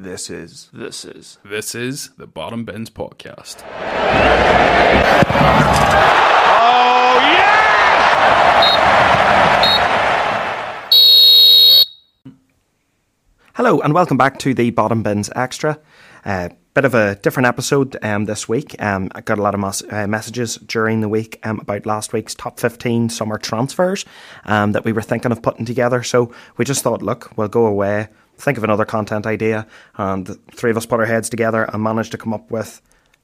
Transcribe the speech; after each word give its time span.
This 0.00 0.30
is. 0.30 0.70
This 0.72 1.04
is. 1.04 1.38
This 1.44 1.74
is 1.74 2.10
the 2.10 2.28
Bottom 2.28 2.64
Bins 2.64 2.88
Podcast. 2.88 3.64
Oh, 3.66 3.74
yeah! 7.20 7.64
Hello, 13.54 13.80
and 13.80 13.92
welcome 13.92 14.16
back 14.16 14.38
to 14.38 14.54
the 14.54 14.70
Bottom 14.70 15.02
Bins 15.02 15.30
Extra. 15.34 15.80
Uh, 16.24 16.50
bit 16.74 16.84
of 16.84 16.94
a 16.94 17.16
different 17.16 17.48
episode 17.48 17.96
um, 18.04 18.26
this 18.26 18.48
week. 18.48 18.80
Um, 18.80 19.10
I 19.16 19.20
got 19.20 19.40
a 19.40 19.42
lot 19.42 19.54
of 19.54 19.60
mas- 19.60 19.82
uh, 19.90 20.06
messages 20.06 20.58
during 20.58 21.00
the 21.00 21.08
week 21.08 21.40
um, 21.42 21.58
about 21.58 21.86
last 21.86 22.12
week's 22.12 22.36
top 22.36 22.60
15 22.60 23.08
summer 23.08 23.36
transfers 23.36 24.04
um, 24.44 24.70
that 24.72 24.84
we 24.84 24.92
were 24.92 25.02
thinking 25.02 25.32
of 25.32 25.42
putting 25.42 25.64
together. 25.64 26.04
So 26.04 26.32
we 26.56 26.64
just 26.64 26.84
thought, 26.84 27.02
look, 27.02 27.36
we'll 27.36 27.48
go 27.48 27.66
away, 27.66 28.06
think 28.38 28.58
of 28.58 28.64
another 28.64 28.84
content 28.84 29.26
idea, 29.26 29.66
and 29.96 30.26
the 30.26 30.34
three 30.52 30.70
of 30.70 30.76
us 30.76 30.86
put 30.86 31.00
our 31.00 31.06
heads 31.06 31.28
together 31.28 31.64
and 31.64 31.82
managed 31.82 32.12
to 32.12 32.18
come 32.18 32.32
up 32.32 32.50
with 32.50 32.80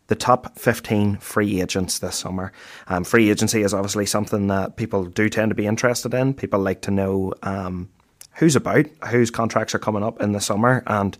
the 0.09 0.15
top 0.15 0.59
15 0.59 1.17
free 1.17 1.61
agents 1.61 1.99
this 1.99 2.17
summer. 2.17 2.53
Um, 2.89 3.05
free 3.05 3.31
agency 3.31 3.63
is 3.63 3.73
obviously 3.73 4.07
something 4.07 4.49
that 4.49 4.77
people 4.77 5.05
do 5.07 5.29
tend 5.29 5.51
to 5.51 5.55
be 5.55 5.67
interested 5.67 6.13
in. 6.13 6.35
People 6.35 6.61
like 6.61 6.83
to 6.83 6.91
know 6.91 7.33
um, 7.43 7.89
who's 8.35 8.57
about, 8.57 8.87
whose 9.09 9.31
contracts 9.31 9.75
are 9.75 9.79
coming 9.79 10.03
up 10.03 10.21
in 10.21 10.33
the 10.33 10.41
summer, 10.41 10.83
and 10.87 11.17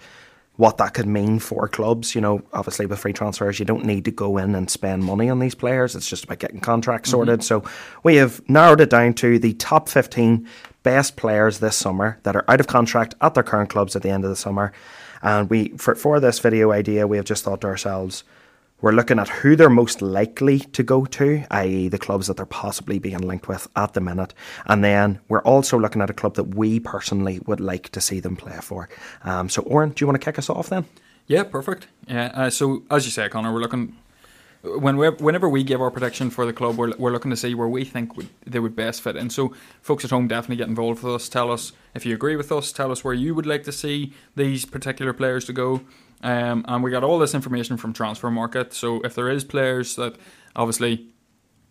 what 0.57 0.79
that 0.79 0.95
could 0.95 1.07
mean 1.07 1.39
for 1.39 1.67
clubs. 1.67 2.15
You 2.15 2.21
know, 2.21 2.43
obviously 2.53 2.87
with 2.87 2.99
free 2.99 3.13
transfers, 3.13 3.59
you 3.59 3.65
don't 3.65 3.85
need 3.85 4.05
to 4.05 4.11
go 4.11 4.37
in 4.37 4.55
and 4.55 4.71
spend 4.71 5.05
money 5.05 5.29
on 5.31 5.39
these 5.39 5.55
players. 5.55 5.97
It's 5.97 6.09
just 6.09 6.25
about 6.25 6.39
getting 6.39 6.61
contracts 6.61 7.11
sorted. 7.11 7.43
So 7.43 7.65
we 8.03 8.17
have 8.17 8.47
narrowed 8.49 8.81
it 8.81 8.91
down 8.91 9.15
to 9.15 9.39
the 9.39 9.55
top 9.55 9.89
15 9.89 10.47
best 10.85 11.17
players 11.17 11.59
this 11.59 11.77
summer 11.77 12.21
that 12.23 12.37
are 12.37 12.45
out 12.49 12.61
of 12.61 12.69
contract 12.69 13.17
at 13.21 13.35
their 13.35 13.43
current 13.43 13.71
clubs 13.71 13.97
at 13.97 14.03
the 14.03 14.11
end 14.11 14.23
of 14.23 14.31
the 14.31 14.37
summer. 14.37 14.73
And 15.23 15.51
we, 15.51 15.71
for, 15.71 15.97
for 15.97 16.21
this 16.21 16.39
video 16.39 16.71
idea, 16.71 17.09
we 17.09 17.17
have 17.17 17.27
just 17.27 17.43
thought 17.43 17.63
to 17.63 17.67
ourselves, 17.67 18.23
we're 18.81 18.93
looking 18.93 19.19
at 19.19 19.29
who 19.29 19.57
they're 19.57 19.71
most 19.71 20.03
likely 20.03 20.59
to 20.59 20.83
go 20.83 21.07
to, 21.07 21.45
i.e., 21.51 21.89
the 21.89 21.99
clubs 21.99 22.27
that 22.27 22.37
they're 22.37 22.45
possibly 22.45 22.99
being 22.99 23.19
linked 23.19 23.49
with 23.49 23.67
at 23.75 23.95
the 23.95 24.01
minute. 24.01 24.35
And 24.67 24.85
then 24.85 25.21
we're 25.29 25.43
also 25.43 25.79
looking 25.79 26.03
at 26.03 26.11
a 26.11 26.15
club 26.15 26.35
that 26.35 26.55
we 26.55 26.81
personally 26.81 27.41
would 27.47 27.61
like 27.61 27.89
to 27.91 28.01
see 28.01 28.21
them 28.21 28.37
play 28.37 28.59
for. 28.61 28.91
Um, 29.25 29.49
so, 29.49 29.63
Oran, 29.63 29.91
do 29.91 30.03
you 30.03 30.07
want 30.07 30.21
to 30.21 30.25
kick 30.25 30.39
us 30.39 30.51
off 30.51 30.69
then? 30.69 30.85
Yeah, 31.27 31.45
perfect. 31.45 31.87
Yeah. 32.07 32.31
Uh, 32.35 32.51
so 32.51 32.83
as 32.91 33.07
you 33.07 33.11
say, 33.11 33.29
Connor, 33.31 33.53
we're 33.55 33.61
looking 33.61 33.97
whenever 34.65 35.49
we 35.49 35.63
give 35.63 35.81
our 35.81 35.91
prediction 35.91 36.31
for 36.31 36.47
the 36.47 36.53
club, 36.53 36.77
we're, 36.77 36.95
we're 36.97 37.11
looking 37.11 37.31
to 37.31 37.37
see 37.37 37.55
where 37.55 37.69
we 37.69 37.85
think 37.85 38.13
they 38.47 38.59
would 38.59 38.75
best 38.75 39.03
fit 39.03 39.17
in. 39.17 39.31
So, 39.31 39.55
folks 39.83 40.05
at 40.05 40.11
home 40.11 40.27
definitely 40.27 40.57
get 40.57 40.69
involved 40.69 41.03
with 41.03 41.15
us. 41.15 41.29
Tell 41.29 41.51
us 41.51 41.73
if 41.95 42.07
you 42.07 42.15
agree 42.15 42.37
with 42.37 42.51
us. 42.51 42.73
Tell 42.73 42.91
us 42.91 43.05
where 43.05 43.15
you 43.15 43.35
would 43.35 43.47
like 43.47 43.65
to 43.65 43.73
see 43.73 44.13
these 44.37 44.65
particular 44.65 45.13
players 45.13 45.45
to 45.47 45.53
go. 45.53 45.83
Um, 46.23 46.65
and 46.67 46.83
we 46.83 46.91
got 46.91 47.05
all 47.05 47.19
this 47.19 47.35
information 47.35 47.77
from 47.77 47.93
Transfermarkt. 47.93 48.73
So, 48.73 49.01
if 49.03 49.15
there 49.15 49.29
is 49.29 49.45
players 49.45 49.97
that 49.97 50.17
obviously 50.57 51.09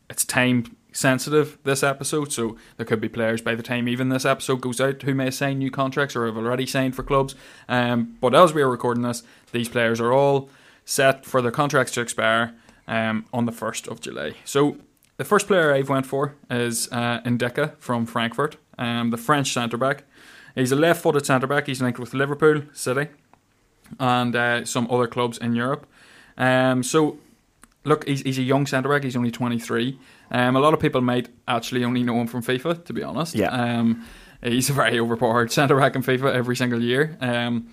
it's 0.09 0.25
time 0.25 0.75
sensitive 0.91 1.57
this 1.63 1.81
episode, 1.81 2.31
so 2.31 2.57
there 2.78 2.85
could 2.85 3.02
be 3.02 3.09
players 3.09 3.41
by 3.41 3.55
the 3.55 3.63
time 3.63 3.88
even 3.88 4.09
this 4.09 4.25
episode 4.25 4.61
goes 4.61 4.80
out 4.80 5.02
who 5.02 5.16
may 5.16 5.31
sign 5.31 5.57
new 5.57 5.72
contracts 5.72 6.16
or 6.16 6.28
have 6.28 6.38
already 6.38 6.67
signed 6.67 6.95
for 6.95 7.02
clubs. 7.02 7.33
Um, 7.67 8.17
but 8.22 8.35
as 8.35 8.53
we 8.53 8.61
are 8.61 8.69
recording 8.69 9.02
this, 9.02 9.23
these 9.52 9.69
players 9.69 10.00
are 10.00 10.13
all 10.13 10.50
set 10.85 11.25
for 11.25 11.41
their 11.41 11.52
contracts 11.52 11.94
to 11.94 12.02
expire 12.02 12.53
um, 12.88 13.26
on 13.34 13.45
the 13.45 13.52
1st 13.52 13.88
of 13.88 14.02
July. 14.02 14.34
So 14.45 14.78
the 15.17 15.23
first 15.23 15.48
player 15.48 15.73
I've 15.73 15.89
went 15.89 16.06
for 16.06 16.36
is 16.50 16.90
uh, 16.92 17.22
Ndicka 17.22 17.78
from 17.78 18.06
Frankfurt, 18.06 18.58
um, 18.78 19.12
the 19.12 19.17
French 19.17 19.53
centre 19.53 19.78
back. 19.78 20.03
He's 20.56 20.72
a 20.72 20.75
left-footed 20.75 21.25
centre 21.25 21.48
back. 21.48 21.67
He's 21.67 21.81
linked 21.81 22.00
with 22.00 22.14
Liverpool 22.14 22.64
City 22.73 23.08
and 24.00 24.36
uh, 24.36 24.66
some 24.66 24.88
other 24.90 25.08
clubs 25.08 25.38
in 25.38 25.56
Europe. 25.56 25.88
Um, 26.38 26.84
so 26.84 27.17
look, 27.84 28.08
he's, 28.08 28.22
he's 28.22 28.40
a 28.40 28.44
young 28.44 28.66
centre 28.66 28.90
back. 28.90 29.03
He's 29.03 29.16
only 29.16 29.31
23. 29.31 30.00
Um, 30.31 30.56
a 30.56 30.59
lot 30.59 30.73
of 30.73 30.80
people 30.80 31.02
might 31.02 31.30
actually 31.47 31.84
only 31.84 32.03
know 32.03 32.19
him 32.19 32.28
from 32.28 32.41
FIFA, 32.41 32.86
to 32.86 32.94
be 32.94 33.03
honest. 33.03 33.36
Yeah. 33.36 33.50
Um, 33.50 34.06
he's 34.41 34.69
a 34.69 34.74
very 34.74 35.00
overpowered 35.00 35.52
centre 35.52 35.78
back 35.78 35.96
in 35.96 36.03
FIFA 36.03 36.34
every 36.34 36.56
single 36.56 36.81
year. 36.81 37.18
Um, 37.22 37.69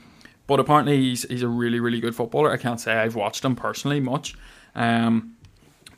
but 0.46 0.58
apparently 0.58 0.96
he's 0.96 1.22
he's 1.28 1.44
a 1.44 1.48
really 1.48 1.78
really 1.78 2.00
good 2.00 2.16
footballer. 2.16 2.50
I 2.50 2.56
can't 2.56 2.80
say 2.80 2.94
I've 2.94 3.14
watched 3.14 3.44
him 3.44 3.54
personally 3.54 4.00
much, 4.00 4.34
um, 4.74 5.36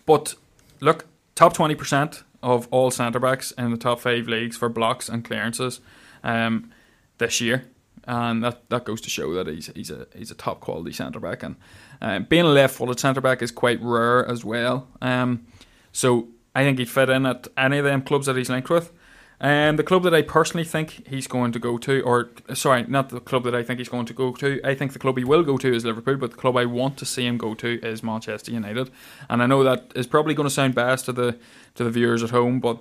but 0.06 0.34
look, 0.80 1.06
top 1.34 1.54
twenty 1.54 1.74
percent 1.74 2.22
of 2.42 2.66
all 2.70 2.90
centre 2.90 3.20
backs 3.20 3.52
in 3.52 3.70
the 3.70 3.76
top 3.76 4.00
five 4.00 4.26
leagues 4.26 4.56
for 4.56 4.68
blocks 4.68 5.08
and 5.08 5.24
clearances 5.24 5.80
um, 6.24 6.72
this 7.18 7.40
year, 7.40 7.64
and 8.04 8.42
that, 8.42 8.68
that 8.68 8.84
goes 8.84 9.00
to 9.00 9.10
show 9.10 9.32
that 9.34 9.46
he's 9.46 9.70
he's 9.74 9.90
a 9.90 10.06
he's 10.16 10.30
a 10.30 10.34
top 10.34 10.60
quality 10.60 10.92
centre 10.92 11.20
back, 11.20 11.42
and 11.42 11.56
uh, 12.00 12.18
being 12.18 12.44
a 12.44 12.48
left 12.48 12.74
footed 12.74 12.98
centre 12.98 13.20
back 13.20 13.42
is 13.42 13.50
quite 13.50 13.80
rare 13.80 14.26
as 14.28 14.44
well. 14.44 14.88
Um, 15.00 15.46
so 15.92 16.28
I 16.54 16.64
think 16.64 16.78
he'd 16.78 16.90
fit 16.90 17.08
in 17.08 17.26
at 17.26 17.48
any 17.56 17.78
of 17.78 17.84
them 17.84 18.02
clubs 18.02 18.26
that 18.26 18.36
he's 18.36 18.50
linked 18.50 18.70
with. 18.70 18.92
And 19.42 19.76
the 19.76 19.82
club 19.82 20.04
that 20.04 20.14
I 20.14 20.22
personally 20.22 20.62
think 20.62 21.04
he's 21.04 21.26
going 21.26 21.50
to 21.50 21.58
go 21.58 21.76
to, 21.76 22.00
or 22.02 22.30
sorry, 22.54 22.84
not 22.84 23.08
the 23.08 23.18
club 23.18 23.42
that 23.42 23.56
I 23.56 23.64
think 23.64 23.80
he's 23.80 23.88
going 23.88 24.06
to 24.06 24.14
go 24.14 24.30
to. 24.34 24.60
I 24.62 24.76
think 24.76 24.92
the 24.92 25.00
club 25.00 25.18
he 25.18 25.24
will 25.24 25.42
go 25.42 25.58
to 25.58 25.74
is 25.74 25.84
Liverpool, 25.84 26.16
but 26.16 26.30
the 26.30 26.36
club 26.36 26.56
I 26.56 26.64
want 26.64 26.96
to 26.98 27.04
see 27.04 27.26
him 27.26 27.38
go 27.38 27.54
to 27.54 27.80
is 27.82 28.04
Manchester 28.04 28.52
United. 28.52 28.88
And 29.28 29.42
I 29.42 29.46
know 29.46 29.64
that 29.64 29.90
is 29.96 30.06
probably 30.06 30.34
going 30.34 30.48
to 30.48 30.54
sound 30.54 30.76
biased 30.76 31.06
to 31.06 31.12
the 31.12 31.38
to 31.74 31.82
the 31.82 31.90
viewers 31.90 32.22
at 32.22 32.30
home, 32.30 32.60
but 32.60 32.78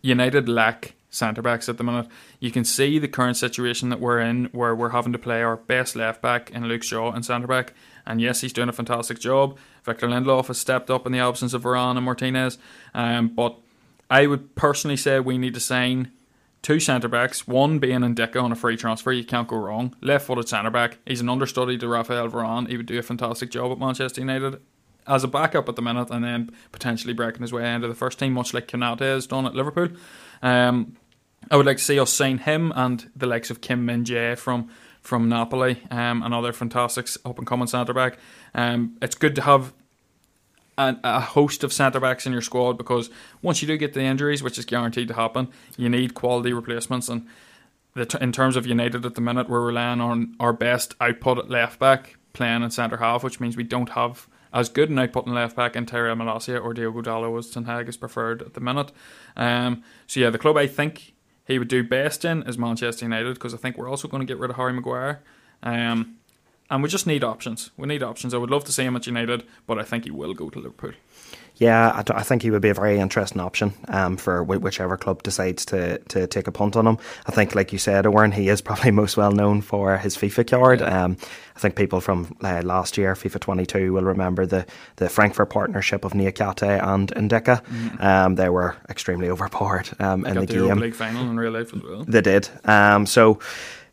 United 0.00 0.48
lack 0.48 0.94
centre 1.10 1.42
backs 1.42 1.68
at 1.68 1.76
the 1.76 1.84
minute. 1.84 2.08
You 2.40 2.50
can 2.50 2.64
see 2.64 2.98
the 2.98 3.06
current 3.06 3.36
situation 3.36 3.90
that 3.90 4.00
we're 4.00 4.20
in, 4.20 4.46
where 4.52 4.74
we're 4.74 4.90
having 4.90 5.12
to 5.12 5.18
play 5.18 5.42
our 5.42 5.58
best 5.58 5.94
left 5.94 6.22
back 6.22 6.50
in 6.50 6.68
Luke 6.68 6.84
Shaw 6.84 7.12
and 7.12 7.22
centre 7.22 7.46
back. 7.46 7.74
And 8.06 8.22
yes, 8.22 8.40
he's 8.40 8.54
doing 8.54 8.70
a 8.70 8.72
fantastic 8.72 9.18
job. 9.18 9.58
Victor 9.84 10.08
Lindelof 10.08 10.46
has 10.46 10.56
stepped 10.56 10.90
up 10.90 11.04
in 11.04 11.12
the 11.12 11.18
absence 11.18 11.52
of 11.52 11.64
Varane 11.64 11.96
and 11.96 12.04
Martinez, 12.06 12.56
um, 12.94 13.28
but 13.28 13.58
I 14.10 14.26
would 14.26 14.54
personally 14.54 14.96
say 14.96 15.20
we 15.20 15.38
need 15.38 15.54
to 15.54 15.60
sign 15.60 16.12
two 16.62 16.80
centre 16.80 17.08
backs, 17.08 17.46
one 17.46 17.78
being 17.78 18.00
Ndicka 18.00 18.42
on 18.42 18.52
a 18.52 18.56
free 18.56 18.76
transfer. 18.76 19.12
You 19.12 19.24
can't 19.24 19.48
go 19.48 19.56
wrong. 19.56 19.94
Left 20.00 20.26
footed 20.26 20.48
centre 20.48 20.70
back. 20.70 20.98
He's 21.06 21.20
an 21.20 21.28
understudy 21.28 21.78
to 21.78 21.88
Rafael 21.88 22.28
Varane. 22.28 22.68
He 22.68 22.76
would 22.76 22.86
do 22.86 22.98
a 22.98 23.02
fantastic 23.02 23.50
job 23.50 23.72
at 23.72 23.78
Manchester 23.78 24.20
United 24.20 24.60
as 25.06 25.22
a 25.22 25.28
backup 25.28 25.68
at 25.68 25.76
the 25.76 25.82
minute 25.82 26.10
and 26.10 26.24
then 26.24 26.50
potentially 26.72 27.12
breaking 27.12 27.42
his 27.42 27.52
way 27.52 27.72
into 27.72 27.88
the 27.88 27.94
first 27.94 28.18
team, 28.18 28.32
much 28.32 28.52
like 28.52 28.66
Konate 28.66 29.00
has 29.00 29.26
done 29.26 29.46
at 29.46 29.54
Liverpool. 29.54 29.88
Um, 30.42 30.96
I 31.50 31.56
would 31.56 31.66
like 31.66 31.76
to 31.76 31.84
see 31.84 32.00
us 32.00 32.12
sign 32.12 32.38
him 32.38 32.72
and 32.74 33.08
the 33.14 33.26
likes 33.26 33.50
of 33.50 33.60
Kim 33.60 33.84
Min 33.84 34.04
Jae 34.04 34.36
from 34.36 34.68
from 35.00 35.28
Napoli, 35.28 35.80
um, 35.92 36.20
another 36.24 36.52
fantastic 36.52 37.08
up 37.24 37.38
and 37.38 37.46
coming 37.46 37.68
centre 37.68 37.94
back. 37.94 38.18
Um, 38.56 38.96
it's 39.00 39.14
good 39.14 39.36
to 39.36 39.42
have 39.42 39.72
a, 40.78 40.96
a 41.02 41.20
host 41.20 41.64
of 41.64 41.72
centre 41.72 42.00
backs 42.00 42.26
in 42.26 42.32
your 42.32 42.42
squad 42.42 42.78
because 42.78 43.10
once 43.42 43.62
you 43.62 43.68
do 43.68 43.76
get 43.76 43.94
the 43.94 44.02
injuries, 44.02 44.42
which 44.42 44.58
is 44.58 44.64
guaranteed 44.64 45.08
to 45.08 45.14
happen, 45.14 45.48
you 45.76 45.88
need 45.88 46.14
quality 46.14 46.52
replacements. 46.52 47.08
And 47.08 47.26
the 47.94 48.18
in 48.20 48.32
terms 48.32 48.56
of 48.56 48.66
United 48.66 49.06
at 49.06 49.14
the 49.14 49.20
minute, 49.20 49.48
we're 49.48 49.64
relying 49.64 50.00
on 50.00 50.34
our 50.38 50.52
best 50.52 50.94
output 51.00 51.38
at 51.38 51.50
left 51.50 51.78
back 51.78 52.16
playing 52.32 52.62
in 52.62 52.70
centre 52.70 52.98
half, 52.98 53.24
which 53.24 53.40
means 53.40 53.56
we 53.56 53.64
don't 53.64 53.90
have 53.90 54.28
as 54.52 54.68
good 54.68 54.90
an 54.90 54.98
output 54.98 55.26
in 55.26 55.34
left 55.34 55.56
back 55.56 55.74
in 55.74 55.86
Tyrell 55.86 56.16
Malacia 56.16 56.62
or 56.62 56.72
Diogo 56.72 57.02
Dalot 57.02 57.38
as 57.38 57.50
Ten 57.50 57.64
Hag 57.64 57.88
is 57.88 57.96
preferred 57.96 58.42
at 58.42 58.54
the 58.54 58.60
minute. 58.60 58.92
Um, 59.36 59.82
so 60.06 60.20
yeah, 60.20 60.30
the 60.30 60.38
club 60.38 60.56
I 60.56 60.66
think 60.66 61.14
he 61.46 61.58
would 61.58 61.68
do 61.68 61.82
best 61.82 62.24
in 62.24 62.42
is 62.42 62.58
Manchester 62.58 63.04
United 63.04 63.34
because 63.34 63.54
I 63.54 63.56
think 63.56 63.76
we're 63.76 63.88
also 63.88 64.08
going 64.08 64.20
to 64.20 64.26
get 64.26 64.38
rid 64.38 64.50
of 64.50 64.56
Harry 64.56 64.72
Maguire. 64.72 65.22
Um, 65.62 66.16
and 66.70 66.82
we 66.82 66.88
just 66.88 67.06
need 67.06 67.24
options. 67.24 67.70
We 67.76 67.86
need 67.86 68.02
options. 68.02 68.34
I 68.34 68.38
would 68.38 68.50
love 68.50 68.64
to 68.64 68.72
see 68.72 68.84
him 68.84 68.96
at 68.96 69.06
United, 69.06 69.44
but 69.66 69.78
I 69.78 69.82
think 69.82 70.04
he 70.04 70.10
will 70.10 70.34
go 70.34 70.50
to 70.50 70.58
Liverpool. 70.58 70.92
Yeah, 71.58 71.90
I, 71.94 72.02
d- 72.02 72.12
I 72.14 72.22
think 72.22 72.42
he 72.42 72.50
would 72.50 72.60
be 72.60 72.68
a 72.68 72.74
very 72.74 72.98
interesting 72.98 73.40
option 73.40 73.72
um, 73.88 74.18
for 74.18 74.44
wh- 74.44 74.62
whichever 74.62 74.98
club 74.98 75.22
decides 75.22 75.64
to, 75.66 75.96
to 76.08 76.26
take 76.26 76.46
a 76.46 76.52
punt 76.52 76.76
on 76.76 76.86
him. 76.86 76.98
I 77.24 77.32
think, 77.32 77.54
like 77.54 77.72
you 77.72 77.78
said, 77.78 78.04
Owen, 78.06 78.32
he 78.32 78.50
is 78.50 78.60
probably 78.68 78.90
most 78.90 79.16
well 79.16 79.32
known 79.32 79.62
for 79.62 79.96
his 79.96 80.18
FIFA 80.18 80.50
card. 80.50 80.82
Um, 80.82 81.16
I 81.56 81.58
think 81.58 81.74
people 81.74 82.02
from 82.02 82.36
uh, 82.42 82.60
last 82.62 82.98
year, 82.98 83.14
FIFA 83.14 83.40
22, 83.40 83.90
will 83.94 84.02
remember 84.02 84.44
the, 84.44 84.66
the 84.96 85.08
Frankfurt 85.08 85.48
partnership 85.48 86.04
of 86.04 86.12
Niakate 86.12 86.82
and 86.86 87.08
Ndicka. 87.14 88.02
Um, 88.02 88.34
they 88.34 88.50
were 88.50 88.76
extremely 88.90 89.30
overpowered 89.30 89.88
um, 89.98 90.26
in 90.26 90.34
the 90.34 90.44
the 90.44 90.52
Europa 90.52 90.74
game. 90.74 90.82
League 90.82 90.94
final 90.94 91.22
in 91.22 91.38
real 91.38 91.52
life 91.52 91.72
as 91.74 91.82
well. 91.82 92.04
They 92.04 92.20
did. 92.20 92.50
Um, 92.66 93.06
so 93.06 93.38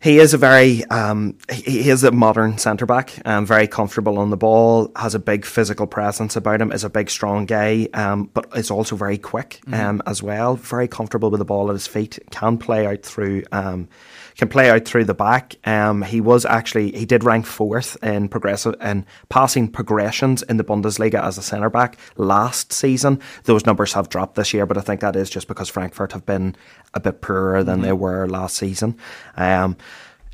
he 0.04 0.20
is 0.20 0.34
a 0.34 0.38
very 0.38 0.84
um, 0.86 1.38
he 1.50 1.90
is 1.90 2.04
a 2.04 2.12
modern 2.12 2.58
centre 2.58 2.86
back, 2.86 3.14
um, 3.26 3.46
very 3.46 3.68
comfortable 3.68 4.20
on 4.20 4.32
the 4.32 4.38
ball, 4.38 4.92
has 4.98 5.16
a 5.16 5.20
big 5.20 5.46
physical 5.46 5.88
presence 5.88 6.36
about 6.36 6.60
him, 6.60 6.74
is 6.74 6.84
a 6.84 6.90
big 6.90 7.10
strong 7.10 7.46
guy, 7.46 7.88
um, 7.94 8.30
but 8.34 8.46
is 8.54 8.70
also 8.70 8.98
very 8.98 9.18
quick 9.18 9.62
um, 9.72 10.02
as 10.06 10.22
well. 10.22 10.58
Very 10.58 10.90
comfortable 10.90 11.32
with 11.32 11.40
the 11.40 11.46
ball 11.46 11.70
at 11.70 11.74
his 11.74 11.88
feet, 11.88 12.20
can 12.32 12.58
play 12.58 12.86
out 12.86 13.04
through. 13.04 13.44
Um, 13.54 13.88
can 14.36 14.48
play 14.48 14.72
out 14.72 14.86
through 14.86 15.06
the 15.06 15.14
back. 15.14 15.56
Um, 15.64 16.02
he 16.02 16.20
was 16.20 16.44
actually 16.44 16.92
he 16.92 17.06
did 17.06 17.24
rank 17.24 17.46
fourth 17.46 18.02
in 18.04 18.30
progressive 18.30 18.76
in 18.82 19.06
passing 19.30 19.68
progressions 19.68 20.42
in 20.42 20.58
the 20.58 20.64
Bundesliga 20.64 21.24
as 21.24 21.38
a 21.38 21.44
centre 21.44 21.70
back 21.70 21.98
last 22.18 22.74
season. 22.74 23.20
Those 23.44 23.66
numbers 23.66 23.94
have 23.94 24.10
dropped 24.10 24.36
this 24.36 24.54
year, 24.54 24.66
but 24.66 24.78
I 24.78 24.82
think 24.82 25.02
that 25.02 25.16
is 25.16 25.30
just 25.30 25.48
because 25.48 25.70
Frankfurt 25.70 26.14
have 26.14 26.26
been 26.26 26.56
a 26.94 27.00
bit 27.00 27.22
poorer 27.22 27.64
than 27.64 27.82
they 27.82 27.94
were 27.94 28.28
last 28.28 28.56
season. 28.56 28.98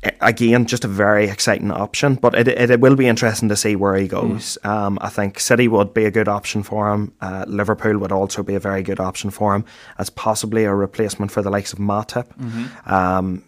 Um, 0.02 0.12
again, 0.20 0.66
just 0.66 0.84
a 0.84 0.88
very 0.88 1.28
exciting 1.28 1.70
option. 1.70 2.14
But 2.14 2.34
it, 2.34 2.48
it, 2.48 2.70
it 2.70 2.80
will 2.80 2.96
be 2.96 3.06
interesting 3.06 3.48
to 3.48 3.56
see 3.56 3.76
where 3.76 3.96
he 3.96 4.08
goes. 4.08 4.58
Mm. 4.62 4.70
Um, 4.70 4.98
I 5.00 5.08
think 5.08 5.38
City 5.40 5.68
would 5.68 5.94
be 5.94 6.04
a 6.04 6.10
good 6.10 6.28
option 6.28 6.62
for 6.62 6.92
him. 6.92 7.12
Uh, 7.20 7.44
Liverpool 7.48 7.98
would 7.98 8.12
also 8.12 8.42
be 8.42 8.54
a 8.54 8.60
very 8.60 8.82
good 8.82 9.00
option 9.00 9.30
for 9.30 9.54
him 9.54 9.64
as 9.98 10.10
possibly 10.10 10.64
a 10.64 10.74
replacement 10.74 11.30
for 11.30 11.42
the 11.42 11.50
likes 11.50 11.72
of 11.72 11.78
Matip. 11.78 12.28
Mm-hmm. 12.36 12.92
Um, 12.92 13.44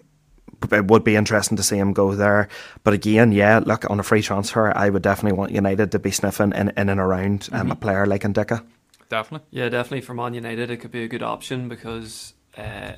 it 0.70 0.86
would 0.86 1.02
be 1.02 1.16
interesting 1.16 1.56
to 1.56 1.62
see 1.62 1.76
him 1.76 1.92
go 1.92 2.14
there. 2.14 2.48
But 2.84 2.94
again, 2.94 3.32
yeah, 3.32 3.60
look, 3.64 3.88
on 3.90 3.98
a 3.98 4.02
free 4.02 4.22
transfer, 4.22 4.76
I 4.76 4.90
would 4.90 5.02
definitely 5.02 5.36
want 5.36 5.52
United 5.52 5.90
to 5.92 5.98
be 5.98 6.10
sniffing 6.10 6.52
in, 6.52 6.72
in 6.76 6.88
and 6.88 7.00
around 7.00 7.48
um, 7.52 7.62
mm-hmm. 7.62 7.70
a 7.72 7.76
player 7.76 8.06
like 8.06 8.22
Ndicka. 8.22 8.64
Definitely. 9.08 9.46
Yeah, 9.50 9.68
definitely 9.68 10.02
for 10.02 10.14
Man 10.14 10.34
United, 10.34 10.70
it 10.70 10.78
could 10.78 10.92
be 10.92 11.02
a 11.02 11.08
good 11.08 11.22
option 11.22 11.68
because 11.68 12.34
uh, 12.56 12.92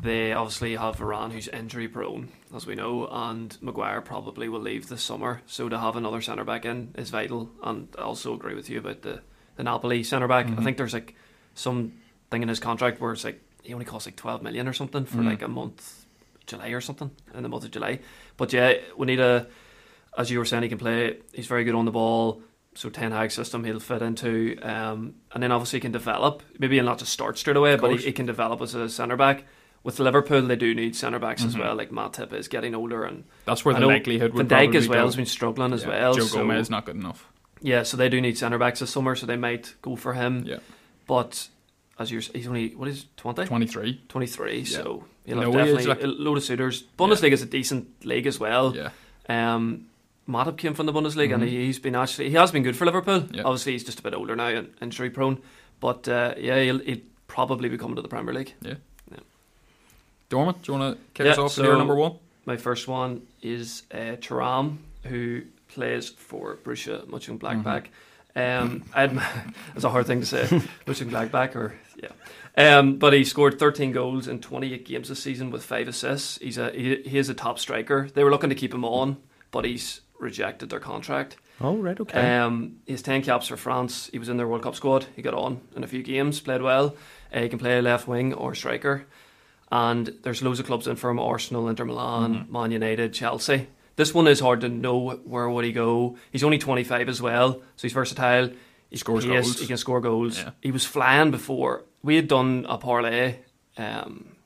they 0.00 0.32
obviously 0.32 0.76
have 0.76 0.96
Varane, 0.96 1.32
who's 1.32 1.48
injury 1.48 1.88
prone, 1.88 2.28
as 2.54 2.66
we 2.66 2.74
know, 2.74 3.08
and 3.10 3.56
Maguire 3.60 4.00
probably 4.00 4.48
will 4.48 4.60
leave 4.60 4.88
this 4.88 5.02
summer. 5.02 5.42
So 5.46 5.68
to 5.68 5.78
have 5.78 5.96
another 5.96 6.20
centre 6.20 6.44
back 6.44 6.64
in 6.64 6.94
is 6.96 7.10
vital. 7.10 7.50
And 7.62 7.88
I 7.98 8.02
also 8.02 8.34
agree 8.34 8.54
with 8.54 8.70
you 8.70 8.78
about 8.78 9.02
the, 9.02 9.22
the 9.56 9.64
Napoli 9.64 10.04
centre 10.04 10.28
back. 10.28 10.46
Mm-hmm. 10.46 10.60
I 10.60 10.64
think 10.64 10.76
there's 10.76 10.94
like 10.94 11.16
some 11.54 11.94
thing 12.30 12.42
in 12.42 12.48
his 12.48 12.60
contract 12.60 13.00
where 13.00 13.12
it's 13.12 13.24
like 13.24 13.42
he 13.62 13.72
only 13.72 13.84
costs 13.84 14.06
like 14.06 14.16
12 14.16 14.42
million 14.42 14.68
or 14.68 14.72
something 14.72 15.04
for 15.04 15.18
mm-hmm. 15.18 15.28
like 15.28 15.42
a 15.42 15.48
month, 15.48 16.06
July 16.46 16.68
or 16.68 16.80
something, 16.80 17.10
in 17.34 17.42
the 17.42 17.48
month 17.48 17.64
of 17.64 17.72
July. 17.72 17.98
But 18.36 18.52
yeah, 18.52 18.74
we 18.96 19.06
need 19.06 19.20
a, 19.20 19.48
as 20.16 20.30
you 20.30 20.38
were 20.38 20.44
saying, 20.44 20.62
he 20.62 20.68
can 20.68 20.78
play, 20.78 21.18
he's 21.32 21.48
very 21.48 21.64
good 21.64 21.74
on 21.74 21.86
the 21.86 21.90
ball. 21.90 22.42
So 22.74 22.88
Ten 22.88 23.10
Hag 23.10 23.32
system 23.32 23.64
he'll 23.64 23.80
fit 23.80 24.02
into, 24.02 24.56
um, 24.62 25.16
and 25.32 25.42
then 25.42 25.50
obviously 25.50 25.78
he 25.78 25.80
can 25.80 25.90
develop. 25.90 26.44
Maybe 26.60 26.76
he'll 26.76 26.84
not 26.84 27.00
just 27.00 27.12
start 27.12 27.36
straight 27.36 27.56
away, 27.56 27.74
but 27.74 27.90
he, 27.90 27.96
he, 27.96 28.12
can 28.12 28.26
develop 28.26 28.60
as 28.60 28.72
a 28.76 28.88
centre 28.88 29.16
back 29.16 29.44
with 29.82 29.98
Liverpool, 29.98 30.42
they 30.42 30.56
do 30.56 30.74
need 30.74 30.96
centre 30.96 31.18
backs 31.18 31.42
mm-hmm. 31.42 31.48
as 31.48 31.58
well. 31.58 31.74
Like 31.74 31.90
Matip 31.90 32.32
is 32.32 32.48
getting 32.48 32.74
older, 32.74 33.04
and 33.04 33.24
that's 33.44 33.64
where 33.64 33.74
the 33.74 33.86
likelihood 33.86 34.34
would. 34.34 34.48
Be. 34.48 34.54
Van 34.54 34.72
Dijk 34.72 34.74
as 34.74 34.88
well 34.88 35.06
has 35.06 35.16
been 35.16 35.26
struggling 35.26 35.72
as 35.72 35.82
yeah. 35.82 35.88
well. 35.88 36.14
Joe 36.14 36.24
so, 36.24 36.38
Gomez 36.38 36.70
not 36.70 36.86
good 36.86 36.96
enough. 36.96 37.28
Yeah, 37.60 37.82
so 37.82 37.96
they 37.96 38.08
do 38.08 38.20
need 38.20 38.38
centre 38.38 38.58
backs 38.58 38.80
this 38.80 38.90
summer, 38.90 39.16
so 39.16 39.26
they 39.26 39.36
might 39.36 39.74
go 39.82 39.96
for 39.96 40.14
him. 40.14 40.44
Yeah, 40.46 40.58
but 41.06 41.48
as 41.98 42.10
you're, 42.10 42.20
he's 42.20 42.46
only 42.46 42.74
what 42.74 42.88
is 42.88 43.06
20? 43.16 43.46
23. 43.46 44.02
23, 44.08 44.58
yeah. 44.58 44.64
so 44.64 45.04
you 45.24 45.34
know 45.34 45.42
no, 45.42 45.52
definitely 45.52 45.86
like, 45.86 46.02
a 46.02 46.06
load 46.06 46.38
of 46.38 46.44
suitors. 46.44 46.84
Bundesliga 46.98 47.28
yeah. 47.28 47.34
is 47.34 47.42
a 47.42 47.46
decent 47.46 48.04
league 48.04 48.26
as 48.26 48.38
well. 48.38 48.74
Yeah. 48.76 48.90
Um, 49.28 49.86
Matip 50.28 50.58
came 50.58 50.74
from 50.74 50.86
the 50.86 50.92
Bundesliga 50.92 51.32
mm-hmm. 51.32 51.42
and 51.42 51.50
he's 51.50 51.78
been 51.78 51.94
actually 51.94 52.28
he 52.28 52.36
has 52.36 52.52
been 52.52 52.62
good 52.62 52.76
for 52.76 52.84
Liverpool. 52.84 53.26
Yeah. 53.32 53.42
Obviously, 53.44 53.72
he's 53.72 53.84
just 53.84 53.98
a 53.98 54.02
bit 54.02 54.14
older 54.14 54.36
now 54.36 54.48
and 54.48 54.72
injury 54.80 55.10
prone, 55.10 55.40
but 55.80 56.06
uh, 56.08 56.34
yeah, 56.36 56.62
he'll, 56.62 56.78
he'll 56.80 57.00
probably 57.26 57.68
be 57.68 57.78
coming 57.78 57.96
to 57.96 58.02
the 58.02 58.08
Premier 58.08 58.34
League. 58.34 58.54
Yeah. 58.60 58.74
Dorman, 60.28 60.56
do 60.62 60.72
you 60.72 60.78
want 60.78 60.96
to 60.96 61.04
kick 61.14 61.24
yeah, 61.24 61.32
us 61.32 61.38
off 61.38 61.52
so 61.52 61.62
with 61.62 61.70
your 61.70 61.78
number 61.78 61.94
one? 61.94 62.16
My 62.44 62.56
first 62.56 62.86
one 62.86 63.26
is 63.42 63.82
uh, 63.90 64.16
Thuram, 64.16 64.78
who 65.04 65.42
plays 65.68 66.08
for 66.10 66.56
Borussia 66.56 67.06
Mönchengladbach. 67.06 67.86
Mm-hmm. 68.36 68.64
Um, 68.64 68.84
I'd, 68.94 69.20
it's 69.74 69.84
a 69.84 69.88
hard 69.88 70.06
thing 70.06 70.20
to 70.20 70.26
say, 70.26 70.44
Mönchengladbach, 70.86 71.56
or 71.56 71.74
yeah. 71.96 72.10
Um, 72.56 72.98
but 72.98 73.12
he 73.12 73.24
scored 73.24 73.58
13 73.58 73.92
goals 73.92 74.28
in 74.28 74.40
28 74.40 74.84
games 74.84 75.08
this 75.08 75.22
season 75.22 75.50
with 75.50 75.64
five 75.64 75.88
assists. 75.88 76.38
He's 76.38 76.58
a 76.58 76.70
he, 76.72 76.96
he 77.02 77.18
is 77.18 77.28
a 77.28 77.34
top 77.34 77.58
striker. 77.58 78.08
They 78.12 78.22
were 78.22 78.30
looking 78.30 78.50
to 78.50 78.56
keep 78.56 78.74
him 78.74 78.84
on, 78.84 79.16
but 79.50 79.64
he's 79.64 80.02
rejected 80.18 80.68
their 80.68 80.80
contract. 80.80 81.36
Oh 81.60 81.76
right, 81.76 81.98
okay. 81.98 82.38
Um, 82.38 82.80
he 82.86 82.92
has 82.92 83.02
10 83.02 83.22
caps 83.22 83.48
for 83.48 83.56
France. 83.56 84.10
He 84.12 84.18
was 84.18 84.28
in 84.28 84.36
their 84.36 84.46
World 84.46 84.62
Cup 84.62 84.74
squad. 84.74 85.06
He 85.16 85.22
got 85.22 85.34
on 85.34 85.60
in 85.74 85.84
a 85.84 85.88
few 85.88 86.02
games, 86.02 86.40
played 86.40 86.62
well. 86.62 86.96
Uh, 87.32 87.40
he 87.40 87.48
can 87.48 87.58
play 87.58 87.80
left 87.80 88.06
wing 88.06 88.34
or 88.34 88.54
striker 88.54 89.06
and 89.70 90.14
there's 90.22 90.42
loads 90.42 90.60
of 90.60 90.66
clubs 90.66 90.86
in 90.86 90.96
from 90.96 91.18
Arsenal, 91.18 91.68
Inter 91.68 91.84
Milan, 91.84 92.34
mm-hmm. 92.34 92.52
Man 92.52 92.70
United, 92.70 93.12
Chelsea. 93.12 93.68
This 93.96 94.14
one 94.14 94.28
is 94.28 94.40
hard 94.40 94.60
to 94.60 94.68
know 94.68 95.10
where 95.24 95.50
would 95.50 95.64
he 95.64 95.72
go. 95.72 96.16
He's 96.30 96.44
only 96.44 96.58
25 96.58 97.08
as 97.08 97.20
well, 97.20 97.54
so 97.54 97.82
he's 97.82 97.92
versatile. 97.92 98.50
He 98.90 98.96
scores 98.96 99.24
he 99.24 99.30
goals. 99.30 99.58
he 99.58 99.66
can 99.66 99.76
score 99.76 100.00
goals. 100.00 100.38
Yeah. 100.38 100.50
He 100.60 100.70
was 100.70 100.84
flying 100.84 101.30
before. 101.30 101.84
We 102.02 102.16
had 102.16 102.28
done 102.28 102.64
a 102.68 102.78
parlay 102.78 103.40
um, 103.76 104.36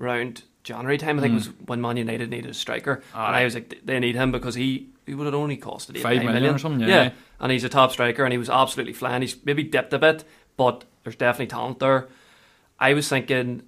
around 0.00 0.42
January 0.64 0.98
time. 0.98 1.18
I 1.18 1.22
think 1.22 1.32
mm. 1.32 1.36
it 1.36 1.40
was 1.40 1.48
when 1.66 1.80
Man 1.80 1.96
United 1.98 2.30
needed 2.30 2.50
a 2.50 2.54
striker, 2.54 3.02
and 3.14 3.36
I 3.36 3.44
was 3.44 3.54
like, 3.54 3.80
they 3.84 4.00
need 4.00 4.16
him 4.16 4.32
because 4.32 4.54
he 4.54 4.88
he 5.06 5.14
would 5.14 5.26
have 5.26 5.34
only 5.34 5.56
costed 5.56 5.96
eight, 5.96 6.02
five 6.02 6.18
million, 6.18 6.34
million 6.34 6.54
or 6.54 6.58
something. 6.58 6.88
Yeah. 6.88 7.02
yeah, 7.04 7.10
and 7.38 7.52
he's 7.52 7.64
a 7.64 7.68
top 7.68 7.92
striker, 7.92 8.24
and 8.24 8.32
he 8.32 8.38
was 8.38 8.50
absolutely 8.50 8.92
flying. 8.92 9.22
He's 9.22 9.36
maybe 9.44 9.62
dipped 9.62 9.92
a 9.92 9.98
bit, 9.98 10.24
but 10.56 10.84
there's 11.04 11.16
definitely 11.16 11.48
talent 11.48 11.78
there. 11.78 12.08
I 12.78 12.94
was 12.94 13.08
thinking 13.08 13.62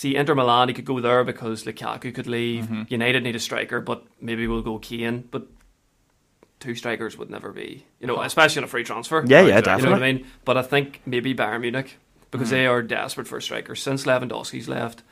see 0.00 0.16
Inter 0.16 0.34
Milan, 0.34 0.68
he 0.68 0.74
could 0.74 0.86
go 0.86 0.98
there 0.98 1.24
because 1.24 1.64
Lukaku 1.64 2.14
could 2.14 2.26
leave. 2.26 2.64
Mm-hmm. 2.64 2.82
United 2.88 3.22
need 3.22 3.36
a 3.36 3.38
striker, 3.38 3.82
but 3.82 4.02
maybe 4.18 4.46
we'll 4.46 4.62
go 4.62 4.78
Kane. 4.78 5.28
But 5.30 5.46
two 6.58 6.74
strikers 6.74 7.18
would 7.18 7.28
never 7.28 7.52
be, 7.52 7.84
you 8.00 8.06
know, 8.06 8.20
especially 8.22 8.60
on 8.60 8.64
a 8.64 8.68
free 8.68 8.82
transfer. 8.82 9.22
Yeah, 9.26 9.42
yeah, 9.42 9.60
definitely. 9.60 9.82
You 9.82 9.84
know 9.84 9.92
what 9.92 10.02
I 10.02 10.12
mean? 10.12 10.26
But 10.46 10.56
I 10.56 10.62
think 10.62 11.02
maybe 11.04 11.34
Bayern 11.34 11.60
Munich 11.60 11.98
because 12.30 12.48
mm-hmm. 12.48 12.56
they 12.56 12.66
are 12.66 12.82
desperate 12.82 13.28
for 13.28 13.36
a 13.36 13.42
striker. 13.42 13.74
Since 13.74 14.04
Lewandowski's 14.04 14.68
left, 14.68 15.02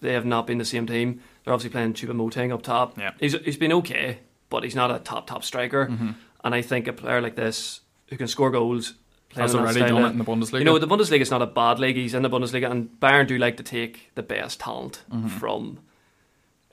they 0.00 0.14
have 0.14 0.26
not 0.26 0.48
been 0.48 0.58
the 0.58 0.64
same 0.64 0.86
team. 0.86 1.20
They're 1.44 1.54
obviously 1.54 1.70
playing 1.70 1.94
Choupo-Moting 1.94 2.52
up 2.52 2.62
top. 2.62 2.98
Yeah. 2.98 3.12
He's 3.20 3.34
he's 3.44 3.56
been 3.56 3.72
okay, 3.72 4.18
but 4.50 4.64
he's 4.64 4.74
not 4.74 4.90
a 4.90 4.98
top 4.98 5.28
top 5.28 5.44
striker. 5.44 5.86
Mm-hmm. 5.86 6.10
And 6.42 6.54
I 6.54 6.60
think 6.60 6.88
a 6.88 6.92
player 6.92 7.20
like 7.20 7.36
this 7.36 7.82
who 8.08 8.16
can 8.16 8.26
score 8.26 8.50
goals 8.50 8.94
has 9.36 9.54
already 9.54 9.80
done 9.80 10.04
it 10.04 10.10
in 10.10 10.18
the 10.18 10.24
Bundesliga. 10.24 10.58
You 10.58 10.64
know, 10.64 10.78
the 10.78 10.86
Bundesliga 10.86 11.20
is 11.20 11.30
not 11.30 11.42
a 11.42 11.46
bad 11.46 11.78
league. 11.78 11.96
He's 11.96 12.14
in 12.14 12.22
the 12.22 12.30
Bundesliga, 12.30 12.70
and 12.70 12.88
Bayern 13.00 13.26
do 13.26 13.38
like 13.38 13.56
to 13.58 13.62
take 13.62 14.10
the 14.14 14.22
best 14.22 14.60
talent 14.60 15.02
mm-hmm. 15.10 15.28
from 15.28 15.78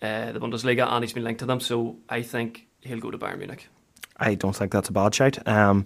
uh, 0.02 0.31
the 0.31 0.40
Bundesliga, 0.40 0.88
and 0.92 1.04
he's 1.04 1.13
been 1.13 1.24
linked 1.24 1.40
to 1.40 1.46
them. 1.46 1.60
So 1.60 1.98
I 2.10 2.22
think 2.22 2.68
he'll 2.81 3.00
go 3.00 3.12
to 3.12 3.18
Bayern 3.18 3.38
Munich. 3.38 3.68
I 4.18 4.36
don't 4.36 4.56
think 4.56 4.72
that's 4.72 4.90
a 4.90 4.94
bad 4.94 5.16
shout. 5.16 5.48
Um, 5.48 5.86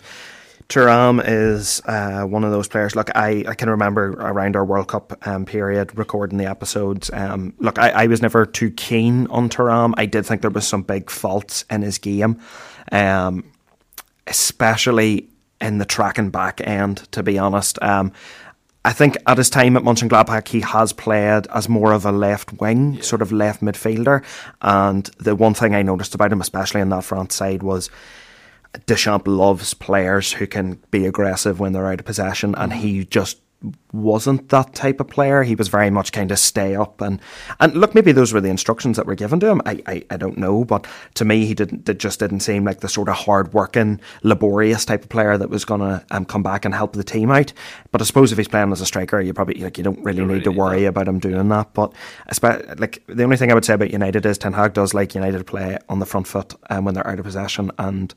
Thuram 0.69 1.23
is 1.23 1.81
uh, 1.85 2.23
one 2.23 2.43
of 2.43 2.51
those 2.51 2.67
players. 2.67 2.95
Look, 2.95 3.15
I, 3.15 3.45
I 3.47 3.53
can 3.53 3.69
remember 3.69 4.11
around 4.11 4.55
our 4.55 4.65
World 4.65 4.87
Cup 4.87 5.27
um, 5.27 5.45
period 5.45 5.95
recording 5.97 6.37
the 6.37 6.47
episodes. 6.47 7.11
Um, 7.13 7.53
look, 7.59 7.77
I, 7.77 7.89
I 7.89 8.07
was 8.07 8.21
never 8.21 8.45
too 8.45 8.71
keen 8.71 9.27
on 9.27 9.49
Thuram. 9.49 9.93
I 9.97 10.07
did 10.07 10.25
think 10.25 10.41
there 10.41 10.49
was 10.49 10.67
some 10.67 10.81
big 10.81 11.09
faults 11.11 11.65
in 11.69 11.83
his 11.83 11.99
game, 11.99 12.39
um, 12.91 13.51
especially 14.25 15.29
in 15.61 15.77
the 15.77 15.85
track 15.85 16.17
and 16.17 16.31
back 16.31 16.61
end, 16.61 16.97
to 17.11 17.23
be 17.23 17.37
honest. 17.37 17.81
Um, 17.81 18.11
I 18.83 18.93
think 18.93 19.17
at 19.25 19.39
his 19.39 19.49
time 19.49 19.75
at 19.77 19.83
Mönchengladbach, 19.83 20.47
he 20.47 20.61
has 20.61 20.93
played 20.93 21.47
as 21.47 21.67
more 21.67 21.91
of 21.91 22.05
a 22.05 22.11
left 22.11 22.53
wing, 22.61 22.95
yeah. 22.95 23.01
sort 23.01 23.23
of 23.23 23.31
left 23.31 23.61
midfielder. 23.61 24.23
And 24.61 25.05
the 25.17 25.35
one 25.35 25.55
thing 25.55 25.73
I 25.73 25.81
noticed 25.81 26.13
about 26.13 26.31
him, 26.31 26.39
especially 26.39 26.81
in 26.81 26.89
that 26.89 27.03
front 27.03 27.31
side, 27.31 27.63
was 27.63 27.89
Deschamps 28.85 29.27
loves 29.27 29.73
players 29.73 30.33
who 30.33 30.45
can 30.45 30.79
be 30.91 31.05
aggressive 31.05 31.59
when 31.59 31.73
they're 31.73 31.87
out 31.87 31.99
of 31.99 32.05
possession, 32.05 32.53
and 32.55 32.71
mm-hmm. 32.71 32.81
he 32.81 33.05
just 33.05 33.39
wasn't 33.93 34.49
that 34.49 34.73
type 34.73 34.99
of 34.99 35.07
player. 35.07 35.43
He 35.43 35.55
was 35.55 35.69
very 35.69 35.89
much 35.89 36.11
kind 36.11 36.31
of 36.31 36.39
stay 36.39 36.75
up 36.75 37.01
and 37.01 37.21
and 37.59 37.75
look, 37.75 37.95
maybe 37.95 38.11
those 38.11 38.33
were 38.33 38.41
the 38.41 38.49
instructions 38.49 38.97
that 38.97 39.05
were 39.05 39.15
given 39.15 39.39
to 39.39 39.47
him. 39.47 39.61
I, 39.65 39.81
I, 39.87 40.03
I 40.09 40.17
don't 40.17 40.37
know, 40.37 40.65
but 40.65 40.85
to 41.15 41.25
me, 41.25 41.45
he 41.45 41.53
didn't. 41.53 41.87
It 41.87 41.99
just 41.99 42.19
didn't 42.19 42.41
seem 42.41 42.65
like 42.65 42.81
the 42.81 42.89
sort 42.89 43.09
of 43.09 43.15
hard 43.15 43.53
working, 43.53 44.01
laborious 44.23 44.85
type 44.85 45.03
of 45.03 45.09
player 45.09 45.37
that 45.37 45.49
was 45.49 45.65
going 45.65 45.81
to 45.81 46.05
um, 46.11 46.25
come 46.25 46.43
back 46.43 46.65
and 46.65 46.73
help 46.73 46.93
the 46.93 47.03
team 47.03 47.31
out. 47.31 47.53
But 47.91 48.01
I 48.01 48.05
suppose 48.05 48.31
if 48.31 48.37
he's 48.37 48.47
playing 48.47 48.71
as 48.71 48.81
a 48.81 48.85
striker, 48.85 49.21
you 49.21 49.33
probably 49.33 49.61
like 49.61 49.77
you 49.77 49.83
don't 49.83 50.03
really 50.03 50.19
you 50.19 50.25
need 50.25 50.33
really 50.33 50.43
to 50.43 50.51
worry 50.51 50.81
need 50.81 50.85
about 50.85 51.07
him 51.07 51.19
doing 51.19 51.47
that. 51.49 51.73
But 51.73 51.93
like 52.77 53.03
the 53.07 53.23
only 53.23 53.37
thing 53.37 53.51
I 53.51 53.55
would 53.55 53.65
say 53.65 53.73
about 53.73 53.91
United 53.91 54.25
is 54.25 54.37
Ten 54.37 54.53
Hag 54.53 54.73
does 54.73 54.93
like 54.93 55.15
United 55.15 55.45
play 55.45 55.77
on 55.89 55.99
the 55.99 56.05
front 56.05 56.27
foot 56.27 56.53
um, 56.69 56.85
when 56.85 56.93
they're 56.93 57.07
out 57.07 57.19
of 57.19 57.25
possession, 57.25 57.71
and 57.77 58.13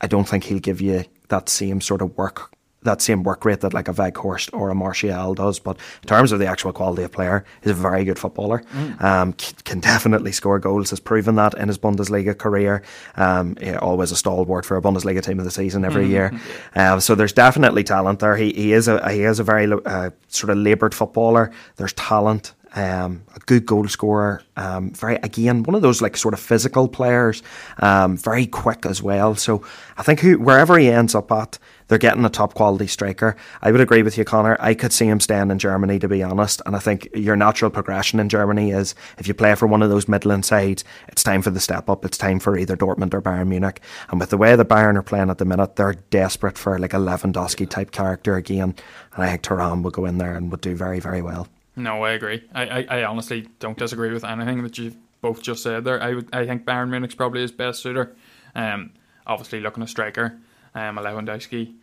I 0.00 0.06
don't 0.06 0.28
think 0.28 0.44
he'll 0.44 0.60
give 0.60 0.80
you 0.80 1.04
that 1.28 1.48
same 1.48 1.80
sort 1.80 2.02
of 2.02 2.16
work 2.16 2.52
that 2.82 3.02
same 3.02 3.22
work 3.22 3.44
rate 3.44 3.60
that 3.60 3.74
like 3.74 3.88
a 3.88 3.92
Weghorst 3.92 4.50
or 4.52 4.70
a 4.70 4.74
Martial 4.74 5.34
does. 5.34 5.58
But 5.58 5.76
in 6.02 6.08
terms 6.08 6.32
of 6.32 6.38
the 6.38 6.46
actual 6.46 6.72
quality 6.72 7.02
of 7.02 7.12
player, 7.12 7.44
he's 7.62 7.72
a 7.72 7.74
very 7.74 8.04
good 8.04 8.18
footballer. 8.18 8.62
Mm. 8.72 9.02
Um, 9.02 9.32
can 9.64 9.80
definitely 9.80 10.32
score 10.32 10.58
goals. 10.58 10.90
Has 10.90 11.00
proven 11.00 11.36
that 11.36 11.54
in 11.54 11.68
his 11.68 11.78
Bundesliga 11.78 12.36
career. 12.36 12.82
Um, 13.16 13.56
yeah, 13.60 13.78
always 13.78 14.12
a 14.12 14.16
stalwart 14.16 14.64
for 14.64 14.76
a 14.76 14.82
Bundesliga 14.82 15.22
team 15.22 15.38
of 15.38 15.44
the 15.44 15.50
season 15.50 15.84
every 15.84 16.06
mm 16.06 16.10
year. 16.10 16.40
Um, 16.74 16.98
so 17.00 17.14
there's 17.14 17.32
definitely 17.32 17.84
talent 17.84 18.18
there. 18.20 18.36
He, 18.36 18.52
he 18.52 18.72
is 18.72 18.88
a 18.88 19.12
he 19.12 19.22
is 19.22 19.38
a 19.38 19.44
very 19.44 19.70
uh, 19.70 20.10
sort 20.28 20.50
of 20.50 20.58
laboured 20.58 20.94
footballer. 20.94 21.52
There's 21.76 21.92
talent. 21.92 22.54
Um, 22.72 23.24
a 23.34 23.40
good 23.40 23.66
goal 23.66 23.88
scorer, 23.88 24.42
um, 24.56 24.92
very 24.92 25.16
again 25.16 25.64
one 25.64 25.74
of 25.74 25.82
those 25.82 26.00
like 26.00 26.16
sort 26.16 26.34
of 26.34 26.40
physical 26.40 26.86
players, 26.86 27.42
um, 27.78 28.16
very 28.16 28.46
quick 28.46 28.86
as 28.86 29.02
well. 29.02 29.34
So 29.34 29.64
I 29.96 30.04
think 30.04 30.20
who, 30.20 30.38
wherever 30.38 30.78
he 30.78 30.88
ends 30.88 31.16
up 31.16 31.32
at, 31.32 31.58
they're 31.90 31.98
getting 31.98 32.24
a 32.24 32.30
top 32.30 32.54
quality 32.54 32.86
striker. 32.86 33.36
I 33.60 33.72
would 33.72 33.80
agree 33.80 34.04
with 34.04 34.16
you, 34.16 34.24
Connor. 34.24 34.56
I 34.60 34.74
could 34.74 34.92
see 34.92 35.06
him 35.06 35.18
staying 35.18 35.50
in 35.50 35.58
Germany, 35.58 35.98
to 35.98 36.06
be 36.06 36.22
honest. 36.22 36.62
And 36.64 36.76
I 36.76 36.78
think 36.78 37.08
your 37.12 37.34
natural 37.34 37.72
progression 37.72 38.20
in 38.20 38.28
Germany 38.28 38.70
is 38.70 38.94
if 39.18 39.26
you 39.26 39.34
play 39.34 39.56
for 39.56 39.66
one 39.66 39.82
of 39.82 39.90
those 39.90 40.06
Midland 40.06 40.44
sides, 40.44 40.84
it's 41.08 41.24
time 41.24 41.42
for 41.42 41.50
the 41.50 41.58
step 41.58 41.90
up. 41.90 42.04
It's 42.04 42.16
time 42.16 42.38
for 42.38 42.56
either 42.56 42.76
Dortmund 42.76 43.12
or 43.12 43.20
Bayern 43.20 43.48
Munich. 43.48 43.80
And 44.08 44.20
with 44.20 44.30
the 44.30 44.38
way 44.38 44.54
the 44.54 44.64
Bayern 44.64 44.94
are 44.94 45.02
playing 45.02 45.30
at 45.30 45.38
the 45.38 45.44
minute, 45.44 45.74
they're 45.74 45.94
desperate 46.10 46.56
for 46.56 46.78
like 46.78 46.94
a 46.94 46.98
Lewandowski 46.98 47.68
type 47.68 47.90
character 47.90 48.36
again. 48.36 48.76
And 49.14 49.24
I 49.24 49.30
think 49.30 49.42
Thuram 49.42 49.82
will 49.82 49.90
go 49.90 50.04
in 50.04 50.18
there 50.18 50.36
and 50.36 50.52
would 50.52 50.60
do 50.60 50.76
very, 50.76 51.00
very 51.00 51.22
well. 51.22 51.48
No, 51.76 52.02
I 52.02 52.12
agree. 52.12 52.42
I, 52.54 52.62
I, 52.66 52.86
I 53.00 53.04
honestly 53.04 53.48
don't 53.58 53.78
disagree 53.78 54.12
with 54.12 54.24
anything 54.24 54.62
that 54.64 54.76
you've 54.78 54.96
both 55.20 55.42
just 55.42 55.62
said 55.62 55.84
there. 55.84 56.02
I 56.02 56.14
would, 56.14 56.28
I 56.34 56.46
think 56.46 56.64
Bayern 56.64 56.88
Munich's 56.90 57.14
probably 57.14 57.40
his 57.42 57.52
best 57.52 57.80
suitor. 57.82 58.14
Um, 58.54 58.90
obviously 59.26 59.60
looking 59.60 59.82
a 59.82 59.86
striker, 59.86 60.38
um, 60.74 60.98
a 60.98 61.02
Lewandowski 61.02 61.74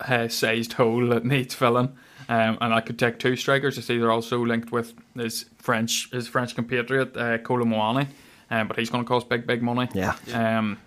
uh, 0.00 0.28
sized 0.28 0.72
hole 0.74 1.06
that 1.08 1.24
needs 1.24 1.54
filling. 1.54 1.96
Um, 2.28 2.58
and 2.60 2.74
I 2.74 2.80
could 2.80 2.98
take 2.98 3.18
two 3.20 3.36
strikers. 3.36 3.78
I 3.78 3.82
see 3.82 3.98
they're 3.98 4.10
also 4.10 4.44
linked 4.44 4.72
with 4.72 4.94
his 5.14 5.44
French 5.58 6.10
his 6.10 6.26
French 6.26 6.56
compatriot 6.56 7.16
uh, 7.16 7.38
Kolo 7.38 7.64
Muani, 7.64 8.08
um, 8.50 8.66
but 8.66 8.76
he's 8.76 8.90
going 8.90 9.04
to 9.04 9.08
cost 9.08 9.28
big 9.28 9.46
big 9.46 9.62
money. 9.62 9.88
Yeah. 9.94 10.16
Um, 10.32 10.78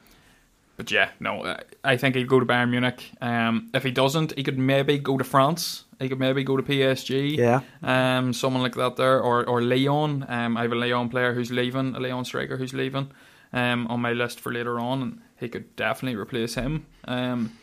but 0.76 0.92
yeah, 0.92 1.10
no, 1.22 1.46
I- 1.46 1.62
I 1.84 1.96
think 1.98 2.16
he'd 2.16 2.28
go 2.28 2.42
to 2.42 2.46
Bayern 2.46 2.72
Munich. 2.72 3.10
Um, 3.22 3.70
if 3.74 3.84
he 3.84 3.92
doesn't, 3.92 4.34
he 4.36 4.44
could 4.44 4.60
maybe 4.60 4.98
go 4.98 5.18
to 5.18 5.24
France. 5.24 5.86
He 6.00 6.08
could 6.08 6.20
maybe 6.20 6.44
go 6.44 6.56
to 6.56 6.64
PSG. 6.64 7.38
Yeah. 7.38 7.62
Um, 7.84 8.32
someone 8.34 8.64
like 8.64 8.76
that 8.76 8.96
there, 8.96 9.20
or 9.22 9.46
or 9.46 9.62
Lyon. 9.62 10.26
Um, 10.28 10.58
I 10.58 10.62
have 10.64 10.72
a 10.72 10.76
Lyon 10.76 11.10
player 11.10 11.34
who's 11.34 11.52
leaving, 11.52 11.96
a 11.96 12.00
Lyon 12.00 12.26
striker 12.26 12.58
who's 12.58 12.74
leaving. 12.74 13.12
Um, 13.52 13.88
on 13.88 14.00
my 14.00 14.14
list 14.14 14.40
for 14.40 14.54
later 14.54 14.80
on, 14.80 15.02
and 15.02 15.22
he 15.40 15.50
could 15.50 15.76
definitely 15.76 16.16
replace 16.16 16.54
him. 16.54 16.86
Um, 17.06 17.58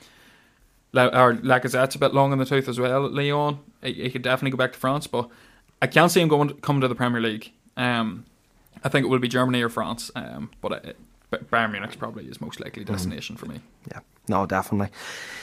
or 0.93 1.35
Lacazette's 1.35 1.95
a 1.95 1.99
bit 1.99 2.13
long 2.13 2.33
in 2.33 2.39
the 2.39 2.45
tooth 2.45 2.69
as 2.69 2.81
well. 2.81 3.09
Lyon, 3.09 3.61
he, 3.83 3.93
he 3.93 4.11
could 4.11 4.23
definitely 4.23 4.51
go 4.51 4.57
back 4.57 4.73
to 4.73 4.79
France, 4.79 5.07
but 5.07 5.29
I 5.81 5.87
can't 5.87 6.11
see 6.11 6.21
him 6.21 6.29
going 6.29 6.55
come 6.61 6.81
to 6.81 6.89
the 6.89 6.95
Premier 6.95 7.21
League. 7.21 7.53
Um, 7.77 8.25
I 8.83 8.89
think 8.89 9.05
it 9.05 9.09
will 9.09 9.19
be 9.19 9.29
Germany 9.29 9.63
or 9.63 9.69
France. 9.69 10.11
Um, 10.15 10.51
but 10.61 10.85
it, 10.85 10.97
but 11.31 11.51
Bayern 11.51 11.73
Munich's 11.73 11.97
probably 11.97 12.25
his 12.25 12.41
most 12.41 12.61
likely 12.61 12.85
destination 12.85 13.37
for 13.37 13.47
me. 13.47 13.61
Yeah, 13.91 14.01
no, 14.29 14.47
definitely. 14.47 14.89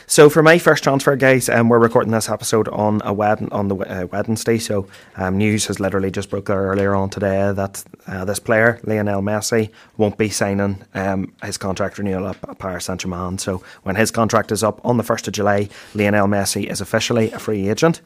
So 0.08 0.30
for 0.30 0.44
my 0.44 0.58
first 0.58 0.84
transfer, 0.84 1.16
guys, 1.16 1.50
um, 1.50 1.70
we're 1.70 1.80
recording 1.80 2.12
this 2.12 2.30
episode 2.30 2.68
on 2.70 3.02
a 3.04 3.13
wed- 3.13 3.50
on 3.52 3.68
the 3.68 3.75
uh, 3.75 4.08
Wednesday. 4.12 4.58
So 4.58 4.88
um, 5.16 5.38
news 5.38 5.68
has 5.68 5.80
literally 5.80 6.12
just 6.12 6.30
broke 6.30 6.46
there 6.46 6.62
earlier 6.62 6.94
on 6.96 7.10
today 7.10 7.52
that 7.52 7.84
uh, 8.08 8.25
this 8.25 8.40
player 8.40 8.80
Lionel 8.84 9.22
Messi 9.22 9.72
won't 9.98 10.18
be 10.18 10.30
signing 10.30 10.84
um, 10.94 11.34
his 11.44 11.58
contract 11.58 11.98
renewal 11.98 12.28
at 12.28 12.60
Paris 12.60 12.86
Saint 12.86 13.02
Germain. 13.02 13.38
So 13.38 13.63
when 13.84 13.96
his 13.96 14.12
contract 14.12 14.52
is 14.52 14.63
up 14.63 14.80
on 14.86 14.98
the 14.98 15.04
first 15.04 15.28
of 15.28 15.34
July, 15.34 15.70
Lionel 15.96 16.28
Messi 16.28 16.70
is 16.70 16.82
officially 16.82 17.32
a 17.32 17.40
free 17.40 17.70
agent. 17.70 18.02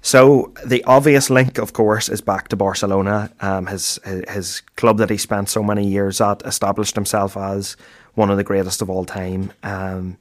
So 0.00 0.52
the 0.64 0.84
obvious 0.84 1.28
link, 1.28 1.58
of 1.58 1.72
course, 1.72 2.08
is 2.08 2.20
back 2.20 2.48
to 2.48 2.56
Barcelona. 2.56 3.30
Um, 3.40 3.66
his 3.66 3.98
his 4.28 4.62
club 4.76 4.98
that 4.98 5.10
he 5.10 5.16
spent 5.16 5.48
so 5.48 5.62
many 5.62 5.86
years 5.86 6.20
at 6.20 6.42
established 6.46 6.94
himself 6.94 7.36
as 7.36 7.76
one 8.14 8.30
of 8.30 8.36
the 8.36 8.44
greatest 8.44 8.80
of 8.82 8.90
all 8.90 9.04
time. 9.04 9.52
Um, 9.62 10.18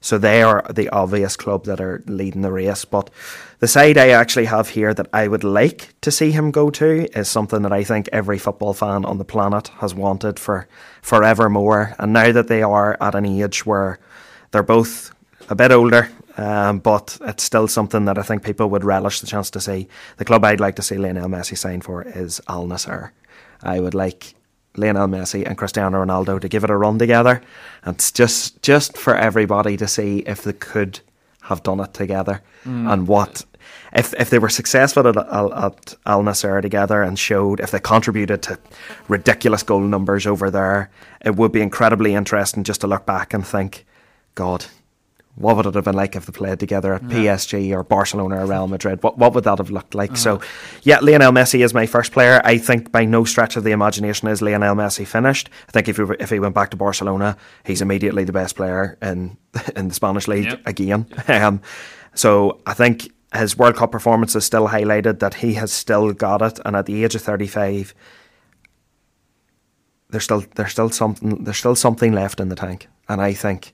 so 0.00 0.18
they 0.18 0.42
are 0.42 0.64
the 0.72 0.88
obvious 0.90 1.36
club 1.36 1.64
that 1.64 1.80
are 1.80 2.02
leading 2.06 2.42
the 2.42 2.52
race. 2.52 2.84
But 2.84 3.10
the 3.58 3.66
side 3.66 3.98
I 3.98 4.10
actually 4.10 4.44
have 4.44 4.68
here 4.68 4.94
that 4.94 5.08
I 5.12 5.26
would 5.26 5.42
like 5.42 5.94
to 6.02 6.12
see 6.12 6.30
him 6.30 6.52
go 6.52 6.70
to 6.70 7.08
is 7.18 7.28
something 7.28 7.62
that 7.62 7.72
I 7.72 7.82
think 7.82 8.08
every 8.12 8.38
football 8.38 8.72
fan 8.72 9.04
on 9.04 9.18
the 9.18 9.24
planet 9.24 9.68
has 9.80 9.94
wanted 9.94 10.38
for 10.38 10.68
forevermore. 11.02 11.96
And 11.98 12.12
now 12.12 12.30
that 12.30 12.46
they 12.46 12.62
are 12.62 12.96
at 13.00 13.16
an 13.16 13.26
age 13.26 13.66
where 13.66 13.98
they're 14.52 14.62
both 14.62 15.12
a 15.48 15.56
bit 15.56 15.72
older, 15.72 16.08
um, 16.36 16.78
but 16.78 17.18
it's 17.22 17.44
still 17.44 17.68
something 17.68 18.04
that 18.04 18.18
I 18.18 18.22
think 18.22 18.42
people 18.44 18.68
would 18.70 18.84
relish 18.84 19.20
the 19.20 19.26
chance 19.26 19.50
to 19.50 19.60
see. 19.60 19.88
The 20.18 20.24
club 20.24 20.44
I'd 20.44 20.60
like 20.60 20.76
to 20.76 20.82
see 20.82 20.96
Lionel 20.98 21.28
Messi 21.28 21.56
sign 21.56 21.80
for 21.80 22.02
is 22.02 22.40
Al 22.48 22.66
Nassr. 22.66 23.10
I 23.62 23.80
would 23.80 23.94
like 23.94 24.34
Lionel 24.76 25.08
Messi 25.08 25.46
and 25.46 25.56
Cristiano 25.56 26.04
Ronaldo 26.04 26.40
to 26.40 26.48
give 26.48 26.64
it 26.64 26.70
a 26.70 26.76
run 26.76 26.98
together, 26.98 27.40
and 27.84 27.94
it's 27.94 28.12
just 28.12 28.62
just 28.62 28.98
for 28.98 29.16
everybody 29.16 29.76
to 29.76 29.88
see 29.88 30.18
if 30.20 30.42
they 30.42 30.52
could 30.52 31.00
have 31.42 31.62
done 31.62 31.80
it 31.80 31.94
together 31.94 32.42
and 32.64 33.06
what. 33.06 33.44
If, 33.92 34.12
if 34.14 34.30
they 34.30 34.38
were 34.38 34.48
successful 34.48 35.06
at, 35.06 35.16
Al- 35.16 35.54
at 35.54 35.94
Al 36.04 36.22
Nassr 36.22 36.60
together 36.60 37.02
and 37.02 37.18
showed 37.18 37.60
if 37.60 37.70
they 37.70 37.78
contributed 37.80 38.42
to 38.42 38.58
ridiculous 39.08 39.62
goal 39.62 39.80
numbers 39.80 40.26
over 40.26 40.50
there, 40.50 40.90
it 41.24 41.36
would 41.36 41.52
be 41.52 41.62
incredibly 41.62 42.14
interesting 42.14 42.64
just 42.64 42.80
to 42.82 42.86
look 42.88 43.06
back 43.06 43.32
and 43.32 43.46
think, 43.46 43.86
God, 44.34 44.66
what 45.36 45.54
would 45.56 45.66
it 45.66 45.74
have 45.74 45.84
been 45.84 45.94
like 45.94 46.16
if 46.16 46.24
they 46.26 46.32
played 46.32 46.58
together 46.58 46.94
at 46.94 47.02
PSG 47.02 47.70
or 47.76 47.82
Barcelona 47.82 48.42
or 48.42 48.46
Real 48.54 48.66
Madrid? 48.68 49.02
What 49.02 49.18
what 49.18 49.34
would 49.34 49.44
that 49.44 49.58
have 49.58 49.70
looked 49.70 49.94
like? 49.94 50.16
So, 50.16 50.40
yeah, 50.82 50.98
Lionel 51.00 51.30
Messi 51.32 51.62
is 51.62 51.74
my 51.74 51.86
first 51.86 52.10
player. 52.12 52.40
I 52.42 52.56
think 52.58 52.90
by 52.90 53.04
no 53.04 53.24
stretch 53.24 53.56
of 53.56 53.62
the 53.64 53.70
imagination 53.72 54.28
is 54.28 54.40
Lionel 54.40 54.74
Messi 54.74 55.06
finished. 55.06 55.50
I 55.68 55.72
think 55.72 55.88
if 55.88 55.96
he, 55.98 56.04
if 56.18 56.30
he 56.30 56.40
went 56.40 56.54
back 56.54 56.70
to 56.70 56.76
Barcelona, 56.76 57.36
he's 57.64 57.82
immediately 57.82 58.24
the 58.24 58.32
best 58.32 58.56
player 58.56 58.96
in 59.02 59.36
in 59.76 59.88
the 59.88 59.94
Spanish 59.94 60.26
league 60.26 60.46
Yep. 60.46 60.60
again. 60.66 61.06
Um, 61.28 61.60
so 62.14 62.60
I 62.66 62.72
think 62.72 63.10
his 63.34 63.58
World 63.58 63.76
Cup 63.76 63.92
performance 63.92 64.32
has 64.32 64.44
still 64.46 64.68
highlighted 64.68 65.18
that 65.18 65.34
he 65.34 65.54
has 65.54 65.70
still 65.70 66.12
got 66.14 66.40
it, 66.40 66.58
and 66.64 66.74
at 66.74 66.86
the 66.86 67.04
age 67.04 67.14
of 67.14 67.20
thirty 67.22 67.46
five. 67.46 67.94
There's 70.08 70.24
still 70.24 70.44
there's 70.54 70.70
still 70.72 70.88
something 70.90 71.44
there's 71.44 71.58
still 71.58 71.74
something 71.74 72.12
left 72.12 72.40
in 72.40 72.48
the 72.48 72.54
tank, 72.56 72.88
and 73.08 73.20
I 73.20 73.32
think 73.34 73.72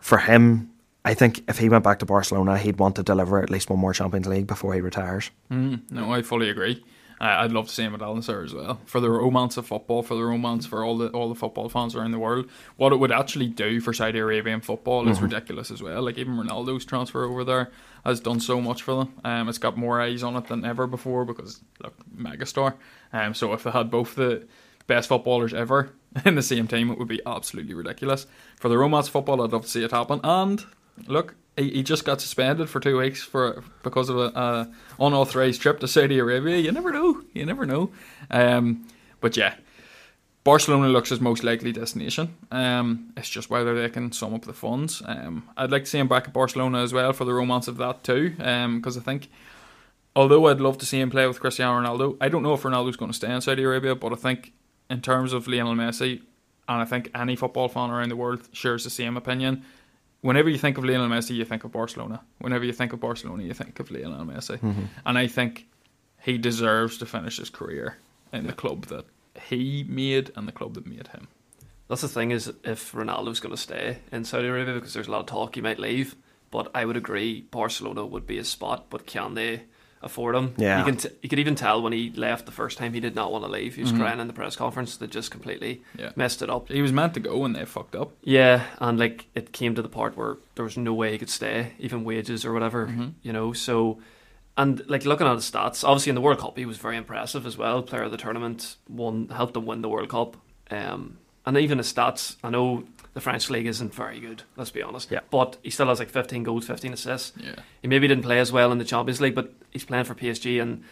for 0.00 0.18
him, 0.18 0.70
I 1.04 1.14
think 1.14 1.42
if 1.48 1.58
he 1.58 1.68
went 1.68 1.84
back 1.84 2.00
to 2.00 2.06
Barcelona, 2.06 2.58
he'd 2.58 2.78
want 2.78 2.96
to 2.96 3.02
deliver 3.02 3.42
at 3.42 3.50
least 3.50 3.70
one 3.70 3.78
more 3.78 3.92
Champions 3.92 4.26
League 4.26 4.46
before 4.46 4.74
he 4.74 4.80
retires. 4.80 5.30
Mm, 5.50 5.90
no, 5.90 6.12
I 6.12 6.22
fully 6.22 6.50
agree. 6.50 6.84
I 7.20 7.44
I'd 7.44 7.52
love 7.52 7.68
to 7.68 7.74
see 7.74 7.82
him 7.82 7.94
at 7.94 8.02
Al 8.02 8.14
Nassr 8.14 8.44
as 8.44 8.54
well 8.54 8.80
for 8.84 9.00
the 9.00 9.10
romance 9.10 9.56
of 9.56 9.66
football, 9.66 10.02
for 10.02 10.14
the 10.14 10.22
romance 10.22 10.66
for 10.66 10.84
all 10.84 10.98
the 10.98 11.08
all 11.08 11.28
the 11.28 11.34
football 11.34 11.68
fans 11.68 11.94
around 11.94 12.12
the 12.12 12.18
world. 12.18 12.48
What 12.76 12.92
it 12.92 12.96
would 12.96 13.12
actually 13.12 13.48
do 13.48 13.80
for 13.80 13.92
Saudi 13.92 14.18
Arabian 14.18 14.60
football 14.60 15.08
is 15.08 15.20
ridiculous 15.20 15.70
as 15.70 15.82
well. 15.82 16.02
Like 16.02 16.18
even 16.18 16.36
Ronaldo's 16.36 16.84
transfer 16.84 17.24
over 17.24 17.44
there 17.44 17.70
has 18.04 18.20
done 18.20 18.40
so 18.40 18.60
much 18.60 18.82
for 18.82 18.94
them. 18.94 19.14
Um, 19.24 19.48
it's 19.48 19.58
got 19.58 19.76
more 19.76 20.00
eyes 20.00 20.22
on 20.22 20.36
it 20.36 20.46
than 20.46 20.64
ever 20.64 20.86
before 20.86 21.24
because 21.24 21.60
look, 21.82 21.94
megastar. 22.16 22.74
Um, 23.12 23.34
so 23.34 23.52
if 23.52 23.64
they 23.64 23.70
had 23.70 23.90
both 23.90 24.14
the 24.14 24.46
best 24.86 25.08
footballers 25.08 25.52
ever 25.52 25.92
in 26.24 26.34
the 26.34 26.42
same 26.42 26.66
team, 26.66 26.90
it 26.90 26.98
would 26.98 27.08
be 27.08 27.20
absolutely 27.26 27.74
ridiculous. 27.74 28.26
For 28.56 28.68
the 28.68 28.78
romance 28.78 29.08
football, 29.08 29.42
I'd 29.42 29.52
love 29.52 29.62
to 29.62 29.68
see 29.68 29.84
it 29.84 29.90
happen. 29.90 30.20
And 30.24 30.64
look, 31.06 31.34
he, 31.56 31.70
he 31.70 31.82
just 31.82 32.04
got 32.04 32.20
suspended 32.20 32.68
for 32.68 32.80
two 32.80 32.98
weeks 32.98 33.22
for 33.22 33.62
because 33.82 34.08
of 34.08 34.18
a, 34.18 34.26
a 34.38 34.72
unauthorized 34.98 35.60
trip 35.60 35.80
to 35.80 35.88
Saudi 35.88 36.18
Arabia. 36.18 36.56
You 36.56 36.72
never 36.72 36.92
know. 36.92 37.22
You 37.34 37.44
never 37.46 37.66
know. 37.66 37.90
Um, 38.30 38.86
but 39.20 39.36
yeah, 39.36 39.54
Barcelona 40.44 40.88
looks 40.88 41.10
his 41.10 41.20
most 41.20 41.44
likely 41.44 41.72
destination. 41.72 42.34
Um, 42.50 43.12
it's 43.16 43.28
just 43.28 43.50
whether 43.50 43.78
they 43.80 43.90
can 43.90 44.12
sum 44.12 44.34
up 44.34 44.46
the 44.46 44.52
funds. 44.52 45.02
Um, 45.04 45.48
I'd 45.56 45.70
like 45.70 45.84
to 45.84 45.90
see 45.90 45.98
him 45.98 46.08
back 46.08 46.28
at 46.28 46.32
Barcelona 46.32 46.82
as 46.82 46.92
well 46.92 47.12
for 47.12 47.24
the 47.24 47.34
romance 47.34 47.68
of 47.68 47.76
that 47.78 48.02
too. 48.02 48.30
Because 48.30 48.96
I 48.96 49.00
think, 49.00 49.28
although 50.16 50.46
I'd 50.46 50.60
love 50.60 50.78
to 50.78 50.86
see 50.86 51.00
him 51.00 51.10
play 51.10 51.26
with 51.26 51.40
Cristiano 51.40 51.80
Ronaldo, 51.80 52.16
I 52.20 52.28
don't 52.28 52.42
know 52.42 52.54
if 52.54 52.62
Ronaldo's 52.62 52.96
going 52.96 53.10
to 53.10 53.16
stay 53.16 53.30
in 53.30 53.40
Saudi 53.40 53.62
Arabia. 53.62 53.94
But 53.94 54.12
I 54.12 54.16
think 54.16 54.52
in 54.90 55.00
terms 55.00 55.32
of 55.32 55.46
Lionel 55.46 55.74
Messi, 55.74 56.22
and 56.68 56.82
I 56.82 56.84
think 56.84 57.10
any 57.14 57.36
football 57.36 57.68
fan 57.68 57.90
around 57.90 58.10
the 58.10 58.16
world 58.16 58.48
shares 58.52 58.84
the 58.84 58.90
same 58.90 59.16
opinion. 59.16 59.64
Whenever 60.20 60.48
you 60.48 60.58
think 60.58 60.78
of 60.78 60.84
Lionel 60.84 61.08
Messi, 61.08 61.34
you 61.34 61.44
think 61.44 61.64
of 61.64 61.72
Barcelona. 61.72 62.22
Whenever 62.38 62.64
you 62.64 62.72
think 62.72 62.92
of 62.92 63.00
Barcelona, 63.00 63.42
you 63.44 63.54
think 63.54 63.78
of 63.80 63.90
Lionel 63.90 64.26
Messi. 64.26 64.58
Mm-hmm. 64.58 64.84
And 65.06 65.18
I 65.18 65.26
think 65.26 65.66
he 66.20 66.38
deserves 66.38 66.98
to 66.98 67.06
finish 67.06 67.38
his 67.38 67.50
career 67.50 67.98
in 68.32 68.46
the 68.46 68.52
club 68.52 68.86
that 68.86 69.06
he 69.46 69.84
made 69.88 70.32
and 70.36 70.48
the 70.48 70.52
club 70.52 70.74
that 70.74 70.86
made 70.86 71.08
him. 71.08 71.28
That's 71.88 72.02
the 72.02 72.08
thing 72.08 72.32
is 72.32 72.52
if 72.64 72.92
Ronaldo's 72.92 73.40
going 73.40 73.54
to 73.54 73.60
stay 73.60 73.98
in 74.12 74.24
Saudi 74.24 74.48
Arabia 74.48 74.74
because 74.74 74.92
there's 74.92 75.08
a 75.08 75.10
lot 75.10 75.20
of 75.20 75.26
talk 75.26 75.54
he 75.54 75.60
might 75.60 75.78
leave. 75.78 76.16
But 76.50 76.70
I 76.74 76.84
would 76.84 76.96
agree 76.96 77.42
Barcelona 77.50 78.04
would 78.04 78.26
be 78.26 78.38
a 78.38 78.44
spot, 78.44 78.86
but 78.90 79.06
can 79.06 79.34
they 79.34 79.62
afford 80.02 80.34
him? 80.36 80.54
Yeah. 80.56 80.78
you 80.78 80.84
can 80.84 80.96
t- 80.96 81.08
you 81.22 81.28
could 81.28 81.38
even 81.38 81.54
tell 81.54 81.82
when 81.82 81.92
he 81.92 82.10
left 82.10 82.46
the 82.46 82.52
first 82.52 82.78
time 82.78 82.92
he 82.92 83.00
did 83.00 83.14
not 83.14 83.32
want 83.32 83.44
to 83.44 83.50
leave. 83.50 83.74
He 83.74 83.82
was 83.82 83.92
crying 83.92 84.20
in 84.20 84.26
the 84.26 84.32
press 84.32 84.56
conference. 84.56 84.96
They 84.96 85.06
just 85.06 85.30
completely 85.30 85.82
Yeah. 85.98 86.10
messed 86.16 86.40
it 86.42 86.48
up. 86.50 86.68
He 86.68 86.82
was 86.82 86.92
meant 86.92 87.14
to 87.14 87.20
go 87.20 87.44
and 87.44 87.54
they 87.56 87.64
fucked 87.64 87.96
up. 87.96 88.12
Yeah, 88.22 88.64
and 88.80 88.98
like 88.98 89.26
it 89.34 89.52
came 89.52 89.74
to 89.74 89.82
the 89.82 89.88
part 89.88 90.16
where 90.16 90.36
there 90.54 90.64
was 90.64 90.76
no 90.76 90.94
way 90.94 91.12
he 91.12 91.18
could 91.18 91.30
stay, 91.30 91.72
even 91.78 92.04
wages 92.04 92.44
or 92.44 92.52
whatever, 92.52 92.94
you 93.22 93.32
know. 93.32 93.52
So, 93.52 93.98
and 94.56 94.82
like 94.88 95.04
looking 95.04 95.26
at 95.26 95.34
his 95.34 95.50
stats, 95.50 95.84
obviously 95.84 96.10
in 96.10 96.14
the 96.14 96.20
World 96.20 96.38
Cup 96.38 96.56
he 96.58 96.66
was 96.66 96.78
very 96.78 96.96
impressive 96.96 97.46
as 97.46 97.56
well. 97.56 97.82
Player 97.82 98.02
of 98.04 98.10
the 98.10 98.16
tournament, 98.16 98.76
won, 98.88 99.28
helped 99.28 99.54
them 99.54 99.66
win 99.66 99.82
the 99.82 99.88
World 99.88 100.08
Cup. 100.10 100.36
Um, 100.70 101.18
and 101.46 101.56
even 101.56 101.78
his 101.78 101.92
stats, 101.92 102.36
I 102.44 102.50
know 102.50 102.84
the 103.14 103.20
French 103.20 103.50
league 103.50 103.66
isn't 103.66 103.94
very 103.94 104.20
good. 104.20 104.42
Let's 104.56 104.70
be 104.70 104.82
honest. 104.82 105.10
Yeah. 105.10 105.20
But 105.30 105.56
he 105.62 105.70
still 105.70 105.88
has 105.88 105.98
like 105.98 106.10
15 106.10 106.42
goals, 106.42 106.66
15 106.66 106.92
assists. 106.92 107.32
Yeah. 107.36 107.56
He 107.82 107.88
maybe 107.88 108.06
didn't 108.08 108.24
play 108.24 108.38
as 108.38 108.52
well 108.52 108.70
in 108.72 108.78
the 108.78 108.84
Champions 108.84 109.20
League, 109.20 109.34
but 109.34 109.52
he's 109.70 109.84
playing 109.84 110.04
for 110.04 110.14
PSG 110.14 110.60
and 110.62 110.84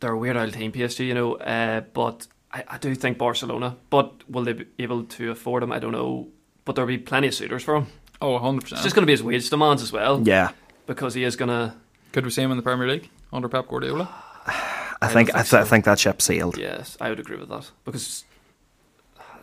they're 0.00 0.12
a 0.12 0.18
weird 0.18 0.36
old 0.36 0.52
team, 0.52 0.72
PSG, 0.72 1.06
you 1.06 1.14
know. 1.14 1.34
Uh, 1.36 1.80
but 1.80 2.26
I, 2.52 2.64
I 2.68 2.78
do 2.78 2.94
think 2.94 3.18
Barcelona. 3.18 3.76
But 3.90 4.12
will 4.28 4.44
they 4.44 4.52
be 4.54 4.66
able 4.78 5.04
to 5.04 5.30
afford 5.30 5.62
him? 5.62 5.72
I 5.72 5.78
don't 5.78 5.92
know. 5.92 6.28
But 6.64 6.74
there'll 6.74 6.88
be 6.88 6.98
plenty 6.98 7.28
of 7.28 7.34
suitors 7.34 7.62
for 7.62 7.76
him. 7.76 7.86
Oh, 8.20 8.38
100%. 8.38 8.72
It's 8.72 8.82
just 8.82 8.94
going 8.94 9.02
to 9.02 9.06
be 9.06 9.12
his 9.12 9.22
wage 9.22 9.48
demands 9.50 9.82
as 9.82 9.92
well, 9.92 10.22
Yeah, 10.26 10.50
because 10.86 11.14
he 11.14 11.22
is 11.24 11.36
going 11.36 11.48
to. 11.50 11.74
Could 12.12 12.24
we 12.24 12.30
see 12.30 12.42
him 12.42 12.50
in 12.50 12.56
the 12.56 12.62
Premier 12.62 12.88
League 12.88 13.10
under 13.32 13.48
Pep 13.48 13.68
Guardiola? 13.68 14.08
I 14.46 14.96
I 15.02 15.08
think 15.08 15.28
don't 15.28 15.36
I, 15.38 15.42
think 15.42 15.50
th- 15.50 15.60
I 15.60 15.64
think 15.64 15.84
that 15.84 15.98
ship 15.98 16.22
sailed. 16.22 16.56
Yes, 16.56 16.96
I 17.00 17.10
would 17.10 17.20
agree 17.20 17.36
with 17.36 17.50
that 17.50 17.70
because 17.84 18.24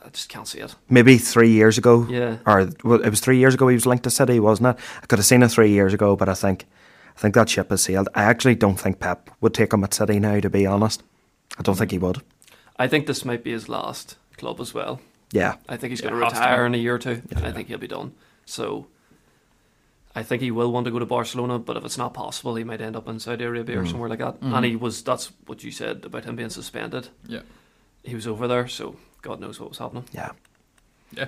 I 0.06 0.10
just 0.10 0.30
can't 0.30 0.48
see 0.48 0.60
it. 0.60 0.76
Maybe 0.90 1.18
three 1.18 1.52
years 1.52 1.78
ago, 1.78 2.06
Yeah. 2.10 2.38
or 2.46 2.70
well, 2.84 3.02
it 3.02 3.10
was 3.10 3.22
three 3.22 3.38
years 3.38 3.54
ago 3.54 3.68
he 3.68 3.76
was 3.76 3.86
linked 3.86 4.04
to 4.04 4.10
City, 4.10 4.40
wasn't 4.40 4.70
it? 4.70 4.84
I 5.02 5.06
could 5.06 5.20
have 5.20 5.26
seen 5.26 5.44
it 5.44 5.50
three 5.50 5.72
years 5.72 5.94
ago, 5.94 6.16
but 6.16 6.28
I 6.28 6.34
think 6.34 6.66
I 7.16 7.20
think 7.20 7.36
that 7.36 7.50
ship 7.50 7.70
has 7.70 7.82
sailed. 7.82 8.10
I 8.16 8.24
actually 8.24 8.56
don't 8.56 8.80
think 8.80 9.00
Pep 9.00 9.30
would 9.40 9.54
take 9.54 9.74
him 9.74 9.84
at 9.84 9.94
City 9.94 10.20
now. 10.20 10.40
To 10.40 10.50
be 10.50 10.66
honest, 10.66 11.04
I 11.58 11.62
don't 11.62 11.76
think 11.76 11.92
he 11.92 11.98
would. 11.98 12.22
I 12.78 12.88
think 12.88 13.08
this 13.08 13.24
might 13.24 13.44
be 13.44 13.52
his 13.52 13.70
last 13.70 14.18
club 14.38 14.60
as 14.60 14.74
well. 14.74 15.00
Yeah, 15.32 15.56
I 15.70 15.78
think 15.78 15.92
he's 15.92 16.02
going 16.02 16.14
to 16.14 16.20
to 16.20 16.26
retire 16.26 16.64
be. 16.64 16.66
in 16.68 16.76
a 16.76 16.84
year 16.84 16.96
or 16.96 17.00
two, 17.00 17.22
and 17.32 17.46
I 17.46 17.52
think 17.52 17.68
he'll 17.70 17.78
be 17.78 17.88
done. 17.88 18.14
So 18.46 18.88
I 20.16 20.24
think 20.24 20.42
he 20.42 20.52
will 20.52 20.72
want 20.72 20.86
to 20.86 20.92
go 20.92 21.00
to 21.00 21.06
Barcelona, 21.06 21.60
but 21.60 21.78
if 21.78 21.86
it's 21.86 21.98
not 21.98 22.14
possible, 22.14 22.56
he 22.56 22.64
might 22.64 22.82
end 22.82 22.96
up 22.96 23.08
in 23.08 23.20
Saudi 23.20 23.44
Arabia 23.46 23.80
or 23.80 23.84
mm. 23.84 23.90
somewhere 23.90 24.10
like 24.10 24.20
that. 24.20 24.36
And 24.42 24.54
mm-hmm. 24.54 24.64
he 24.64 24.76
was 24.76 25.02
that's 25.02 25.32
what 25.46 25.64
you 25.64 25.72
said 25.72 26.06
about 26.06 26.26
him 26.26 26.36
being 26.36 26.50
suspended. 26.50 27.10
Yeah. 27.28 27.42
He 28.04 28.16
was 28.16 28.28
over 28.28 28.48
there, 28.48 28.68
so 28.68 28.98
God 29.24 29.40
knows 29.40 29.60
what 29.60 29.70
was 29.70 29.80
happening. 29.80 30.06
yeah. 30.14 30.32
Yeah. 31.12 31.28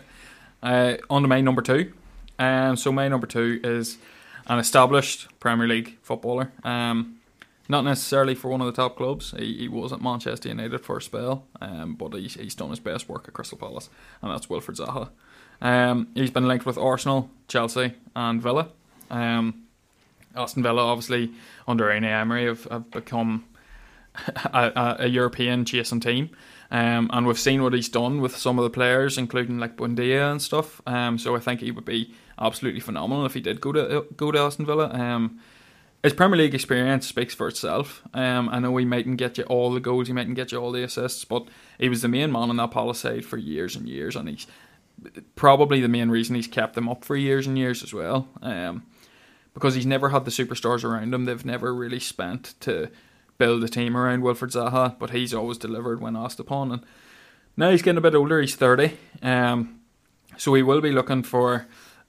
Uh, 0.62 0.98
on 1.10 1.22
to 1.24 1.28
my 1.28 1.42
number 1.42 1.62
two. 1.62 1.94
Um, 2.38 2.76
so 2.76 2.92
my 2.92 3.08
number 3.08 3.28
two 3.28 3.60
is 3.64 3.98
an 4.48 4.60
established 4.60 5.28
Premier 5.40 5.68
League 5.68 5.98
footballer. 6.02 6.52
Um, 6.64 7.18
not 7.68 7.84
necessarily 7.84 8.36
for 8.36 8.50
one 8.50 8.62
of 8.62 8.68
the 8.68 8.74
top 8.74 8.96
clubs. 8.98 9.34
He, 9.38 9.58
he 9.58 9.68
was 9.68 9.92
at 9.92 10.02
Manchester 10.02 10.50
United 10.50 10.80
for 10.80 10.98
a 10.98 11.02
spell, 11.02 11.46
um, 11.62 11.96
but 11.96 12.14
he's, 12.14 12.36
he's 12.36 12.56
done 12.56 12.70
his 12.70 12.80
best 12.80 13.10
work 13.10 13.28
at 13.28 13.34
Crystal 13.34 13.58
Palace, 13.58 13.90
and 14.22 14.32
that's 14.32 14.48
Wilfried 14.48 14.78
Zaha. 14.78 15.10
Um, 15.62 16.10
he's 16.14 16.32
been 16.32 16.48
linked 16.48 16.66
with 16.66 16.78
Arsenal, 16.78 17.30
Chelsea, 17.48 17.94
and 18.16 18.42
Villa. 18.42 18.70
Um, 19.10 19.64
Aston 20.36 20.64
Villa, 20.64 20.84
obviously, 20.84 21.32
under 21.68 21.86
Unai 21.86 22.22
Emery, 22.22 22.46
have, 22.46 22.66
have 22.66 22.92
become 22.92 23.46
a, 24.54 24.72
a, 24.76 24.96
a 25.02 25.08
European 25.08 25.66
chasing 25.66 26.00
team. 26.00 26.30
Um, 26.72 27.10
and 27.14 27.28
we've 27.28 27.40
seen 27.40 27.62
what 27.64 27.74
he's 27.74 27.90
done 27.90 28.22
with 28.22 28.36
some 28.36 28.58
of 28.58 28.64
the 28.64 28.70
players, 28.70 29.18
including 29.18 29.60
like 29.60 29.78
Buendia 29.78 30.32
and 30.32 30.42
stuff. 30.42 30.82
Um, 30.88 31.18
so 31.18 31.36
I 31.36 31.40
think 31.40 31.60
he 31.62 31.72
would 31.72 31.86
be 31.86 32.14
absolutely 32.40 32.82
phenomenal 32.82 33.26
if 33.26 33.34
he 33.34 33.42
did 33.42 33.62
go 33.62 33.72
to 33.72 34.06
go 34.16 34.32
to 34.32 34.40
Aston 34.40 34.66
Villa. 34.66 34.90
Um, 34.94 35.40
his 36.04 36.14
Premier 36.14 36.38
League 36.38 36.54
experience 36.54 37.08
speaks 37.08 37.34
for 37.34 37.48
itself. 37.48 38.04
Um, 38.14 38.48
I 38.50 38.60
know 38.60 38.76
he 38.78 38.86
mightn't 38.86 39.18
get 39.18 39.38
you 39.38 39.44
all 39.46 39.72
the 39.72 39.80
goals, 39.80 40.08
he 40.08 40.14
mightn't 40.14 40.36
get 40.36 40.52
you 40.52 40.60
all 40.60 40.72
the 40.72 40.84
assists, 40.84 41.26
but 41.26 41.48
he 41.80 41.90
was 41.90 42.02
the 42.02 42.08
main 42.08 42.32
man 42.32 42.50
on 42.50 42.58
that 42.58 42.72
Palace 42.72 43.00
side 43.00 43.26
for 43.26 43.38
years 43.38 43.76
and 43.76 43.90
years, 43.90 44.16
and 44.16 44.30
he's 44.30 44.46
probably 45.36 45.82
the 45.82 45.88
main 45.88 46.10
reason 46.10 46.36
he's 46.36 46.48
kept 46.48 46.76
them 46.76 46.90
up 46.90 47.04
for 47.04 47.16
years 47.16 47.48
and 47.48 47.58
years 47.58 47.84
as 47.84 47.94
well. 47.94 48.28
Um, 48.42 48.86
because 49.56 49.74
he's 49.74 49.86
never 49.86 50.10
had 50.10 50.26
the 50.26 50.32
superstars 50.32 50.84
around 50.84 51.14
him. 51.14 51.26
They've 51.26 51.46
never 51.46 51.74
really 51.74 52.00
spent 52.00 52.54
to 52.60 52.92
build 53.38 53.64
a 53.64 53.68
team 53.68 53.98
around 53.98 54.24
Wilfried 54.24 54.54
Zaha, 54.54 54.98
but 54.98 55.12
he's 55.12 55.34
always 55.34 55.58
delivered 55.58 56.02
when 56.02 56.16
asked 56.16 56.40
upon. 56.40 56.72
And 56.72 56.84
now 57.58 57.72
he's 57.72 57.82
getting 57.82 57.98
a 57.98 58.02
bit 58.02 58.16
older. 58.16 58.42
He's 58.42 58.56
thirty, 58.56 58.98
um, 59.22 59.80
so 60.38 60.54
he 60.54 60.64
will 60.64 60.82
be 60.82 60.92
looking 60.92 61.24
for. 61.24 61.68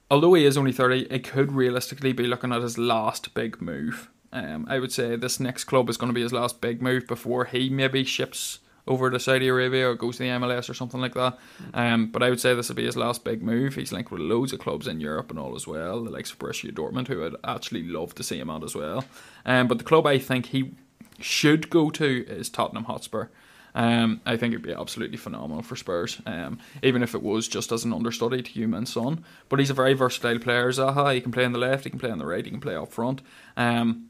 Although 0.09 0.35
he 0.35 0.45
is 0.45 0.57
only 0.57 0.71
thirty, 0.71 1.01
it 1.09 1.23
could 1.23 1.51
realistically 1.51 2.13
be 2.13 2.27
looking 2.27 2.53
at 2.53 2.61
his 2.61 2.77
last 2.77 3.33
big 3.33 3.61
move. 3.61 4.09
Um, 4.31 4.65
I 4.69 4.79
would 4.79 4.91
say 4.91 5.15
this 5.15 5.39
next 5.39 5.65
club 5.65 5.89
is 5.89 5.97
going 5.97 6.09
to 6.09 6.15
be 6.15 6.21
his 6.21 6.33
last 6.33 6.61
big 6.61 6.81
move 6.81 7.07
before 7.07 7.45
he 7.45 7.69
maybe 7.69 8.03
ships 8.03 8.59
over 8.87 9.09
to 9.09 9.19
Saudi 9.19 9.47
Arabia 9.47 9.89
or 9.89 9.95
goes 9.95 10.17
to 10.17 10.23
the 10.23 10.29
MLS 10.29 10.69
or 10.69 10.73
something 10.73 11.01
like 11.01 11.13
that. 11.13 11.37
Um, 11.73 12.07
but 12.07 12.23
I 12.23 12.29
would 12.29 12.39
say 12.39 12.53
this 12.53 12.69
will 12.69 12.75
be 12.75 12.85
his 12.85 12.97
last 12.97 13.23
big 13.23 13.43
move. 13.43 13.75
He's 13.75 13.91
linked 13.91 14.11
with 14.11 14.21
loads 14.21 14.53
of 14.53 14.59
clubs 14.59 14.87
in 14.87 15.01
Europe 15.01 15.29
and 15.29 15.39
all 15.39 15.55
as 15.55 15.67
well, 15.67 16.03
the 16.03 16.09
likes 16.09 16.31
of 16.31 16.39
Borussia 16.39 16.71
Dortmund, 16.71 17.07
who 17.07 17.25
I'd 17.25 17.33
actually 17.43 17.83
love 17.83 18.15
to 18.15 18.23
see 18.23 18.39
him 18.39 18.49
at 18.49 18.63
as 18.63 18.75
well. 18.75 19.03
Um, 19.45 19.67
but 19.67 19.77
the 19.77 19.83
club 19.83 20.07
I 20.07 20.17
think 20.19 20.47
he 20.47 20.71
should 21.19 21.69
go 21.69 21.89
to 21.91 22.25
is 22.27 22.49
Tottenham 22.49 22.85
Hotspur. 22.85 23.27
Um, 23.75 24.21
I 24.25 24.37
think 24.37 24.53
it'd 24.53 24.65
be 24.65 24.73
absolutely 24.73 25.17
phenomenal 25.17 25.61
for 25.61 25.75
Spurs, 25.75 26.19
um, 26.25 26.57
even 26.81 27.03
if 27.03 27.13
it 27.13 27.21
was 27.21 27.47
just 27.47 27.71
as 27.71 27.83
an 27.83 27.93
understudy 27.93 28.41
to 28.41 28.51
Heung-min 28.51 28.87
Son. 28.87 29.23
But 29.49 29.59
he's 29.59 29.69
a 29.69 29.75
very 29.75 29.93
versatile 29.93 30.39
player, 30.39 30.71
Zaha. 30.71 31.13
He 31.13 31.21
can 31.21 31.31
play 31.31 31.45
on 31.45 31.51
the 31.51 31.59
left, 31.59 31.83
he 31.83 31.91
can 31.91 31.99
play 31.99 32.09
on 32.09 32.17
the 32.17 32.25
right, 32.25 32.43
he 32.43 32.49
can 32.49 32.59
play 32.59 32.75
up 32.75 32.91
front. 32.91 33.21
Um, 33.55 34.09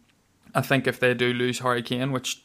I 0.55 0.61
think 0.61 0.87
if 0.87 1.01
they 1.01 1.13
do 1.13 1.33
lose 1.33 1.59
Harry 1.59 1.81
Kane, 1.81 2.13
which 2.13 2.41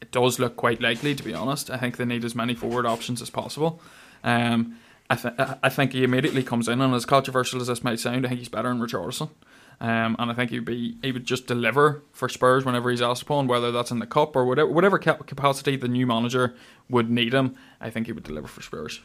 it 0.00 0.10
does 0.12 0.38
look 0.38 0.56
quite 0.56 0.80
likely, 0.80 1.14
to 1.14 1.22
be 1.22 1.34
honest, 1.34 1.68
I 1.68 1.76
think 1.76 1.98
they 1.98 2.06
need 2.06 2.24
as 2.24 2.34
many 2.34 2.54
forward 2.54 2.86
options 2.86 3.20
as 3.20 3.28
possible. 3.28 3.82
Um, 4.24 4.78
I, 5.10 5.16
th- 5.16 5.34
I 5.62 5.68
think 5.68 5.92
he 5.92 6.04
immediately 6.04 6.42
comes 6.42 6.68
in, 6.68 6.80
and 6.80 6.94
as 6.94 7.04
controversial 7.04 7.60
as 7.60 7.66
this 7.66 7.84
might 7.84 8.00
sound, 8.00 8.24
I 8.24 8.30
think 8.30 8.38
he's 8.38 8.48
better 8.48 8.68
than 8.68 8.80
Richarlison. 8.80 9.28
Um, 9.82 10.14
and 10.18 10.30
I 10.30 10.34
think 10.34 10.50
he'd 10.50 10.66
be 10.66 10.98
he 11.02 11.10
would 11.10 11.24
just 11.24 11.46
deliver 11.46 12.02
for 12.12 12.28
Spurs 12.28 12.66
whenever 12.66 12.90
he's 12.90 13.00
asked 13.00 13.22
upon, 13.22 13.46
whether 13.46 13.72
that's 13.72 13.90
in 13.90 13.98
the 13.98 14.06
cup 14.06 14.36
or 14.36 14.44
whatever 14.44 14.70
whatever 14.70 14.98
capacity 14.98 15.76
the 15.76 15.88
new 15.88 16.06
manager 16.06 16.54
would 16.90 17.10
need 17.10 17.32
him. 17.32 17.56
I 17.80 17.88
think 17.88 18.06
he 18.06 18.12
would 18.12 18.24
deliver 18.24 18.46
for 18.46 18.60
Spurs. 18.60 19.00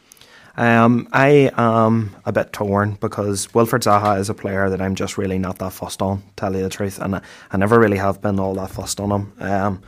Um, 0.58 1.08
I 1.12 1.50
am 1.56 2.16
a 2.24 2.32
bit 2.32 2.52
torn 2.52 2.96
because 3.00 3.46
Wilfried 3.48 3.82
Zaha 3.82 4.18
is 4.18 4.30
a 4.30 4.34
player 4.34 4.70
that 4.70 4.80
I'm 4.80 4.94
just 4.94 5.18
really 5.18 5.38
not 5.38 5.58
that 5.58 5.72
fussed 5.72 6.00
on, 6.00 6.22
tell 6.36 6.54
you 6.54 6.62
the 6.62 6.70
truth, 6.70 6.98
and 6.98 7.16
I, 7.16 7.22
I 7.50 7.56
never 7.58 7.78
really 7.78 7.98
have 7.98 8.22
been 8.22 8.40
all 8.40 8.54
that 8.54 8.70
fussed 8.70 8.98
on 8.98 9.10
him. 9.10 9.32
Um, 9.38 9.82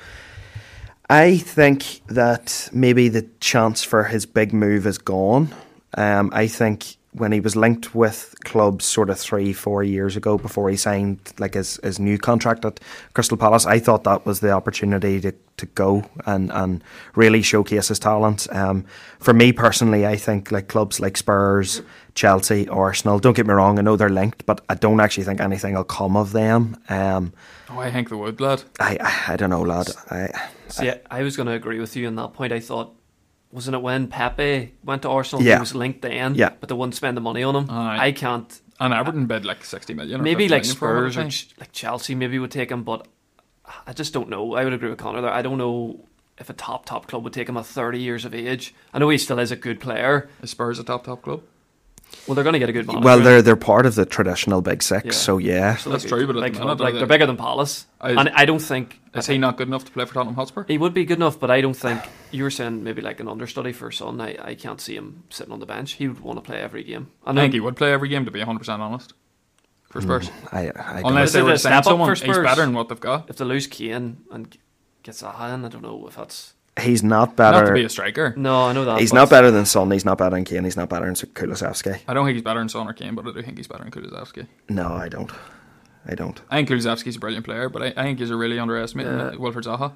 I 1.09 1.39
think 1.39 2.03
that 2.09 2.69
maybe 2.73 3.09
the 3.09 3.23
chance 3.41 3.83
for 3.83 4.05
his 4.05 4.27
big 4.27 4.53
move 4.53 4.87
is 4.87 4.99
gone. 4.99 5.55
Um, 5.95 6.31
I 6.35 6.49
think 6.49 6.98
when 7.13 7.33
he 7.33 7.41
was 7.41 7.57
linked 7.57 7.95
with 7.95 8.35
clubs 8.45 8.85
sort 8.85 9.09
of 9.11 9.19
three, 9.19 9.53
four 9.53 9.83
years 9.83 10.15
ago 10.17 10.37
before 10.37 10.69
he 10.69 10.77
signed 10.77 11.19
like 11.39 11.55
his, 11.55 11.81
his 11.83 11.99
new 11.99 12.19
contract 12.19 12.65
at 12.65 12.81
Crystal 13.15 13.37
Palace, 13.37 13.65
I 13.67 13.79
thought 13.79 14.05
that 14.05 14.27
was 14.27 14.41
the 14.41 14.51
opportunity 14.53 15.21
to, 15.23 15.33
to 15.57 15.67
go 15.67 16.05
and, 16.27 16.53
and 16.53 16.85
really 17.15 17.41
showcase 17.43 17.89
his 17.89 17.99
talents. 17.99 18.47
Um, 18.53 18.85
for 19.21 19.33
me 19.33 19.53
personally, 19.53 20.07
I 20.07 20.17
think 20.17 20.53
like 20.53 20.69
clubs 20.69 21.01
like 21.01 21.17
Spurs, 21.17 21.81
Chelsea, 22.15 22.69
Arsenal, 22.69 23.19
don't 23.19 23.35
get 23.37 23.47
me 23.47 23.55
wrong, 23.55 23.79
I 23.79 23.83
know 23.83 23.97
they're 23.97 24.11
linked, 24.11 24.45
but 24.45 24.61
I 24.69 24.75
don't 24.75 25.01
actually 25.01 25.25
think 25.25 25.41
anything 25.41 25.75
will 25.75 25.85
come 25.85 26.17
of 26.17 26.33
them. 26.33 26.77
Um, 26.89 27.33
Oh, 27.71 27.79
I 27.81 27.91
think 27.91 28.09
the 28.09 28.17
would, 28.17 28.41
lad. 28.41 28.63
I, 28.81 28.97
I 29.01 29.33
I 29.35 29.37
don't 29.37 29.51
know, 29.51 29.61
lad. 29.61 29.89
I, 30.11 30.29
See, 30.69 30.89
I, 30.91 31.01
I 31.11 31.23
was 31.23 31.37
going 31.37 31.49
to 31.49 31.53
agree 31.53 31.81
with 31.81 31.97
you 31.97 32.07
on 32.07 32.17
that 32.17 32.33
point. 32.33 32.51
I 32.53 32.61
thought, 32.61 32.95
wasn't 33.53 33.75
it 33.77 33.83
when 33.83 34.09
Pepe 34.09 34.75
went 34.85 35.03
to 35.03 35.09
Arsenal? 35.11 35.43
Yeah. 35.45 35.55
He 35.57 35.61
was 35.61 35.75
linked 35.75 36.03
then, 36.03 36.35
Yeah. 36.35 36.51
but 36.61 36.69
they 36.69 36.75
wouldn't 36.75 36.95
spend 36.95 37.17
the 37.17 37.21
money 37.21 37.43
on 37.43 37.55
him. 37.57 37.71
Aye. 37.71 38.07
I 38.09 38.13
can't. 38.13 38.61
And 38.81 38.95
Everton 38.95 39.27
bid 39.27 39.45
like 39.45 39.65
sixty 39.65 39.95
million. 39.95 40.21
Or 40.21 40.23
Maybe 40.23 40.49
like 40.49 40.63
million 40.63 40.77
for 40.77 40.99
him, 40.99 41.07
I 41.07 41.11
Spurs 41.11 41.17
or. 41.27 41.31
Ch- 41.31 41.55
like 41.59 41.73
Chelsea 41.73 42.15
maybe 42.15 42.39
would 42.39 42.51
take 42.53 42.71
him, 42.71 42.85
but 42.85 43.07
I 43.87 43.93
just 43.93 44.13
don't 44.13 44.29
know. 44.29 44.55
I 44.55 44.65
would 44.65 44.73
agree 44.73 44.89
with 44.91 44.99
Connor 44.99 45.21
there. 45.21 45.33
I 45.33 45.43
don't 45.43 45.59
know 45.59 46.05
if 46.39 46.49
a 46.49 46.53
top 46.53 46.87
top 46.87 47.09
club 47.09 47.25
would 47.25 47.33
take 47.33 47.49
him 47.49 47.57
at 47.57 47.67
30 47.67 47.99
years 47.99 48.25
of 48.25 48.35
age. 48.35 48.73
I 48.95 48.99
know 49.01 49.09
he 49.09 49.19
still 49.19 49.39
is 49.41 49.51
a 49.51 49.57
good 49.57 49.81
player. 49.81 50.29
Is 50.43 50.51
Spurs 50.51 50.79
a 50.79 50.85
top 50.85 51.05
top 51.05 51.23
club? 51.23 51.43
Well, 52.27 52.35
they're 52.35 52.45
going 52.45 52.53
to 52.55 52.59
get 52.59 52.69
a 52.69 52.73
good 52.73 52.87
manager. 52.87 53.05
well, 53.05 53.21
they're 53.21 53.41
they're 53.43 53.57
part 53.57 53.87
of 53.87 53.95
the 53.95 54.05
traditional 54.05 54.61
big 54.61 54.83
six, 54.83 55.05
Yeah. 55.07 55.11
so 55.13 55.39
yeah. 55.39 55.77
So 55.77 55.89
That's 55.91 56.05
true, 56.05 56.27
but 56.27 56.37
like, 56.37 56.53
the 56.53 56.61
minute, 56.61 56.79
like 56.81 56.93
they're 56.93 57.01
they're 57.01 57.07
bigger 57.07 57.25
than 57.27 57.39
Palace, 57.39 57.87
I- 58.01 58.11
and 58.11 58.29
I 58.31 58.45
don't 58.45 58.59
think 58.61 59.01
Is 59.15 59.27
he 59.27 59.39
not 59.39 59.57
good 59.57 59.67
enough 59.69 59.85
to 59.87 59.91
play 59.93 60.05
for 60.05 60.13
Tottenham 60.15 60.35
Hotspur? 60.35 60.65
He 60.69 60.77
would 60.77 60.93
be 60.93 61.05
good 61.07 61.17
enough, 61.19 61.41
but 61.41 61.51
I 61.51 61.61
don't 61.63 61.75
think 61.77 62.03
you 62.31 62.43
were 62.43 62.51
saying 62.51 62.85
maybe 62.85 63.01
like 63.01 63.19
an 63.21 63.29
understudy 63.29 63.73
for 63.73 63.91
Son. 63.91 64.21
I, 64.21 64.37
I 64.43 64.55
can't 64.55 64.81
see 64.81 64.95
him 64.95 65.25
sitting 65.31 65.53
on 65.53 65.61
the 65.61 65.67
bench. 65.67 65.93
He 65.93 66.07
would 66.09 66.21
want 66.21 66.37
to 66.39 66.43
play 66.43 66.59
every 66.61 66.85
game. 66.85 67.09
I 67.27 67.33
think 67.33 67.55
he 67.55 67.61
would 67.61 67.77
play 67.77 67.93
every 67.93 68.09
game. 68.11 68.25
To 68.27 68.31
be 68.31 68.41
hundred 68.41 68.59
percent 68.61 68.83
honest, 68.83 69.15
for 69.91 70.03
Spurs. 70.03 70.29
Mm, 70.29 70.53
I, 70.53 70.59
I 70.61 71.01
don't 71.01 71.07
Unless 71.13 71.29
Is 71.29 71.33
they 71.33 71.41
it 71.41 71.43
were 71.45 71.51
a 71.51 71.53
to 71.55 71.59
sign 71.59 71.83
someone, 71.83 72.15
he's 72.15 72.23
better 72.39 72.61
than 72.63 72.75
what 72.75 72.89
they've 72.91 73.01
got. 73.01 73.31
if 73.31 73.37
they 73.37 73.45
lose 73.47 73.67
Kane 73.67 74.19
and 74.31 74.55
get 75.03 75.15
Zaha 75.15 75.55
in, 75.55 75.65
I 75.65 75.69
don't 75.69 75.83
know 75.83 76.07
if 76.07 76.17
that's 76.17 76.53
he's 76.81 77.03
not 77.03 77.37
better. 77.37 77.61
Not 77.61 77.67
to 77.69 77.73
be 77.75 77.85
a 77.85 77.89
striker. 77.89 78.35
no. 78.37 78.65
I 78.69 78.73
know 78.73 78.85
that 78.85 79.01
He's 79.01 79.13
not 79.13 79.31
better 79.31 79.51
than 79.51 79.67
Son. 79.67 79.91
He's 79.91 80.05
not 80.05 80.19
better 80.19 80.31
than 80.37 80.45
Kane. 80.45 80.65
He's 80.65 80.77
not 80.77 80.89
better 80.89 81.07
than 81.07 81.15
Kulusevski. 81.15 82.01
I 82.09 82.15
don't 82.15 82.25
think 82.27 82.35
he's 82.37 82.43
better 82.45 82.61
than 82.61 82.69
Son 82.69 82.89
or 82.89 82.93
Kane, 82.93 83.15
but 83.15 83.27
I 83.27 83.33
do 83.33 83.43
think 83.43 83.57
he's 83.57 83.69
better 83.69 83.85
than 83.85 83.93
Kulusevski. 83.93 84.47
No, 84.69 84.89
I 84.93 85.09
don't. 85.09 85.31
I 86.07 86.15
don't. 86.15 86.41
I 86.51 86.57
think 86.57 86.69
Kulusevski's 86.71 87.17
a 87.17 87.19
brilliant 87.19 87.45
player, 87.45 87.69
but 87.69 87.83
I, 87.83 87.87
I 87.97 88.05
think 88.05 88.19
he's 88.19 88.31
a 88.31 88.37
really 88.37 88.59
underestimated 88.59 89.13
Yeah. 89.13 89.31
Wilfried 89.33 89.65
Zaha. 89.65 89.93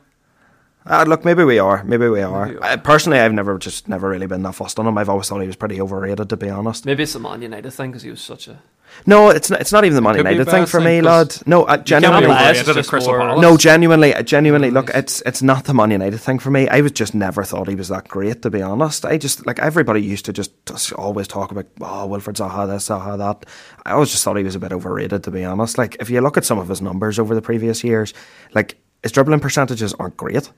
Uh, 0.84 1.04
look, 1.06 1.24
maybe 1.24 1.44
we 1.44 1.60
are. 1.60 1.84
Maybe 1.84 2.08
we 2.08 2.22
are. 2.22 2.46
Maybe 2.46 2.58
we 2.58 2.62
are. 2.62 2.72
Uh, 2.72 2.76
personally, 2.76 3.20
I've 3.20 3.32
never 3.32 3.56
just 3.58 3.88
never 3.88 4.08
really 4.08 4.26
been 4.26 4.42
that 4.42 4.54
fussed 4.56 4.78
on 4.80 4.86
him. 4.86 4.98
I've 4.98 5.08
always 5.08 5.28
thought 5.28 5.40
he 5.40 5.46
was 5.46 5.54
pretty 5.56 5.80
overrated, 5.80 6.28
to 6.28 6.36
be 6.36 6.50
honest. 6.50 6.84
Maybe 6.86 7.04
it's 7.04 7.12
the 7.12 7.20
Man 7.20 7.40
United 7.40 7.70
thing 7.70 7.92
because 7.92 8.02
he 8.02 8.10
was 8.10 8.20
such 8.20 8.48
a. 8.48 8.58
No, 9.06 9.30
it's 9.30 9.50
not. 9.50 9.60
It's 9.60 9.72
not 9.72 9.84
even 9.84 9.96
the 9.96 10.00
Man 10.02 10.14
could 10.14 10.24
be 10.24 10.30
United 10.32 10.50
thing 10.50 10.66
for 10.66 10.80
me, 10.80 11.00
me, 11.00 11.06
'cause 11.06 11.38
lad. 11.38 11.46
No, 11.48 11.64
uh, 11.64 11.76
Can't 11.76 11.86
genuinely. 11.86 12.20
be 12.22 12.26
biased, 12.28 12.60
overrated 12.60 12.68
at 12.68 12.74
just 12.76 12.90
Crystal 12.90 13.12
more- 13.14 13.20
Palace. 13.20 13.42
No, 13.42 13.56
genuinely, 13.56 14.14
genuinely. 14.22 14.70
Look, 14.70 14.90
it's 14.94 15.22
it's 15.26 15.42
not 15.42 15.64
the 15.64 15.74
Man 15.74 15.90
United 15.90 16.18
thing 16.18 16.38
for 16.38 16.50
me. 16.50 16.68
I 16.68 16.80
was 16.82 16.92
just 16.92 17.14
never 17.14 17.42
thought 17.44 17.68
he 17.68 17.74
was 17.74 17.88
that 17.88 18.06
great, 18.08 18.42
to 18.42 18.50
be 18.50 18.62
honest. 18.62 19.04
I 19.04 19.18
just 19.18 19.46
like 19.46 19.58
everybody 19.58 20.00
used 20.02 20.24
to 20.26 20.32
just, 20.32 20.52
just 20.66 20.92
always 20.92 21.26
talk 21.26 21.50
about 21.50 21.66
oh 21.80 22.06
Wilfried 22.08 22.36
Zaha 22.36 22.68
this, 22.68 22.88
Zaha 22.88 23.18
that. 23.18 23.46
I 23.84 23.92
always 23.92 24.10
just 24.10 24.22
thought 24.22 24.36
he 24.36 24.44
was 24.44 24.54
a 24.54 24.60
bit 24.60 24.72
overrated, 24.72 25.24
to 25.24 25.30
be 25.30 25.44
honest. 25.44 25.78
Like 25.78 25.96
if 26.00 26.08
you 26.10 26.20
look 26.20 26.36
at 26.36 26.44
some 26.44 26.58
of 26.58 26.68
his 26.68 26.80
numbers 26.80 27.18
over 27.18 27.34
the 27.34 27.42
previous 27.42 27.82
years, 27.82 28.14
like 28.54 28.76
his 29.02 29.10
dribbling 29.12 29.40
percentages 29.40 29.94
aren't 29.98 30.16
great. 30.16 30.50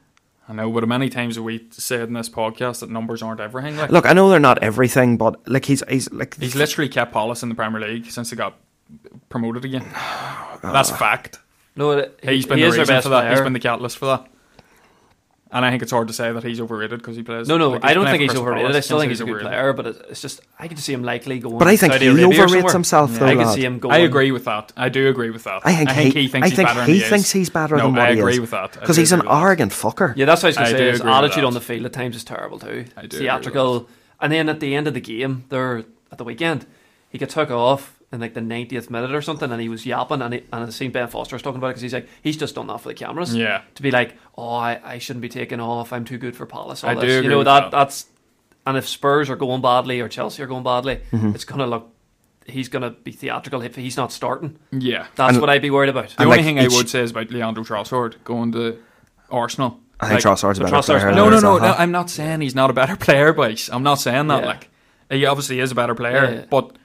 I 0.49 0.53
know, 0.53 0.71
but 0.71 0.87
many 0.87 1.09
times 1.09 1.37
have 1.37 1.45
we 1.45 1.67
said 1.71 2.09
in 2.09 2.13
this 2.15 2.29
podcast 2.29 2.81
that 2.81 2.91
numbers 2.91 3.23
aren't 3.23 3.41
everything. 3.41 3.77
Like, 3.79 3.91
Look, 3.91 4.05
I 4.07 4.13
know 4.13 4.29
they're 4.29 4.39
not 4.39 4.63
everything, 4.63 5.17
but 5.17 5.49
like 5.49 5.65
he's 5.65 5.83
he's 5.89 6.13
like 6.13 6.37
he's 6.39 6.55
literally 6.55 6.89
kept 6.89 7.13
Palace 7.13 7.43
in 7.43 7.49
the 7.49 7.55
Premier 7.55 7.81
League 7.81 8.07
since 8.11 8.31
they 8.31 8.37
got 8.37 8.55
promoted 9.31 9.65
again. 9.65 9.87
That's 10.63 10.91
fact. 10.91 11.39
No, 11.77 11.93
it- 11.93 12.21
He's 12.23 12.45
been 12.47 12.59
he 12.59 12.65
the 12.65 12.69
is 12.69 12.75
their 12.75 12.83
reason 12.83 12.95
best 12.97 13.05
for 13.05 13.09
that. 13.11 13.21
player. 13.23 13.31
He's 13.33 13.41
been 13.41 13.53
the 13.55 13.59
catalyst 13.61 13.97
for 13.99 14.07
that. 14.07 14.27
And 15.55 15.65
I 15.65 15.71
think 15.71 15.83
it's 15.85 15.93
hard 15.93 16.09
to 16.09 16.13
say 16.15 16.33
that 16.33 16.43
he's 16.43 16.61
overrated 16.61 16.99
because 16.99 17.15
he 17.15 17.23
plays. 17.23 17.47
No, 17.47 17.57
no, 17.57 17.71
like, 17.71 17.85
I 17.85 17.95
don't 17.95 18.07
think 18.07 18.23
he's 18.23 18.35
overrated. 18.35 18.67
Palace. 18.67 18.77
I 18.77 18.81
still 18.81 18.99
think 18.99 19.09
say 19.11 19.13
he's 19.13 19.21
a 19.21 19.25
good 19.25 19.31
overrated. 19.37 19.51
player, 19.53 19.73
but 19.73 19.87
it's 20.11 20.21
just 20.21 20.41
I 20.59 20.67
can 20.67 20.77
see 20.79 20.93
him 20.93 21.05
likely 21.05 21.39
going. 21.39 21.59
But 21.59 21.69
I 21.69 21.77
think 21.77 21.93
Saudi 21.93 22.07
he 22.07 22.11
Arabia 22.11 22.27
overrates 22.27 22.51
somewhere. 22.51 22.73
himself, 22.73 23.11
though, 23.21 23.27
I 23.27 23.37
can 23.37 23.39
lad. 23.47 23.55
see 23.55 23.65
him 23.65 23.79
going. 23.79 23.95
I 23.95 23.99
agree 23.99 24.33
with 24.33 24.45
that. 24.47 24.73
I 24.77 24.89
do 24.89 25.09
agree 25.09 25.31
with 25.31 25.45
that. 25.45 25.63
I 25.65 25.85
think, 25.85 26.15
he, 26.17 26.27
thinks 26.27 26.45
I 26.47 26.49
he's 26.49 26.57
think 26.57 26.69
better 26.69 26.81
than 26.81 26.89
he 26.89 26.95
he 26.95 27.01
thinks 27.03 27.31
he's 27.31 27.51
better 27.51 27.77
No, 27.77 27.85
than 27.85 27.93
what 27.95 28.03
I 28.09 28.13
he 28.15 28.19
agree 28.19 28.33
is. 28.35 28.41
with 28.41 28.51
that. 28.51 28.73
Because 28.73 28.97
he's 28.97 29.13
an 29.13 29.21
agree 29.21 29.29
with 29.29 29.37
that. 29.39 29.43
arrogant 29.45 29.73
fucker. 29.73 30.13
Yeah, 30.17 30.25
that's 30.27 30.43
what 30.43 30.47
I 30.49 30.49
was 30.49 30.57
going 30.57 30.71
to 30.73 30.77
say. 30.79 30.91
His 30.91 31.01
attitude 31.03 31.45
on 31.45 31.55
the 31.55 31.61
field 31.61 31.87
at 31.87 31.93
times 31.93 32.17
is 32.17 32.25
terrible 32.25 32.59
too. 32.59 32.87
I 32.97 33.07
do 33.07 33.17
Theatrical, 33.19 33.89
and 34.21 34.33
then 34.33 34.49
at 34.49 34.59
the 34.59 34.75
end 34.75 34.89
of 34.89 34.95
the 34.95 35.01
game, 35.01 35.45
there 35.51 35.85
at 36.11 36.19
the 36.19 36.25
weekend, 36.25 36.67
he 37.11 37.19
got 37.19 37.29
took 37.29 37.53
off 37.53 38.01
in 38.15 38.21
like 38.21 38.33
the 38.35 38.41
90th 38.41 38.89
minute 38.89 39.13
or 39.15 39.21
something, 39.21 39.51
and 39.53 39.61
he 39.61 39.69
was 39.69 39.85
yapping, 39.85 40.23
and, 40.23 40.33
he, 40.35 40.41
and 40.53 40.65
I 40.65 40.71
seen 40.71 40.91
Ben 40.93 41.09
Foster 41.09 41.35
was 41.37 41.43
talking 41.43 41.59
about 41.59 41.67
it 41.69 41.71
because 41.73 41.83
he's 41.83 41.93
like, 41.93 42.09
he's 42.23 42.37
just 42.39 42.55
done 42.55 42.67
that 42.69 42.81
for 42.81 42.89
the 42.89 42.95
cameras. 42.95 43.35
Yeah. 43.35 43.63
to 43.75 43.83
be 43.83 43.91
like, 43.91 44.17
oh, 44.39 44.55
I, 44.55 44.81
I 44.83 44.99
shouldn't 44.99 45.21
be 45.23 45.29
taking 45.29 45.61
off. 45.61 45.93
I'm 45.93 46.05
too 46.07 46.17
good 46.19 46.35
for 46.37 46.47
Palace. 46.47 46.83
All 46.85 46.91
I 46.91 46.95
this. 46.95 47.03
do 47.05 47.23
you 47.25 47.29
know 47.29 47.39
with 47.39 47.45
that, 47.47 47.65
that. 47.65 47.71
that's 47.73 48.07
and 48.67 48.79
if 48.79 48.89
Spurs 48.89 49.29
are 49.29 49.37
going 49.37 49.61
badly 49.61 50.01
or 50.01 50.09
Chelsea 50.09 50.43
are 50.43 50.47
going 50.47 50.63
badly, 50.65 51.01
Mm-hmm. 51.13 51.35
it's 51.35 51.45
gonna 51.45 51.67
look. 51.67 51.91
He's 52.47 52.69
gonna 52.69 52.91
be 52.91 53.13
theatrical 53.13 53.63
if 53.63 53.75
he's 53.77 53.97
not 53.97 54.13
starting. 54.13 54.59
Yeah. 54.71 55.07
That's 55.17 55.33
And- 55.33 55.41
what 55.41 55.51
I'd 55.51 55.63
be 55.63 55.71
worried 55.71 55.89
about. 55.91 56.11
The 56.11 56.25
only 56.25 56.37
like, 56.37 56.45
thing 56.47 56.59
I 56.59 56.69
would 56.69 56.89
say 56.89 57.01
is 57.01 57.11
about 57.11 57.31
Leandro 57.31 57.63
Trossard 57.65 58.23
going 58.25 58.53
to 58.53 58.79
Arsenal. 59.31 59.81
I 60.01 60.09
think 60.09 60.25
Like, 60.25 60.35
Trossard's 60.35 60.59
a 60.59 60.63
so 60.63 60.65
better 60.65 60.77
Trossard's 60.77 61.03
player. 61.05 61.13
No, 61.15 61.31
no, 61.31 61.41
no, 61.41 61.59
no. 61.59 61.73
I'm 61.79 61.91
not 61.93 62.11
saying 62.11 62.41
he's 62.41 62.55
not 62.55 62.69
a 62.69 62.73
better 62.75 62.97
player, 63.07 63.33
but 63.33 63.69
I'm 63.73 63.83
not 63.83 63.95
saying 63.97 64.27
that. 64.29 64.43
Yeah. 64.43 64.47
Like, 64.49 64.69
he 65.11 65.25
obviously 65.27 65.61
is 65.61 65.71
a 65.71 65.75
better 65.75 65.95
player, 65.95 66.31
Yeah. 66.41 66.45
but 66.51 66.77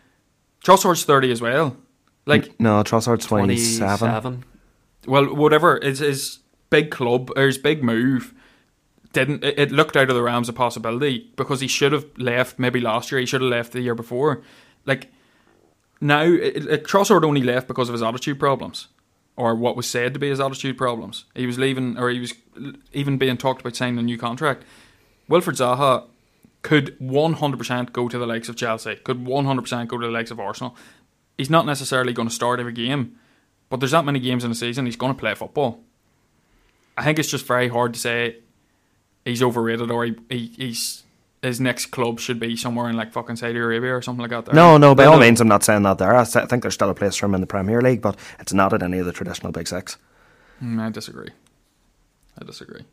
Trossard's 0.63 1.03
30 1.03 1.31
as 1.31 1.41
well. 1.41 1.77
Like, 2.25 2.59
No, 2.59 2.83
Trossard's 2.83 3.25
27. 3.25 3.97
27. 3.97 4.43
well, 5.07 5.33
whatever. 5.35 5.79
His, 5.81 5.99
his 5.99 6.39
big 6.69 6.91
club 6.91 7.31
or 7.35 7.45
his 7.47 7.57
big 7.57 7.83
move 7.83 8.33
didn't. 9.13 9.43
It, 9.43 9.57
it 9.59 9.71
looked 9.71 9.97
out 9.97 10.09
of 10.09 10.15
the 10.15 10.21
realms 10.21 10.49
of 10.49 10.55
possibility 10.55 11.31
because 11.35 11.61
he 11.61 11.67
should 11.67 11.91
have 11.91 12.05
left 12.17 12.59
maybe 12.59 12.79
last 12.79 13.11
year. 13.11 13.19
He 13.19 13.25
should 13.25 13.41
have 13.41 13.49
left 13.49 13.71
the 13.71 13.81
year 13.81 13.95
before. 13.95 14.41
Like 14.85 15.11
now, 16.01 16.21
it, 16.21 16.65
it, 16.65 16.83
Trossard 16.85 17.23
only 17.23 17.41
left 17.41 17.67
because 17.67 17.89
of 17.89 17.93
his 17.93 18.01
attitude 18.03 18.39
problems, 18.39 18.87
or 19.35 19.55
what 19.55 19.75
was 19.75 19.89
said 19.89 20.13
to 20.13 20.19
be 20.19 20.29
his 20.29 20.39
attitude 20.39 20.77
problems. 20.77 21.25
He 21.35 21.45
was 21.45 21.57
leaving, 21.57 21.97
or 21.97 22.09
he 22.09 22.19
was 22.19 22.33
even 22.93 23.17
being 23.17 23.37
talked 23.37 23.61
about 23.61 23.75
signing 23.75 23.97
a 23.97 24.03
new 24.03 24.17
contract. 24.17 24.63
Wilfried 25.29 25.57
Zaha 25.57 26.05
could 26.61 26.97
100% 26.99 27.93
go 27.93 28.09
to 28.09 28.17
the 28.17 28.27
likes 28.27 28.49
of 28.49 28.55
Chelsea, 28.55 28.95
could 28.97 29.23
100% 29.25 29.87
go 29.87 29.97
to 29.97 30.05
the 30.05 30.11
likes 30.11 30.31
of 30.31 30.39
Arsenal. 30.39 30.75
He's 31.37 31.49
not 31.49 31.65
necessarily 31.65 32.13
going 32.13 32.27
to 32.27 32.33
start 32.33 32.59
every 32.59 32.73
game, 32.73 33.17
but 33.69 33.79
there's 33.79 33.91
that 33.91 34.05
many 34.05 34.19
games 34.19 34.43
in 34.43 34.51
a 34.51 34.55
season, 34.55 34.85
he's 34.85 34.95
going 34.95 35.13
to 35.13 35.19
play 35.19 35.33
football. 35.35 35.81
I 36.97 37.03
think 37.03 37.17
it's 37.17 37.29
just 37.29 37.45
very 37.45 37.69
hard 37.69 37.93
to 37.93 37.99
say 37.99 38.37
he's 39.23 39.41
overrated 39.41 39.89
or 39.89 40.05
he, 40.05 40.15
he, 40.29 40.47
he's 40.57 41.03
his 41.41 41.61
next 41.61 41.87
club 41.87 42.19
should 42.19 42.39
be 42.39 42.55
somewhere 42.55 42.89
in 42.89 42.97
like 42.97 43.13
fucking 43.13 43.37
Saudi 43.37 43.57
Arabia 43.57 43.95
or 43.95 44.01
something 44.01 44.21
like 44.21 44.31
that. 44.31 44.45
there. 44.45 44.55
No, 44.55 44.77
no, 44.77 44.93
by 44.93 45.05
all 45.05 45.13
no. 45.13 45.21
means, 45.21 45.39
I'm 45.39 45.47
not 45.47 45.63
saying 45.63 45.83
that 45.83 45.97
there. 45.97 46.13
I 46.13 46.25
think 46.25 46.61
there's 46.61 46.73
still 46.73 46.89
a 46.89 46.93
place 46.93 47.15
for 47.15 47.27
him 47.27 47.35
in 47.35 47.41
the 47.41 47.47
Premier 47.47 47.81
League, 47.81 48.01
but 48.01 48.17
it's 48.39 48.53
not 48.53 48.73
at 48.73 48.83
any 48.83 48.99
of 48.99 49.05
the 49.05 49.13
traditional 49.13 49.53
Big 49.53 49.67
Six. 49.67 49.97
Mm, 50.61 50.81
I 50.81 50.89
disagree. 50.89 51.29
I 52.39 52.43
disagree. 52.43 52.83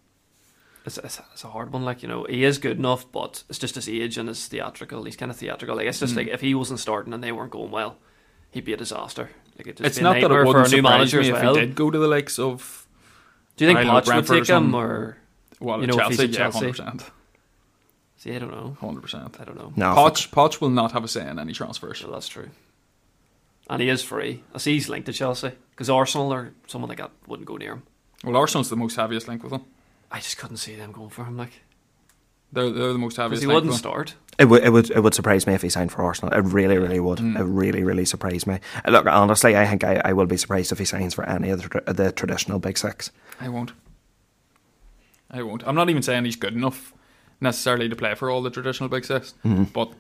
It's, 0.87 0.99
it's, 0.99 1.21
it's 1.33 1.45
a 1.45 1.49
hard 1.49 1.73
one. 1.73 1.85
Like 1.85 2.03
you 2.03 2.09
know, 2.09 2.25
he 2.29 2.45
is 2.45 2.59
good 2.59 2.79
enough, 2.79 3.11
but 3.11 3.43
it's 3.49 3.59
just 3.59 3.75
his 3.75 3.89
age 3.89 4.17
and 4.19 4.29
his 4.29 4.47
theatrical. 4.47 5.03
He's 5.05 5.17
kind 5.17 5.31
of 5.31 5.37
theatrical. 5.37 5.77
Like 5.77 5.87
it's 5.87 5.99
just 6.01 6.15
Mm. 6.15 6.19
like 6.19 6.29
if 6.29 6.41
he 6.41 6.55
wasn't 6.55 6.79
starting 6.81 7.13
and 7.13 7.23
they 7.23 7.33
weren't 7.33 7.51
going 7.51 7.71
well, 7.73 7.97
he'd 8.53 8.65
be 8.65 8.73
a 8.73 8.77
disaster. 8.77 9.31
Like 9.59 9.67
it'd 9.67 9.79
just 9.79 9.87
It's 9.87 9.97
be 9.99 10.01
a 10.01 10.05
not 10.05 10.15
that 10.15 10.21
nightmare 10.23 10.43
it 10.43 10.45
for 10.45 10.49
wouldn't 10.49 10.69
a 10.69 10.71
new 10.71 10.77
surprise 10.79 10.99
manager 10.99 11.17
me 11.21 11.23
as 11.23 11.29
if 11.37 11.43
well. 11.43 11.55
he 11.55 11.61
did 11.61 11.75
go 11.75 11.91
to 11.91 11.99
the 11.99 12.07
likes 12.09 12.39
of 12.39 12.87
Do 13.57 13.65
you 13.65 13.69
think 13.71 13.81
I 13.81 13.85
Poch 13.85 13.95
would 13.95 14.05
Brentford 14.05 14.37
or 14.37 14.41
take 14.41 14.49
him 14.49 14.75
or? 14.75 15.17
well, 15.61 15.81
You 15.81 15.87
know, 15.89 15.99
if 15.99 16.09
he's 16.09 16.17
Chelsea, 16.19 16.33
yeah, 16.33 16.39
Chelsea. 16.39 16.59
hundred 16.59 16.71
percent, 16.77 17.11
See, 18.19 18.35
I 18.35 18.39
don't 18.39 18.51
know. 18.51 18.77
hundred 18.81 19.01
percent. 19.03 19.37
I 19.41 19.45
don't 19.45 19.57
know. 19.59 19.73
No. 19.77 19.95
Poch, 19.95 20.31
Poch 20.31 20.61
will 20.61 20.71
not 20.71 20.93
have 20.93 21.03
a 21.05 21.09
say 21.09 21.29
in 21.29 21.39
any 21.39 21.53
transfers. 21.53 21.99
So 22.01 22.11
that's 22.11 22.29
true. 22.29 22.49
And 23.69 23.83
he 23.83 23.89
is 23.89 24.03
free. 24.03 24.43
I 24.55 24.59
see 24.59 24.75
he's 24.75 24.89
linked 24.89 25.07
to 25.07 25.13
Chelsea 25.13 25.51
because 25.71 25.91
Arsenal 25.91 26.33
or 26.33 26.53
someone 26.69 26.89
like 26.89 26.99
that 26.99 27.11
wouldn't 27.27 27.49
go 27.49 27.57
near 27.57 27.73
him. 27.73 27.83
Well, 28.25 28.37
Arsenal's 28.37 28.71
the 28.71 28.77
most 28.77 28.95
heaviest 28.97 29.27
link 29.29 29.43
with 29.43 29.53
him. 29.53 29.63
I 30.11 30.19
just 30.19 30.39
couldn't 30.39 30.59
see 30.59 30.75
them 30.77 30.93
going 30.93 31.11
for 31.11 31.25
him, 31.25 31.37
like 31.37 31.51
They're, 32.53 32.71
they're 32.71 32.93
the 32.93 32.99
most 32.99 33.15
because 33.17 33.25
heaviest 33.25 33.43
he 33.43 33.47
wouldn't 33.47 33.67
with 33.67 33.77
start. 33.79 34.15
It 34.39 34.45
would, 34.47 34.63
it 34.63 34.71
would, 34.71 34.91
it 34.91 35.01
would 35.03 35.15
surprise 35.15 35.47
me 35.47 35.55
if 35.55 35.63
he 35.63 35.69
signed 35.71 35.91
for 35.93 36.03
Arsenal. 36.03 36.33
It 36.33 36.43
really, 36.43 36.77
really 36.79 37.01
would. 37.01 37.19
Mm. 37.19 37.39
It 37.39 37.45
really, 37.45 37.83
really 37.83 38.05
surprise 38.05 38.47
me. 38.47 38.61
Uh, 38.85 38.91
Look, 38.91 39.07
honestly, 39.07 39.57
I 39.57 39.67
think 39.67 39.83
I, 39.83 40.01
I 40.05 40.13
will 40.13 40.27
be 40.27 40.37
surprised 40.37 40.71
if 40.73 40.79
he 40.79 40.85
signs 40.85 41.15
for 41.15 41.25
any 41.29 41.49
of 41.51 41.63
the, 41.63 41.69
tra- 41.69 41.93
the 41.93 42.13
traditional 42.13 42.59
Big 42.59 42.77
Six. 42.79 43.11
I 43.41 43.49
won't. 43.49 43.73
I 45.31 45.43
won't. 45.43 45.67
I'm 45.67 45.75
not 45.75 45.89
even 45.91 46.03
saying 46.03 46.25
he's 46.25 46.37
good 46.37 46.55
enough 46.55 46.93
necessarily 47.41 47.89
to 47.89 47.97
play 47.97 48.15
for 48.15 48.31
all 48.31 48.43
the 48.43 48.51
traditional 48.51 48.89
big 48.89 49.05
6 49.05 49.35
Mm-hmm. 49.45 49.65
but 49.65 49.93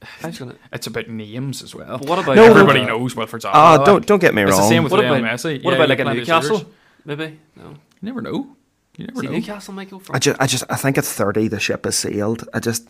gonna. 0.38 0.54
it's 0.72 0.86
about 0.86 1.08
names 1.08 1.62
as 1.62 1.74
well. 1.74 1.98
But 1.98 2.08
what 2.08 2.18
about 2.18 2.36
No, 2.36 2.44
Everybody 2.44 2.84
knows 2.84 3.14
Wilfried 3.14 3.40
Zaha. 3.42 3.50
Ah, 3.54 3.74
like, 3.76 3.86
don't 3.86 4.06
don't 4.06 4.18
get 4.20 4.34
me 4.34 4.42
It's 4.42 4.52
wrong. 4.52 4.60
the 4.62 4.68
same 4.68 4.82
with 4.82 4.92
What 4.92 5.00
Lionel 5.02 5.18
about 5.18 5.30
Messi. 5.38 5.62
what 5.64 5.70
Yeah, 5.72 5.76
about 5.76 5.88
like 5.88 5.98
you 5.98 6.06
a 6.06 6.14
Newcastle? 6.14 6.64
Maybe 7.04 7.38
no. 7.56 7.68
You 7.70 7.76
never 8.02 8.20
know. 8.20 8.56
You 8.98 9.06
never 9.06 9.20
See, 9.20 9.26
know. 9.26 9.32
Newcastle 9.32 9.74
might 9.74 9.90
go 9.90 9.98
for. 10.00 10.14
I 10.14 10.18
just, 10.18 10.40
I 10.40 10.46
just, 10.46 10.64
I 10.68 10.74
think 10.76 10.98
at 10.98 11.04
thirty 11.04 11.46
the 11.48 11.60
ship 11.60 11.86
is 11.86 11.96
sailed. 11.96 12.46
I 12.52 12.58
just 12.58 12.88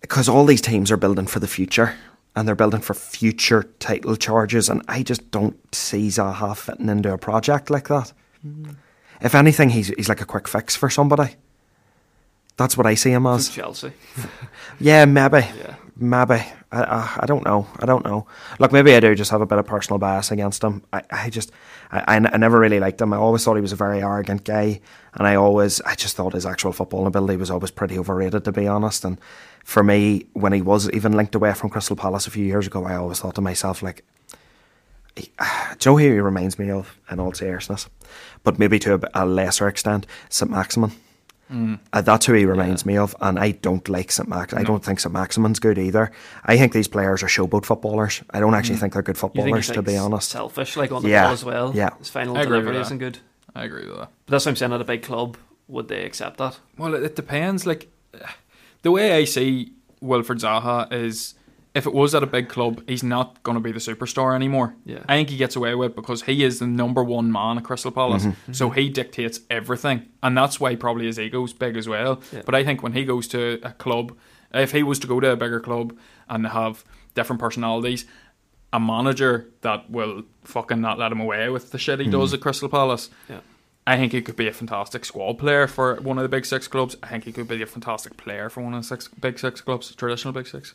because 0.00 0.28
all 0.28 0.44
these 0.44 0.60
teams 0.60 0.90
are 0.90 0.96
building 0.96 1.26
for 1.26 1.38
the 1.40 1.46
future 1.46 1.94
and 2.36 2.46
they're 2.46 2.56
building 2.56 2.80
for 2.80 2.94
future 2.94 3.62
title 3.78 4.16
charges, 4.16 4.68
and 4.68 4.82
I 4.88 5.04
just 5.04 5.30
don't 5.30 5.56
see 5.74 6.08
Zaha 6.08 6.56
fitting 6.56 6.88
into 6.88 7.12
a 7.12 7.16
project 7.18 7.70
like 7.70 7.86
that. 7.88 8.12
Mm. 8.44 8.74
If 9.20 9.36
anything, 9.36 9.70
he's 9.70 9.88
he's 9.88 10.08
like 10.08 10.20
a 10.20 10.26
quick 10.26 10.48
fix 10.48 10.74
for 10.74 10.90
somebody. 10.90 11.36
That's 12.56 12.76
what 12.76 12.86
I 12.86 12.94
see 12.94 13.10
him 13.12 13.26
as. 13.26 13.48
Chelsea. 13.48 13.92
Yeah, 14.80 15.04
maybe, 15.04 15.46
Yeah. 15.58 15.76
Maybe. 15.96 16.34
I, 16.72 16.82
I, 16.82 17.16
I 17.20 17.26
don't 17.26 17.44
know. 17.44 17.66
I 17.78 17.86
don't 17.86 18.04
know. 18.04 18.26
Look, 18.58 18.72
maybe 18.72 18.94
I 18.94 19.00
do 19.00 19.14
just 19.14 19.30
have 19.30 19.40
a 19.40 19.46
bit 19.46 19.58
of 19.58 19.66
personal 19.66 19.98
bias 19.98 20.30
against 20.30 20.62
him. 20.62 20.82
I, 20.92 21.02
I 21.10 21.30
just, 21.30 21.52
I, 21.92 22.16
I, 22.16 22.36
never 22.36 22.58
really 22.58 22.80
liked 22.80 23.00
him. 23.00 23.12
I 23.12 23.16
always 23.16 23.44
thought 23.44 23.54
he 23.54 23.60
was 23.60 23.72
a 23.72 23.76
very 23.76 24.02
arrogant 24.02 24.44
guy, 24.44 24.80
and 25.14 25.26
I 25.26 25.36
always, 25.36 25.80
I 25.82 25.94
just 25.94 26.16
thought 26.16 26.32
his 26.32 26.46
actual 26.46 26.72
footballing 26.72 27.06
ability 27.06 27.36
was 27.36 27.50
always 27.50 27.70
pretty 27.70 27.98
overrated, 27.98 28.44
to 28.44 28.52
be 28.52 28.66
honest. 28.66 29.04
And 29.04 29.18
for 29.64 29.82
me, 29.82 30.26
when 30.32 30.52
he 30.52 30.62
was 30.62 30.90
even 30.90 31.12
linked 31.12 31.34
away 31.34 31.52
from 31.54 31.70
Crystal 31.70 31.96
Palace 31.96 32.26
a 32.26 32.30
few 32.30 32.44
years 32.44 32.66
ago, 32.66 32.84
I 32.84 32.96
always 32.96 33.20
thought 33.20 33.36
to 33.36 33.40
myself, 33.40 33.82
like, 33.82 34.04
Joe 35.78 35.96
here 35.98 36.22
reminds 36.22 36.58
me 36.58 36.70
of, 36.70 36.98
in 37.10 37.20
all 37.20 37.32
seriousness, 37.32 37.88
but 38.42 38.58
maybe 38.58 38.78
to 38.80 38.94
a, 38.94 39.24
a 39.24 39.26
lesser 39.26 39.68
extent, 39.68 40.06
St 40.28 40.50
Maximin. 40.50 40.92
Uh, 41.50 42.00
that's 42.00 42.26
who 42.26 42.32
he 42.32 42.44
reminds 42.46 42.84
me 42.84 42.96
of, 42.96 43.14
and 43.20 43.38
I 43.38 43.52
don't 43.52 43.88
like 43.88 44.10
St 44.10 44.28
Max. 44.28 44.52
I 44.54 44.62
don't 44.64 44.84
think 44.84 44.98
St 44.98 45.12
Maximin's 45.12 45.60
good 45.60 45.78
either. 45.78 46.10
I 46.44 46.56
think 46.58 46.72
these 46.72 46.88
players 46.88 47.22
are 47.22 47.26
showboat 47.28 47.64
footballers. 47.64 48.22
I 48.30 48.40
don't 48.40 48.54
actually 48.54 48.76
think 48.78 48.92
they're 48.94 49.02
good 49.02 49.16
You 49.16 49.20
think 49.20 49.34
footballers, 49.34 49.66
he's 49.68 49.74
to 49.76 49.82
be 49.82 49.96
honest. 49.96 50.30
selfish, 50.30 50.76
like 50.76 50.90
on 50.90 51.02
the 51.02 51.10
Yeah, 51.10 51.24
ball 51.24 51.32
as 51.32 51.44
well. 51.44 51.72
yeah. 51.74 51.90
his 51.98 52.08
final 52.08 52.36
I 52.36 52.40
agree 52.42 52.56
with 52.56 52.64
delivery 52.64 52.82
isn't 52.82 52.98
good. 52.98 53.18
I 53.54 53.64
agree 53.64 53.86
with 53.86 53.96
that. 53.98 54.10
But 54.26 54.30
that's 54.32 54.46
what 54.46 54.50
I'm 54.50 54.56
saying. 54.56 54.72
At 54.72 54.80
a 54.80 54.84
big 54.84 55.02
club, 55.02 55.36
would 55.68 55.86
they 55.88 56.04
accept 56.04 56.38
that? 56.38 56.58
Well, 56.76 56.94
it, 56.94 57.02
it 57.04 57.14
depends. 57.16 57.66
Like 57.66 57.88
the 58.82 58.90
way 58.90 59.12
I 59.16 59.24
see 59.24 59.72
Wilfried 60.02 60.40
Zaha 60.40 60.92
is, 60.92 61.34
if 61.74 61.86
it 61.86 61.92
was 61.92 62.14
at 62.14 62.22
a 62.22 62.26
big 62.26 62.48
club, 62.48 62.82
he's 62.86 63.02
not 63.02 63.42
going 63.42 63.56
to 63.56 63.60
be 63.60 63.72
the 63.72 63.80
superstar 63.80 64.34
anymore. 64.34 64.76
Yeah. 64.84 65.00
I 65.08 65.16
think 65.16 65.30
he 65.30 65.36
gets 65.36 65.56
away 65.56 65.74
with 65.74 65.90
it 65.90 65.96
because 65.96 66.22
he 66.22 66.44
is 66.44 66.60
the 66.60 66.66
number 66.66 67.02
one 67.02 67.32
man 67.32 67.58
at 67.58 67.64
Crystal 67.64 67.90
Palace, 67.90 68.26
mm-hmm. 68.26 68.52
so 68.52 68.70
he 68.70 68.88
dictates 68.88 69.40
everything, 69.50 70.06
and 70.22 70.36
that's 70.36 70.60
why 70.60 70.76
probably 70.76 71.06
his 71.06 71.18
ego's 71.18 71.52
big 71.52 71.76
as 71.76 71.88
well. 71.88 72.22
Yeah. 72.32 72.42
But 72.44 72.54
I 72.54 72.64
think 72.64 72.82
when 72.82 72.92
he 72.92 73.04
goes 73.04 73.26
to 73.28 73.58
a 73.62 73.72
club, 73.72 74.16
if 74.52 74.72
he 74.72 74.82
was 74.82 74.98
to 75.00 75.06
go 75.06 75.18
to 75.18 75.30
a 75.30 75.36
bigger 75.36 75.60
club 75.60 75.96
and 76.28 76.46
have 76.46 76.84
different 77.14 77.40
personalities. 77.40 78.04
A 78.72 78.80
manager 78.80 79.50
that 79.60 79.88
will 79.88 80.24
fucking 80.42 80.80
not 80.80 80.98
let 80.98 81.12
him 81.12 81.20
away 81.20 81.48
with 81.48 81.70
the 81.70 81.78
shit 81.78 82.00
he 82.00 82.06
does 82.06 82.30
mm-hmm. 82.30 82.34
at 82.34 82.40
Crystal 82.40 82.68
Palace. 82.68 83.08
Yeah. 83.28 83.40
I 83.86 83.96
think 83.96 84.12
he 84.12 84.22
could 84.22 84.36
be 84.36 84.48
a 84.48 84.52
fantastic 84.52 85.04
squad 85.04 85.34
player 85.38 85.66
for 85.66 85.96
one 85.96 86.18
of 86.18 86.22
the 86.22 86.28
big 86.28 86.46
six 86.46 86.66
clubs. 86.66 86.96
I 87.02 87.08
think 87.08 87.24
he 87.24 87.32
could 87.32 87.46
be 87.46 87.62
a 87.62 87.66
fantastic 87.66 88.16
player 88.16 88.48
for 88.48 88.62
one 88.62 88.74
of 88.74 88.82
the 88.82 88.86
six 88.88 89.08
big 89.08 89.38
six 89.38 89.60
clubs, 89.60 89.94
traditional 89.94 90.32
big 90.32 90.46
six. 90.46 90.74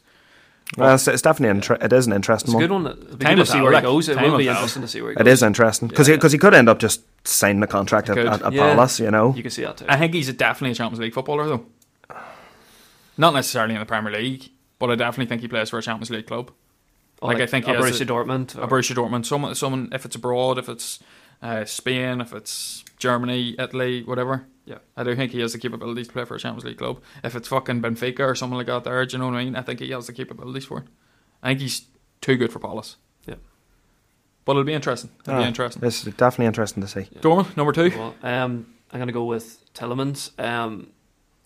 Well, 0.78 0.94
it's, 0.96 1.08
it's 1.08 1.22
definitely 1.24 1.50
inter- 1.58 1.78
it 1.82 1.92
is 1.92 2.06
an 2.08 2.14
interesting 2.14 2.50
It's 2.50 2.54
a 2.54 2.58
one. 2.58 2.64
good 2.64 2.72
one. 2.72 2.86
It'll 3.08 3.18
be 3.18 3.26
Time 3.26 3.34
good 3.34 3.38
will 3.40 3.46
to 3.46 3.52
see 3.52 3.54
tell, 3.54 3.64
where 3.64 3.72
he 3.72 3.76
like, 3.76 3.84
goes. 3.84 4.10
It 4.10 4.14
time 4.16 4.24
will 4.26 4.32
will 4.32 4.38
be 4.38 4.44
tell. 4.46 4.54
interesting 4.56 4.82
to 4.84 4.88
see 4.88 5.02
where 5.02 5.12
he 5.12 5.16
It 5.16 5.24
goes. 5.24 5.34
is 5.34 5.44
interesting 5.44 5.88
because 5.88 6.08
Yeah, 6.08 6.14
he, 6.16 6.20
'cause 6.20 6.32
he 6.32 6.38
could 6.38 6.54
end 6.54 6.70
up 6.70 6.80
just 6.80 7.02
signing 7.28 7.64
a 7.64 7.68
contract 7.68 8.10
at, 8.10 8.16
Could. 8.16 8.28
at, 8.28 8.42
at 8.44 8.54
Yeah. 8.54 8.62
Palace, 8.76 9.00
you 9.00 9.10
know. 9.12 9.34
You 9.36 9.42
can 9.42 9.52
see 9.52 9.64
that 9.64 9.78
too. 9.78 9.86
I 9.90 9.98
think 9.98 10.14
he's 10.14 10.30
a 10.30 10.34
definitely 10.34 10.72
a 10.72 10.76
Champions 10.76 11.00
League 11.02 11.14
footballer 11.14 11.48
though. 11.48 11.66
Not 13.18 13.34
necessarily 13.34 13.74
in 13.74 13.80
the 13.80 13.86
Premier 13.86 14.12
League, 14.14 14.50
but 14.78 14.90
I 14.90 14.96
definitely 14.96 15.26
think 15.28 15.42
he 15.42 15.48
plays 15.48 15.70
for 15.70 15.78
a 15.78 15.82
Champions 15.82 16.10
League 16.10 16.28
club. 16.28 16.52
Or 17.22 17.34
like, 17.34 17.42
I 17.42 17.48
think 17.48 17.66
he 17.66 17.72
a 17.72 17.76
has 17.76 17.84
Borussia 17.84 18.02
a- 18.02 18.06
Dortmund. 18.06 18.56
A 18.64 18.68
Borussia 18.68 18.96
Dortmund, 18.96 19.26
someone, 19.26 19.54
someone. 19.56 19.90
If 19.92 20.06
it's 20.06 20.16
abroad, 20.16 20.58
if 20.58 20.70
it's 20.70 21.00
uh, 21.42 21.66
Spain, 21.66 22.22
if 22.22 22.32
it's 22.34 22.86
Germany, 22.98 23.56
Italy, 23.60 24.04
whatever. 24.04 24.46
Yeah. 24.70 24.78
I 24.96 25.04
do 25.04 25.16
think 25.16 25.32
he 25.32 25.40
has 25.42 25.52
the 25.54 25.58
capabilities 25.60 26.08
to 26.08 26.14
play 26.14 26.26
for 26.26 26.36
a 26.36 26.40
Champions 26.40 26.64
League 26.66 26.78
club. 26.78 27.02
If 27.24 27.36
it's 27.36 27.48
fucking 27.48 27.82
Benfica 27.82 28.20
or 28.20 28.36
someone 28.36 28.58
like 28.60 28.68
that, 28.68 28.84
there, 28.84 29.04
do 29.06 29.14
you 29.14 29.20
know 29.20 29.26
what 29.30 29.36
I 29.36 29.44
mean? 29.44 29.56
I 29.56 29.62
think 29.64 29.80
he 29.80 29.90
has 29.92 30.06
the 30.06 30.14
capabilities 30.14 30.66
for 30.66 30.78
it. 30.80 30.84
I 31.42 31.48
think 31.50 31.62
he's 31.62 31.88
too 32.22 32.36
good 32.38 32.52
for 32.54 32.60
Palace. 32.60 32.98
Yeah. 33.26 33.36
But 34.46 34.52
it'll 34.54 34.64
be 34.64 34.74
interesting. 34.74 35.10
It'll 35.22 35.36
Ah, 35.40 35.42
be 35.42 35.48
interesting. 35.48 35.84
It's 35.84 36.04
definitely 36.04 36.46
interesting 36.46 36.82
to 36.84 36.88
see. 36.88 37.08
Dorman, 37.20 37.48
number 37.58 37.72
two. 37.72 37.90
Well, 37.98 38.16
um, 38.24 38.68
I'm 38.92 39.00
going 39.00 39.08
to 39.08 39.14
go 39.14 39.26
with 39.26 39.64
Tielemans. 39.74 40.40
Um, 40.40 40.92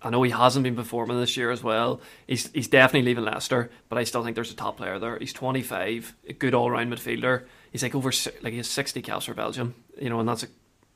I 0.02 0.10
know 0.10 0.22
he 0.24 0.32
hasn't 0.32 0.64
been 0.64 0.76
performing 0.76 1.18
this 1.18 1.38
year 1.38 1.50
as 1.50 1.64
well. 1.64 2.02
He's 2.28 2.52
he's 2.52 2.68
definitely 2.68 3.04
leaving 3.08 3.24
Leicester, 3.24 3.72
but 3.88 3.98
I 3.98 4.04
still 4.04 4.22
think 4.22 4.36
there's 4.36 4.52
a 4.52 4.56
top 4.56 4.76
player 4.76 5.00
there. 5.00 5.18
He's 5.18 5.32
25, 5.32 6.14
a 6.28 6.34
good 6.34 6.54
all 6.54 6.70
round 6.70 6.92
midfielder. 6.92 7.46
He's 7.72 7.84
like 7.84 7.96
over 7.96 8.12
like 8.42 8.52
he 8.52 8.58
has 8.58 8.68
60 8.70 9.02
caps 9.02 9.26
for 9.26 9.34
Belgium, 9.34 9.76
you 10.02 10.10
know, 10.10 10.20
and 10.20 10.28
that's 10.28 10.44
a 10.44 10.48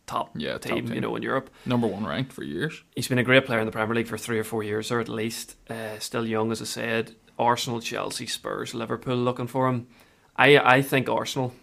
top, 0.07 0.31
Yeah, 0.35 0.53
top 0.53 0.61
team, 0.63 0.85
team. 0.87 0.95
you 0.95 1.01
know, 1.01 1.15
in 1.15 1.21
Europe. 1.21 1.49
Number 1.65 1.85
one 1.87 2.05
ranked 2.05 2.33
for 2.33 2.43
years. 2.43 2.83
He's 2.95 3.07
been 3.07 3.19
a 3.19 3.23
great 3.23 3.45
player 3.45 3.59
in 3.59 3.65
the 3.65 3.71
Premier 3.71 3.93
League 3.95 4.07
for 4.07 4.17
three 4.17 4.39
or 4.39 4.43
four 4.43 4.63
years, 4.63 4.91
or 4.91 4.99
at 4.99 5.09
least. 5.09 5.55
Uh, 5.69 5.99
still 5.99 6.25
young, 6.25 6.51
as 6.51 6.61
I 6.61 6.65
said. 6.65 7.15
Arsenal, 7.37 7.79
Chelsea, 7.81 8.25
Spurs, 8.25 8.73
Liverpool 8.73 9.15
looking 9.17 9.47
for 9.47 9.67
him. 9.67 9.87
I 10.35 10.57
I 10.57 10.81
think 10.81 11.07
Arsenal 11.09 11.53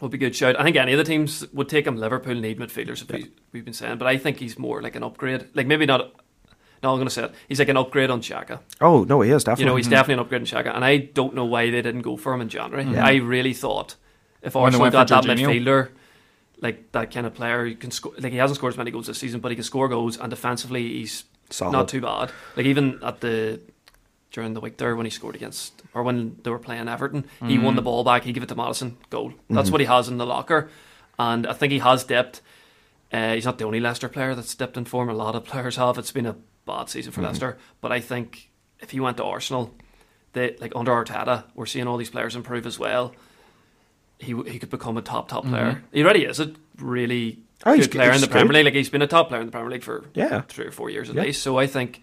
would 0.00 0.10
be 0.10 0.16
a 0.16 0.20
good 0.20 0.34
shout. 0.34 0.58
I 0.58 0.64
think 0.64 0.76
any 0.76 0.92
of 0.92 0.98
the 0.98 1.04
teams 1.04 1.46
would 1.52 1.68
take 1.68 1.86
him. 1.86 1.96
Liverpool 1.96 2.34
need 2.34 2.58
midfielders, 2.58 3.10
we, 3.10 3.30
we've 3.52 3.64
been 3.64 3.74
saying, 3.74 3.98
but 3.98 4.06
I 4.08 4.16
think 4.16 4.38
he's 4.38 4.58
more 4.58 4.80
like 4.82 4.96
an 4.96 5.02
upgrade. 5.02 5.46
Like 5.54 5.66
maybe 5.66 5.86
not. 5.86 6.12
No, 6.82 6.90
I'm 6.90 6.96
going 6.96 7.06
to 7.06 7.10
say 7.14 7.24
it. 7.24 7.34
He's 7.48 7.60
like 7.60 7.68
an 7.68 7.76
upgrade 7.76 8.10
on 8.10 8.20
Xhaka. 8.20 8.58
Oh 8.80 9.04
no, 9.04 9.20
he 9.20 9.30
is 9.30 9.44
definitely. 9.44 9.64
You 9.64 9.70
know, 9.70 9.76
he's 9.76 9.86
definitely 9.86 10.14
an 10.14 10.20
upgrade 10.20 10.40
on 10.40 10.46
Xhaka, 10.46 10.74
and 10.74 10.84
I 10.84 10.96
don't 10.96 11.34
know 11.34 11.44
why 11.44 11.70
they 11.70 11.80
didn't 11.82 12.02
go 12.02 12.16
for 12.16 12.32
him 12.34 12.40
in 12.40 12.48
January. 12.48 12.84
Yeah. 12.84 13.04
I 13.06 13.16
really 13.16 13.52
thought 13.54 13.94
if 14.42 14.56
Arsenal 14.56 14.90
got 14.90 15.08
that 15.08 15.24
Jorginho. 15.24 15.46
midfielder, 15.64 15.90
like 16.62 16.92
that 16.92 17.10
kind 17.10 17.26
of 17.26 17.34
player, 17.34 17.66
you 17.66 17.74
can 17.74 17.90
score. 17.90 18.12
Like 18.18 18.32
he 18.32 18.38
hasn't 18.38 18.56
scored 18.56 18.72
as 18.72 18.78
many 18.78 18.90
goals 18.90 19.08
this 19.08 19.18
season, 19.18 19.40
but 19.40 19.50
he 19.50 19.56
can 19.56 19.64
score 19.64 19.88
goals, 19.88 20.16
and 20.16 20.30
defensively 20.30 20.88
he's 20.88 21.24
Solid. 21.50 21.72
not 21.72 21.88
too 21.88 22.00
bad. 22.00 22.30
Like 22.56 22.66
even 22.66 23.00
at 23.02 23.20
the 23.20 23.60
during 24.30 24.54
the 24.54 24.60
week 24.60 24.78
there 24.78 24.96
when 24.96 25.04
he 25.04 25.10
scored 25.10 25.34
against 25.34 25.82
or 25.92 26.02
when 26.02 26.38
they 26.42 26.50
were 26.50 26.58
playing 26.58 26.88
Everton, 26.88 27.24
he 27.46 27.58
won 27.58 27.74
mm. 27.74 27.76
the 27.76 27.82
ball 27.82 28.04
back. 28.04 28.22
He 28.22 28.32
gave 28.32 28.42
it 28.42 28.48
to 28.48 28.54
Maddison, 28.54 28.96
goal. 29.10 29.34
That's 29.50 29.66
mm-hmm. 29.66 29.72
what 29.72 29.80
he 29.80 29.86
has 29.86 30.08
in 30.08 30.16
the 30.16 30.24
locker, 30.24 30.70
and 31.18 31.46
I 31.46 31.52
think 31.52 31.72
he 31.72 31.80
has 31.80 32.04
dipped. 32.04 32.40
Uh, 33.12 33.34
he's 33.34 33.44
not 33.44 33.58
the 33.58 33.64
only 33.64 33.80
Leicester 33.80 34.08
player 34.08 34.34
that's 34.34 34.54
dipped 34.54 34.76
in 34.76 34.86
form. 34.86 35.10
A 35.10 35.14
lot 35.14 35.34
of 35.34 35.44
players 35.44 35.76
have. 35.76 35.98
It's 35.98 36.12
been 36.12 36.26
a 36.26 36.36
bad 36.64 36.88
season 36.88 37.12
for 37.12 37.20
mm-hmm. 37.20 37.28
Leicester, 37.28 37.58
but 37.80 37.92
I 37.92 38.00
think 38.00 38.50
if 38.80 38.90
he 38.90 39.00
went 39.00 39.16
to 39.16 39.24
Arsenal, 39.24 39.74
they 40.32 40.56
like 40.60 40.72
under 40.76 40.92
Arteta, 40.92 41.44
we're 41.54 41.66
seeing 41.66 41.88
all 41.88 41.96
these 41.96 42.10
players 42.10 42.36
improve 42.36 42.66
as 42.66 42.78
well. 42.78 43.14
He 44.22 44.34
he 44.50 44.58
could 44.58 44.70
become 44.70 44.96
a 44.96 45.02
top 45.02 45.28
top 45.28 45.44
player. 45.44 45.82
He 45.92 46.02
already 46.02 46.24
is 46.24 46.38
a 46.40 46.52
really 46.78 47.40
Oh, 47.66 47.72
he's 47.74 47.86
good 47.86 47.96
player 47.98 48.12
in 48.12 48.20
the 48.20 48.26
Premier 48.26 48.48
good. 48.48 48.54
League. 48.56 48.64
Like 48.66 48.74
he's 48.74 48.88
been 48.90 49.02
a 49.02 49.06
top 49.06 49.28
player 49.28 49.40
in 49.40 49.46
the 49.46 49.52
Premier 49.52 49.70
League 49.70 49.82
for 49.84 50.04
Yeah. 50.14 50.40
three 50.48 50.66
or 50.66 50.70
four 50.72 50.90
years 50.90 51.08
at 51.10 51.14
Yeah. 51.16 51.22
least. 51.22 51.42
So 51.42 51.58
I 51.58 51.66
think 51.66 52.02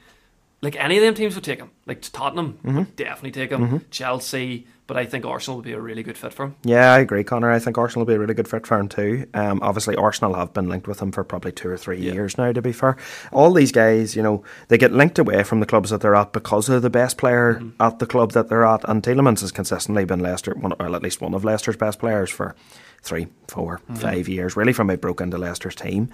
like 0.62 0.75
any 0.75 0.97
of 0.97 1.03
them 1.03 1.13
teams 1.15 1.36
would 1.36 1.43
take 1.43 1.60
him. 1.60 1.71
Like 1.86 2.01
Tottenham 2.01 2.60
Mm-hmm. 2.63 2.77
would 2.77 2.95
definitely 2.95 3.32
take 3.32 3.49
him. 3.51 3.86
Chelsea, 3.91 4.67
but 4.89 4.97
I 4.97 5.06
think 5.06 5.23
Arsenal 5.25 5.56
would 5.58 5.63
be 5.65 5.71
a 5.71 5.80
really 5.80 6.04
good 6.04 6.17
fit 6.17 6.34
for 6.34 6.43
him. 6.47 6.56
Yeah, 6.63 6.91
I 6.93 6.99
agree, 6.99 7.23
Connor. 7.23 7.49
I 7.49 7.60
think 7.60 7.78
Arsenal 7.78 8.02
will 8.06 8.12
be 8.12 8.15
a 8.15 8.19
really 8.19 8.34
good 8.34 8.47
fit 8.49 8.67
for 8.67 8.78
him 8.78 8.89
too. 8.89 9.25
Um, 9.34 9.62
obviously, 9.63 9.95
Arsenal 9.95 10.34
have 10.34 10.52
been 10.54 10.67
linked 10.67 10.88
with 10.88 10.99
him 11.02 11.12
for 11.13 11.23
probably 11.23 11.54
two 11.54 11.69
or 11.69 11.78
three 11.78 11.99
Yeah. 11.99 12.12
years 12.13 12.38
now. 12.38 12.52
To 12.52 12.62
be 12.62 12.73
fair, 12.73 12.97
all 13.32 13.54
these 13.54 13.71
guys, 13.71 14.15
you 14.17 14.21
know, 14.23 14.43
they 14.67 14.78
get 14.78 14.91
linked 14.91 15.17
away 15.19 15.43
from 15.43 15.62
the 15.62 15.65
clubs 15.65 15.91
that 15.91 16.02
they're 16.02 16.15
at 16.15 16.34
because 16.34 16.67
they're 16.67 16.80
the 16.82 16.89
best 16.89 17.17
player 17.17 17.54
Mm-hmm. 17.56 17.82
at 17.82 17.99
the 17.99 18.06
club 18.06 18.34
that 18.34 18.49
they're 18.49 18.65
at. 18.65 18.82
And 18.89 19.02
Tielemans 19.02 19.39
has 19.41 19.52
consistently 19.54 20.04
been 20.04 20.19
Leicester, 20.19 20.54
one, 20.56 20.73
or 20.80 20.93
at 20.93 21.04
least 21.04 21.21
one 21.21 21.34
of 21.34 21.45
Leicester's 21.45 21.78
best 21.78 21.99
players 21.99 22.30
for 22.30 22.56
three, 23.02 23.28
four, 23.47 23.78
Mm-hmm. 23.80 23.95
five 23.95 24.28
years. 24.28 24.58
Really, 24.58 24.73
from 24.73 24.89
he 24.89 24.95
broke 24.97 25.21
into 25.21 25.38
Leicester's 25.38 25.75
team, 25.75 26.10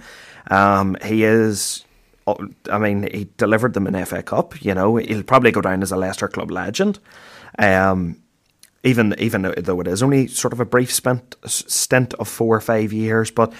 um, 0.50 0.96
he 1.02 1.24
is. 1.24 1.84
oh, 2.26 2.36
I 2.70 2.78
mean, 2.78 3.08
he 3.12 3.28
delivered 3.38 3.72
them 3.74 3.86
an 3.86 4.04
FA 4.04 4.22
Cup. 4.22 4.62
You 4.64 4.74
know, 4.74 4.96
he'll 4.96 5.22
probably 5.22 5.50
go 5.52 5.60
down 5.60 5.82
as 5.82 5.92
a 5.92 5.96
Leicester 5.96 6.28
club 6.28 6.50
legend. 6.50 6.98
Um, 7.58 8.20
even 8.86 9.14
even 9.18 9.42
though 9.42 9.80
it 9.80 9.88
is 9.88 10.02
only 10.02 10.28
sort 10.28 10.52
of 10.52 10.60
a 10.60 10.64
brief 10.64 10.92
spent, 10.92 11.36
stint 11.44 12.14
of 12.14 12.28
four 12.28 12.56
or 12.56 12.60
five 12.60 12.92
years, 12.92 13.30
but 13.30 13.52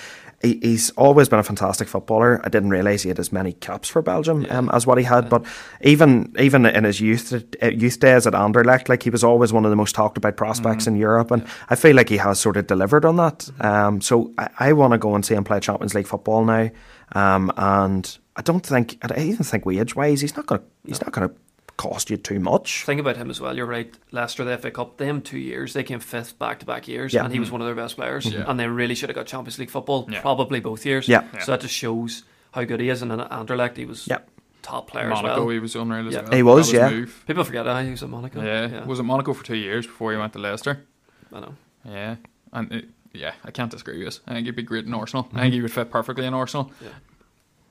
he, 0.43 0.59
he's 0.63 0.91
always 0.91 1.29
been 1.29 1.39
a 1.39 1.43
fantastic 1.43 1.89
footballer. 1.89 2.41
I 2.45 2.49
didn't 2.49 2.71
realise 2.71 3.03
he 3.03 3.09
had 3.09 3.19
as 3.19 3.33
many 3.33 3.53
caps 3.53 3.89
for 3.89 4.03
Belgium 4.03 4.47
um, 4.51 4.71
as 4.73 4.87
what 4.87 4.99
he 4.99 5.05
had, 5.05 5.29
but 5.29 5.45
even 5.81 6.35
even 6.39 6.65
in 6.65 6.85
his 6.85 7.01
youth 7.01 7.33
uh, 7.33 7.67
youth 7.67 7.99
days 7.99 8.27
at 8.27 8.35
Anderlecht, 8.35 8.89
like 8.89 9.03
he 9.03 9.11
was 9.11 9.25
always 9.25 9.53
one 9.53 9.65
of 9.65 9.71
the 9.71 9.77
most 9.77 9.95
talked 9.95 10.17
about 10.17 10.37
prospects 10.37 10.87
in 10.87 10.97
Europe, 10.97 11.31
and 11.31 11.47
I 11.69 11.75
feel 11.75 11.97
like 11.97 12.09
he 12.09 12.19
has 12.19 12.39
sort 12.39 12.57
of 12.57 12.67
delivered 12.67 13.05
on 13.05 13.17
that. 13.17 13.51
Um, 13.61 14.01
so 14.01 14.33
I, 14.39 14.49
I 14.59 14.73
want 14.75 14.93
to 14.93 14.99
go 14.99 15.15
and 15.15 15.25
see 15.25 15.35
him 15.35 15.45
play 15.45 15.61
Champions 15.61 15.95
League 15.95 16.07
football 16.07 16.45
now, 16.45 16.71
um, 17.13 17.53
and 17.57 18.19
I 18.37 18.43
don't 18.43 18.65
think 18.65 18.99
I 19.03 19.21
even 19.21 19.45
think 19.45 19.67
wage 19.67 19.97
wise 19.97 20.21
he's 20.21 20.37
not 20.37 20.47
gonna 20.47 20.63
he's 20.85 21.01
not 21.01 21.13
gonna 21.13 21.33
cost 21.77 22.11
you 22.11 22.17
too 22.17 22.41
much. 22.41 22.85
Think 22.85 23.01
about 23.01 23.17
him 23.17 23.31
as 23.31 23.41
well. 23.41 23.57
You're 23.57 23.67
right. 23.67 23.93
Leicester, 24.11 24.45
the 24.45 24.57
FA 24.59 24.71
Cup, 24.71 24.97
them 24.97 25.21
two 25.21 25.39
years, 25.39 25.73
they 25.73 25.83
came 25.83 26.01
fifth 26.01 26.39
back 26.39 26.61
to 26.61 26.67
back 26.67 26.89
years, 26.89 27.13
Yeah. 27.13 27.25
and 27.25 27.33
he 27.33 27.41
was 27.41 27.51
one 27.51 27.61
of 27.61 27.67
their 27.67 27.75
best 27.75 27.97
players. 27.97 28.27
Mm-hmm. 28.27 28.49
And 28.51 28.59
they 28.59 28.67
really 28.67 28.95
should 28.95 29.09
have 29.09 29.17
got 29.17 29.27
Champions 29.27 29.59
League 29.59 29.71
football, 29.71 30.07
Yeah. 30.11 30.21
probably 30.21 30.61
both 30.61 30.87
years. 30.87 31.09
Yeah. 31.09 31.25
So 31.41 31.53
that 31.53 31.61
just 31.61 31.75
shows 31.75 32.23
how 32.53 32.65
good 32.65 32.81
he 32.81 32.89
is. 32.89 33.03
And 33.03 33.13
in 33.13 33.19
Anderlecht, 33.21 33.77
he 33.77 33.85
was 33.85 34.07
Yeah. 34.07 34.19
top 34.63 34.89
player 34.91 35.09
Monaco, 35.09 35.29
as 35.29 35.39
well. 35.39 35.49
he 35.51 35.59
was 35.59 35.77
unreal 35.77 36.09
as 36.09 36.15
Yeah. 36.15 36.23
well. 36.23 36.33
He 36.33 36.43
was, 36.43 36.73
That 36.73 36.77
yeah. 36.79 36.91
move. 36.91 37.25
People 37.27 37.45
forget 37.45 37.67
uh, 37.67 37.81
he 37.83 37.91
was 37.91 38.03
at 38.03 38.09
Monaco. 38.09 38.43
Yeah. 38.43 38.85
was 38.85 38.99
it 38.99 39.05
Monaco 39.05 39.33
for 39.35 39.45
two 39.45 39.57
years 39.57 39.87
before 39.87 40.13
he 40.13 40.19
went 40.19 40.33
to 40.33 40.39
Leicester? 40.39 40.85
I 41.33 41.41
know. 41.41 41.55
Yeah, 41.85 42.17
and 42.53 42.73
it, 42.73 42.89
yeah, 43.13 43.35
I 43.45 43.51
can't 43.51 43.71
disagree 43.71 43.99
with 43.99 44.07
this. 44.07 44.21
I 44.27 44.33
think 44.33 44.47
he'd 44.47 44.57
be 44.57 44.63
great 44.63 44.85
in 44.85 44.91
mm-hmm. 44.91 45.01
Arsenal. 45.01 45.29
I 45.35 45.43
think 45.43 45.55
he 45.55 45.61
would 45.61 45.73
fit 45.73 45.91
perfectly 45.91 46.27
in 46.27 46.35
Arsenal. 46.35 46.73
Yeah. 46.81 46.89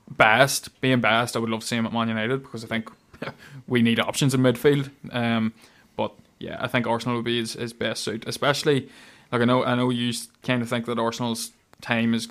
Best, 0.08 0.80
being 0.80 1.00
best, 1.00 1.36
I 1.36 1.40
would 1.40 1.50
love 1.50 1.60
to 1.60 1.66
see 1.66 1.76
him 1.76 1.84
at 1.86 1.92
Man 1.92 2.08
United 2.08 2.42
because 2.42 2.64
I 2.64 2.68
think 2.68 2.90
we 3.66 3.82
need 3.82 4.00
options 4.00 4.34
in 4.34 4.40
midfield. 4.40 4.90
Um, 5.12 5.52
but 5.96 6.12
yeah, 6.38 6.56
I 6.60 6.66
think 6.68 6.86
Arsenal 6.86 7.16
would 7.16 7.24
be 7.24 7.38
his, 7.38 7.54
his 7.54 7.72
best 7.72 8.02
suit, 8.04 8.24
especially 8.26 8.88
like 9.32 9.42
I 9.42 9.44
know 9.44 9.64
I 9.64 9.74
know 9.74 9.90
you 9.90 10.12
kind 10.42 10.62
of 10.62 10.68
think 10.68 10.86
that 10.86 10.98
Arsenal's 10.98 11.52
time 11.82 12.14
is 12.14 12.28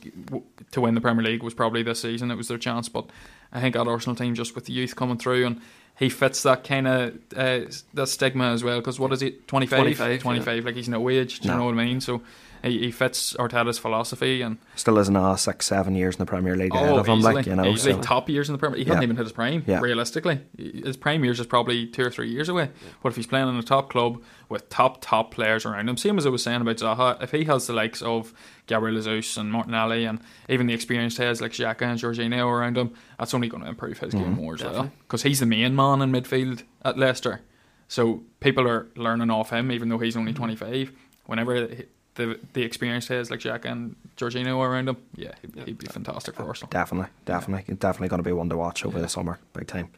to 0.71 0.81
win 0.81 0.95
the 0.95 1.01
Premier 1.01 1.23
League 1.23 1.43
was 1.43 1.53
probably 1.53 1.83
this 1.83 2.01
season. 2.01 2.31
It 2.31 2.35
was 2.35 2.47
their 2.47 2.57
chance, 2.57 2.89
but 2.89 3.05
I 3.51 3.61
think 3.61 3.75
that 3.75 3.87
Arsenal 3.87 4.15
team 4.15 4.33
just 4.35 4.55
with 4.55 4.65
the 4.65 4.73
youth 4.73 4.95
coming 4.95 5.17
through 5.17 5.45
and. 5.45 5.61
He 5.97 6.09
fits 6.09 6.43
that 6.43 6.65
kind 6.65 6.89
of 6.89 7.13
uh, 7.37 7.61
that 7.93 8.07
stigma 8.07 8.51
as 8.51 8.65
well 8.65 8.79
because 8.81 8.99
what 8.99 9.13
is 9.13 9.21
it, 9.21 9.47
25 9.47 9.79
25, 9.79 10.19
25 10.19 10.65
like 10.65 10.75
he's 10.75 10.89
no 10.89 11.07
age 11.07 11.39
do 11.39 11.47
you 11.47 11.53
No. 11.53 11.59
know 11.59 11.65
what 11.67 11.73
I 11.75 11.85
mean 11.85 12.01
so 12.01 12.21
he, 12.63 12.79
he 12.79 12.91
fits 12.91 13.33
Arteta's 13.33 13.77
philosophy 13.79 14.41
and 14.41 14.57
Still 14.75 14.97
isn't 14.97 15.15
a 15.15 15.37
six, 15.37 15.65
seven 15.65 15.95
years 15.95 16.15
in 16.15 16.19
the 16.19 16.25
Premier 16.25 16.55
League 16.55 16.73
ahead 16.73 16.89
oh 16.89 16.99
of 16.99 17.07
him, 17.07 17.19
easily, 17.19 17.33
like 17.35 17.45
you 17.45 17.55
know. 17.55 17.65
easily 17.65 17.93
So. 17.93 18.01
top 18.01 18.29
years 18.29 18.49
in 18.49 18.53
the 18.53 18.59
Premier 18.59 18.77
he 18.77 18.83
Yeah. 18.83 18.89
hasn't 18.89 19.03
even 19.03 19.15
hit 19.15 19.23
his 19.23 19.31
prime 19.31 19.63
Yeah. 19.67 19.79
realistically 19.81 20.39
his 20.57 20.97
prime 20.97 21.23
years 21.23 21.39
is 21.39 21.45
probably 21.47 21.87
two 21.87 22.03
or 22.03 22.09
three 22.09 22.29
years 22.29 22.49
away 22.49 22.69
but 23.03 23.09
if 23.09 23.15
he's 23.15 23.27
playing 23.27 23.47
in 23.49 23.55
a 23.55 23.63
top 23.63 23.89
club 23.89 24.21
with 24.49 24.69
top 24.69 24.99
top 25.01 25.31
players 25.31 25.65
around 25.65 25.89
him 25.89 25.97
same 25.97 26.17
as 26.17 26.25
I 26.25 26.29
was 26.29 26.43
saying 26.43 26.61
about 26.61 26.77
Zaha 26.77 27.21
if 27.21 27.31
he 27.31 27.43
has 27.45 27.67
the 27.67 27.73
likes 27.73 28.01
of 28.01 28.33
Gabriel 28.67 29.01
Jesus 29.01 29.37
and 29.37 29.51
Martinelli 29.51 30.05
and 30.05 30.19
even 30.49 30.67
the 30.67 30.73
experienced 30.73 31.17
heads 31.17 31.41
like 31.41 31.51
Xhaka 31.51 31.81
and 31.83 31.99
Jorginho 31.99 32.47
around 32.47 32.77
him 32.77 32.91
that's 33.19 33.33
only 33.33 33.47
going 33.49 33.63
to 33.63 33.69
improve 33.69 33.99
his 33.99 34.13
Mm-hmm. 34.13 34.23
game 34.23 34.33
more 34.33 34.53
as 34.55 34.63
well 34.63 34.91
because 35.07 35.23
he's 35.23 35.39
the 35.39 35.45
main 35.45 35.75
man 35.75 36.01
in 36.01 36.11
midfield 36.11 36.63
at 36.83 36.97
Leicester 36.97 37.41
so 37.87 38.23
people 38.39 38.67
are 38.67 38.87
learning 38.95 39.29
off 39.29 39.51
him, 39.51 39.71
even 39.71 39.89
though 39.89 39.99
he's 39.99 40.17
only 40.17 40.33
25. 40.33 40.91
Whenever 41.27 41.67
the 42.15 42.39
the 42.53 42.63
experienced 42.63 43.09
heads 43.09 43.29
like 43.29 43.39
Jack 43.39 43.65
and 43.65 43.95
Jorginho 44.17 44.59
around 44.59 44.89
him, 44.89 44.97
yeah, 45.15 45.33
he'd, 45.41 45.65
he'd 45.65 45.77
be 45.77 45.87
fantastic 45.87 46.35
for 46.35 46.43
Arsenal. 46.43 46.69
Definitely, 46.69 47.09
definitely, 47.25 47.75
definitely 47.75 48.07
going 48.07 48.23
to 48.23 48.27
be 48.27 48.31
one 48.31 48.49
to 48.49 48.57
watch 48.57 48.85
over 48.85 48.99
the 48.99 49.09
summer, 49.09 49.39
big 49.53 49.67
time. 49.67 49.89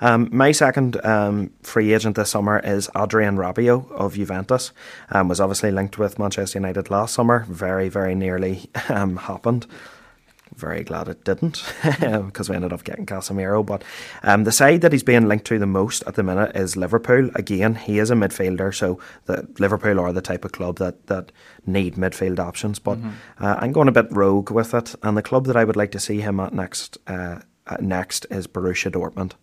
Um, 0.00 0.28
my 0.32 0.52
second 0.52 1.04
um, 1.04 1.50
free 1.62 1.92
agent 1.92 2.16
this 2.16 2.30
summer 2.30 2.60
is 2.60 2.88
Adrien 2.96 3.36
Rabiot 3.36 3.90
of 3.92 4.14
Juventus. 4.14 4.72
Um, 5.10 5.28
was 5.28 5.40
obviously 5.40 5.70
linked 5.70 5.98
with 5.98 6.18
Manchester 6.18 6.58
United 6.58 6.90
last 6.90 7.14
summer. 7.14 7.44
Very, 7.48 7.88
very 7.88 8.14
nearly 8.14 8.70
um, 8.88 9.16
happened. 9.16 9.66
Very 10.58 10.82
glad 10.82 11.06
it 11.06 11.22
didn't 11.22 11.62
because 12.00 12.48
we 12.48 12.56
ended 12.56 12.72
up 12.72 12.82
getting 12.82 13.06
Casemiro. 13.06 13.64
But 13.64 13.84
um, 14.24 14.42
the 14.42 14.50
side 14.50 14.80
that 14.80 14.90
he's 14.90 15.04
being 15.04 15.28
linked 15.28 15.44
to 15.46 15.58
the 15.60 15.68
most 15.68 16.02
at 16.08 16.16
the 16.16 16.24
minute 16.24 16.56
is 16.56 16.76
Liverpool. 16.76 17.30
Again, 17.36 17.76
he 17.76 18.00
is 18.00 18.10
a 18.10 18.14
midfielder, 18.14 18.74
so 18.74 18.98
the 19.26 19.46
Liverpool 19.60 20.00
are 20.00 20.12
the 20.12 20.20
type 20.20 20.44
of 20.44 20.50
club 20.50 20.78
that, 20.78 21.06
that 21.06 21.30
need 21.64 21.94
midfield 21.94 22.40
options. 22.40 22.80
But 22.80 22.98
uh, 23.38 23.54
I'm 23.60 23.70
going 23.70 23.86
a 23.86 23.92
bit 23.92 24.08
rogue 24.10 24.50
with 24.50 24.74
it, 24.74 24.96
and 25.04 25.16
the 25.16 25.22
club 25.22 25.46
that 25.46 25.56
I 25.56 25.62
would 25.62 25.76
like 25.76 25.92
to 25.92 26.00
see 26.00 26.22
him 26.22 26.40
at 26.40 26.52
next 26.52 26.98
uh, 27.06 27.38
at 27.68 27.80
next 27.80 28.26
is 28.28 28.48
Borussia 28.48 28.90
Dortmund. 28.90 29.34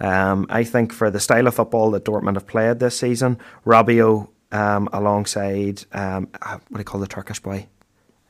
Um, 0.00 0.46
I 0.50 0.64
think 0.64 0.92
for 0.92 1.12
the 1.12 1.20
style 1.20 1.46
of 1.46 1.54
football 1.54 1.92
that 1.92 2.04
Dortmund 2.04 2.34
have 2.34 2.48
played 2.48 2.80
this 2.80 2.98
season, 2.98 3.38
Rabiot 3.64 4.28
um, 4.50 4.88
alongside 4.92 5.84
um, 5.92 6.28
uh, 6.42 6.58
what 6.68 6.72
do 6.72 6.78
you 6.78 6.84
call 6.84 7.00
the 7.00 7.06
Turkish 7.06 7.38
boy? 7.38 7.68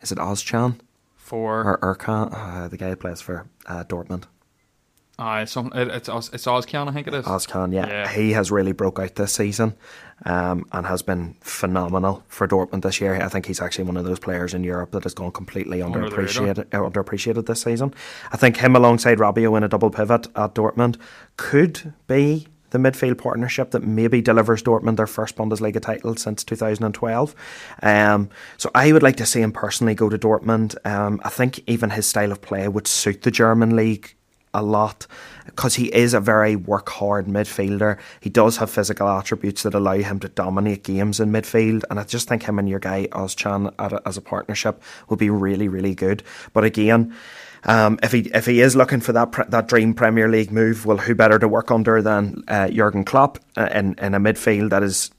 Is 0.02 0.12
it 0.12 0.18
Ozcan? 0.18 0.78
For 1.26 1.64
or 1.64 1.78
Erkan, 1.96 2.30
uh, 2.32 2.68
the 2.68 2.76
guy 2.76 2.90
who 2.90 2.96
plays 2.96 3.20
for 3.20 3.48
uh, 3.66 3.82
Dortmund. 3.82 4.26
uh, 5.18 5.44
some, 5.44 5.72
it, 5.74 5.88
it's 5.88 6.08
it's 6.08 6.46
Ozcan, 6.46 6.88
I 6.88 6.92
think 6.92 7.08
it 7.08 7.14
is. 7.14 7.24
Ozcan, 7.24 7.74
yeah. 7.74 7.88
Yeah. 7.88 8.08
he 8.08 8.30
has 8.30 8.52
really 8.52 8.70
broke 8.70 9.00
out 9.00 9.16
this 9.16 9.32
season, 9.32 9.74
um, 10.24 10.66
and 10.70 10.86
has 10.86 11.02
been 11.02 11.34
phenomenal 11.40 12.22
for 12.28 12.46
Dortmund 12.46 12.82
this 12.82 13.00
year. 13.00 13.20
I 13.20 13.28
think 13.28 13.46
he's 13.46 13.60
actually 13.60 13.86
one 13.86 13.96
of 13.96 14.04
those 14.04 14.20
players 14.20 14.54
in 14.54 14.62
Europe 14.62 14.92
that 14.92 15.02
has 15.02 15.14
gone 15.14 15.32
completely 15.32 15.82
Under 15.82 16.08
underappreciated, 16.08 16.72
uh, 16.72 16.88
underappreciated 16.88 17.46
this 17.46 17.62
season. 17.62 17.92
I 18.30 18.36
think 18.36 18.58
him 18.58 18.76
alongside 18.76 19.18
Rabiot 19.18 19.56
in 19.56 19.64
a 19.64 19.68
double 19.68 19.90
pivot 19.90 20.28
at 20.36 20.54
Dortmund 20.54 20.96
could 21.36 21.92
be 22.06 22.46
the 22.76 22.90
midfield 22.90 23.18
partnership 23.18 23.70
that 23.70 23.82
maybe 23.82 24.20
delivers 24.20 24.62
Dortmund 24.62 24.96
their 24.96 25.06
first 25.06 25.36
Bundesliga 25.36 25.80
title 25.80 26.16
since 26.16 26.44
2012. 26.44 27.34
Um, 27.82 28.28
so 28.58 28.70
I 28.74 28.92
would 28.92 29.02
like 29.02 29.16
to 29.16 29.26
see 29.26 29.40
him 29.40 29.52
personally 29.52 29.94
go 29.94 30.08
to 30.08 30.18
Dortmund. 30.18 30.76
Um, 30.86 31.20
I 31.24 31.30
think 31.30 31.60
even 31.66 31.90
his 31.90 32.06
style 32.06 32.32
of 32.32 32.42
play 32.42 32.68
would 32.68 32.86
suit 32.86 33.22
the 33.22 33.30
German 33.30 33.76
league 33.76 34.14
a 34.52 34.62
lot 34.62 35.06
because 35.44 35.74
he 35.74 35.94
is 35.94 36.14
a 36.14 36.20
very 36.20 36.56
work 36.56 36.88
hard 36.88 37.26
midfielder. 37.26 37.98
He 38.20 38.30
does 38.30 38.56
have 38.56 38.70
physical 38.70 39.06
attributes 39.06 39.62
that 39.62 39.74
allow 39.74 39.96
him 39.98 40.18
to 40.20 40.28
dominate 40.28 40.82
games 40.82 41.20
in 41.20 41.30
midfield, 41.30 41.84
and 41.90 42.00
I 42.00 42.04
just 42.04 42.28
think 42.28 42.42
him 42.44 42.58
and 42.58 42.68
your 42.68 42.78
guy 42.78 43.06
Ozcan 43.12 43.72
as 44.06 44.16
a 44.16 44.22
partnership 44.22 44.82
would 45.08 45.18
be 45.18 45.30
really, 45.30 45.68
really 45.68 45.94
good. 45.94 46.22
But 46.52 46.64
again, 46.64 47.14
um, 47.66 47.98
if 48.02 48.12
he 48.12 48.20
if 48.32 48.46
he 48.46 48.60
is 48.60 48.74
looking 48.76 49.00
for 49.00 49.12
that 49.12 49.50
that 49.50 49.68
dream 49.68 49.92
Premier 49.92 50.28
League 50.28 50.52
move, 50.52 50.86
well, 50.86 50.96
who 50.96 51.14
better 51.14 51.38
to 51.38 51.48
work 51.48 51.70
under 51.70 52.00
than 52.00 52.44
uh, 52.48 52.68
Jurgen 52.68 53.04
Klopp 53.04 53.38
uh, 53.56 53.68
in 53.74 53.94
in 53.98 54.14
a 54.14 54.20
midfield 54.20 54.70
that 54.70 54.82
is 54.82 55.10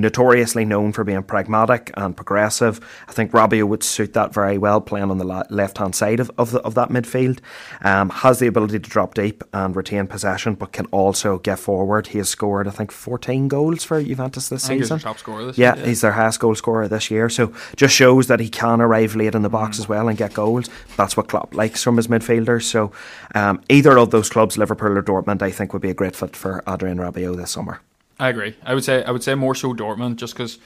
notoriously 0.00 0.64
known 0.64 0.92
for 0.92 1.04
being 1.04 1.22
pragmatic 1.22 1.90
and 1.94 2.16
progressive. 2.16 2.80
I 3.08 3.12
think 3.12 3.32
Rabiot 3.32 3.68
would 3.68 3.82
suit 3.82 4.12
that 4.14 4.34
very 4.34 4.58
well, 4.58 4.80
playing 4.80 5.10
on 5.10 5.18
the 5.18 5.46
left 5.50 5.78
hand 5.78 5.94
side 5.94 6.20
of, 6.20 6.30
of, 6.38 6.50
the, 6.50 6.60
of 6.60 6.74
that 6.74 6.88
midfield. 6.88 7.38
Um, 7.82 8.10
has 8.10 8.38
the 8.38 8.46
ability 8.46 8.78
to 8.78 8.90
drop 8.90 9.14
deep 9.14 9.42
and 9.52 9.74
retain 9.74 10.06
possession, 10.06 10.54
but 10.54 10.72
can 10.72 10.86
also 10.86 11.38
get 11.38 11.58
forward. 11.58 12.08
He 12.08 12.18
has 12.18 12.28
scored, 12.28 12.68
I 12.68 12.70
think, 12.70 12.90
14 12.92 13.48
goals 13.48 13.84
for 13.84 14.02
Juventus 14.02 14.48
this 14.48 14.64
season. 14.64 14.98
top 14.98 15.18
scorer 15.18 15.46
this 15.46 15.58
yeah, 15.58 15.76
year. 15.76 15.86
he's 15.86 16.00
their 16.00 16.12
highest 16.12 16.40
goal 16.40 16.54
scorer 16.54 16.88
this 16.88 17.10
year. 17.10 17.28
So 17.28 17.52
just 17.76 17.94
shows 17.94 18.26
that 18.28 18.40
he 18.40 18.48
can 18.48 18.80
arrive 18.80 19.16
late 19.16 19.34
in 19.34 19.42
the 19.42 19.48
box 19.48 19.76
mm. 19.76 19.80
as 19.80 19.88
well 19.88 20.08
and 20.08 20.18
get 20.18 20.34
goals. 20.34 20.68
That's 20.96 21.16
what 21.16 21.28
Klopp 21.28 21.54
likes 21.54 21.82
from 21.82 21.96
his 21.96 22.08
midfielders. 22.08 22.62
So 22.62 22.92
um, 23.34 23.62
either 23.68 23.98
of 23.98 24.10
those 24.10 24.28
clubs, 24.28 24.58
Liverpool 24.58 24.98
or 24.98 25.02
Dortmund, 25.02 25.42
I 25.42 25.50
think 25.50 25.72
would 25.72 25.82
be 25.82 25.90
a 25.90 25.94
great 25.94 26.16
fit 26.16 26.36
for 26.36 26.62
Adrien 26.66 26.98
Rabiot 26.98 27.36
this 27.36 27.50
summer. 27.50 27.80
I 28.18 28.28
agree. 28.28 28.56
I 28.62 28.74
would 28.74 28.84
say 28.84 29.04
I 29.04 29.10
would 29.10 29.22
say 29.22 29.34
more 29.34 29.54
so 29.54 29.74
Dortmund, 29.74 30.16
just 30.16 30.34
because 30.34 30.58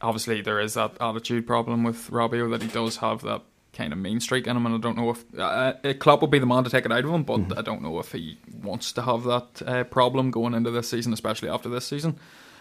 obviously 0.00 0.42
there 0.42 0.60
is 0.60 0.74
that 0.74 0.96
attitude 1.00 1.46
problem 1.46 1.84
with 1.84 2.10
Rabiot 2.10 2.50
that 2.50 2.62
he 2.62 2.68
does 2.68 2.98
have 2.98 3.22
that 3.22 3.42
kind 3.72 3.92
of 3.92 3.98
mean 3.98 4.20
streak 4.20 4.46
in 4.46 4.56
him, 4.56 4.66
and 4.66 4.74
I 4.74 4.78
don't 4.78 4.96
know 4.96 5.10
if 5.10 5.24
uh, 5.38 5.74
uh 5.82 5.94
Klopp 5.94 6.20
will 6.20 6.28
be 6.28 6.38
the 6.38 6.46
man 6.46 6.64
to 6.64 6.70
take 6.70 6.84
it 6.84 6.92
out 6.92 7.04
of 7.04 7.10
him, 7.10 7.22
but 7.22 7.40
mm-hmm. 7.40 7.58
I 7.58 7.62
don't 7.62 7.82
know 7.82 7.98
if 7.98 8.12
he 8.12 8.38
wants 8.62 8.92
to 8.92 9.02
have 9.02 9.24
that 9.24 9.62
uh, 9.66 9.84
problem 9.84 10.30
going 10.30 10.54
into 10.54 10.70
this 10.70 10.90
season, 10.90 11.12
especially 11.12 11.48
after 11.48 11.68
this 11.68 11.86
season. 11.86 12.18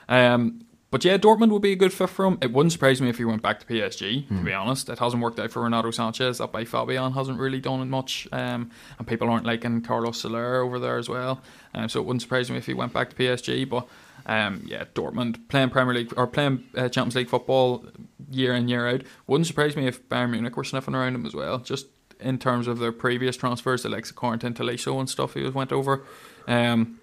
Um, 0.07 0.65
but 0.91 1.05
yeah, 1.05 1.17
Dortmund 1.17 1.51
would 1.51 1.61
be 1.61 1.71
a 1.71 1.77
good 1.77 1.93
fit 1.93 2.09
for 2.09 2.25
him. 2.25 2.37
It 2.41 2.51
wouldn't 2.51 2.73
surprise 2.73 3.01
me 3.01 3.07
if 3.07 3.17
he 3.17 3.23
went 3.23 3.41
back 3.41 3.61
to 3.61 3.65
PSG. 3.65 4.27
Mm. 4.27 4.27
To 4.27 4.43
be 4.43 4.51
hmm. 4.51 4.57
honest, 4.57 4.89
it 4.89 4.99
hasn't 4.99 5.23
worked 5.23 5.39
out 5.39 5.49
for 5.49 5.61
Renato 5.61 5.89
Sanches. 5.89 6.39
That 6.39 6.51
by 6.51 6.65
Fabian 6.65 7.13
hasn't 7.13 7.39
really 7.39 7.61
done 7.61 7.79
it 7.79 7.85
much, 7.85 8.27
um, 8.33 8.69
and 8.99 9.07
people 9.07 9.29
aren't 9.29 9.45
liking 9.45 9.81
Carlos 9.81 10.19
Soler 10.19 10.61
over 10.61 10.79
there 10.79 10.97
as 10.97 11.07
well. 11.07 11.41
Um, 11.73 11.89
so 11.89 11.99
it 11.99 12.05
wouldn't 12.05 12.21
surprise 12.21 12.49
me 12.49 12.57
if 12.57 12.65
he 12.65 12.73
went 12.73 12.93
back 12.93 13.09
to 13.09 13.15
PSG. 13.15 13.67
But 13.67 13.87
um, 14.25 14.63
yeah, 14.65 14.85
Dortmund 14.93 15.47
playing 15.47 15.69
Premier 15.69 15.93
League 15.93 16.13
or 16.17 16.27
playing 16.27 16.63
uh, 16.75 16.89
Champions 16.89 17.15
League 17.15 17.29
football 17.29 17.85
year 18.29 18.53
in 18.53 18.67
year 18.67 18.87
out 18.87 19.01
wouldn't 19.27 19.47
surprise 19.47 19.75
me 19.75 19.87
if 19.87 20.07
Bayern 20.07 20.31
Munich 20.31 20.55
were 20.55 20.63
sniffing 20.63 20.95
around 20.95 21.15
him 21.15 21.25
as 21.25 21.33
well. 21.33 21.59
Just 21.59 21.87
in 22.19 22.37
terms 22.37 22.67
of 22.67 22.79
their 22.79 22.91
previous 22.91 23.35
transfers, 23.35 23.83
likes 23.85 24.11
of 24.11 24.15
Corentin 24.15 24.53
Tolisso 24.53 24.99
and 24.99 25.09
stuff 25.09 25.33
he 25.33 25.47
went 25.49 25.71
over. 25.71 26.03
Um, 26.47 26.99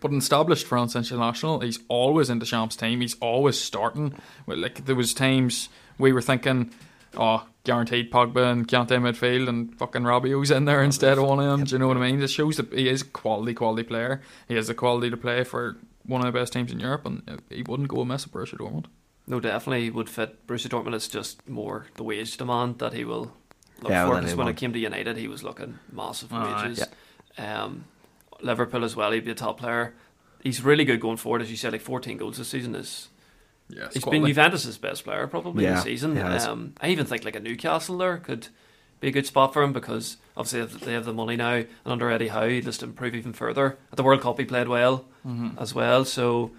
but 0.00 0.10
an 0.10 0.18
established 0.18 0.66
France 0.66 0.94
international, 0.94 1.60
he's 1.60 1.78
always 1.88 2.28
in 2.28 2.38
the 2.38 2.46
Champs 2.46 2.76
team. 2.76 3.00
He's 3.00 3.16
always 3.20 3.58
starting. 3.58 4.14
Like 4.46 4.84
there 4.84 4.94
was 4.94 5.14
times 5.14 5.68
we 5.98 6.12
were 6.12 6.20
thinking, 6.20 6.70
oh, 7.16 7.46
guaranteed 7.64 8.10
Pogba 8.10 8.50
and 8.50 8.68
Kante 8.68 8.98
midfield 8.98 9.48
and 9.48 9.76
fucking 9.78 10.02
Rabiot's 10.02 10.50
in 10.50 10.64
there 10.64 10.82
instead 10.82 11.18
of 11.18 11.24
one 11.24 11.40
of 11.40 11.46
them. 11.46 11.64
Do 11.64 11.74
you 11.74 11.78
know 11.78 11.88
what 11.88 11.96
I 11.96 12.00
mean? 12.00 12.22
It 12.22 12.30
shows 12.30 12.56
that 12.56 12.72
he 12.72 12.88
is 12.88 13.02
a 13.02 13.06
quality, 13.06 13.54
quality 13.54 13.82
player. 13.82 14.22
He 14.48 14.54
has 14.54 14.68
the 14.68 14.74
quality 14.74 15.10
to 15.10 15.16
play 15.16 15.44
for 15.44 15.76
one 16.04 16.24
of 16.24 16.32
the 16.32 16.38
best 16.38 16.52
teams 16.52 16.72
in 16.72 16.80
Europe, 16.80 17.04
and 17.06 17.42
he 17.50 17.62
wouldn't 17.62 17.88
go 17.88 18.00
amiss 18.00 18.26
at 18.26 18.32
Borussia 18.32 18.56
Dortmund. 18.56 18.86
No, 19.26 19.40
definitely 19.40 19.84
he 19.84 19.90
would 19.90 20.08
fit 20.08 20.46
Borussia 20.46 20.68
Dortmund. 20.68 20.94
It's 20.94 21.08
just 21.08 21.46
more 21.48 21.86
the 21.94 22.04
wage 22.04 22.36
demand 22.36 22.78
that 22.78 22.92
he 22.92 23.04
will 23.04 23.32
look 23.82 23.90
yeah, 23.90 24.06
for. 24.06 24.20
Because 24.20 24.36
when 24.36 24.48
it 24.48 24.56
came 24.56 24.72
to 24.72 24.78
United, 24.78 25.16
he 25.16 25.28
was 25.28 25.42
looking 25.42 25.78
massive 25.90 26.30
wages. 26.30 26.86
Yeah. 27.38 27.64
Um, 27.64 27.86
Liverpool 28.40 28.84
as 28.84 28.94
well. 28.94 29.10
He'd 29.12 29.24
be 29.24 29.32
a 29.32 29.34
top 29.34 29.58
player. 29.58 29.94
He's 30.42 30.62
really 30.62 30.84
good 30.84 31.00
going 31.00 31.16
forward, 31.16 31.42
as 31.42 31.50
you 31.50 31.56
said. 31.56 31.72
Like 31.72 31.80
14 31.80 32.18
goals 32.18 32.38
this 32.38 32.48
season 32.48 32.74
is. 32.74 33.08
Yeah, 33.68 33.88
he's 33.92 34.02
quality. 34.02 34.20
been 34.20 34.28
Juventus's 34.28 34.78
best 34.78 35.04
player 35.04 35.26
probably 35.26 35.64
yeah, 35.64 35.74
this 35.74 35.84
season. 35.84 36.16
Um, 36.18 36.74
I 36.80 36.88
even 36.88 37.06
think 37.06 37.24
like 37.24 37.36
a 37.36 37.40
Newcastle 37.40 37.98
there 37.98 38.18
could 38.18 38.48
be 39.00 39.08
a 39.08 39.10
good 39.10 39.26
spot 39.26 39.52
for 39.52 39.62
him 39.62 39.72
because 39.72 40.16
obviously 40.36 40.64
they 40.86 40.92
have 40.92 41.04
the 41.04 41.12
money 41.12 41.36
now, 41.36 41.54
and 41.54 41.68
under 41.84 42.10
Eddie 42.10 42.28
Howe, 42.28 42.48
he 42.48 42.60
just 42.60 42.82
improve 42.82 43.14
even 43.14 43.32
further. 43.32 43.78
At 43.90 43.96
the 43.96 44.02
World 44.02 44.20
Cup, 44.20 44.38
he 44.38 44.44
played 44.44 44.68
well 44.68 45.06
mm-hmm. 45.26 45.58
as 45.58 45.74
well. 45.74 46.04
So 46.04 46.52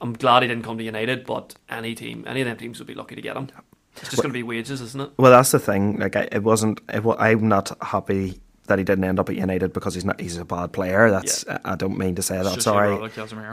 I'm 0.00 0.14
glad 0.14 0.42
he 0.42 0.48
didn't 0.48 0.64
come 0.64 0.78
to 0.78 0.84
United, 0.84 1.26
but 1.26 1.54
any 1.68 1.94
team, 1.94 2.24
any 2.26 2.40
of 2.40 2.46
them 2.46 2.56
teams 2.56 2.78
would 2.78 2.88
be 2.88 2.94
lucky 2.94 3.14
to 3.14 3.22
get 3.22 3.36
him. 3.36 3.48
It's 3.96 4.10
just 4.10 4.16
well, 4.16 4.22
going 4.24 4.32
to 4.32 4.38
be 4.38 4.42
wages, 4.42 4.80
isn't 4.80 5.00
it? 5.00 5.10
Well, 5.16 5.30
that's 5.30 5.52
the 5.52 5.60
thing. 5.60 5.98
Like, 5.98 6.16
I, 6.16 6.28
it 6.32 6.42
wasn't. 6.42 6.80
It, 6.88 7.04
I'm 7.04 7.48
not 7.48 7.70
happy 7.80 8.40
that 8.66 8.78
he 8.78 8.84
didn't 8.84 9.04
end 9.04 9.20
up 9.20 9.28
at 9.28 9.36
United 9.36 9.72
because 9.72 9.94
he's 9.94 10.04
not 10.04 10.20
he's 10.20 10.36
a 10.36 10.44
bad 10.44 10.72
player. 10.72 11.10
That's 11.10 11.44
yeah. 11.46 11.58
I 11.64 11.76
don't 11.76 11.96
mean 11.96 12.14
to 12.16 12.22
say 12.22 12.42
that. 12.42 12.62
Sorry, 12.62 12.96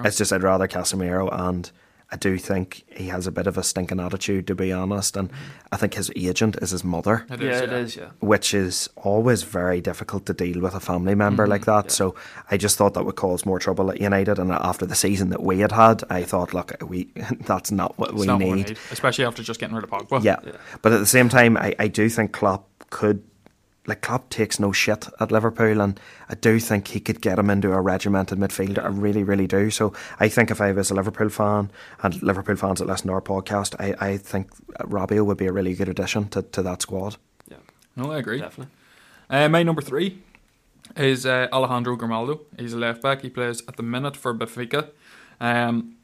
it's 0.06 0.18
just 0.18 0.34
I'd 0.34 0.42
rather 0.42 0.68
Casemiro, 0.68 1.30
and 1.32 1.70
I 2.12 2.18
do 2.18 2.38
think 2.38 2.84
he 2.90 3.08
has 3.08 3.26
a 3.26 3.32
bit 3.32 3.48
of 3.48 3.58
a 3.58 3.64
stinking 3.64 4.00
attitude 4.00 4.46
to 4.48 4.56
be 4.56 4.72
honest, 4.72 5.16
and 5.16 5.32
I 5.72 5.78
think 5.78 5.94
his 5.94 6.12
agent 6.16 6.58
is 6.62 6.72
his 6.72 6.84
mother. 6.84 7.26
It 7.30 7.42
yeah, 7.42 7.50
is, 7.52 7.62
it 7.62 7.72
is, 7.72 7.96
yeah. 7.96 8.10
Which 8.20 8.54
is 8.54 8.90
always 8.98 9.44
very 9.44 9.80
difficult 9.80 10.26
to 10.26 10.34
deal 10.34 10.60
with 10.60 10.76
a 10.76 10.82
family 10.82 11.16
member 11.16 11.44
mm-hmm, 11.44 11.52
like 11.52 11.66
that. 11.66 11.86
Yeah. 11.86 11.92
So 11.92 12.16
I 12.50 12.58
just 12.58 12.78
thought 12.78 12.96
that 12.96 13.06
would 13.06 13.16
cause 13.16 13.46
more 13.46 13.60
trouble 13.60 13.90
at 13.92 14.02
United, 14.02 14.40
and 14.40 14.52
after 14.52 14.86
the 14.86 14.96
season 14.96 15.30
that 15.30 15.42
we 15.42 15.60
had 15.60 15.72
had, 15.72 16.04
I 16.10 16.24
thought, 16.24 16.54
look, 16.54 16.74
we 16.86 17.06
that's 17.46 17.72
not 17.72 17.98
what, 17.98 18.14
we, 18.14 18.26
not 18.26 18.40
need. 18.40 18.48
what 18.48 18.56
we 18.58 18.64
need, 18.64 18.78
especially 18.92 19.26
after 19.26 19.42
just 19.42 19.60
getting 19.60 19.76
rid 19.76 19.86
of 19.86 19.90
Pogba. 19.90 20.22
Yeah, 20.24 20.38
yeah. 20.46 20.52
but 20.82 20.92
at 20.92 21.00
the 21.00 21.06
same 21.06 21.30
time, 21.30 21.56
I, 21.56 21.76
I 21.80 21.88
do 21.88 22.10
think 22.10 22.34
Klopp 22.34 22.68
could 22.90 23.24
like 23.88 24.02
Klopp 24.02 24.30
takes 24.30 24.60
no 24.60 24.72
shit 24.72 25.08
at 25.20 25.32
Liverpool, 25.32 25.82
and 25.82 26.00
I 26.30 26.36
do 26.36 26.60
think 26.60 26.90
he 26.90 27.00
could 27.00 27.22
get 27.22 27.40
him 27.40 27.50
into 27.50 27.72
a 27.72 27.82
regimented 27.82 28.38
midfielder. 28.38 28.84
I 28.84 28.88
really, 28.88 29.24
really 29.24 29.48
do. 29.48 29.70
So 29.72 29.94
I 30.20 30.30
think 30.30 30.52
if 30.52 30.62
I 30.62 30.72
was 30.72 30.92
a 30.92 30.94
Liverpool 30.94 31.30
fan 31.30 31.72
and 32.04 32.22
Liverpool 32.22 32.56
fans 32.56 32.80
that 32.80 32.86
listen 32.86 33.08
to 33.08 33.14
our 33.14 33.22
podcast, 33.22 33.76
I, 33.80 33.96
I 34.12 34.18
think 34.18 34.52
Rabiot 34.82 35.26
would 35.26 35.38
be 35.38 35.48
a 35.48 35.52
really 35.52 35.74
good 35.74 35.90
addition 35.90 36.30
to, 36.30 36.44
to 36.44 36.62
that 36.62 36.82
squad. 36.82 37.16
Yeah, 37.50 37.58
no, 37.96 38.12
I 38.12 38.20
agree. 38.20 38.40
Definitely. 38.40 38.72
Uh, 39.30 39.50
my 39.50 39.64
number 39.64 39.82
three 39.82 40.22
is 40.96 41.26
uh, 41.26 41.48
Alejandro 41.52 41.96
Grimaldo. 41.96 42.42
He's 42.60 42.74
a 42.74 42.78
left 42.78 43.02
back. 43.02 43.22
He 43.22 43.30
plays 43.30 43.64
at 43.68 43.78
the 43.78 43.84
minute 43.84 44.16
for 44.16 44.34
Benfica. 44.34 44.90
Um, 45.40 45.96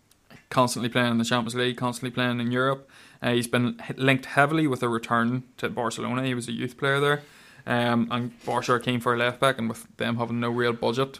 constantly 0.50 0.90
playing 0.90 1.12
in 1.12 1.18
the 1.18 1.26
Champions 1.26 1.56
League, 1.56 1.78
constantly 1.78 2.10
playing 2.10 2.40
in 2.40 2.52
Europe. 2.52 2.90
Uh, 3.22 3.34
he's 3.34 3.48
been 3.48 3.80
linked 3.98 4.28
heavily 4.28 4.66
with 4.68 4.82
a 4.82 4.90
return 4.90 5.44
to 5.58 5.70
Barcelona. 5.70 6.24
He 6.24 6.34
was 6.34 6.48
a 6.48 6.52
youth 6.52 6.78
player 6.78 7.00
there. 7.00 7.22
Um, 7.68 8.08
and 8.12 8.46
Barca 8.46 8.80
came 8.80 9.02
for 9.02 9.14
a 9.14 9.18
left 9.18 9.42
back, 9.42 9.58
and 9.58 9.68
with 9.68 9.86
them 9.98 10.16
having 10.16 10.40
no 10.40 10.50
real 10.50 10.72
budget, 10.72 11.20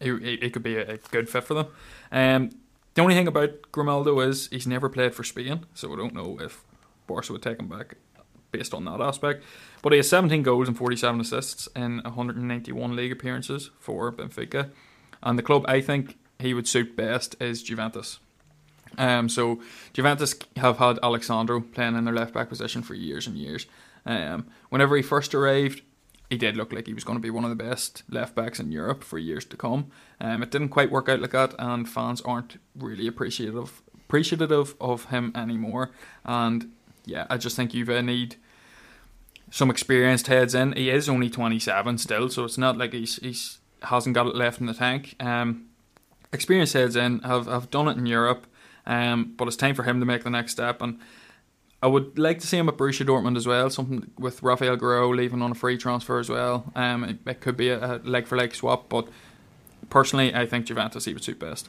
it, 0.00 0.10
it, 0.42 0.52
could 0.52 0.64
be 0.64 0.76
a, 0.76 0.94
a, 0.94 0.96
good 0.96 1.28
fit 1.28 1.44
for 1.44 1.54
them. 1.54 1.66
Um, 2.10 2.50
the 2.94 3.02
only 3.02 3.14
thing 3.14 3.28
about 3.28 3.70
Grimaldo 3.70 4.18
is 4.18 4.48
he's 4.48 4.66
never 4.66 4.88
played 4.88 5.14
for 5.14 5.22
Spain, 5.22 5.64
so 5.72 5.92
I 5.92 5.96
don't 5.96 6.14
know 6.14 6.36
if 6.40 6.64
Barca 7.06 7.32
would 7.32 7.42
take 7.42 7.60
him 7.60 7.68
back 7.68 7.94
based 8.50 8.74
on 8.74 8.84
that 8.86 9.00
aspect. 9.00 9.44
But 9.82 9.92
he 9.92 9.98
has 9.98 10.08
17 10.08 10.42
goals 10.42 10.66
and 10.66 10.76
47 10.76 11.20
assists 11.20 11.68
in 11.76 12.00
191 12.00 12.96
league 12.96 13.12
appearances 13.12 13.70
for 13.78 14.10
Benfica, 14.10 14.70
and 15.22 15.38
the 15.38 15.44
club 15.44 15.64
I 15.68 15.80
think 15.80 16.18
he 16.40 16.54
would 16.54 16.66
suit 16.66 16.96
best 16.96 17.36
is 17.40 17.62
Juventus. 17.62 18.18
Um, 18.98 19.28
so 19.28 19.62
Juventus 19.92 20.34
have 20.56 20.78
had 20.78 20.98
Alex 21.04 21.28
Sandro 21.28 21.60
playing 21.60 21.96
in 21.96 22.04
their 22.04 22.12
left 22.12 22.34
back 22.34 22.48
position 22.48 22.82
for 22.82 22.94
years 22.94 23.28
and 23.28 23.36
years, 23.36 23.66
um, 24.06 24.46
whenever 24.68 24.96
he 24.96 25.02
first 25.02 25.34
arrived, 25.34 25.82
he 26.30 26.38
did 26.38 26.56
look 26.56 26.72
like 26.72 26.86
he 26.86 26.94
was 26.94 27.04
going 27.04 27.18
to 27.18 27.22
be 27.22 27.30
one 27.30 27.44
of 27.44 27.50
the 27.50 27.64
best 27.64 28.04
left 28.08 28.34
backs 28.34 28.58
in 28.58 28.72
Europe 28.72 29.04
for 29.04 29.18
years 29.18 29.44
to 29.44 29.56
come. 29.56 29.90
Um, 30.18 30.42
it 30.42 30.50
didn't 30.50 30.70
quite 30.70 30.90
work 30.90 31.08
out 31.08 31.20
like 31.20 31.32
that, 31.32 31.54
and 31.58 31.88
fans 31.88 32.22
aren't 32.22 32.58
really 32.74 33.06
appreciative 33.06 33.82
appreciative 34.08 34.74
of 34.80 35.04
him 35.06 35.32
anymore. 35.34 35.90
And 36.24 36.72
yeah, 37.04 37.26
I 37.30 37.36
just 37.36 37.56
think 37.56 37.74
you 37.74 37.84
need 38.02 38.36
some 39.50 39.70
experienced 39.70 40.26
heads 40.26 40.54
in. 40.54 40.72
He 40.72 40.88
is 40.90 41.08
only 41.08 41.28
27 41.28 41.98
still, 41.98 42.28
so 42.30 42.44
it's 42.44 42.58
not 42.58 42.78
like 42.78 42.92
he's 42.92 43.16
he's 43.16 43.58
hasn't 43.82 44.14
got 44.14 44.26
it 44.26 44.34
left 44.34 44.60
in 44.60 44.66
the 44.66 44.74
tank. 44.74 45.16
Um, 45.20 45.66
experienced 46.32 46.72
heads 46.72 46.96
in 46.96 47.20
have 47.20 47.46
have 47.46 47.70
done 47.70 47.88
it 47.88 47.98
in 47.98 48.06
Europe, 48.06 48.46
um, 48.86 49.34
but 49.36 49.48
it's 49.48 49.56
time 49.56 49.74
for 49.74 49.82
him 49.82 50.00
to 50.00 50.06
make 50.06 50.24
the 50.24 50.30
next 50.30 50.52
step 50.52 50.80
and 50.80 50.98
I 51.82 51.88
would 51.88 52.16
like 52.18 52.38
to 52.38 52.46
see 52.46 52.58
him 52.58 52.68
at 52.68 52.76
Borussia 52.76 53.04
Dortmund 53.04 53.36
as 53.36 53.46
well. 53.46 53.68
Something 53.68 54.10
with 54.16 54.42
Rafael 54.42 54.76
Guerreiro 54.76 55.14
leaving 55.14 55.42
on 55.42 55.50
a 55.50 55.54
free 55.54 55.76
transfer 55.76 56.20
as 56.20 56.28
well. 56.28 56.70
Um, 56.76 57.02
it, 57.02 57.18
it 57.26 57.40
could 57.40 57.56
be 57.56 57.70
a, 57.70 57.96
a 57.96 57.98
leg 58.04 58.26
for 58.26 58.36
leg 58.36 58.54
swap, 58.54 58.88
but 58.88 59.08
personally, 59.90 60.32
I 60.34 60.46
think 60.46 60.66
Juventus 60.66 61.06
he 61.06 61.12
would 61.12 61.24
suit 61.24 61.40
best. 61.40 61.68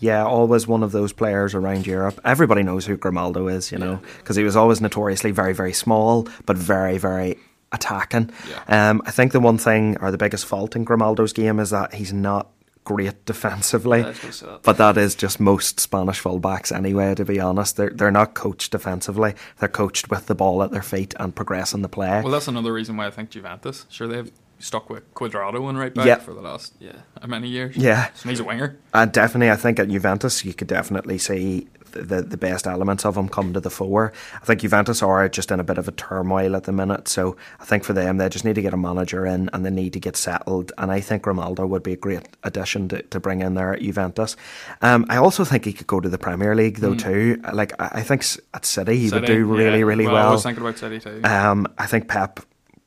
Yeah, 0.00 0.24
always 0.24 0.66
one 0.66 0.82
of 0.82 0.92
those 0.92 1.12
players 1.12 1.54
around 1.54 1.86
Europe. 1.86 2.20
Everybody 2.24 2.62
knows 2.62 2.86
who 2.86 2.96
Grimaldo 2.96 3.48
is, 3.48 3.72
you 3.72 3.78
know, 3.78 4.00
because 4.18 4.36
he 4.36 4.44
was 4.44 4.54
always 4.54 4.80
notoriously 4.80 5.32
very, 5.32 5.54
very 5.54 5.72
small, 5.72 6.28
but 6.46 6.56
very, 6.56 6.98
very 6.98 7.36
attacking. 7.72 8.30
Yeah. 8.48 8.90
Um, 8.90 9.02
I 9.06 9.10
think 9.10 9.32
the 9.32 9.40
one 9.40 9.58
thing 9.58 9.96
or 10.00 10.10
the 10.12 10.18
biggest 10.18 10.46
fault 10.46 10.76
in 10.76 10.84
Grimaldo's 10.84 11.32
game 11.32 11.58
is 11.58 11.70
that 11.70 11.94
he's 11.94 12.12
not 12.12 12.48
great 12.88 13.24
defensively. 13.26 13.98
Yeah, 13.98 14.06
I 14.06 14.08
was 14.08 14.18
gonna 14.20 14.32
say 14.32 14.46
that. 14.46 14.62
But 14.62 14.78
that 14.78 14.96
is 14.96 15.14
just 15.14 15.38
most 15.40 15.78
Spanish 15.78 16.22
fullbacks 16.22 16.74
anyway, 16.74 17.14
to 17.16 17.24
be 17.24 17.38
honest. 17.38 17.76
They're, 17.76 17.90
they're 17.90 18.10
not 18.10 18.32
coached 18.34 18.72
defensively. 18.72 19.34
They're 19.58 19.68
coached 19.68 20.10
with 20.10 20.26
the 20.26 20.34
ball 20.34 20.62
at 20.62 20.70
their 20.70 20.82
feet 20.82 21.12
and 21.20 21.34
progressing 21.36 21.82
the 21.82 21.88
play. 21.88 22.22
Well, 22.22 22.32
that's 22.32 22.48
another 22.48 22.72
reason 22.72 22.96
why 22.96 23.06
I 23.06 23.10
think 23.10 23.28
Juventus. 23.30 23.84
Sure, 23.90 24.08
they've 24.08 24.32
stuck 24.58 24.88
with 24.90 25.12
Cuadrado 25.14 25.68
and 25.68 25.78
right 25.78 25.94
back 25.94 26.06
Yeah. 26.06 26.16
for 26.16 26.32
the 26.34 26.40
last 26.40 26.72
Yeah. 26.80 26.92
many 27.26 27.48
years? 27.48 27.76
Yeah. 27.76 28.08
So 28.14 28.28
he's 28.30 28.40
a 28.40 28.44
winger. 28.44 28.76
And 28.94 29.12
definitely, 29.12 29.50
I 29.50 29.56
think 29.56 29.78
at 29.78 29.88
Juventus, 29.88 30.44
you 30.44 30.54
could 30.54 30.66
definitely 30.66 31.18
see 31.18 31.68
the, 32.02 32.22
the, 32.22 32.36
best 32.36 32.66
elements 32.66 33.04
of 33.04 33.14
them 33.14 33.28
come 33.28 33.52
to 33.52 33.60
the 33.60 33.70
fore. 33.70 34.12
I 34.34 34.44
think 34.44 34.60
Juventus 34.60 35.02
are 35.02 35.28
just 35.28 35.50
in 35.50 35.60
a 35.60 35.64
bit 35.64 35.76
of 35.76 35.88
a 35.88 35.92
turmoil 35.92 36.56
at 36.56 36.64
the 36.64 36.72
minute, 36.72 37.08
so 37.08 37.36
I 37.60 37.64
think 37.64 37.84
for 37.84 37.92
them, 37.92 38.16
they 38.16 38.28
just 38.28 38.44
need 38.44 38.54
to 38.54 38.62
get 38.62 38.72
a 38.72 38.76
manager 38.76 39.26
in 39.26 39.50
and 39.52 39.66
they 39.66 39.70
need 39.70 39.92
to 39.92 40.00
get 40.00 40.16
settled. 40.16 40.72
And 40.78 40.90
I 40.90 41.00
think 41.00 41.24
Ronaldo 41.24 41.68
would 41.68 41.82
be 41.82 41.92
a 41.92 41.96
great 41.96 42.26
addition 42.44 42.88
to, 42.88 43.02
to 43.02 43.20
bring 43.20 43.40
in 43.42 43.54
there 43.54 43.74
at 43.74 43.80
Juventus. 43.80 44.36
Um, 44.82 45.04
I 45.08 45.16
also 45.16 45.44
think 45.44 45.64
he 45.64 45.72
could 45.72 45.86
go 45.86 46.00
to 46.00 46.08
the 46.08 46.18
Premier 46.18 46.54
League, 46.54 46.78
though, 46.78 46.94
too. 46.94 47.42
Like, 47.52 47.78
I 47.78 47.98
I 47.98 48.02
think 48.02 48.24
at 48.54 48.64
City, 48.64 48.96
he 48.96 49.10
would 49.10 49.26
do 49.26 49.44
really, 49.44 49.80
yeah. 49.80 49.84
really 49.84 50.06
I 50.06 50.12
well. 50.12 50.32
was 50.32 50.44
thinking 50.44 50.62
about 50.62 50.78
City 50.78 51.00
too. 51.00 51.20
Um, 51.24 51.66
I 51.78 51.86
think 51.86 52.08
Pep 52.08 52.40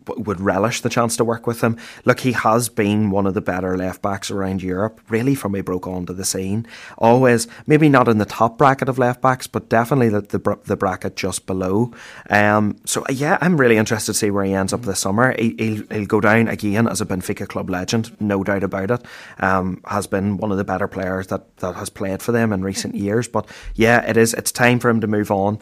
would 0.07 0.41
relish 0.41 0.81
the 0.81 0.89
chance 0.89 1.15
to 1.17 1.23
work 1.23 1.47
with 1.47 1.61
him. 1.61 1.77
Look, 2.05 2.21
he 2.21 2.31
has 2.31 2.69
been 2.69 3.11
one 3.11 3.27
of 3.27 3.33
the 3.33 3.41
better 3.41 3.77
left 3.77 4.01
backs 4.01 4.31
around 4.31 4.63
Europe, 4.63 5.01
really, 5.09 5.35
from 5.35 5.53
he 5.53 5.61
broke 5.61 5.87
onto 5.87 6.13
the 6.13 6.25
scene. 6.25 6.65
Always, 6.97 7.47
maybe 7.67 7.89
not 7.89 8.07
in 8.07 8.17
the 8.17 8.25
top 8.25 8.57
bracket 8.57 8.89
of 8.89 8.97
left 8.97 9.21
backs, 9.21 9.47
but 9.47 9.69
definitely 9.69 10.09
the 10.09 10.21
the, 10.21 10.59
the 10.65 10.77
bracket 10.77 11.15
just 11.15 11.45
below. 11.45 11.91
Um, 12.29 12.77
so 12.85 13.01
uh, 13.03 13.13
yeah, 13.13 13.37
I'm 13.41 13.59
really 13.59 13.77
interested 13.77 14.13
to 14.13 14.17
see 14.17 14.31
where 14.31 14.45
he 14.45 14.53
ends 14.53 14.73
up 14.73 14.83
this 14.83 14.99
summer. 14.99 15.35
He, 15.37 15.55
he'll, 15.57 15.83
he'll 15.91 16.05
go 16.05 16.21
down 16.21 16.47
again 16.47 16.87
as 16.87 17.01
a 17.01 17.05
Benfica 17.05 17.47
club 17.47 17.69
legend, 17.69 18.15
no 18.19 18.43
doubt 18.43 18.63
about 18.63 18.91
it. 18.91 19.05
Um, 19.39 19.81
has 19.85 20.07
been 20.07 20.37
one 20.37 20.51
of 20.51 20.57
the 20.57 20.63
better 20.63 20.87
players 20.87 21.27
that 21.27 21.57
that 21.57 21.75
has 21.75 21.89
played 21.89 22.21
for 22.21 22.31
them 22.31 22.53
in 22.53 22.63
recent 22.63 22.95
years. 22.95 23.27
But 23.27 23.47
yeah, 23.75 24.07
it 24.09 24.17
is. 24.17 24.33
It's 24.33 24.51
time 24.51 24.79
for 24.79 24.89
him 24.89 25.01
to 25.01 25.07
move 25.07 25.31
on 25.31 25.59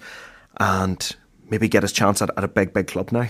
and 0.57 1.15
maybe 1.49 1.67
get 1.67 1.83
his 1.83 1.91
chance 1.91 2.21
at, 2.21 2.29
at 2.37 2.43
a 2.43 2.47
big, 2.47 2.73
big 2.73 2.87
club 2.87 3.11
now. 3.11 3.29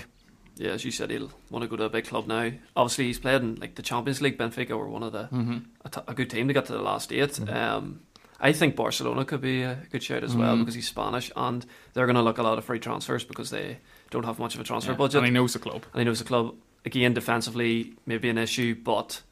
Yeah, 0.60 0.72
as 0.72 0.84
you 0.84 0.90
said, 0.90 1.10
he'll 1.10 1.30
want 1.48 1.62
to 1.62 1.68
go 1.68 1.76
to 1.76 1.84
a 1.84 1.88
big 1.88 2.04
club 2.04 2.26
now. 2.26 2.50
Obviously, 2.76 3.06
he's 3.06 3.18
played 3.18 3.40
in 3.40 3.54
like 3.54 3.76
the 3.76 3.82
Champions 3.82 4.20
League. 4.20 4.36
Benfica 4.36 4.76
were 4.76 4.90
one 4.90 5.02
of 5.02 5.12
the 5.12 5.22
mm-hmm. 5.22 5.58
a, 5.86 5.88
t- 5.88 6.02
a 6.06 6.12
good 6.12 6.28
team 6.28 6.48
to 6.48 6.52
get 6.52 6.66
to 6.66 6.74
the 6.74 6.82
last 6.82 7.10
8 7.10 7.30
mm-hmm. 7.30 7.56
Um, 7.56 8.00
I 8.38 8.52
think 8.52 8.76
Barcelona 8.76 9.24
could 9.24 9.40
be 9.40 9.62
a 9.62 9.78
good 9.90 10.02
shout 10.02 10.22
as 10.22 10.36
well 10.36 10.52
mm-hmm. 10.52 10.60
because 10.62 10.74
he's 10.74 10.86
Spanish 10.86 11.32
and 11.34 11.64
they're 11.94 12.04
going 12.04 12.16
to 12.16 12.22
look 12.22 12.36
a 12.36 12.42
lot 12.42 12.58
of 12.58 12.64
free 12.66 12.78
transfers 12.78 13.24
because 13.24 13.48
they 13.48 13.78
don't 14.10 14.26
have 14.26 14.38
much 14.38 14.54
of 14.54 14.60
a 14.60 14.64
transfer 14.64 14.92
Yeah. 14.92 14.98
budget. 14.98 15.18
And 15.18 15.26
he 15.26 15.32
knows 15.32 15.54
the 15.54 15.60
club. 15.60 15.86
And 15.94 16.00
he 16.00 16.04
knows 16.04 16.18
the 16.18 16.26
club 16.26 16.54
again 16.84 17.14
defensively 17.14 17.94
maybe 18.04 18.28
an 18.28 18.36
issue, 18.36 18.74
but 18.74 19.22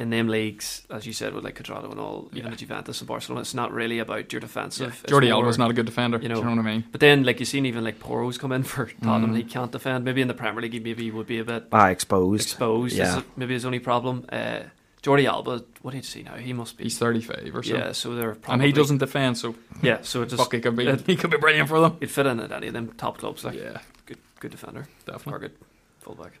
in 0.00 0.10
them 0.10 0.26
leagues, 0.28 0.82
as 0.90 1.06
you 1.06 1.12
said, 1.12 1.34
with 1.34 1.44
like 1.44 1.54
Cuadrado 1.56 1.90
and 1.90 2.00
all, 2.00 2.28
even 2.32 2.46
Yeah. 2.46 2.52
at 2.52 2.58
Juventus 2.58 3.00
and 3.00 3.06
Barcelona, 3.06 3.42
it's 3.42 3.54
not 3.54 3.72
really 3.72 3.98
about 3.98 4.32
your 4.32 4.40
defensive. 4.40 5.00
It's 5.04 5.12
Jordi 5.12 5.28
more- 5.30 5.42
Alba's 5.42 5.58
not 5.58 5.70
a 5.70 5.74
good 5.74 5.86
defender. 5.86 6.16
you 6.16 6.22
You 6.24 6.28
know, 6.30 6.34
know, 6.36 6.40
you 6.50 6.56
know 6.56 6.62
what 6.62 6.68
I 6.68 6.72
mean? 6.72 6.84
But 6.90 7.00
then, 7.00 7.22
like 7.24 7.38
you've 7.38 7.48
seen, 7.48 7.66
even 7.66 7.84
like 7.84 8.00
Porro's 8.00 8.38
come 8.38 8.50
in 8.52 8.62
for 8.64 8.86
Tottenham, 9.02 9.32
Mm. 9.34 9.36
he 9.36 9.44
can't 9.44 9.70
defend. 9.70 10.04
Maybe 10.04 10.22
in 10.22 10.28
the 10.28 10.34
Premier 10.34 10.62
League, 10.62 10.72
he 10.72 10.80
maybe 10.80 11.10
would 11.10 11.26
be 11.26 11.38
a 11.38 11.44
bit 11.44 11.66
Ah, 11.70 11.88
exposed. 11.88 12.42
exposed. 12.42 12.96
Yeah. 12.96 13.18
Is 13.18 13.24
maybe 13.36 13.54
his 13.54 13.64
only 13.66 13.78
problem. 13.78 14.24
Uh, 14.32 14.60
Jordi 15.02 15.24
Alba, 15.26 15.64
what 15.82 15.92
do 15.92 15.96
you 15.98 16.02
see 16.02 16.22
now? 16.22 16.34
He 16.36 16.52
must 16.52 16.76
be. 16.76 16.84
He's 16.84 16.98
35 16.98 17.52
or 17.54 17.62
so. 17.62 17.74
yeah, 17.74 17.92
so 17.92 18.14
they're 18.14 18.34
probably, 18.34 18.52
and 18.52 18.62
he 18.62 18.72
doesn't 18.72 18.98
defend, 18.98 19.38
so 19.38 19.54
Yeah, 19.82 19.98
so 20.02 20.22
it 20.22 20.26
just 20.30 20.42
fuck, 20.42 20.52
he 20.52 20.60
could 20.60 20.76
be, 20.76 20.86
it, 20.86 21.06
he 21.06 21.16
could 21.16 21.30
be 21.30 21.38
brilliant 21.38 21.68
for 21.70 21.80
them. 21.80 21.96
would 22.00 22.10
fit 22.10 22.26
in 22.26 22.38
at 22.40 22.52
any 22.52 22.66
of 22.66 22.74
them 22.74 22.92
top 22.98 23.16
clubs. 23.18 23.42
Like 23.44 23.54
Yeah, 23.58 23.78
good, 24.06 24.18
good 24.40 24.50
defender, 24.50 24.80
or 24.80 25.12
definitely. 25.12 25.48
good 25.48 25.56
fullback. 26.00 26.38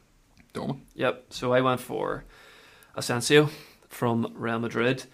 Dorman. 0.52 0.82
Yep. 0.94 1.26
So 1.30 1.52
I 1.54 1.60
went 1.62 1.80
for 1.80 2.24
Asensio 2.96 3.50
from 3.88 4.32
Real 4.34 4.58
Madrid. 4.58 5.04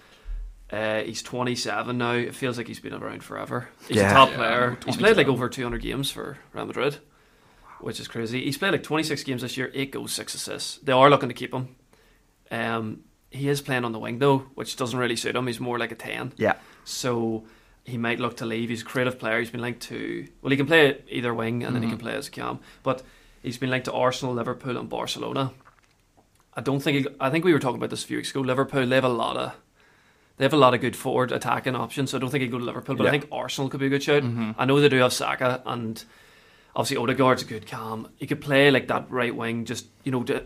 Uh, 0.70 1.00
he's 1.02 1.22
27 1.22 1.96
now. 1.96 2.12
It 2.12 2.34
feels 2.34 2.58
like 2.58 2.66
he's 2.66 2.80
been 2.80 2.92
around 2.94 3.22
forever. 3.22 3.68
He's 3.86 3.98
Yeah. 3.98 4.10
a 4.10 4.12
top 4.14 4.30
Yeah, 4.30 4.36
player. 4.36 4.78
He's 4.84 4.96
played 4.96 5.16
like 5.16 5.28
over 5.28 5.48
200 5.48 5.80
games 5.80 6.10
for 6.10 6.38
Real 6.52 6.66
Madrid, 6.66 6.98
which 7.80 8.00
is 8.00 8.08
crazy. 8.08 8.44
He's 8.44 8.58
played 8.58 8.72
like 8.72 8.82
26 8.82 9.22
games 9.22 9.42
this 9.42 9.56
year, 9.56 9.70
8 9.74 9.92
goals, 9.92 10.12
6 10.12 10.34
assists. 10.34 10.78
They 10.78 10.92
are 10.92 11.08
looking 11.08 11.28
to 11.28 11.34
keep 11.34 11.54
him. 11.54 11.76
Um, 12.50 13.00
he 13.30 13.48
is 13.48 13.60
playing 13.60 13.84
on 13.84 13.92
the 13.92 13.98
wing 13.98 14.18
though, 14.18 14.38
which 14.54 14.76
doesn't 14.76 14.98
really 14.98 15.16
suit 15.16 15.36
him. 15.36 15.46
He's 15.46 15.60
more 15.60 15.78
like 15.78 15.92
a 15.92 15.96
10. 15.96 16.32
Yeah. 16.36 16.54
So 16.84 17.44
he 17.84 17.96
might 17.98 18.18
look 18.18 18.36
to 18.38 18.46
leave. 18.46 18.68
He's 18.68 18.82
a 18.82 18.84
creative 18.84 19.18
player. 19.18 19.38
He's 19.38 19.50
been 19.50 19.60
linked 19.60 19.82
to 19.82 20.26
well, 20.42 20.50
he 20.50 20.56
can 20.56 20.66
play 20.66 21.00
either 21.08 21.32
wing 21.32 21.62
and 21.62 21.74
then 21.76 21.82
he 21.82 21.88
Mhm. 21.88 21.92
can 21.92 21.98
play 21.98 22.14
as 22.14 22.26
a 22.28 22.30
cam. 22.32 22.58
But 22.82 23.02
he's 23.42 23.58
been 23.58 23.70
linked 23.70 23.84
to 23.86 23.92
Arsenal, 23.92 24.34
Liverpool, 24.34 24.76
and 24.76 24.88
Barcelona. 24.88 25.52
I 26.56 26.62
don't 26.62 26.80
think. 26.80 27.06
I 27.20 27.28
think 27.30 27.44
we 27.44 27.52
were 27.52 27.58
talking 27.58 27.76
about 27.76 27.90
this 27.90 28.02
a 28.02 28.06
few 28.06 28.16
weeks 28.16 28.30
ago. 28.30 28.40
Liverpool, 28.40 28.86
they 28.86 28.94
have 28.94 29.04
a 29.04 29.08
lot 29.08 29.36
of. 29.36 29.54
They 30.38 30.44
have 30.44 30.52
a 30.52 30.58
lot 30.58 30.74
of 30.74 30.80
good 30.80 30.96
forward 30.96 31.32
attacking 31.32 31.74
options, 31.76 32.10
so 32.10 32.18
I 32.18 32.20
don't 32.20 32.30
think 32.30 32.42
he'd 32.42 32.50
go 32.50 32.58
to 32.58 32.64
Liverpool. 32.64 32.96
But 32.96 33.06
I 33.06 33.10
think 33.10 33.26
Arsenal 33.32 33.70
could 33.70 33.80
be 33.80 33.86
a 33.86 33.90
good 33.90 34.02
shout. 34.02 34.22
Mhm. 34.22 34.54
I 34.58 34.64
know 34.66 34.78
they 34.80 34.88
do 34.88 34.98
have 34.98 35.12
Saka, 35.14 35.62
and 35.64 36.02
obviously 36.74 36.96
Odegaard's 37.02 37.42
a 37.42 37.46
good 37.46 37.66
cam. 37.66 38.08
He 38.16 38.26
could 38.26 38.40
play 38.42 38.70
like 38.70 38.86
that 38.88 39.10
right 39.10 39.34
wing, 39.34 39.64
just 39.64 39.86
you 40.04 40.12
know, 40.12 40.22
to 40.24 40.44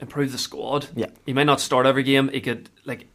improve 0.00 0.30
the 0.32 0.38
squad. 0.38 0.86
Yeah. 0.94 1.06
He 1.26 1.32
might 1.32 1.44
not 1.44 1.60
start 1.60 1.84
every 1.86 2.02
game. 2.04 2.28
He 2.28 2.40
could 2.40 2.70
like 2.84 3.06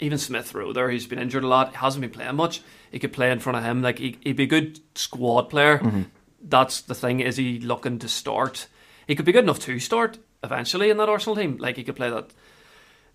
even 0.00 0.18
Smith 0.18 0.54
Rowe 0.54 0.72
there, 0.72 0.90
who's 0.90 1.06
been 1.06 1.18
injured 1.18 1.44
a 1.44 1.48
lot, 1.48 1.76
hasn't 1.76 2.00
been 2.00 2.10
playing 2.10 2.36
much. 2.36 2.62
He 2.90 2.98
could 2.98 3.12
play 3.12 3.30
in 3.30 3.38
front 3.38 3.58
of 3.58 3.64
him. 3.64 3.82
Like 3.82 3.98
he, 3.98 4.18
he'd 4.24 4.36
be 4.36 4.44
a 4.44 4.46
good 4.46 4.80
squad 4.94 5.42
player. 5.50 5.78
Mm-hmm. 5.78 6.02
That's 6.42 6.80
the 6.80 6.94
thing. 6.94 7.20
Is 7.20 7.36
he 7.36 7.58
looking 7.60 7.98
to 8.00 8.08
start? 8.08 8.66
He 9.06 9.14
could 9.14 9.24
be 9.26 9.32
good 9.32 9.44
enough 9.44 9.60
to 9.60 9.78
start 9.78 10.18
eventually 10.42 10.90
in 10.90 10.96
that 10.98 11.08
Arsenal 11.08 11.36
team. 11.36 11.56
Like 11.58 11.76
he 11.76 11.84
could 11.84 11.96
play 11.96 12.10
that. 12.10 12.30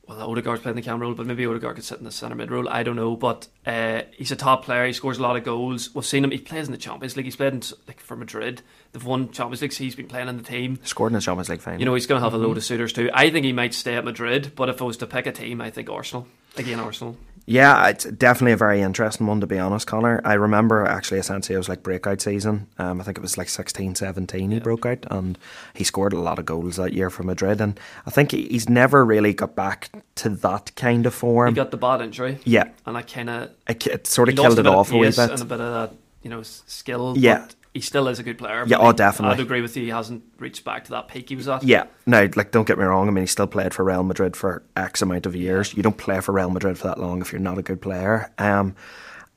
Well, 0.07 0.31
Odegaard's 0.31 0.61
playing 0.61 0.77
the 0.77 0.81
cam 0.81 1.01
role, 1.01 1.13
but 1.13 1.25
maybe 1.25 1.45
Odegaard 1.45 1.75
could 1.75 1.83
sit 1.83 1.97
in 1.97 2.05
the 2.05 2.11
centre 2.11 2.35
mid 2.35 2.49
role. 2.49 2.69
I 2.69 2.83
don't 2.83 2.95
know, 2.95 3.17
but 3.17 3.49
uh, 3.65 4.03
he's 4.13 4.31
a 4.31 4.37
top 4.37 4.63
player. 4.63 4.85
He 4.87 4.93
scores 4.93 5.17
a 5.17 5.21
lot 5.21 5.35
of 5.35 5.43
goals. 5.43 5.93
We've 5.93 6.05
seen 6.05 6.23
him. 6.23 6.31
He 6.31 6.37
plays 6.37 6.65
in 6.65 6.71
the 6.71 6.77
Champions 6.77 7.17
League. 7.17 7.25
He's 7.25 7.35
played 7.35 7.53
in 7.53 7.61
like 7.89 7.99
for 7.99 8.15
Madrid. 8.15 8.61
They've 8.93 9.03
won 9.03 9.31
Champions 9.31 9.61
League. 9.61 9.73
So 9.73 9.83
he's 9.83 9.97
been 9.97 10.07
playing 10.07 10.29
in 10.29 10.37
the 10.37 10.43
team. 10.43 10.79
Scored 10.83 11.11
in 11.11 11.15
the 11.15 11.21
Champions 11.21 11.49
League 11.49 11.59
final. 11.59 11.79
You 11.79 11.85
know, 11.85 11.93
he's 11.93 12.07
going 12.07 12.21
to 12.21 12.23
have 12.23 12.33
a 12.33 12.37
load 12.37 12.55
of 12.55 12.63
suitors 12.63 12.93
too. 12.93 13.09
I 13.13 13.29
think 13.29 13.45
he 13.45 13.51
might 13.51 13.73
stay 13.73 13.95
at 13.95 14.05
Madrid, 14.05 14.53
but 14.55 14.69
if 14.69 14.81
I 14.81 14.85
was 14.85 14.95
to 14.97 15.07
pick 15.07 15.25
a 15.27 15.33
team, 15.33 15.59
I 15.59 15.71
think 15.71 15.89
Arsenal. 15.89 16.25
Again, 16.55 16.79
Arsenal. 16.79 17.17
Yeah, 17.49 17.87
it's 17.87 18.03
definitely 18.03 18.51
a 18.51 18.57
very 18.57 18.81
interesting 18.81 19.25
one 19.25 19.39
to 19.39 19.47
be 19.47 19.57
honest, 19.57 19.87
Connor. 19.87 20.19
I 20.25 20.33
remember 20.33 20.85
actually 20.85 21.21
Asensio's 21.21 21.69
like 21.69 21.81
breakout 21.81 22.19
season. 22.19 22.67
Um, 22.77 22.99
I 22.99 23.05
think 23.05 23.17
it 23.17 23.21
was 23.21 23.37
like 23.37 23.47
16, 23.47 23.95
17 23.95 24.51
he 24.51 24.57
Yeah. 24.57 24.61
broke 24.61 24.85
out 24.85 25.05
and 25.09 25.37
he 25.73 25.85
scored 25.85 26.11
a 26.11 26.19
lot 26.19 26.39
of 26.39 26.45
goals 26.45 26.75
that 26.75 26.91
year 26.93 27.09
for 27.09 27.23
Madrid 27.23 27.61
and 27.61 27.79
I 28.05 28.09
think 28.11 28.31
he's 28.31 28.67
never 28.67 29.05
really 29.05 29.33
got 29.33 29.55
back 29.55 29.89
to 30.15 30.29
that 30.29 30.75
kind 30.75 31.05
of 31.05 31.13
form. 31.13 31.49
He 31.49 31.55
got 31.55 31.71
the 31.71 31.77
bad 31.77 32.01
injury, 32.01 32.39
yeah, 32.43 32.65
and 32.85 32.97
I 32.97 33.01
kind 33.01 33.29
of 33.29 33.51
it, 33.67 33.87
it 33.87 34.07
sort 34.07 34.27
of 34.27 34.35
killed 34.35 34.59
it 34.59 34.67
off 34.67 34.89
of 34.89 34.95
a 34.95 34.97
wee 34.97 35.07
bit. 35.07 35.17
and 35.17 35.41
a 35.41 35.45
bit 35.45 35.61
of 35.61 35.73
that, 35.89 35.95
you 36.23 36.29
know, 36.29 36.41
skill. 36.43 37.13
Yeah. 37.17 37.45
He 37.77 37.81
still 37.81 38.07
is 38.07 38.17
a 38.17 38.23
good 38.23 38.39
player. 38.39 38.63
Yeah, 38.65 38.77
oh, 38.79 38.91
definitely. 38.91 39.35
I'd 39.35 39.39
agree 39.39 39.61
with 39.61 39.77
you. 39.77 39.83
He 39.83 39.89
hasn't 39.89 40.23
reached 40.39 40.63
back 40.63 40.85
to 40.85 40.91
that 40.91 41.09
peak 41.09 41.29
he 41.29 41.35
was 41.35 41.47
at. 41.47 41.61
Yeah, 41.61 41.85
no, 42.07 42.27
like 42.35 42.49
don't 42.49 42.67
get 42.67 42.79
me 42.79 42.85
wrong. 42.85 43.07
I 43.07 43.11
mean, 43.11 43.21
he 43.21 43.27
still 43.27 43.45
played 43.45 43.71
for 43.71 43.83
Real 43.83 44.01
Madrid 44.01 44.35
for 44.35 44.63
X 44.75 45.03
amount 45.03 45.27
of 45.27 45.35
years. 45.35 45.75
You 45.75 45.83
don't 45.83 45.97
play 45.97 46.19
for 46.19 46.31
Real 46.31 46.49
Madrid 46.49 46.79
for 46.79 46.87
that 46.87 46.99
long 46.99 47.21
if 47.21 47.31
you're 47.31 47.39
not 47.39 47.59
a 47.59 47.61
good 47.61 47.79
player. 47.79 48.31
Um, 48.39 48.75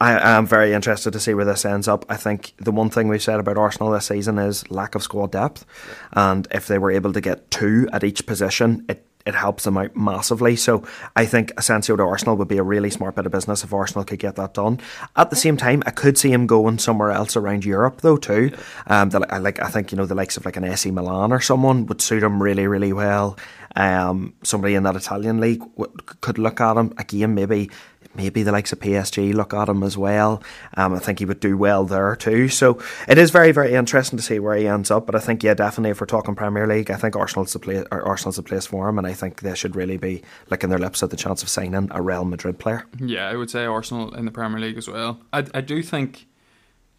I 0.01 0.39
am 0.39 0.47
very 0.47 0.73
interested 0.73 1.13
to 1.13 1.21
see 1.21 1.35
where 1.35 1.45
this 1.45 1.67
ends 1.67 1.87
up. 1.87 2.07
I 2.09 2.17
think 2.17 2.55
the 2.57 2.73
one 2.73 2.89
thing 2.89 3.09
we've 3.09 3.23
said 3.23 3.41
about 3.41 3.59
Arsenal 3.59 3.91
this 3.91 4.07
season 4.07 4.39
is 4.39 4.71
lack 4.71 4.95
of 4.95 5.03
squad 5.03 5.33
depth, 5.33 5.67
and 6.15 6.49
if 6.51 6.67
they 6.67 6.79
were 6.79 6.91
able 6.91 7.13
to 7.13 7.21
get 7.21 7.51
two 7.51 7.91
at 7.93 8.03
each 8.03 8.25
position, 8.25 8.87
it. 8.89 9.07
It 9.31 9.37
helps 9.37 9.63
them 9.63 9.79
out 9.79 9.95
massively. 9.95 10.57
So 10.57 10.85
I 11.15 11.25
think 11.25 11.53
Asensio 11.57 11.95
to 11.95 12.03
Arsenal 12.03 12.37
would 12.37 12.49
be 12.49 12.59
a 12.59 12.65
really 12.65 12.91
smart 12.91 13.15
bit 13.15 13.27
of 13.27 13.33
business 13.33 13.63
if 13.63 13.73
Arsenal 13.73 14.05
could 14.05 14.19
get 14.19 14.35
that 14.35 14.55
done. 14.55 14.81
At 15.15 15.31
the 15.31 15.37
same 15.37 15.57
time, 15.57 15.85
I 15.87 15.93
could 15.93 16.19
see 16.19 16.33
him 16.33 16.49
going 16.49 16.79
somewhere 16.79 17.13
else 17.13 17.37
around 17.37 17.65
Europe 17.65 18.01
though 18.01 18.17
too. 18.17 18.51
Um, 18.89 19.11
the, 19.11 19.25
I 19.33 19.39
like 19.39 19.63
I 19.63 19.69
think 19.69 19.93
you 19.93 19.99
know 19.99 20.05
the 20.05 20.17
likes 20.17 20.37
of 20.37 20.45
like 20.45 20.57
an 20.57 20.65
AC 20.65 20.91
Milan 20.91 21.31
or 21.31 21.41
someone 21.41 21.87
would 21.87 22.03
suit 22.03 22.25
him 22.25 22.43
really 22.43 22.67
really 22.67 22.93
well. 22.93 23.39
Um, 23.77 24.35
somebody 24.43 24.75
in 24.75 24.83
that 24.83 24.97
Italian 24.97 25.39
league 25.39 25.61
w- 25.77 25.93
could 26.21 26.39
look 26.39 26.61
at 26.61 26.77
him 26.77 26.93
again. 26.99 27.37
Maybe 27.37 27.71
maybe 28.15 28.43
the 28.43 28.53
likes 28.53 28.73
of 28.73 28.81
PSG 28.81 29.33
look 29.33 29.55
at 29.55 29.69
him 29.69 29.83
as 29.83 29.97
well. 29.97 30.43
Um, 30.77 30.95
I 30.95 30.99
think 30.99 31.21
he 31.21 31.25
would 31.25 31.41
do 31.41 31.57
well 31.57 31.85
there 31.85 32.17
too. 32.17 32.49
So 32.49 32.81
it 33.09 33.19
is 33.19 33.31
very 33.31 33.53
very 33.53 33.75
interesting 33.75 34.17
to 34.17 34.23
see 34.23 34.39
where 34.39 34.57
he 34.57 34.67
ends 34.67 34.91
up. 34.91 35.07
But 35.07 35.15
I 35.15 35.21
think 35.21 35.43
yeah, 35.43 35.55
definitely 35.55 35.91
if 35.91 36.01
we're 36.01 36.07
talking 36.07 36.35
Premier 36.35 36.67
League, 36.67 36.91
I 36.91 36.97
think 36.97 37.15
Arsenal's 37.17 37.53
the 37.53 37.59
place. 37.61 37.85
Arsenal's 37.93 38.37
the 38.37 38.43
place 38.43 38.67
for 38.67 38.89
him, 38.89 38.99
and 38.99 39.07
I 39.07 39.13
think 39.13 39.41
they 39.41 39.55
should 39.55 39.77
really 39.77 39.97
be 39.97 40.23
licking 40.51 40.71
their 40.71 40.79
lips 40.79 41.03
at 41.03 41.11
the 41.11 41.17
chance 41.17 41.43
of 41.43 41.49
signing 41.49 41.89
a 41.93 42.03
Real 42.03 42.25
Madrid 42.25 42.59
player. 42.59 42.85
Yeah, 42.99 43.29
I 43.29 43.37
would 43.37 43.51
say 43.51 43.65
Arsenal 43.65 44.15
in 44.15 44.25
the 44.25 44.33
Premier 44.33 44.59
League 44.61 44.79
as 44.79 44.89
well. 44.89 45.21
I, 45.33 45.47
I 45.55 45.61
do 45.61 45.83
think 45.83 46.27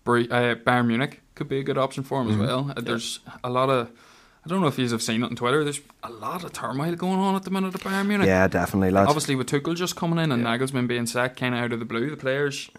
uh, 0.08 0.10
Bayern 0.12 0.88
Munich 0.88 1.22
could 1.36 1.48
be 1.48 1.60
a 1.60 1.64
good 1.64 1.78
option 1.78 2.04
for 2.04 2.22
him 2.22 2.28
Mm-hmm. 2.30 2.42
as 2.42 2.48
well. 2.48 2.74
Uh, 2.76 2.82
There's 2.82 3.20
a 3.44 3.50
lot 3.50 3.70
of, 3.70 3.92
I 4.44 4.50
don't 4.50 4.62
know 4.62 4.68
if 4.68 4.80
you 4.80 4.90
have 4.90 5.04
seen 5.04 5.22
it 5.24 5.28
on 5.28 5.36
Twitter. 5.36 5.64
There's 5.64 5.82
a 6.04 6.10
lot 6.10 6.44
of 6.44 6.52
turmoil 6.52 6.96
going 6.96 7.20
on 7.20 7.36
at 7.36 7.44
the 7.44 7.52
minute 7.52 7.76
at 7.76 7.82
Bayern 7.82 8.08
Munich. 8.08 8.26
Yeah, 8.28 8.48
definitely, 8.48 8.90
lads. 8.90 9.08
Obviously, 9.10 9.36
with 9.36 9.48
Tuchel 9.48 9.76
just 9.76 9.96
coming 9.96 10.18
in 10.18 10.32
and 10.32 10.44
Nagelsmann 10.44 10.88
being 10.88 11.06
sacked 11.06 11.40
kind 11.40 11.54
of 11.54 11.62
out 11.62 11.74
of 11.74 11.80
the 11.80 11.86
blue, 11.86 12.10
the 12.10 12.18
players 12.18 12.72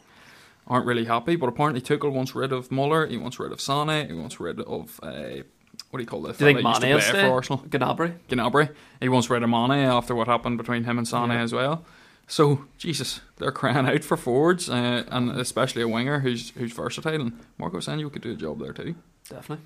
aren't 0.67 0.87
really 0.87 1.05
happy. 1.05 1.37
But 1.37 1.49
apparently, 1.49 1.81
Tuchel 1.81 2.13
wants 2.13 2.35
rid 2.35 2.53
of 2.53 2.73
Muller. 2.73 3.07
He 3.07 3.17
wants 3.17 3.39
rid 3.39 3.53
of 3.53 3.61
Sane. 3.61 4.09
He 4.09 4.13
wants 4.13 4.41
rid 4.41 4.59
of 4.61 4.99
uh, 5.05 5.43
what 5.91 5.99
do 5.99 6.03
you 6.03 6.07
call 6.07 6.23
this? 6.23 6.39
Do 6.39 6.47
you 6.49 6.55
think 6.55 6.63
fella 6.63 6.81
Mane 6.81 6.95
will 6.95 7.01
play 7.01 7.09
stay? 7.11 7.21
for 7.29 7.33
Arsenal? 7.35 7.59
Gnabry? 7.69 8.15
Gnabry. 8.29 8.75
He 9.01 9.09
wants 9.09 9.31
rid 9.31 9.43
of 9.45 9.49
Mane 9.51 9.71
after 9.87 10.15
what 10.17 10.27
happened 10.27 10.59
between 10.59 10.83
him 10.85 10.99
and 10.99 11.07
Sane 11.07 11.31
Yeah. 11.31 11.43
as 11.43 11.53
well. 11.53 11.85
So 12.27 12.65
Jesus, 12.79 13.21
they're 13.37 13.53
crying 13.53 13.87
out 13.87 14.03
for 14.03 14.17
forwards, 14.17 14.69
uh, 14.69 15.05
and 15.09 15.31
especially 15.33 15.83
a 15.83 15.89
winger 15.89 16.21
who's 16.21 16.51
who's 16.51 16.73
versatile. 16.73 17.21
And 17.21 17.39
Marco 17.59 17.77
Asensio 17.79 18.09
could 18.09 18.23
do 18.23 18.33
a 18.33 18.37
job 18.37 18.59
there 18.59 18.73
too. 18.73 18.97
Definitely. 19.29 19.65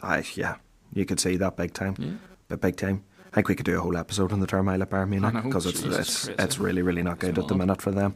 I, 0.00 0.22
yeah, 0.34 0.56
you 0.92 1.04
could 1.04 1.20
see 1.20 1.36
that 1.36 1.56
big 1.56 1.72
time. 1.74 1.94
Yeah. 1.98 2.10
But 2.48 2.60
big 2.60 2.76
time. 2.76 3.04
I 3.32 3.34
think 3.34 3.48
we 3.48 3.54
could 3.54 3.66
do 3.66 3.78
a 3.78 3.80
whole 3.80 3.96
episode 3.96 4.32
on 4.32 4.40
the 4.40 4.46
turmoil 4.46 4.82
at 4.82 4.90
Bayern 4.90 5.10
Munich 5.10 5.34
because 5.44 5.66
it's 5.66 5.82
Jesus 5.82 6.28
it's, 6.28 6.40
it's 6.40 6.58
really 6.58 6.82
really 6.82 7.02
not 7.02 7.18
good 7.18 7.30
It's 7.30 7.38
at 7.40 7.48
the 7.48 7.54
minute 7.54 7.82
for 7.82 7.90
them. 7.90 8.14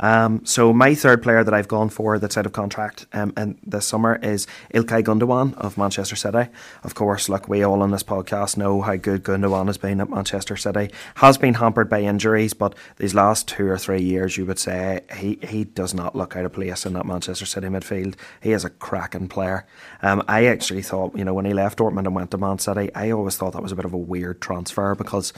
Um, 0.00 0.44
so 0.44 0.72
my 0.72 0.94
third 0.94 1.22
player 1.22 1.44
that 1.44 1.54
I've 1.54 1.68
gone 1.68 1.88
for 1.88 2.18
that's 2.18 2.36
out 2.36 2.46
of 2.46 2.52
contract 2.52 3.06
um, 3.12 3.32
in 3.36 3.58
this 3.64 3.86
summer 3.86 4.18
is 4.22 4.46
Ilkay 4.74 5.02
Gundogan 5.02 5.54
of 5.54 5.76
Manchester 5.78 6.16
City. 6.16 6.50
Of 6.82 6.94
course, 6.94 7.28
look, 7.28 7.48
we 7.48 7.62
all 7.62 7.82
on 7.82 7.90
this 7.90 8.02
podcast 8.02 8.56
know 8.56 8.80
how 8.82 8.96
good 8.96 9.24
Gundogan 9.24 9.66
has 9.66 9.78
been 9.78 10.00
at 10.00 10.10
Manchester 10.10 10.56
City. 10.56 10.90
Has 11.16 11.38
been 11.38 11.54
hampered 11.54 11.88
by 11.88 12.02
injuries, 12.02 12.54
but 12.54 12.74
these 12.96 13.14
last 13.14 13.48
two 13.48 13.66
or 13.68 13.78
three 13.78 14.02
years, 14.02 14.36
you 14.36 14.46
would 14.46 14.58
say 14.58 15.00
he 15.16 15.38
he 15.42 15.64
does 15.64 15.94
not 15.94 16.14
look 16.14 16.36
out 16.36 16.44
of 16.44 16.52
place 16.52 16.86
in 16.86 16.92
that 16.94 17.06
Manchester 17.06 17.46
City 17.46 17.68
midfield. 17.68 18.14
He 18.40 18.52
is 18.52 18.64
a 18.64 18.70
cracking 18.70 19.28
player. 19.28 19.66
Um, 20.02 20.22
I 20.28 20.46
actually 20.46 20.82
thought, 20.82 21.16
you 21.16 21.24
know, 21.24 21.34
when 21.34 21.44
he 21.44 21.52
left 21.52 21.78
Dortmund 21.78 22.06
and 22.06 22.14
went 22.14 22.30
to 22.32 22.38
Man 22.38 22.58
City, 22.58 22.90
I 22.94 23.10
always 23.10 23.36
thought 23.36 23.52
that 23.52 23.62
was 23.62 23.72
a 23.72 23.76
bit 23.76 23.84
of 23.84 23.92
a 23.92 23.98
weird 23.98 24.40
transfer 24.48 24.94
because 24.94 25.32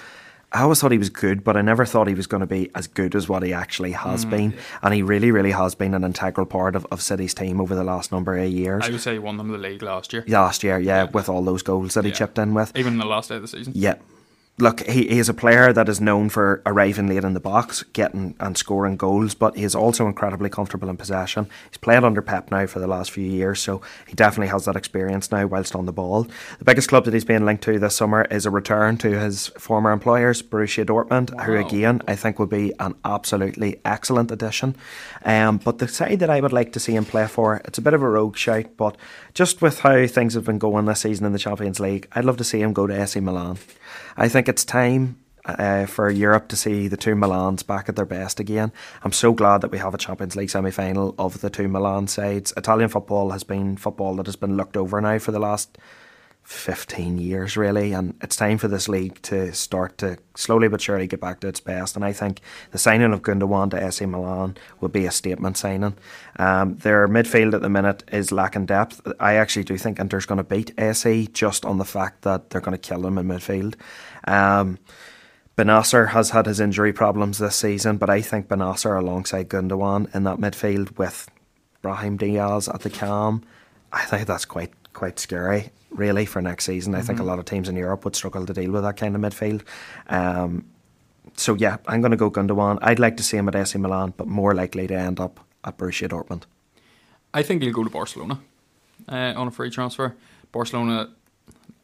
I 0.53 0.63
always 0.63 0.81
thought 0.81 0.91
he 0.91 0.99
was 0.99 1.11
good, 1.11 1.45
but 1.45 1.57
I 1.57 1.63
never 1.63 1.85
thought 1.87 2.09
he 2.09 2.15
was 2.15 2.27
going 2.27 2.41
to 2.41 2.47
be 2.47 2.71
as 2.75 2.89
good 2.89 3.15
as 3.15 3.29
what 3.29 3.43
he 3.45 3.53
actually 3.53 3.93
has 3.93 4.25
mm. 4.25 4.31
been. 4.31 4.55
And 4.83 4.93
he 4.93 5.03
really, 5.03 5.31
really 5.31 5.53
has 5.53 5.77
been 5.77 5.95
an 5.95 6.03
integral 6.03 6.47
part 6.47 6.75
of, 6.75 6.87
of 6.91 7.01
City's 7.01 7.35
team 7.35 7.61
over 7.61 7.75
the 7.77 7.85
last 7.85 8.11
number 8.11 8.37
of 8.37 8.49
years. 8.51 8.83
I 8.85 8.91
would 8.91 9.01
say 9.01 9.13
he 9.13 9.19
won 9.21 9.37
them 9.37 9.49
the 9.49 9.59
league 9.59 9.83
last 9.83 10.13
year, 10.13 10.25
Last 10.27 10.65
year, 10.65 10.79
yeah, 10.81 11.05
with 11.05 11.29
all 11.29 11.43
those 11.43 11.63
goals 11.63 11.95
that 11.95 12.05
he 12.05 12.11
Yeah. 12.11 12.17
chipped 12.17 12.39
in 12.39 12.55
with. 12.55 12.77
even 12.77 12.95
in 12.95 12.99
the 12.99 13.07
last 13.07 13.29
day 13.29 13.37
of 13.37 13.43
the 13.43 13.49
season. 13.49 13.73
Yeah. 13.77 13.95
Look, 14.61 14.87
he, 14.87 15.09
he 15.09 15.19
is 15.19 15.31
a 15.31 15.35
player 15.35 15.73
that 15.73 15.89
is 15.89 16.03
known 16.03 16.29
for 16.29 16.63
arriving 16.67 17.07
late 17.07 17.25
in 17.25 17.33
the 17.33 17.41
box, 17.41 17.83
getting 17.95 18.35
and 18.39 18.59
scoring 18.59 18.99
goals, 18.99 19.35
but 19.35 19.57
he 19.57 19.65
is 19.65 19.75
also 19.75 20.07
incredibly 20.07 20.51
comfortable 20.51 20.91
in 20.91 20.99
possession. 20.99 21.49
He's 21.71 21.79
played 21.79 22.05
under 22.05 22.21
Pep 22.21 22.51
now 22.51 22.67
for 22.67 22.79
the 22.79 22.87
last 22.87 23.11
few 23.11 23.25
years, 23.25 23.59
so 23.61 23.81
he 24.07 24.15
definitely 24.15 24.49
has 24.49 24.67
that 24.67 24.77
experience 24.77 25.33
now 25.33 25.47
whilst 25.47 25.75
on 25.75 25.87
the 25.87 25.95
ball. 25.95 26.25
The 26.59 26.65
biggest 26.67 26.91
club 26.91 27.07
that 27.07 27.15
he's 27.15 27.25
being 27.25 27.47
linked 27.47 27.65
to 27.65 27.79
this 27.79 27.97
summer 27.97 28.27
is 28.31 28.45
a 28.45 28.51
return 28.51 28.99
to 28.99 29.19
his 29.19 29.47
former 29.49 29.93
employers, 29.93 30.43
Borussia 30.43 30.85
Dortmund, 30.85 31.41
who 31.45 31.57
again 31.57 32.03
I 32.07 32.15
think 32.15 32.39
would 32.39 32.51
be 32.51 32.75
an 32.79 32.97
absolutely 33.03 33.81
excellent 33.87 34.31
addition. 34.31 34.77
Um, 35.25 35.57
but 35.57 35.79
the 35.79 35.89
side 35.89 36.19
that 36.19 36.29
I 36.29 36.41
would 36.41 36.53
like 36.53 36.75
to 36.75 36.81
see 36.81 36.95
him 36.95 37.07
play 37.07 37.27
for, 37.27 37.63
it's 37.65 37.79
a 37.79 37.83
bit 37.83 37.95
of 37.95 38.03
a 38.03 38.09
rogue 38.09 38.37
shout, 38.37 38.77
but 38.77 38.99
just 39.33 39.63
with 39.63 39.81
how 39.81 40.07
things 40.07 40.35
have 40.35 40.45
been 40.45 40.59
going 40.59 40.85
this 40.85 41.01
season 41.01 41.25
in 41.25 41.33
the 41.33 41.39
Champions 41.39 41.81
League, 41.81 42.09
I'd 42.13 42.27
love 42.27 42.37
to 42.37 42.45
see 42.45 42.61
him 42.61 42.75
go 42.75 42.87
to 42.87 43.03
AC 43.03 43.21
Milan. 43.21 43.57
I 44.17 44.29
think 44.29 44.49
it's 44.49 44.65
time 44.65 45.19
uh, 45.45 45.87
for 45.87 46.11
Europe 46.11 46.49
to 46.49 46.57
see 46.57 46.89
the 46.89 46.97
two 46.97 47.15
Milans 47.15 47.67
back 47.67 47.89
at 47.89 47.97
their 47.97 48.05
best 48.05 48.41
again. 48.41 48.73
I'm 49.03 49.13
so 49.13 49.33
glad 49.33 49.61
that 49.63 49.71
we 49.71 49.79
have 49.79 49.95
a 49.95 49.99
Champions 49.99 50.37
League 50.37 50.51
semi 50.51 50.71
final 50.71 51.15
of 51.19 51.41
the 51.41 51.51
two 51.51 51.69
Milan 51.69 52.07
sides. 52.07 52.53
Italian 52.57 52.89
football 52.89 53.31
has 53.31 53.45
been 53.45 53.77
football 53.77 54.17
that 54.17 54.27
has 54.27 54.37
been 54.37 54.57
looked 54.57 54.77
over 54.77 55.01
now 55.01 55.19
for 55.19 55.33
the 55.33 55.39
last 55.39 55.79
15 56.51 57.18
years, 57.18 57.57
really, 57.57 57.92
and 57.92 58.14
it's 58.20 58.34
time 58.34 58.59
for 58.59 58.66
this 58.66 58.88
league 58.88 59.22
to 59.22 59.53
start 59.55 59.96
to 59.98 60.18
slowly 60.34 60.66
but 60.66 60.80
surely 60.80 61.07
get 61.07 61.20
back 61.20 61.38
to 61.38 61.46
its 61.46 61.61
best. 61.61 61.94
And 61.94 62.05
I 62.05 62.12
think 62.12 62.40
the 62.72 62.78
signing 62.78 63.12
of 63.12 63.22
Gundogan 63.22 63.70
to 63.70 63.86
AC 63.86 64.05
Milan 64.05 64.57
would 64.80 64.90
be 64.90 65.07
a 65.07 65.12
statement 65.12 65.57
signing. 65.57 65.96
Um, 66.40 66.76
their 66.78 67.07
midfield 67.07 67.55
at 67.55 67.62
the 67.62 67.68
minute 67.68 68.03
is 68.11 68.32
lacking 68.32 68.66
depth. 68.66 69.01
I 69.20 69.34
actually 69.34 69.62
do 69.62 69.78
think 69.78 70.01
Inter's 70.01 70.26
going 70.26 70.38
to 70.38 70.44
beat 70.44 70.72
AC 70.76 71.28
just 71.28 71.64
on 71.64 71.78
the 71.78 71.84
fact 71.84 72.22
that 72.22 72.51
they're 72.51 72.61
going 72.61 72.76
to 72.76 72.78
kill 72.78 73.03
them 73.03 73.16
in 73.16 73.28
midfield. 73.28 73.76
Um, 74.26 74.80
Bennacer 75.57 76.09
has 76.09 76.30
had 76.30 76.46
his 76.46 76.59
injury 76.59 76.92
problems 76.92 77.38
this 77.38 77.55
season, 77.55 77.96
but 77.96 78.11
I 78.11 78.22
think 78.22 78.48
Bennacer 78.48 78.98
alongside 78.98 79.48
Gundogan 79.48 80.12
in 80.14 80.24
that 80.24 80.38
midfield 80.38 80.98
with 80.98 81.30
Brahim 81.80 82.16
Diaz 82.16 82.68
at 82.68 82.80
the 82.80 82.90
calm 82.90 83.44
I 83.92 84.05
think 84.05 84.26
that's 84.26 84.44
quite 84.44 84.70
quite 84.93 85.18
scary, 85.18 85.70
really, 85.91 86.24
for 86.26 86.41
next 86.43 86.64
season. 86.64 86.95
I 86.95 87.01
think 87.03 87.20
a 87.20 87.24
lot 87.24 87.38
of 87.38 87.45
teams 87.45 87.68
in 87.68 87.76
Europe 87.76 88.05
would 88.05 88.16
struggle 88.16 88.47
to 88.47 88.53
deal 88.53 88.70
with 88.72 88.82
that 88.82 88.97
kind 88.97 89.14
of 89.14 89.20
midfield. 89.22 89.62
Um, 90.09 90.64
so 91.36 91.55
yeah, 91.55 91.76
I'm 91.86 92.01
going 92.01 92.11
to 92.11 92.16
go 92.16 92.30
Gundogan. 92.30 92.78
I'd 92.82 92.99
like 92.99 93.16
to 93.18 93.22
see 93.22 93.36
him 93.36 93.49
at 93.49 93.55
AC 93.55 93.78
Milan, 93.78 94.14
but 94.16 94.26
more 94.26 94.55
likely 94.55 94.86
to 94.86 94.95
end 94.95 95.20
up 95.20 95.41
at 95.64 95.78
Borussia 95.78 96.09
Dortmund. 96.09 96.43
I 97.32 97.43
think 97.43 97.62
he'll 97.62 97.72
go 97.72 97.84
to 97.84 97.91
Barcelona 97.91 98.41
uh, 99.09 99.32
on 99.36 99.47
a 99.47 99.51
free 99.51 99.70
transfer. 99.70 100.16
Barcelona, 100.53 101.11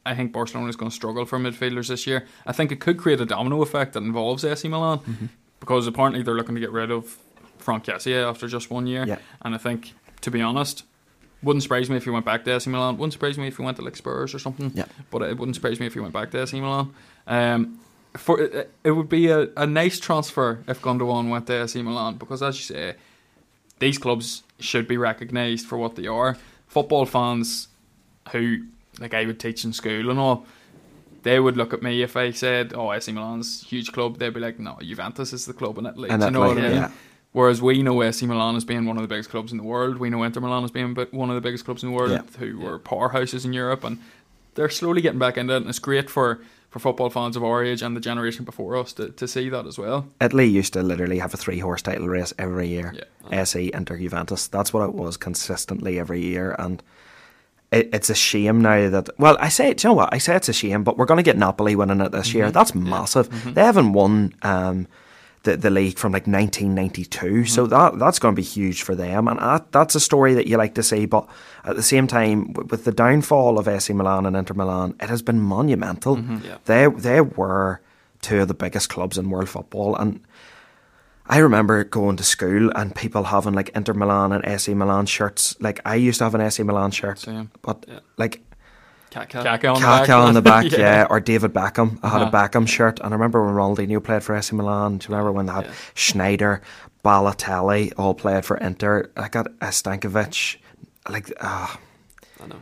I 0.04 0.14
think 0.14 0.32
Barcelona 0.32 0.68
is 0.68 0.76
going 0.76 0.90
to 0.90 0.94
struggle 0.94 1.24
for 1.24 1.38
midfielders 1.38 1.88
this 1.88 2.07
year. 2.07 2.26
I 2.46 2.52
think 2.52 2.72
it 2.72 2.80
could 2.80 2.98
create 2.98 3.20
a 3.20 3.26
domino 3.26 3.62
effect 3.62 3.92
that 3.92 4.02
involves 4.02 4.44
AC 4.44 4.66
Milan 4.68 4.98
Mm-hmm. 4.98 5.26
because 5.61 5.86
apparently 5.86 6.22
they're 6.22 6.34
looking 6.34 6.54
to 6.57 6.61
get 6.61 6.72
rid 6.72 6.90
of 6.90 7.16
Frank 7.59 7.84
Kessie 7.84 8.28
after 8.28 8.48
just 8.48 8.70
one 8.70 8.86
year. 8.86 9.04
Yeah. 9.07 9.18
And 9.42 9.54
I 9.54 9.59
think, 9.59 9.94
to 10.22 10.30
be 10.30 10.40
honest, 10.42 10.82
wouldn't 11.47 11.62
surprise 11.62 11.88
me 11.88 11.97
if 11.97 12.05
he 12.05 12.11
went 12.11 12.24
back 12.24 12.44
to 12.44 12.55
AC 12.55 12.68
Milan. 12.68 12.99
Wouldn't 12.99 13.12
surprise 13.12 13.38
me 13.38 13.47
if 13.47 13.57
he 13.57 13.62
went 13.62 13.76
to 13.76 13.84
like 13.84 13.97
Spurs 13.97 14.34
or 14.34 14.38
something. 14.40 14.72
Yeah. 14.74 14.86
But 15.11 15.22
it 15.22 15.38
wouldn't 15.38 15.55
surprise 15.55 15.78
me 15.78 15.86
if 15.86 15.94
he 15.94 16.01
went 16.01 16.12
back 16.12 16.30
to 16.32 16.42
AC 16.42 16.61
Milan. 16.61 16.92
Um, 17.26 17.78
for 18.16 18.40
it, 18.40 18.70
it 18.82 18.90
would 18.90 19.09
be 19.09 19.28
a, 19.28 19.49
a 19.57 19.66
nice 19.66 20.01
transfer 20.01 20.64
if 20.66 20.82
Gundogan 20.82 21.30
went 21.30 21.47
to 21.47 21.62
AC 21.62 21.80
Milan 21.80 22.16
because, 22.16 22.42
as 22.42 22.57
you 22.59 22.74
say, 22.74 22.94
these 23.78 23.97
clubs 23.97 24.42
should 24.59 24.88
be 24.88 24.97
recognised 24.97 25.66
for 25.66 25.78
what 25.78 25.94
they 25.97 26.07
are. 26.07 26.36
Football 26.66 27.07
fans 27.07 27.68
who, 28.32 28.64
like 28.99 29.14
I 29.14 29.24
would 29.24 29.38
teach 29.38 29.64
in 29.64 29.72
school 29.72 30.11
and 30.11 30.18
all, 30.18 30.47
they 31.22 31.38
would 31.38 31.57
look 31.57 31.72
at 31.72 31.82
me 31.82 32.03
if 32.03 32.16
I 32.16 32.32
said, 32.32 32.72
"Oh, 32.74 32.92
AC 32.92 33.12
Milan's 33.12 33.62
a 33.62 33.66
huge 33.66 33.92
club." 33.92 34.18
They'd 34.18 34.34
be 34.34 34.40
like, 34.40 34.59
"No, 34.59 34.78
Juventus 34.80 35.32
is 35.32 35.47
the 35.47 35.53
club 35.53 35.78
in 35.78 35.86
Italy." 35.86 36.09
And 36.11 36.22
you 36.22 36.30
know 36.30 36.44
Italy, 36.44 36.62
what 36.62 36.64
I 36.64 36.68
mean? 36.68 36.82
yeah. 36.82 36.90
Whereas 37.37 37.61
we 37.61 37.82
know 37.82 38.03
AC 38.03 38.24
Milan 38.24 38.57
as 38.57 38.64
being 38.64 38.87
one 38.87 38.97
of 38.97 39.03
the 39.03 39.09
biggest 39.09 39.28
clubs 39.28 39.53
in 39.53 39.59
the 39.59 39.64
world. 39.64 39.99
We 39.99 40.09
know 40.09 40.22
Inter 40.22 40.41
Milan 40.41 40.64
as 40.64 40.70
being 40.70 40.95
bi- 40.95 41.07
one 41.11 41.28
of 41.28 41.34
the 41.34 41.43
biggest 41.43 41.66
clubs 41.66 41.82
in 41.82 41.91
the 41.91 41.95
world, 41.95 42.11
Yeah. 42.11 42.22
who 42.39 42.59
were 42.59 42.78
powerhouses 42.78 43.45
in 43.45 43.53
Europe, 43.53 43.84
and 43.84 43.99
they're 44.55 44.70
slowly 44.70 45.03
getting 45.03 45.18
back 45.18 45.37
into 45.37 45.53
it. 45.53 45.57
And 45.59 45.68
it's 45.68 45.78
great 45.78 46.09
for, 46.09 46.41
for 46.70 46.78
football 46.78 47.11
fans 47.11 47.37
of 47.37 47.45
our 47.45 47.62
age 47.62 47.82
and 47.82 47.95
the 47.95 48.01
generation 48.01 48.47
before 48.47 48.74
us 48.74 48.95
to, 48.95 49.11
to 49.11 49.28
see 49.28 49.51
that 49.51 49.66
as 49.66 49.76
well. 49.78 50.09
Italy 50.18 50.47
used 50.47 50.72
to 50.72 50.82
literally 50.82 51.18
have 51.18 51.34
a 51.34 51.37
three 51.37 51.59
horse 51.59 51.82
title 51.82 52.09
race 52.09 52.32
every 52.39 52.68
year. 52.68 52.95
Yeah. 53.30 53.41
SE, 53.43 53.70
Inter, 53.74 53.99
Juventus. 53.99 54.47
That's 54.49 54.72
what 54.72 54.89
it 54.89 54.95
was 54.95 55.18
consistently 55.18 55.99
every 55.99 56.22
year. 56.22 56.57
And 56.59 56.82
it, 57.70 57.91
it's 57.93 58.09
a 58.09 58.14
shame 58.14 58.62
now 58.62 58.89
that, 58.89 59.11
well, 59.18 59.37
I 59.41 59.51
say, 59.51 59.74
do 59.74 59.87
you 59.87 59.91
know 59.91 59.95
what? 59.95 60.09
I 60.14 60.16
say 60.16 60.37
it's 60.37 60.49
a 60.49 60.55
shame, 60.55 60.84
but 60.84 60.97
we're 60.97 61.05
going 61.05 61.18
to 61.18 61.22
get 61.30 61.37
Napoli 61.37 61.76
winning 61.76 62.01
it 62.01 62.12
this 62.12 62.32
year. 62.32 62.51
That's 62.51 62.74
massive. 62.74 63.28
They 63.55 63.62
haven't 63.62 63.93
won 63.93 64.32
um, 64.41 64.87
the, 65.47 65.57
the 65.57 65.70
league 65.70 65.99
from 65.99 66.12
like 66.12 66.26
1992. 66.26 67.26
Mm-hmm. 67.26 67.44
So 67.47 67.66
that 67.66 67.99
that's 67.99 68.18
going 68.18 68.34
to 68.34 68.36
be 68.36 68.42
huge 68.47 68.82
for 68.82 68.94
them. 68.94 69.26
And 69.28 69.38
that, 69.40 69.72
that's 69.72 69.94
a 69.94 70.01
story 70.01 70.34
that 70.34 70.47
you 70.47 70.57
like 70.59 70.74
to 70.74 70.82
see. 70.82 71.07
But 71.07 71.26
at 71.64 71.76
the 71.76 71.82
same 71.82 72.07
time, 72.07 72.53
w- 72.53 72.68
with 72.70 72.84
the 72.84 72.92
downfall 72.92 73.59
of 73.59 73.66
AC 73.66 73.92
Milan 73.94 74.26
and 74.26 74.36
Inter 74.36 74.55
Milan, 74.55 74.94
it 75.01 75.09
has 75.09 75.22
been 75.22 75.40
monumental. 75.40 76.16
Mm-hmm. 76.16 76.44
Yeah. 76.44 76.59
They, 76.66 76.86
they 76.88 77.20
were 77.22 77.80
two 78.20 78.40
of 78.42 78.49
the 78.49 78.55
biggest 78.55 78.88
clubs 78.90 79.16
in 79.18 79.30
world 79.30 79.49
football. 79.49 79.97
And 79.97 80.20
I 81.28 81.38
remember 81.38 81.82
going 81.84 82.16
to 82.18 82.24
school 82.24 82.70
and 82.76 82.94
people 82.94 83.24
having 83.24 83.55
like 83.55 83.70
Inter 83.74 83.94
Milan 83.94 84.32
and 84.32 84.44
AC 84.44 84.72
Milan 84.74 85.07
shirts. 85.07 85.57
Like 85.61 85.80
I 85.84 85.97
used 85.97 86.18
to 86.18 86.24
have 86.24 86.34
an 86.36 86.40
AC 86.40 86.62
Milan 86.62 86.90
shirt, 86.92 87.18
Same. 87.18 87.51
but 87.62 87.84
Yeah. 87.88 87.99
like 88.16 88.42
Kaka. 89.24 89.58
Kaka 89.58 89.68
on 89.68 89.74
the 89.80 89.80
back. 89.80 90.10
On 90.10 90.34
the 90.34 90.42
back, 90.42 90.64
yeah. 90.72 90.78
Yeah. 90.78 91.06
or 91.08 91.20
David 91.20 91.52
Beckham. 91.52 91.98
I 92.02 92.08
had 92.08 92.22
Uh-huh. 92.22 92.30
a 92.30 92.30
Beckham 92.48 92.68
shirt, 92.68 93.00
and 93.00 93.08
I 93.08 93.16
remember 93.16 93.44
when 93.44 93.54
Ronaldinho 93.54 94.02
played 94.02 94.22
for 94.22 94.36
AC 94.36 94.54
Milan. 94.54 94.98
Do 94.98 95.04
you 95.08 95.14
remember 95.14 95.32
when 95.32 95.46
they 95.46 95.52
had 95.52 95.64
Yeah. 95.66 95.72
Sneijder, 95.94 96.60
Balotelli 97.04 97.92
all 97.96 98.14
played 98.14 98.44
for 98.44 98.56
Inter? 98.56 99.10
I 99.16 99.28
got 99.28 99.46
a 99.60 99.66
Stankovic. 99.66 100.56
Like, 101.08 101.32
ah, 101.40 101.78
I 102.42 102.46
know. 102.48 102.56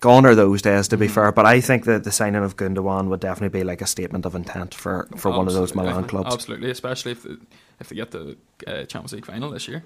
gone 0.00 0.26
are 0.26 0.34
those 0.34 0.62
days, 0.62 0.88
to 0.88 0.96
Mm. 0.96 1.00
be 1.00 1.08
fair. 1.08 1.30
But 1.32 1.46
I 1.46 1.60
think 1.60 1.84
that 1.84 2.04
the 2.04 2.10
signing 2.12 2.42
of 2.42 2.56
Gundogan 2.56 3.06
would 3.08 3.20
definitely 3.20 3.56
be 3.60 3.64
like 3.64 3.80
a 3.80 3.86
statement 3.86 4.26
of 4.26 4.34
intent 4.34 4.74
for, 4.74 5.08
for 5.16 5.30
one 5.30 5.46
of 5.48 5.54
those 5.54 5.70
Absolutely. 5.70 5.92
Milan 5.92 6.08
clubs. 6.08 6.34
Absolutely, 6.34 6.70
especially 6.70 7.12
if 7.12 7.22
they, 7.22 7.36
if 7.80 7.88
they 7.88 7.96
get 7.96 8.10
the 8.10 8.36
uh, 8.66 8.84
Champions 8.84 9.12
League 9.12 9.26
final 9.26 9.50
this 9.50 9.66
year. 9.68 9.82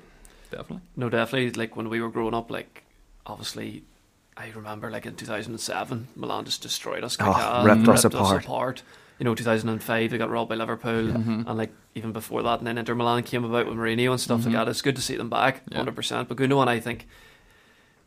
Definitely. 0.51 0.81
No, 0.97 1.09
definitely. 1.09 1.51
Like 1.53 1.77
when 1.77 1.89
we 1.89 2.01
were 2.01 2.11
growing 2.11 2.35
up, 2.35 2.51
like 2.51 2.83
obviously, 3.27 3.85
I 4.37 4.51
remember 4.55 4.91
like 4.91 5.05
in 5.07 5.15
2007, 5.15 6.09
Milan 6.17 6.45
just 6.45 6.63
destroyed 6.63 7.05
us. 7.05 7.17
Oh, 7.21 7.25
Kaka, 7.33 7.67
ripped 7.69 7.89
us 7.89 8.05
apart. 8.05 8.83
You 9.19 9.25
know, 9.25 9.35
2005 9.35 10.11
they 10.11 10.19
got 10.19 10.31
robbed 10.31 10.49
by 10.49 10.57
Liverpool, 10.57 11.05
Mm-hmm. 11.05 11.43
and 11.47 11.59
like 11.59 11.73
even 11.95 12.13
before 12.13 12.43
that, 12.43 12.59
and 12.59 12.67
then 12.67 12.79
Inter 12.79 12.95
Milan 12.95 13.23
came 13.23 13.45
about 13.45 13.67
with 13.67 13.77
Mourinho 13.77 14.11
and 14.11 14.21
stuff 14.21 14.45
like 14.45 14.55
that. 14.55 14.69
It's 14.69 14.83
good 14.83 14.97
to 14.97 15.03
see 15.03 15.17
them 15.17 15.29
back, 15.31 15.63
Yeah. 15.71 15.79
100. 15.79 15.95
percent 15.95 16.29
But 16.29 16.39
Gundogan, 16.39 16.67
I 16.67 16.81
think 16.81 17.07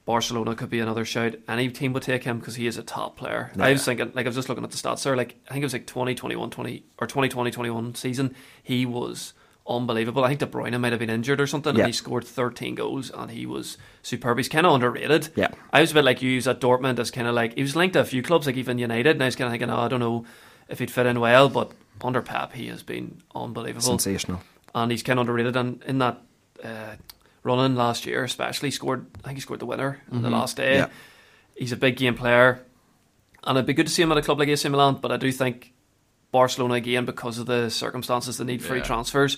Barcelona 0.05 0.55
could 0.55 0.69
be 0.69 0.79
another 0.79 1.05
shout. 1.05 1.35
Any 1.47 1.69
team 1.69 1.93
would 1.93 2.03
take 2.03 2.23
him 2.23 2.39
because 2.39 2.55
he 2.55 2.67
is 2.67 2.77
a 2.77 2.83
top 2.83 3.17
player. 3.17 3.51
I 3.59 3.71
was 3.71 3.85
thinking, 3.85 4.11
like 4.13 4.25
I 4.25 4.29
was 4.29 4.35
just 4.35 4.49
looking 4.49 4.63
at 4.63 4.71
the 4.71 4.77
stats 4.77 5.03
there. 5.03 5.15
Like 5.15 5.35
I 5.49 5.53
think 5.53 5.63
it 5.63 5.65
was 5.65 5.73
like 5.73 5.87
2021, 5.87 6.49
20 6.49 6.83
or 6.99 7.07
2020, 7.07 7.51
21 7.51 7.95
season. 7.95 8.35
He 8.61 8.85
was 8.85 9.33
unbelievable. 9.67 10.23
I 10.23 10.29
think 10.29 10.39
De 10.41 10.45
Bruyne 10.45 10.79
might 10.79 10.91
have 10.93 10.99
been 10.99 11.09
injured 11.09 11.41
or 11.41 11.47
something, 11.47 11.75
Yeah. 11.75 11.81
and 11.83 11.87
he 11.87 11.93
scored 11.93 12.23
13 12.23 12.75
goals, 12.75 13.09
and 13.09 13.31
he 13.31 13.45
was 13.45 13.77
superb. 14.03 14.37
He's 14.37 14.49
kind 14.49 14.65
of 14.65 14.73
underrated. 14.73 15.29
Yeah. 15.35 15.49
I 15.73 15.81
was 15.81 15.91
a 15.91 15.93
bit 15.95 16.05
like 16.05 16.21
you 16.21 16.37
at 16.37 16.61
Dortmund 16.61 16.99
as 16.99 17.11
kind 17.11 17.27
of 17.27 17.33
like 17.35 17.55
he 17.55 17.61
was 17.61 17.75
linked 17.75 17.93
to 17.93 17.99
a 18.01 18.05
few 18.05 18.21
clubs, 18.21 18.45
like 18.47 18.57
even 18.57 18.77
United, 18.77 19.11
and 19.15 19.23
I 19.23 19.25
was 19.27 19.35
kind 19.35 19.47
of 19.47 19.51
thinking, 19.53 19.69
oh, 19.69 19.79
I 19.79 19.87
don't 19.87 19.99
know 19.99 20.25
if 20.69 20.79
he'd 20.79 20.91
fit 20.91 21.05
in 21.05 21.19
well, 21.19 21.49
but 21.49 21.71
under 22.03 22.21
Pep, 22.21 22.53
he 22.53 22.67
has 22.67 22.83
been 22.83 23.21
unbelievable, 23.33 23.81
Sensational. 23.81 24.41
and 24.73 24.91
he's 24.91 25.03
kind 25.03 25.19
of 25.19 25.21
underrated. 25.27 25.55
And 25.55 25.81
in 25.83 25.97
that 25.99 26.21
uh, 26.63 26.95
running 27.43 27.75
last 27.75 28.05
year, 28.05 28.23
especially, 28.23 28.71
scored. 28.71 29.05
I 29.23 29.27
think 29.27 29.37
he 29.37 29.41
scored 29.41 29.59
the 29.61 29.65
winner 29.65 30.01
on 30.11 30.21
the 30.21 30.29
last 30.29 30.57
day. 30.57 30.75
Yeah. 30.75 30.87
He's 31.55 31.71
a 31.71 31.77
big 31.77 31.95
game 31.97 32.15
player, 32.15 32.63
and 33.43 33.57
it'd 33.57 33.65
be 33.67 33.73
good 33.73 33.87
to 33.87 33.93
see 33.93 34.01
him 34.01 34.11
at 34.11 34.17
a 34.17 34.21
club 34.21 34.39
like 34.39 34.49
AC 34.49 34.67
Milan. 34.69 34.99
But 35.01 35.11
I 35.11 35.17
do 35.17 35.31
think 35.31 35.71
Barcelona 36.39 36.73
again 36.75 37.05
because 37.05 37.37
of 37.39 37.45
the 37.45 37.69
circumstances, 37.69 38.37
the 38.37 38.43
need 38.45 38.61
for 38.61 38.75
Yeah. 38.75 38.83
transfers. 38.83 39.37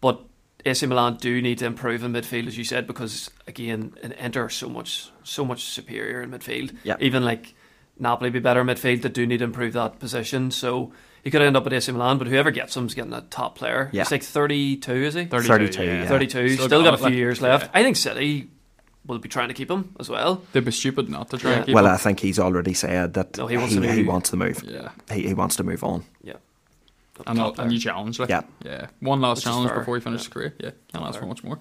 But 0.00 0.20
AC 0.64 0.86
Milan 0.86 1.16
do 1.20 1.42
need 1.42 1.58
to 1.58 1.66
improve 1.66 2.02
in 2.02 2.12
midfield, 2.12 2.46
as 2.46 2.56
you 2.56 2.64
said, 2.64 2.86
because 2.86 3.30
again, 3.46 3.92
in 4.02 4.12
Inter 4.12 4.44
are 4.44 4.48
so 4.50 4.68
much 4.68 5.10
so 5.22 5.44
much 5.44 5.60
superior 5.64 6.22
in 6.22 6.30
midfield. 6.30 6.74
Yeah. 6.84 6.96
Even 7.00 7.22
like 7.22 7.54
Napoli 7.98 8.30
be 8.30 8.38
better 8.38 8.60
in 8.62 8.66
midfield, 8.66 9.02
they 9.02 9.08
do 9.10 9.26
need 9.26 9.38
to 9.38 9.44
improve 9.44 9.72
that 9.74 9.98
position. 9.98 10.50
So 10.50 10.92
he 11.22 11.30
could 11.30 11.42
end 11.42 11.56
up 11.56 11.66
at 11.66 11.72
AC 11.74 11.92
Milan, 11.92 12.16
but 12.18 12.28
whoever 12.28 12.50
gets 12.50 12.74
him 12.76 12.86
is 12.86 12.94
getting 12.94 13.12
a 13.12 13.20
top 13.22 13.58
player. 13.58 13.90
Yeah. 13.92 14.02
He's 14.04 14.10
like 14.10 14.22
thirty 14.22 14.76
two, 14.76 14.94
is 15.08 15.14
he? 15.14 15.26
32, 15.26 15.84
yeah. 15.84 16.06
32. 16.06 16.48
Still 16.54 16.66
Still, 16.66 16.82
got 16.82 16.90
got, 16.90 16.94
a 16.94 16.96
few 16.98 17.04
like- 17.06 17.14
years 17.14 17.40
left. 17.42 17.70
I 17.74 17.82
think 17.82 17.96
City 17.96 18.48
will 19.08 19.18
be 19.18 19.28
trying 19.28 19.48
to 19.48 19.54
keep 19.54 19.70
him 19.70 19.94
as 19.98 20.08
well. 20.08 20.42
They'd 20.52 20.64
be 20.64 20.70
stupid 20.70 21.08
not 21.08 21.30
to 21.30 21.38
try 21.38 21.50
Yeah. 21.50 21.56
and 21.56 21.66
keep 21.66 21.74
Well, 21.74 21.86
him. 21.86 21.92
I 21.92 21.96
think 21.96 22.20
he's 22.20 22.38
already 22.38 22.74
said 22.74 23.14
that 23.14 23.36
No, 23.38 23.46
he 23.48 23.56
wants 23.56 23.74
he, 23.74 23.80
to 23.80 23.90
he 23.92 23.98
move. 24.02 24.06
wants 24.06 24.30
to 24.30 24.36
move. 24.36 24.62
yeah. 24.64 24.90
He, 25.10 25.22
he 25.28 25.34
wants 25.34 25.56
to 25.56 25.64
move 25.64 25.82
on. 25.82 26.04
Yeah. 26.22 26.34
And 27.26 27.36
Top 27.38 27.58
a, 27.58 27.62
a 27.62 27.66
new 27.66 27.78
challenge. 27.80 28.20
Like, 28.20 28.28
Yeah. 28.28 28.42
yeah. 28.64 28.86
One 29.00 29.20
last 29.20 29.38
Which 29.38 29.44
challenge 29.44 29.72
before 29.74 29.96
he 29.96 30.00
finishes 30.00 30.26
yeah. 30.26 30.28
his 30.28 30.32
career. 30.34 30.54
Yeah, 30.60 30.70
can't 30.92 31.04
ask 31.04 31.18
for 31.18 31.26
much 31.26 31.42
more. 31.42 31.58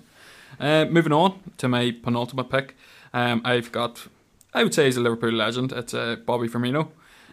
Uh, 0.60 0.86
moving 0.86 1.14
on 1.14 1.40
to 1.58 1.68
my 1.68 1.96
penultimate 2.04 2.50
pick. 2.50 2.76
Um, 3.14 3.42
I've 3.44 3.72
got, 3.72 4.08
I 4.54 4.64
would 4.64 4.74
say 4.74 4.86
he's 4.86 4.98
a 4.98 5.02
Liverpool 5.02 5.32
legend. 5.32 5.72
It's 5.72 5.94
uh, 5.94 6.18
Bobby 6.26 6.48
Firmino. 6.48 6.90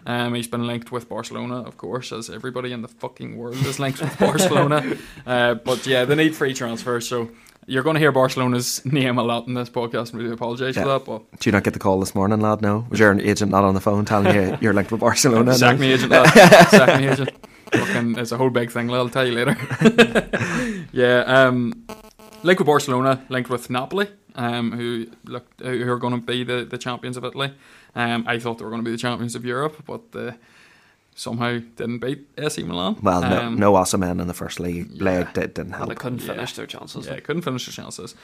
Um, 0.06 0.34
he's 0.34 0.46
been 0.48 0.66
linked 0.66 0.92
with 0.92 1.08
Barcelona, 1.08 1.62
of 1.62 1.76
course, 1.78 2.12
as 2.12 2.28
everybody 2.28 2.72
in 2.72 2.82
the 2.82 2.88
fucking 2.88 3.36
world 3.38 3.56
is 3.66 3.78
linked 3.78 4.00
with 4.02 4.18
Barcelona. 4.28 4.96
Uh, 5.26 5.54
but 5.54 5.86
yeah, 5.86 6.04
they 6.04 6.14
need 6.14 6.34
free 6.36 6.52
transfers, 6.54 7.08
so 7.08 7.30
you're 7.66 7.82
going 7.82 7.94
to 7.94 8.00
hear 8.00 8.12
Barcelona's 8.12 8.84
name 9.00 9.18
a 9.18 9.22
lot 9.22 9.46
in 9.46 9.54
this 9.54 9.70
podcast, 9.70 10.12
and 10.12 10.20
really 10.20 10.32
apologise 10.32 10.76
Yeah. 10.76 10.82
for 10.82 10.88
that. 10.90 11.04
But 11.04 11.30
Did 11.32 11.46
you 11.46 11.52
not 11.52 11.64
get 11.64 11.72
the 11.72 11.78
call 11.78 12.00
this 12.00 12.14
morning, 12.14 12.40
lad? 12.40 12.60
No? 12.62 12.86
Was 12.90 13.00
your 13.00 13.18
agent 13.20 13.50
not 13.50 13.64
on 13.64 13.74
the 13.74 13.80
phone 13.80 14.04
telling 14.04 14.34
you 14.34 14.56
you're 14.62 14.72
linked 14.74 14.90
with 14.92 15.00
Barcelona? 15.00 15.54
Sack 15.54 15.78
me 15.78 15.92
agent. 15.92 16.10
lad. 16.10 16.28
Sack 16.70 17.00
me 17.00 17.08
agent. 17.08 17.30
Fucking, 17.72 18.18
it's 18.18 18.30
a 18.32 18.36
whole 18.36 18.50
big 18.50 18.70
thing. 18.70 18.88
lad, 18.88 18.98
I'll 18.98 19.08
tell 19.08 19.26
you 19.26 19.32
later. 19.34 19.56
yeah. 20.92 21.20
Um, 21.26 21.84
linked 22.42 22.60
with 22.60 22.66
Barcelona, 22.66 23.24
linked 23.28 23.50
with 23.50 23.70
Napoli, 23.70 24.08
um, 24.34 24.72
who 24.72 25.06
look 25.24 25.46
who 25.60 25.90
are 25.90 25.98
going 25.98 26.14
to 26.14 26.20
be 26.24 26.44
the, 26.44 26.64
the 26.64 26.78
champions 26.78 27.16
of 27.16 27.24
Italy. 27.24 27.52
Um, 27.94 28.24
I 28.26 28.38
thought 28.38 28.58
they 28.58 28.64
were 28.64 28.70
going 28.70 28.82
to 28.82 28.88
be 28.88 28.90
the 28.92 28.98
champions 28.98 29.34
of 29.34 29.44
Europe, 29.44 29.82
but 29.86 30.02
uh, 30.14 30.32
somehow 31.14 31.58
didn't 31.76 31.98
beat 31.98 32.26
AC 32.36 32.62
Milan. 32.64 32.96
Well, 33.02 33.20
no, 33.22 33.40
Um, 33.42 33.56
no 33.56 33.72
Osimhen 33.74 34.20
in 34.20 34.26
the 34.26 34.34
first 34.34 34.58
league 34.60 34.90
yeah. 34.92 35.02
leg 35.04 35.32
did, 35.32 35.54
didn't 35.54 35.66
And 35.72 35.74
help. 35.76 35.88
they 35.88 35.94
couldn't 35.94 36.20
Yeah. 36.22 36.34
finish 36.34 36.52
their 36.54 36.66
chances. 36.66 37.06
Yeah, 37.06 37.14
they 37.14 37.20
couldn't 37.20 37.42
finish 37.42 37.66
their 37.66 37.72
chances. 37.84 38.14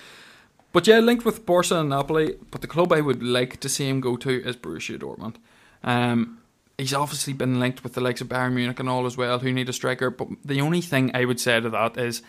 But 0.72 0.86
yeah, 0.86 0.98
linked 1.00 1.24
with 1.24 1.46
Barca 1.46 1.80
and 1.80 1.88
Napoli. 1.90 2.36
But 2.50 2.60
the 2.60 2.66
club 2.66 2.92
I 2.92 3.00
would 3.00 3.22
like 3.22 3.58
to 3.60 3.68
see 3.68 3.88
him 3.88 4.00
go 4.00 4.16
to 4.16 4.30
is 4.30 4.56
Borussia 4.56 4.98
Dortmund. 4.98 5.36
Um, 5.82 6.38
he's 6.78 6.94
obviously 6.94 7.32
been 7.32 7.58
linked 7.60 7.82
with 7.82 7.94
the 7.94 8.00
likes 8.00 8.20
of 8.20 8.28
Bayern 8.28 8.52
Munich 8.54 8.78
and 8.80 8.88
all 8.88 9.04
as 9.06 9.16
well, 9.16 9.38
who 9.40 9.52
need 9.52 9.68
a 9.68 9.72
striker. 9.72 10.10
But 10.10 10.28
the 10.44 10.60
only 10.60 10.80
thing 10.80 11.10
I 11.14 11.24
would 11.24 11.40
say 11.40 11.60
to 11.60 11.70
that 11.70 11.96
is, 11.96 12.22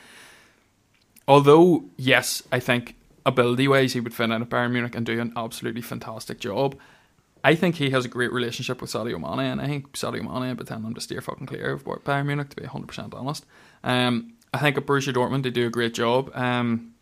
although 1.27 1.85
yes, 1.97 2.43
I 2.51 2.59
think 2.59 2.95
ability 3.25 3.67
wise 3.67 3.93
he 3.93 3.99
would 3.99 4.13
fit 4.13 4.25
in 4.25 4.31
at 4.41 4.49
Bayern 4.49 4.71
Munich 4.71 4.95
and 4.95 5.05
do 5.05 5.19
an 5.19 5.33
absolutely 5.35 5.81
fantastic 5.81 6.39
job. 6.39 6.75
I 7.43 7.55
think 7.55 7.75
he 7.75 7.89
has 7.89 8.05
a 8.05 8.09
great 8.09 8.31
relationship 8.31 8.81
with 8.81 8.91
Sadio 8.91 9.19
Mane, 9.19 9.51
and 9.51 9.61
I 9.61 9.67
think 9.67 9.93
Sadio 9.93 10.21
Mane 10.21 10.55
would 10.55 10.67
tell 10.67 10.77
him 10.77 10.93
to 10.93 11.01
steer 11.01 11.21
fucking 11.21 11.47
clear 11.47 11.71
of 11.71 11.83
Bayern 11.83 12.27
Munich, 12.27 12.49
to 12.49 12.55
be 12.55 12.67
100% 12.67 13.13
honest. 13.13 13.45
Um, 13.83 14.33
I 14.53 14.59
think 14.59 14.77
at 14.77 14.85
Borussia 14.85 15.13
Dortmund 15.13 15.43
they 15.43 15.49
do 15.49 15.65
a 15.65 15.71
great 15.71 15.93
job. 15.93 16.31
Um, 16.35 16.93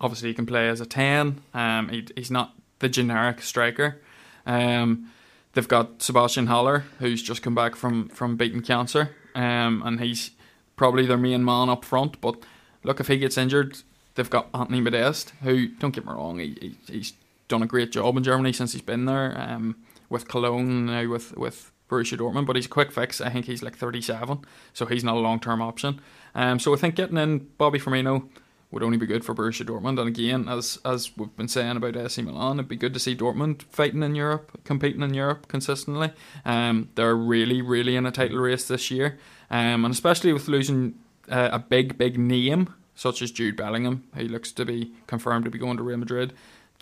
obviously, 0.00 0.28
he 0.28 0.34
can 0.34 0.46
play 0.46 0.68
as 0.68 0.80
a 0.80 0.86
10. 0.86 1.40
Um, 1.52 1.88
he, 1.88 2.06
he's 2.16 2.30
not 2.30 2.54
the 2.78 2.88
generic 2.88 3.42
striker. 3.42 4.00
Um, 4.46 5.10
they've 5.52 5.68
got 5.68 6.02
Sebastien 6.02 6.46
Haller, 6.46 6.84
who's 6.98 7.22
just 7.22 7.42
come 7.42 7.54
back 7.54 7.76
from, 7.76 8.08
from 8.08 8.36
beating 8.36 8.62
cancer, 8.62 9.10
um, 9.34 9.82
and 9.84 10.00
he's 10.00 10.30
probably 10.76 11.06
their 11.06 11.18
main 11.18 11.44
man 11.44 11.68
up 11.68 11.84
front. 11.84 12.20
But 12.20 12.36
look, 12.84 13.00
if 13.00 13.08
he 13.08 13.18
gets 13.18 13.36
injured, 13.36 13.78
they've 14.14 14.30
got 14.30 14.48
Anthony 14.54 14.80
Modeste, 14.80 15.32
who, 15.42 15.68
don't 15.68 15.94
get 15.94 16.06
me 16.06 16.12
wrong, 16.12 16.38
he, 16.38 16.56
he, 16.60 16.92
he's 16.92 17.12
done 17.48 17.62
a 17.62 17.66
great 17.66 17.92
job 17.92 18.16
in 18.16 18.24
Germany 18.24 18.52
since 18.52 18.72
he's 18.72 18.82
been 18.82 19.04
there, 19.04 19.38
um, 19.38 19.76
with 20.08 20.28
Cologne, 20.28 20.86
now 20.86 21.08
with, 21.08 21.36
with 21.36 21.72
Borussia 21.88 22.18
Dortmund, 22.18 22.46
but 22.46 22.56
he's 22.56 22.66
a 22.66 22.70
quick 22.70 22.92
fix. 22.92 23.20
I 23.20 23.30
think 23.30 23.46
he's 23.46 23.62
like 23.62 23.76
37, 23.76 24.44
so 24.72 24.86
he's 24.86 25.04
not 25.04 25.16
a 25.16 25.20
long 25.20 25.40
term 25.40 25.60
option. 25.60 26.00
Um, 26.34 26.58
so 26.58 26.74
I 26.74 26.76
think 26.76 26.94
getting 26.94 27.18
in 27.18 27.48
Bobby 27.58 27.78
Firmino 27.78 28.28
would 28.70 28.82
only 28.82 28.96
be 28.98 29.06
good 29.06 29.24
for 29.24 29.34
Borussia 29.34 29.64
Dortmund. 29.64 30.00
And 30.00 30.08
again, 30.08 30.48
as 30.48 30.78
as 30.84 31.16
we've 31.16 31.34
been 31.36 31.48
saying 31.48 31.76
about 31.76 31.96
AC 31.96 32.20
Milan, 32.22 32.58
it'd 32.58 32.68
be 32.68 32.76
good 32.76 32.94
to 32.94 33.00
see 33.00 33.14
Dortmund 33.16 33.62
fighting 33.62 34.02
in 34.02 34.14
Europe, 34.14 34.60
competing 34.64 35.02
in 35.02 35.14
Europe 35.14 35.46
consistently. 35.46 36.10
Um, 36.44 36.88
they're 36.96 37.14
really, 37.14 37.62
really 37.62 37.96
in 37.96 38.06
a 38.06 38.10
title 38.10 38.38
race 38.38 38.66
this 38.66 38.90
year, 38.90 39.18
um, 39.50 39.84
and 39.84 39.92
especially 39.92 40.32
with 40.32 40.48
losing 40.48 40.94
uh, 41.28 41.50
a 41.52 41.58
big, 41.58 41.96
big 41.96 42.18
name 42.18 42.74
such 42.96 43.22
as 43.22 43.30
Jude 43.30 43.56
Bellingham, 43.56 44.04
he 44.16 44.28
looks 44.28 44.52
to 44.52 44.64
be 44.64 44.92
confirmed 45.06 45.44
to 45.44 45.50
be 45.50 45.58
going 45.58 45.76
to 45.76 45.82
Real 45.82 45.96
Madrid. 45.96 46.32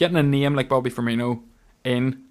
Getting 0.03 0.17
a 0.17 0.23
name 0.25 0.57
like 0.57 0.69
Bobby 0.69 0.91
Firmino 0.91 1.45
in 1.85 2.25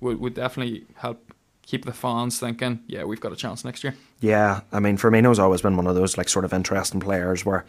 would, 0.00 0.18
would 0.20 0.32
definitely 0.32 0.86
help 0.94 1.34
keep 1.60 1.84
the 1.84 1.92
fans 1.92 2.40
thinking, 2.40 2.80
yeah, 2.86 3.04
we've 3.04 3.20
got 3.20 3.30
a 3.30 3.36
chance 3.36 3.62
next 3.62 3.84
year. 3.84 3.94
Yeah, 4.20 4.62
I 4.72 4.80
mean, 4.80 4.96
Firmino's 4.96 5.38
always 5.38 5.60
been 5.60 5.76
one 5.76 5.86
of 5.86 5.94
those 5.94 6.16
like 6.16 6.30
sort 6.30 6.46
of 6.46 6.54
interesting 6.54 6.98
players 6.98 7.44
where 7.44 7.66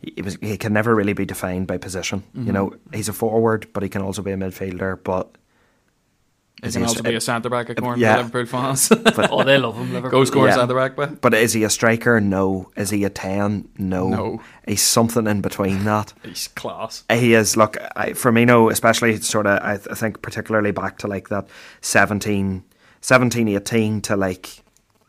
he 0.00 0.22
was 0.22 0.38
he 0.40 0.56
can 0.56 0.72
never 0.72 0.94
really 0.94 1.12
be 1.12 1.24
defined 1.24 1.66
by 1.66 1.76
position. 1.76 2.20
Mm-hmm. 2.20 2.46
You 2.46 2.52
know, 2.52 2.74
he's 2.92 3.08
a 3.08 3.12
forward, 3.12 3.66
but 3.72 3.82
he 3.82 3.88
can 3.88 4.00
also 4.00 4.22
be 4.22 4.30
a 4.30 4.36
midfielder. 4.36 5.02
But 5.02 5.34
Is 6.62 6.72
can 6.74 6.82
he 6.82 6.84
a 6.84 6.88
also 6.88 7.00
stri- 7.02 7.08
be 7.10 7.14
a 7.14 7.20
centre 7.20 7.48
back 7.48 7.68
according 7.68 8.02
yeah. 8.02 8.16
Liverpool 8.16 8.46
fans. 8.46 8.90
Oh, 9.30 9.44
they 9.44 9.58
love 9.58 9.76
him, 9.76 9.92
Liverpool. 9.92 10.20
Go 10.20 10.24
score 10.24 10.46
Yeah. 10.48 10.54
centre 10.54 10.74
back, 10.74 10.96
but 10.96 11.20
but 11.20 11.34
is 11.34 11.52
he 11.52 11.62
a 11.64 11.70
striker? 11.70 12.20
No. 12.20 12.70
Is 12.76 12.90
he 12.90 13.04
a 13.04 13.10
ten? 13.10 13.68
No. 13.78 14.08
No. 14.08 14.40
He's 14.66 14.82
something 14.82 15.26
in 15.26 15.40
between 15.40 15.84
that. 15.84 16.12
he's 16.24 16.48
class. 16.48 17.04
He 17.10 17.34
is. 17.34 17.56
Look, 17.56 17.76
I, 17.96 18.10
Firmino, 18.10 18.70
especially 18.72 19.16
sort 19.20 19.46
of, 19.46 19.60
I, 19.62 19.76
th- 19.76 19.88
I 19.90 19.94
think 19.94 20.20
particularly 20.22 20.72
back 20.72 20.98
to 20.98 21.06
like 21.06 21.28
that 21.28 21.48
17, 21.80 22.64
17, 23.00 23.48
18 23.48 24.00
to 24.02 24.16
like 24.16 24.62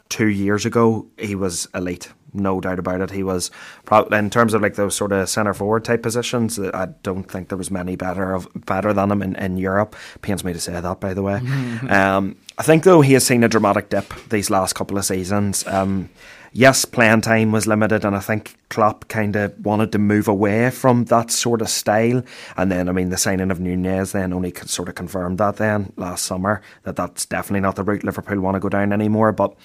two 0.10 0.28
years 0.28 0.66
ago, 0.66 1.08
he 1.18 1.36
was 1.36 1.68
elite. 1.74 2.12
No 2.34 2.62
doubt 2.62 2.80
about 2.80 3.02
it. 3.02 3.12
He 3.12 3.24
was 3.24 3.52
probably 3.86 4.18
in 4.18 4.30
terms 4.30 4.54
of 4.54 4.62
like 4.62 4.76
those 4.76 4.96
sort 4.96 5.12
of 5.12 5.30
centre 5.30 5.54
forward 5.54 5.86
type 5.86 6.04
positions. 6.04 6.60
I 6.60 6.88
don't 7.04 7.24
think 7.24 7.50
there 7.50 7.58
was 7.58 7.72
many 7.72 7.96
better 7.96 8.34
of 8.34 8.48
better 8.54 8.94
than 8.94 9.12
him 9.12 9.22
in, 9.22 9.36
in 9.36 9.58
Europe. 9.58 9.96
Pains 10.22 10.44
me 10.44 10.54
to 10.54 10.60
say 10.60 10.80
that, 10.80 11.00
by 11.00 11.14
the 11.14 11.24
way. 11.24 11.36
um, 11.90 12.36
I 12.58 12.64
think 12.64 12.84
though 12.84 13.02
he 13.02 13.14
has 13.14 13.26
seen 13.26 13.44
a 13.44 13.50
dramatic 13.50 13.90
dip 13.90 14.14
these 14.30 14.50
last 14.50 14.74
couple 14.74 14.98
of 14.98 15.06
seasons. 15.06 15.66
Um, 15.68 16.10
yes, 16.54 16.86
playing 16.86 17.22
time 17.22 17.52
was 17.52 17.68
limited, 17.68 18.06
and 18.06 18.16
I 18.16 18.20
think 18.20 18.58
Klopp 18.70 19.08
kind 19.08 19.36
of 19.36 19.58
wanted 19.66 19.92
to 19.94 19.98
move 19.98 20.28
away 20.28 20.70
from 20.70 21.06
that 21.06 21.32
sort 21.32 21.62
of 21.62 21.70
style. 21.70 22.24
And 22.56 22.72
then, 22.72 22.88
I 22.88 22.92
mean, 22.92 23.10
the 23.10 23.18
signing 23.18 23.50
of 23.52 23.60
Nunez 23.60 24.12
then 24.12 24.32
only 24.32 24.54
sort 24.66 24.90
of 24.90 24.96
confirmed 24.96 25.40
that 25.40 25.58
then 25.58 25.92
last 25.98 26.26
summer 26.26 26.62
that 26.84 26.96
that's 26.96 27.26
definitely 27.26 27.62
not 27.62 27.76
the 27.76 27.84
route 27.84 28.04
Liverpool 28.04 28.40
want 28.40 28.56
to 28.56 28.60
go 28.60 28.70
down 28.70 28.94
anymore. 28.94 29.32
But 29.32 29.56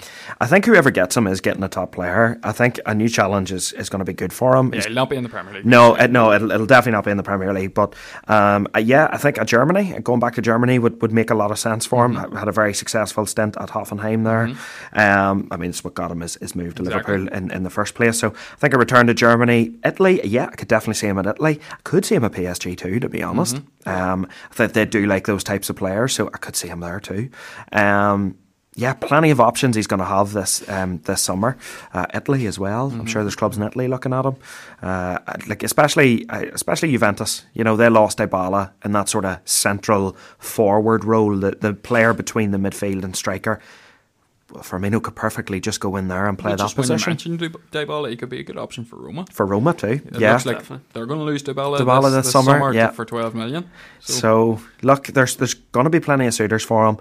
I 0.41 0.47
think 0.47 0.65
whoever 0.65 0.91
gets 0.91 1.17
him 1.17 1.27
is 1.27 1.41
getting 1.43 1.63
a 1.63 1.69
top 1.69 1.93
player. 1.93 2.39
I 2.43 2.53
think 2.53 2.81
a 2.87 2.95
new 2.95 3.09
challenge 3.09 3.53
is, 3.53 3.73
is 3.73 3.89
going 3.91 3.99
to 4.01 4.05
be 4.07 4.15
good 4.15 4.33
for 4.33 4.57
him. 4.57 4.69
Yeah, 4.69 4.73
He's- 4.77 4.85
he'll 4.87 4.95
not 4.95 5.11
be 5.11 5.17
in 5.17 5.23
the 5.23 5.29
Premier 5.29 5.53
League. 5.53 5.67
no, 5.67 5.95
it, 5.97 6.11
no, 6.11 6.33
it'll, 6.33 6.51
it'll 6.51 6.67
definitely 6.67 6.97
not 6.97 7.05
be 7.05 7.11
in 7.11 7.17
the 7.19 7.23
Premier 7.23 7.53
League. 7.53 7.75
But 7.75 7.95
um, 8.27 8.67
uh, 8.75 8.79
yeah, 8.79 9.09
I 9.11 9.19
think 9.19 9.39
uh, 9.39 9.45
Germany, 9.45 10.01
going 10.01 10.21
back 10.21 10.35
to 10.37 10.43
Germany, 10.43 10.79
would, 10.79 11.03
would 11.03 11.13
make 11.13 11.31
a 11.31 11.35
lot 11.35 11.51
of 11.51 11.59
sense 11.59 11.85
for 11.85 12.07
him. 12.07 12.15
Mm-hmm. 12.15 12.37
Had 12.37 12.49
a 12.49 12.53
very 12.53 12.73
successful 12.73 13.27
stint 13.27 13.57
at 13.61 13.69
Hoffenheim 13.71 14.25
there. 14.25 14.55
Um, 14.95 15.49
I 15.51 15.57
mean, 15.57 15.71
it's 15.71 15.85
what 15.85 15.95
got 15.95 16.11
him 16.11 16.21
his, 16.21 16.37
his 16.37 16.55
move 16.55 16.74
to 16.77 16.83
Exactly. 16.83 17.19
Liverpool 17.19 17.37
in, 17.37 17.51
in 17.51 17.63
the 17.63 17.71
first 17.71 17.95
place. 17.95 18.19
So 18.19 18.31
I 18.31 18.57
think 18.57 18.75
a 18.75 18.79
return 18.79 19.07
to 19.07 19.15
Germany, 19.15 19.75
Italy. 19.85 20.21
Yeah, 20.25 20.47
I 20.47 20.57
could 20.57 20.69
definitely 20.69 20.95
see 20.95 21.07
him 21.07 21.19
at 21.19 21.27
Italy. 21.27 21.61
I 21.71 21.77
could 21.85 22.05
see 22.05 22.15
him 22.15 22.25
at 22.25 22.33
PSG 22.33 22.77
too, 22.77 23.01
to 23.01 23.09
be 23.09 23.23
honest. 23.23 23.57
Mm-hmm. 23.57 23.89
Um, 23.89 24.29
I 24.51 24.55
think 24.55 24.73
they 24.73 24.85
do 24.85 25.07
like 25.07 25.27
those 25.27 25.45
types 25.45 25.71
of 25.71 25.77
players, 25.77 26.13
so 26.15 26.29
I 26.33 26.39
could 26.39 26.57
see 26.57 26.69
him 26.69 26.81
there 26.81 27.01
too. 27.01 27.31
Um, 27.73 28.39
yeah, 28.77 28.93
plenty 28.93 29.31
of 29.31 29.41
options 29.41 29.77
he's 29.77 29.87
going 29.87 30.01
to 30.01 30.07
have 30.07 30.33
this 30.33 30.69
um, 30.69 30.99
this 31.05 31.23
summer. 31.23 31.57
Uh, 31.93 32.07
Italy 32.13 32.47
as 32.47 32.59
well. 32.59 32.91
I'm 32.91 33.07
sure 33.07 33.23
there's 33.23 33.37
clubs 33.37 33.57
in 33.57 33.63
Italy 33.63 33.87
looking 33.87 34.13
at 34.13 34.25
him. 34.25 34.35
Uh, 34.83 35.19
like 35.47 35.63
especially 35.63 36.29
uh, 36.29 36.47
especially 36.53 36.91
Juventus. 36.91 37.45
You 37.53 37.63
know 37.63 37.77
they 37.77 37.89
lost 37.89 38.19
Dybala 38.19 38.73
in 38.85 38.93
that 38.93 39.09
sort 39.09 39.25
of 39.25 39.39
central 39.45 40.17
forward 40.39 41.05
role, 41.05 41.37
the 41.37 41.53
the 41.53 41.73
player 41.73 42.13
between 42.13 42.51
the 42.51 42.59
midfield 42.59 43.05
and 43.05 43.15
striker. 43.15 43.61
Firmino 44.63 45.03
could 45.03 45.15
perfectly 45.17 45.61
just 45.61 45.81
go 45.81 45.97
in 45.97 46.09
there 46.09 46.27
and 46.27 46.39
play 46.39 46.53
But 46.53 46.59
that 46.59 46.65
just 46.65 46.77
when 46.79 46.87
you 46.99 47.07
mentioned 47.07 47.39
Dub- 47.41 47.61
Dybala, 47.71 48.11
he 48.11 48.17
could 48.17 48.29
be 48.29 48.41
a 48.41 48.43
good 48.43 48.57
option 48.59 48.85
for 48.85 48.97
Roma. 48.97 49.27
for 49.33 49.45
Roma 49.47 49.73
too. 49.75 49.87
It 50.07 50.19
yeah. 50.21 50.33
looks 50.33 50.47
like 50.47 50.59
Definitely. 50.59 50.87
they're 50.93 51.07
going 51.07 51.21
to 51.21 51.25
lose 51.27 51.43
Dybala, 51.43 51.79
Dybala 51.79 52.13
this, 52.13 52.25
this 52.27 52.33
summer, 52.33 52.73
to- 52.73 52.77
yeah. 52.77 52.91
for 52.91 53.05
12 53.05 53.35
million. 53.35 53.69
So, 54.01 54.13
So 54.15 54.61
look, 54.83 55.07
there's 55.09 55.37
there's 55.37 55.55
going 55.55 55.85
to 55.85 55.91
be 55.91 56.01
plenty 56.01 56.27
of 56.27 56.35
suitors 56.35 56.63
for 56.65 56.87
him. 56.87 56.99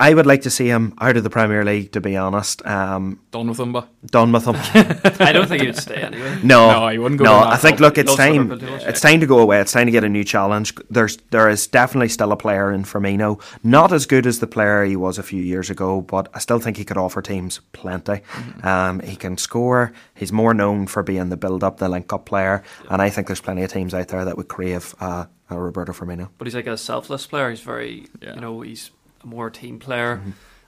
I 0.00 0.14
would 0.14 0.26
like 0.26 0.42
to 0.42 0.50
see 0.50 0.68
him 0.68 0.94
out 1.00 1.16
of 1.16 1.24
the 1.24 1.30
Premier 1.30 1.64
League. 1.64 1.90
To 1.92 2.00
be 2.00 2.16
honest, 2.16 2.64
um, 2.64 3.18
done 3.32 3.48
with 3.48 3.58
him, 3.58 3.72
but 3.72 3.88
done 4.06 4.30
with 4.30 4.44
him. 4.46 4.54
I 5.20 5.32
don't 5.32 5.48
think 5.48 5.62
he 5.62 5.66
would 5.68 5.76
stay 5.76 5.96
anyway. 5.96 6.38
No, 6.44 6.70
No, 6.70 6.88
he 6.88 6.98
wouldn't 6.98 7.18
go 7.18 7.24
No, 7.24 7.38
I 7.40 7.56
think 7.56 7.80
look, 7.80 7.98
it's 7.98 8.14
time. 8.14 8.48
Liverpool 8.48 8.58
too 8.68 8.72
much. 8.74 8.82
It's 8.84 9.00
time 9.00 9.18
to 9.20 9.26
go 9.26 9.40
away. 9.40 9.60
It's 9.60 9.72
time 9.72 9.86
to 9.86 9.90
get 9.92 10.04
a 10.04 10.08
new 10.08 10.22
challenge. 10.22 10.72
There's 10.88 11.16
there 11.30 11.48
is 11.48 11.66
definitely 11.66 12.08
still 12.10 12.30
a 12.30 12.36
player 12.36 12.70
in 12.72 12.84
Firmino, 12.84 13.40
not 13.64 13.92
as 13.92 14.06
good 14.06 14.26
as 14.26 14.38
the 14.38 14.46
player 14.46 14.84
he 14.84 14.94
was 14.94 15.18
a 15.18 15.22
few 15.24 15.42
years 15.42 15.68
ago, 15.68 16.00
but 16.00 16.28
I 16.32 16.38
still 16.38 16.60
think 16.60 16.76
he 16.76 16.84
could 16.84 16.96
offer 16.96 17.20
teams 17.20 17.60
plenty. 17.72 18.20
Um, 18.62 19.00
he 19.00 19.16
can 19.16 19.36
score. 19.36 19.92
He's 20.14 20.30
more 20.32 20.54
known 20.54 20.86
for 20.86 21.02
being 21.02 21.28
the 21.28 21.36
build-up, 21.36 21.78
the 21.78 21.88
link-up 21.88 22.24
player, 22.26 22.62
and 22.90 23.02
I 23.02 23.10
think 23.10 23.26
there's 23.26 23.40
plenty 23.40 23.62
of 23.64 23.72
teams 23.72 23.94
out 23.94 24.08
there 24.08 24.24
that 24.24 24.36
would 24.36 24.48
crave 24.48 24.94
uh, 25.00 25.26
a 25.50 25.58
Roberto 25.58 25.92
Firmino. 25.92 26.28
But 26.38 26.46
he's 26.46 26.54
like 26.54 26.66
a 26.66 26.76
selfless 26.76 27.26
player. 27.26 27.50
He's 27.50 27.60
very, 27.60 28.06
Yeah. 28.20 28.34
you 28.34 28.40
know, 28.40 28.60
he's 28.60 28.90
a 29.22 29.26
more 29.26 29.50
team 29.50 29.78
player. 29.78 30.20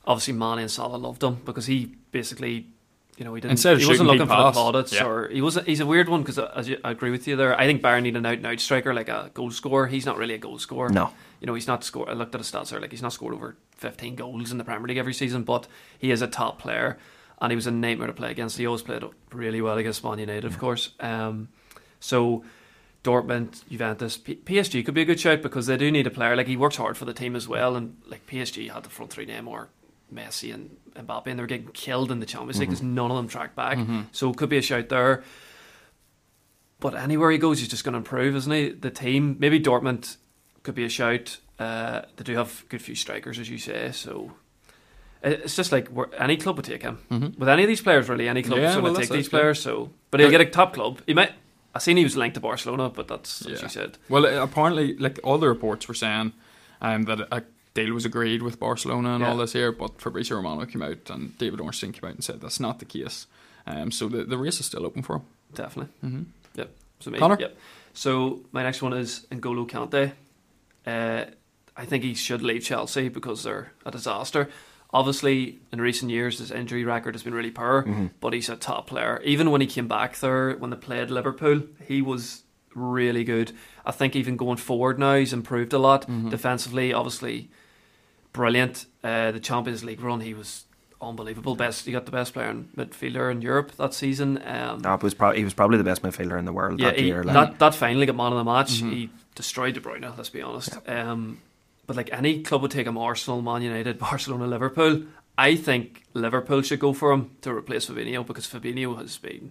Obviously, 0.07 0.35
Mane 0.35 0.61
and 0.61 0.71
Salah 0.71 0.97
loved 0.97 1.23
him 1.23 1.41
because 1.45 1.67
he 1.67 1.95
basically, 2.11 2.67
you 3.17 3.25
know, 3.25 3.35
he 3.35 3.41
didn't. 3.41 3.53
Instead 3.53 3.75
of 3.75 3.81
he 3.81 3.87
wasn't 3.87 4.09
shooting, 4.09 4.19
looking 4.21 4.29
he'd 4.29 4.37
for 4.37 4.43
the 4.45 4.53
plaudits, 4.53 4.93
Yeah. 4.93 5.07
or 5.07 5.29
he 5.29 5.41
wasn't. 5.43 5.67
He's 5.67 5.81
a 5.81 5.87
weird 5.87 6.09
one 6.09 6.23
because 6.23 6.39
I 6.39 6.91
agree 6.91 7.11
with 7.11 7.29
you 7.29 7.37
there. 7.37 7.59
I 7.59 7.67
think 7.67 7.83
Bayern 7.83 8.03
need 8.03 8.17
an 8.17 8.27
out 8.27 8.35
and 8.39 8.47
out 8.47 8.61
striker, 8.61 8.93
like 8.95 9.09
a 9.09 9.31
goal 9.35 9.51
scorer. 9.51 9.87
He's 9.87 10.07
not 10.07 10.17
really 10.17 10.35
a 10.35 10.39
goal 10.39 10.59
scorer. 10.59 10.89
No. 10.89 11.11
you 11.41 11.47
know, 11.47 11.55
he's 11.55 11.67
not 11.69 11.85
scored. 11.85 12.09
I 12.09 12.13
looked 12.15 12.35
at 12.35 12.41
his 12.41 12.51
stats 12.51 12.71
there, 12.71 12.81
like 12.81 12.91
he's 12.91 13.03
not 13.03 13.13
scored 13.13 13.35
over 13.35 13.57
15 13.77 14.15
goals 14.17 14.51
in 14.53 14.59
the 14.59 14.65
Premier 14.65 14.89
League 14.89 14.99
every 14.99 15.15
season, 15.15 15.43
but 15.43 15.67
he 15.99 16.11
is 16.11 16.23
a 16.23 16.27
top 16.27 16.59
player, 16.59 16.99
and 17.41 17.51
he 17.53 17.57
was 17.57 17.67
a 17.67 17.71
nightmare 17.71 18.09
to 18.09 18.13
play 18.13 18.31
against. 18.31 18.57
He 18.59 18.67
always 18.67 18.83
played 18.83 19.03
really 19.33 19.61
well 19.61 19.79
against 19.79 20.03
Man 20.05 20.19
United, 20.19 20.45
of 20.47 20.59
course. 20.59 20.91
Um, 21.01 21.49
so 22.01 22.43
Dortmund, 23.03 23.63
Juventus, 23.69 24.17
P- 24.19 24.37
PSG 24.45 24.85
could 24.85 24.95
be 24.95 25.03
a 25.03 25.07
good 25.07 25.19
shout 25.21 25.41
because 25.43 25.67
they 25.67 25.77
do 25.77 25.91
need 25.91 26.07
a 26.07 26.11
player. 26.11 26.37
Like 26.37 26.47
he 26.47 26.57
works 26.57 26.77
hard 26.77 26.97
for 26.97 27.05
the 27.07 27.15
team 27.15 27.35
as 27.35 27.49
well, 27.49 27.75
and 27.77 27.97
like 28.07 28.27
PSG 28.27 28.71
had 28.71 28.83
the 28.83 28.91
front 28.91 29.11
three 29.11 29.27
Neymar, 29.27 29.69
Messi, 30.15 30.53
and 30.53 30.77
Mbappe, 30.95 31.27
and 31.27 31.39
they 31.39 31.43
were 31.43 31.47
getting 31.47 31.69
killed 31.69 32.11
in 32.13 32.21
the 32.21 32.27
Champions 32.27 32.59
League 32.59 32.69
because 32.69 32.83
none 32.83 33.11
of 33.11 33.17
them 33.17 33.29
tracked 33.29 33.57
back. 33.57 33.79
So 34.13 34.31
it 34.31 34.37
could 34.37 34.49
be 34.51 34.59
a 34.59 34.63
shout 34.63 34.89
there. 34.91 35.23
But 36.79 36.95
anywhere 36.95 37.31
he 37.31 37.39
goes, 37.39 37.59
he's 37.59 37.69
just 37.69 37.85
going 37.85 37.93
to 37.93 37.99
improve, 37.99 38.35
isn't 38.37 38.53
he? 38.53 38.71
The 38.71 38.91
team, 38.91 39.37
maybe 39.39 39.61
Dortmund 39.61 40.17
could 40.63 40.75
be 40.75 40.85
a 40.85 40.89
shout. 40.89 41.39
Uh, 41.59 42.03
they 42.17 42.25
do 42.25 42.35
have 42.37 42.63
a 42.65 42.69
good 42.71 42.81
few 42.83 42.95
strikers, 42.95 43.39
as 43.39 43.51
you 43.51 43.59
say. 43.59 43.93
So 43.93 44.33
it's 45.23 45.57
just 45.57 45.73
like 45.73 45.89
any 46.19 46.39
club 46.39 46.57
would 46.57 46.65
take 46.65 46.83
him. 46.83 47.35
With 47.39 47.49
any 47.51 47.63
of 47.65 47.69
these 47.69 47.83
players, 47.83 48.09
really, 48.09 48.29
any 48.29 48.43
club 48.43 48.59
Yeah, 48.61 48.71
is 48.71 48.77
going 48.77 48.95
to 48.95 49.01
take 49.01 49.11
these 49.11 49.27
yeah. 49.27 49.31
players. 49.31 49.61
So, 49.61 49.91
but 50.11 50.21
he'll 50.21 50.29
Uh, 50.29 50.33
get 50.33 50.41
a 50.41 50.47
top 50.47 50.73
club. 50.75 51.01
He 51.07 51.13
might. 51.15 51.33
I 51.75 51.79
seen 51.79 51.97
he 51.97 52.05
was 52.05 52.17
linked 52.17 52.35
to 52.35 52.41
Barcelona, 52.41 52.89
but 52.89 53.09
that's 53.09 53.43
as 53.47 53.59
Yeah. 53.59 53.63
you 53.63 53.69
said. 53.69 53.99
Well, 54.09 54.27
uh, 54.27 54.43
apparently, 54.43 54.97
like 54.97 55.21
all 55.23 55.39
the 55.39 55.49
reports 55.49 55.87
were 55.89 55.95
saying 55.95 56.33
um, 56.81 57.05
that 57.05 57.21
a 57.33 57.43
deal 57.75 57.95
was 57.95 58.05
agreed 58.05 58.43
with 58.43 58.59
Barcelona 58.59 59.15
and 59.15 59.25
all 59.25 59.37
this 59.37 59.53
here, 59.53 59.71
but 59.71 60.01
Fabrizio 60.01 60.37
Romano 60.37 60.67
came 60.67 60.83
out 60.83 61.09
and 61.11 61.37
David 61.39 61.61
Ornstein 61.61 61.93
came 61.93 62.09
out 62.09 62.15
and 62.17 62.25
said 62.25 62.41
that's 62.41 62.59
not 62.61 62.79
the 62.81 62.85
case. 62.85 63.27
Um, 63.67 63.91
so 63.93 64.09
the, 64.09 64.25
the 64.25 64.39
race 64.39 64.59
is 64.59 64.67
still 64.67 64.85
open 64.85 65.03
for 65.03 65.17
him. 65.17 65.23
Definitely. 65.55 65.93
Mm-hmm. 66.05 66.23
Yep. 66.57 66.71
So. 67.01 67.11
Connor? 67.13 67.37
Yep. 67.39 67.57
So 67.95 68.41
my 68.53 68.63
next 68.63 68.83
one 68.83 68.93
is 68.93 69.27
N'Golo 69.31 69.69
Kante. 69.69 70.13
Uh, 70.87 71.31
I 71.77 71.85
think 71.85 72.03
he 72.05 72.15
should 72.15 72.43
leave 72.43 72.63
Chelsea 72.65 73.09
because 73.09 73.45
they're 73.45 73.73
a 73.87 73.91
disaster. 73.91 74.49
Obviously, 74.93 75.61
in 75.73 75.81
recent 75.81 76.11
years, 76.11 76.39
his 76.39 76.51
injury 76.51 76.85
record 76.85 77.15
has 77.15 77.23
been 77.23 77.35
really 77.35 77.51
poor, 77.51 78.11
but 78.21 78.33
he's 78.33 78.49
a 78.49 78.57
top 78.57 78.89
player. 78.89 79.21
Even 79.25 79.51
when 79.51 79.61
he 79.61 79.67
came 79.67 79.87
back 79.87 80.19
there, 80.19 80.55
when 80.55 80.71
they 80.71 80.77
played 80.77 81.11
Liverpool, 81.11 81.63
he 81.87 82.03
was 82.03 82.43
really 82.75 83.25
good. 83.25 83.53
I 83.85 83.93
think 83.93 84.17
even 84.17 84.37
going 84.37 84.57
forward 84.57 84.99
now, 84.99 85.15
he's 85.17 85.33
improved 85.33 85.73
a 85.73 85.79
lot 85.79 86.07
defensively. 86.31 86.93
Obviously, 86.93 87.51
brilliant. 88.33 88.87
Uh, 89.03 89.31
the 89.31 89.41
Champions 89.41 89.85
League 89.85 90.01
run, 90.01 90.21
he 90.21 90.35
was 90.35 90.65
unbelievable. 91.01 91.55
Best, 91.55 91.87
he 91.87 91.93
got 91.93 92.05
the 92.05 92.13
best 92.13 92.33
player 92.35 92.51
in 92.51 92.65
midfielder 92.77 93.31
in 93.31 93.43
Europe 93.43 93.73
that 93.77 93.95
season. 93.95 94.43
Um, 94.45 94.83
was 95.03 95.15
pro- 95.15 95.33
he 95.33 95.45
was 95.45 95.55
probably 95.55 95.79
the 95.79 95.85
best 95.85 96.03
midfielder 96.03 96.39
in 96.39 96.45
the 96.45 96.53
world 96.53 96.79
yeah, 96.79 96.91
that 96.91 96.99
he, 96.99 97.07
year. 97.07 97.25
Like. 97.25 97.35
that 97.35 97.59
that 97.59 97.75
finally 97.75 98.07
got 98.07 98.17
man 98.17 98.33
of 98.33 98.39
the 98.39 98.45
match. 98.45 98.73
He 98.73 99.11
destroyed 99.35 99.75
De 99.75 99.81
Bruyne. 99.81 100.17
Let's 100.17 100.29
be 100.29 100.43
honest. 100.43 100.77
Um, 100.87 101.41
but 101.91 101.97
like 101.97 102.13
any 102.13 102.41
club 102.41 102.63
would 102.63 102.71
take 102.71 102.87
him, 102.87 102.97
Arsenal, 102.97 103.43
Man 103.43 103.63
United, 103.63 103.99
Barcelona, 104.11 104.47
Liverpool. 104.47 105.03
I 105.37 105.57
think 105.57 106.05
Liverpool 106.15 106.63
should 106.63 106.79
go 106.79 106.93
for 106.93 107.11
him 107.11 107.33
to 107.41 107.53
replace 107.53 107.87
Fabinho 107.87 108.25
because 108.25 108.47
Fabinho 108.47 108.97
has 108.97 109.19
been. 109.19 109.51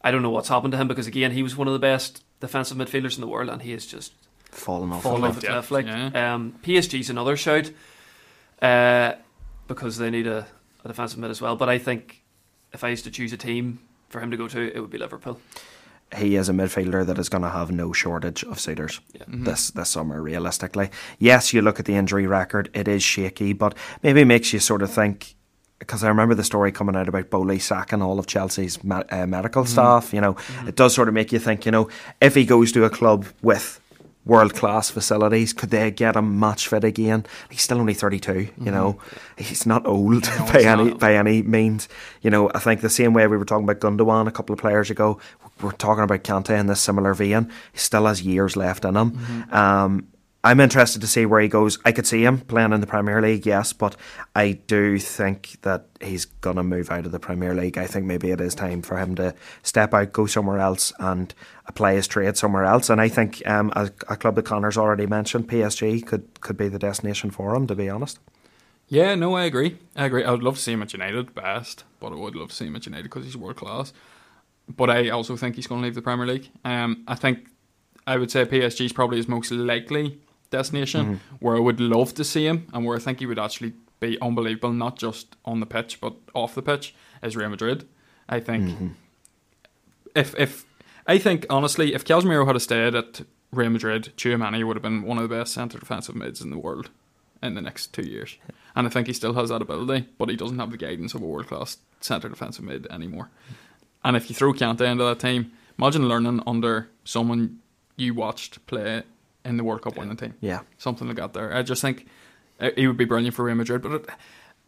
I 0.00 0.12
don't 0.12 0.22
know 0.22 0.30
what's 0.30 0.46
happened 0.48 0.70
to 0.74 0.78
him 0.78 0.86
because 0.86 1.08
again 1.08 1.32
he 1.32 1.42
was 1.42 1.56
one 1.56 1.66
of 1.66 1.72
the 1.72 1.80
best 1.80 2.22
defensive 2.38 2.76
midfielders 2.76 3.16
in 3.16 3.20
the 3.20 3.26
world 3.26 3.48
and 3.48 3.62
he 3.62 3.72
is 3.72 3.84
just 3.84 4.12
fallen 4.44 4.92
off. 4.92 5.02
fallen 5.02 5.24
a 5.24 5.26
off 5.26 5.32
cliff. 5.32 5.40
the 5.40 5.46
yeah. 5.48 5.52
cliff. 5.54 5.70
Like 5.72 5.86
Yeah. 5.86 6.34
um, 6.34 6.54
PSG's 6.62 7.10
another 7.10 7.36
shout 7.36 7.72
uh, 8.62 9.14
because 9.66 9.98
they 9.98 10.10
need 10.10 10.28
a, 10.28 10.46
a 10.84 10.88
defensive 10.88 11.18
mid 11.18 11.32
as 11.32 11.40
well. 11.40 11.56
But 11.56 11.68
I 11.68 11.78
think 11.78 12.22
if 12.72 12.84
I 12.84 12.90
used 12.90 13.02
to 13.06 13.10
choose 13.10 13.32
a 13.32 13.36
team 13.36 13.80
for 14.08 14.20
him 14.20 14.30
to 14.30 14.36
go 14.36 14.46
to, 14.46 14.72
it 14.72 14.78
would 14.78 14.90
be 14.90 14.98
Liverpool. 14.98 15.40
He 16.14 16.36
is 16.36 16.48
a 16.48 16.52
midfielder 16.52 17.04
that 17.04 17.18
is 17.18 17.28
going 17.28 17.42
to 17.42 17.50
have 17.50 17.72
no 17.72 17.92
shortage 17.92 18.44
of 18.44 18.60
suitors 18.60 19.00
Yeah. 19.12 19.22
Mm-hmm. 19.24 19.44
this 19.44 19.70
this 19.72 19.90
summer. 19.90 20.22
Realistically, 20.22 20.90
yes, 21.18 21.52
you 21.52 21.62
look 21.62 21.80
at 21.80 21.86
the 21.86 21.96
injury 21.96 22.26
record; 22.26 22.70
it 22.74 22.86
is 22.86 23.02
shaky, 23.02 23.52
but 23.52 23.74
maybe 24.02 24.20
it 24.20 24.26
makes 24.26 24.52
you 24.52 24.60
sort 24.60 24.82
of 24.82 24.90
think. 24.90 25.34
Because 25.78 26.02
I 26.02 26.08
remember 26.08 26.34
the 26.34 26.44
story 26.44 26.72
coming 26.72 26.96
out 26.96 27.08
about 27.08 27.28
Boehly 27.28 27.58
sacking 27.58 28.00
all 28.00 28.18
of 28.18 28.26
Chelsea's 28.26 28.82
me- 28.82 29.02
uh, 29.10 29.26
medical 29.26 29.64
mm-hmm. 29.64 29.72
staff. 29.72 30.14
You 30.14 30.20
know, 30.20 30.34
mm-hmm. 30.34 30.68
it 30.68 30.76
does 30.76 30.94
sort 30.94 31.08
of 31.08 31.14
make 31.14 31.32
you 31.32 31.38
think. 31.38 31.66
You 31.66 31.72
know, 31.72 31.88
if 32.20 32.34
he 32.34 32.46
goes 32.46 32.72
to 32.72 32.84
a 32.84 32.90
club 32.90 33.26
with 33.42 33.80
world 34.24 34.54
class 34.54 34.90
facilities, 34.90 35.52
could 35.52 35.70
they 35.70 35.90
get 35.90 36.16
him 36.16 36.38
match 36.38 36.66
fit 36.68 36.82
again? 36.82 37.24
He's 37.50 37.62
still 37.62 37.78
only 37.78 37.94
thirty 37.94 38.18
two. 38.20 38.48
You 38.58 38.70
know, 38.70 39.00
he's 39.36 39.66
not 39.66 39.86
old 39.86 40.22
by 40.22 40.58
he's 40.58 40.66
any 40.66 40.84
not. 40.84 40.98
by 40.98 41.14
any 41.14 41.42
means. 41.42 41.88
You 42.22 42.30
know, 42.30 42.50
I 42.54 42.58
think 42.58 42.80
the 42.80 42.90
same 42.90 43.12
way 43.12 43.26
we 43.26 43.36
were 43.36 43.44
talking 43.44 43.68
about 43.68 43.80
Gundogan 43.80 44.26
a 44.26 44.32
couple 44.32 44.52
of 44.52 44.60
players 44.60 44.90
ago, 44.90 45.18
we're 45.60 45.72
talking 45.72 46.04
about 46.04 46.24
Kante 46.24 46.58
in 46.58 46.66
this 46.66 46.80
similar 46.80 47.14
vein. 47.14 47.50
He 47.72 47.78
still 47.78 48.06
has 48.06 48.22
years 48.22 48.56
left 48.56 48.84
in 48.84 48.96
him. 48.96 49.12
Mm-hmm. 49.12 49.54
Um, 49.54 50.08
I'm 50.46 50.60
interested 50.60 51.00
to 51.00 51.08
see 51.08 51.26
where 51.26 51.40
he 51.40 51.48
goes. 51.48 51.80
I 51.84 51.90
could 51.90 52.06
see 52.06 52.24
him 52.24 52.38
playing 52.38 52.72
in 52.72 52.80
the 52.80 52.86
Premier 52.86 53.20
League, 53.20 53.46
yes, 53.46 53.72
but 53.72 53.96
I 54.36 54.52
do 54.52 54.96
think 54.96 55.56
that 55.62 55.86
he's 56.00 56.24
going 56.24 56.54
to 56.54 56.62
move 56.62 56.88
out 56.88 57.04
of 57.04 57.10
the 57.10 57.18
Premier 57.18 57.52
League. 57.52 57.76
I 57.78 57.88
think 57.88 58.06
maybe 58.06 58.30
it 58.30 58.40
is 58.40 58.54
time 58.54 58.80
for 58.82 58.96
him 58.96 59.16
to 59.16 59.34
step 59.64 59.92
out, 59.92 60.12
go 60.12 60.26
somewhere 60.26 60.60
else, 60.60 60.92
and 61.00 61.34
apply 61.66 61.94
his 61.94 62.06
trade 62.06 62.36
somewhere 62.36 62.62
else. 62.62 62.88
And 62.88 63.00
I 63.00 63.08
think 63.08 63.44
um, 63.44 63.72
a, 63.74 63.90
a 64.08 64.16
club 64.16 64.36
that 64.36 64.44
Connor's 64.44 64.78
already 64.78 65.06
mentioned, 65.06 65.48
PSG, 65.48 66.06
could, 66.06 66.40
could 66.40 66.56
be 66.56 66.68
the 66.68 66.78
destination 66.78 67.32
for 67.32 67.56
him, 67.56 67.66
to 67.66 67.74
be 67.74 67.88
honest. 67.88 68.20
Yeah, 68.88 69.16
no, 69.16 69.34
I 69.34 69.46
agree. 69.46 69.78
I 69.96 70.04
agree. 70.04 70.22
I 70.22 70.30
would 70.30 70.44
love 70.44 70.54
to 70.54 70.62
see 70.62 70.74
him 70.74 70.82
at 70.82 70.92
United 70.92 71.34
best, 71.34 71.82
but 71.98 72.12
I 72.12 72.14
would 72.14 72.36
love 72.36 72.50
to 72.50 72.54
see 72.54 72.66
him 72.66 72.76
at 72.76 72.86
United 72.86 73.02
because 73.02 73.24
he's 73.24 73.36
world 73.36 73.56
class. 73.56 73.92
But 74.68 74.90
I 74.90 75.10
also 75.10 75.36
think 75.36 75.56
he's 75.56 75.66
going 75.66 75.80
to 75.80 75.84
leave 75.84 75.94
the 75.94 76.02
Premier 76.02 76.26
League. 76.26 76.50
Um, 76.64 77.04
I 77.06 77.14
think 77.14 77.48
I 78.06 78.16
would 78.16 78.30
say 78.30 78.44
PSG 78.44 78.86
is 78.86 78.92
probably 78.92 79.16
his 79.18 79.28
most 79.28 79.50
likely 79.52 80.20
destination 80.50 81.20
where 81.40 81.56
I 81.56 81.60
would 81.60 81.80
love 81.80 82.14
to 82.14 82.24
see 82.24 82.46
him 82.46 82.66
and 82.72 82.84
where 82.84 82.96
I 82.96 83.00
think 83.00 83.18
he 83.20 83.26
would 83.26 83.38
actually 83.38 83.74
be 84.00 84.20
unbelievable, 84.20 84.72
not 84.72 84.98
just 84.98 85.36
on 85.44 85.60
the 85.60 85.66
pitch 85.66 86.00
but 86.00 86.14
off 86.34 86.54
the 86.54 86.62
pitch, 86.62 86.94
is 87.22 87.36
Real 87.36 87.48
Madrid. 87.48 87.86
I 88.28 88.40
think 88.40 88.94
if 90.14 90.34
if 90.38 90.64
I 91.06 91.18
think 91.18 91.46
honestly, 91.48 91.94
if 91.94 92.04
Casemiro 92.04 92.46
had 92.46 92.60
stayed 92.60 92.94
at 92.94 93.22
Real 93.52 93.70
Madrid, 93.70 94.12
Tchouameni 94.16 94.64
would 94.66 94.76
have 94.76 94.82
been 94.82 95.02
one 95.02 95.18
of 95.18 95.28
the 95.28 95.34
best 95.34 95.54
centre 95.54 95.78
defensive 95.78 96.14
mids 96.14 96.40
in 96.40 96.50
the 96.50 96.58
world 96.58 96.90
in 97.42 97.54
the 97.54 97.60
next 97.60 97.92
two 97.92 98.02
years. 98.02 98.36
And 98.74 98.86
I 98.86 98.90
think 98.90 99.06
he 99.06 99.12
still 99.12 99.34
has 99.34 99.50
that 99.50 99.62
ability, 99.62 100.08
but 100.18 100.28
he 100.28 100.36
doesn't 100.36 100.58
have 100.58 100.70
the 100.70 100.76
guidance 100.76 101.14
of 101.14 101.22
a 101.22 101.26
world 101.26 101.46
class 101.46 101.78
centre 102.00 102.28
defensive 102.28 102.64
mid 102.64 102.86
anymore. 102.88 103.30
And 104.06 104.16
if 104.16 104.30
you 104.30 104.36
throw 104.36 104.52
Kante 104.52 104.82
into 104.82 105.02
that 105.02 105.18
team, 105.18 105.50
imagine 105.76 106.08
learning 106.08 106.40
under 106.46 106.88
someone 107.02 107.58
you 107.96 108.14
watched 108.14 108.64
play 108.68 109.02
in 109.44 109.56
the 109.56 109.64
World 109.64 109.82
Cup 109.82 109.96
winning 109.96 110.16
team. 110.16 110.34
Yeah. 110.40 110.60
Something 110.78 111.08
like 111.08 111.16
that 111.16 111.32
there. 111.32 111.52
I 111.52 111.62
just 111.62 111.82
think 111.82 112.06
uh, 112.60 112.70
he 112.76 112.86
would 112.86 112.96
be 112.96 113.04
brilliant 113.04 113.34
for 113.34 113.44
Real 113.44 113.56
Madrid, 113.56 113.82
but 113.82 113.92
it, 113.92 114.06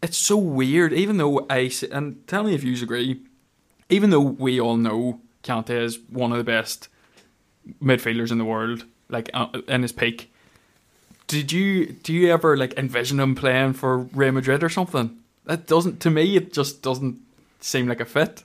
it's 0.03 0.17
so 0.17 0.35
weird, 0.35 0.91
even 0.91 1.15
though 1.15 1.45
I, 1.49 1.71
and 1.89 2.27
tell 2.27 2.43
me 2.43 2.53
if 2.53 2.65
you 2.65 2.73
agree, 2.83 3.21
even 3.87 4.09
though 4.09 4.19
we 4.19 4.59
all 4.59 4.75
know 4.75 5.21
Kante 5.41 5.69
is 5.69 5.99
one 6.09 6.33
of 6.33 6.37
the 6.37 6.43
best 6.43 6.89
midfielders 7.81 8.33
in 8.33 8.39
the 8.39 8.45
world, 8.45 8.83
like 9.07 9.29
uh, 9.33 9.47
in 9.69 9.83
his 9.83 9.93
peak, 9.93 10.33
did 11.27 11.53
you 11.53 11.93
do 11.93 12.11
you 12.11 12.29
ever 12.29 12.57
like 12.57 12.73
envision 12.73 13.21
him 13.21 13.35
playing 13.35 13.71
for 13.71 13.99
Real 13.99 14.33
Madrid 14.33 14.65
or 14.65 14.69
something? 14.69 15.17
That 15.45 15.65
doesn't 15.65 16.01
to 16.01 16.09
me. 16.09 16.35
It 16.35 16.51
just 16.51 16.81
doesn't 16.81 17.21
seem 17.61 17.87
like 17.87 18.01
a 18.01 18.05
fit. 18.05 18.43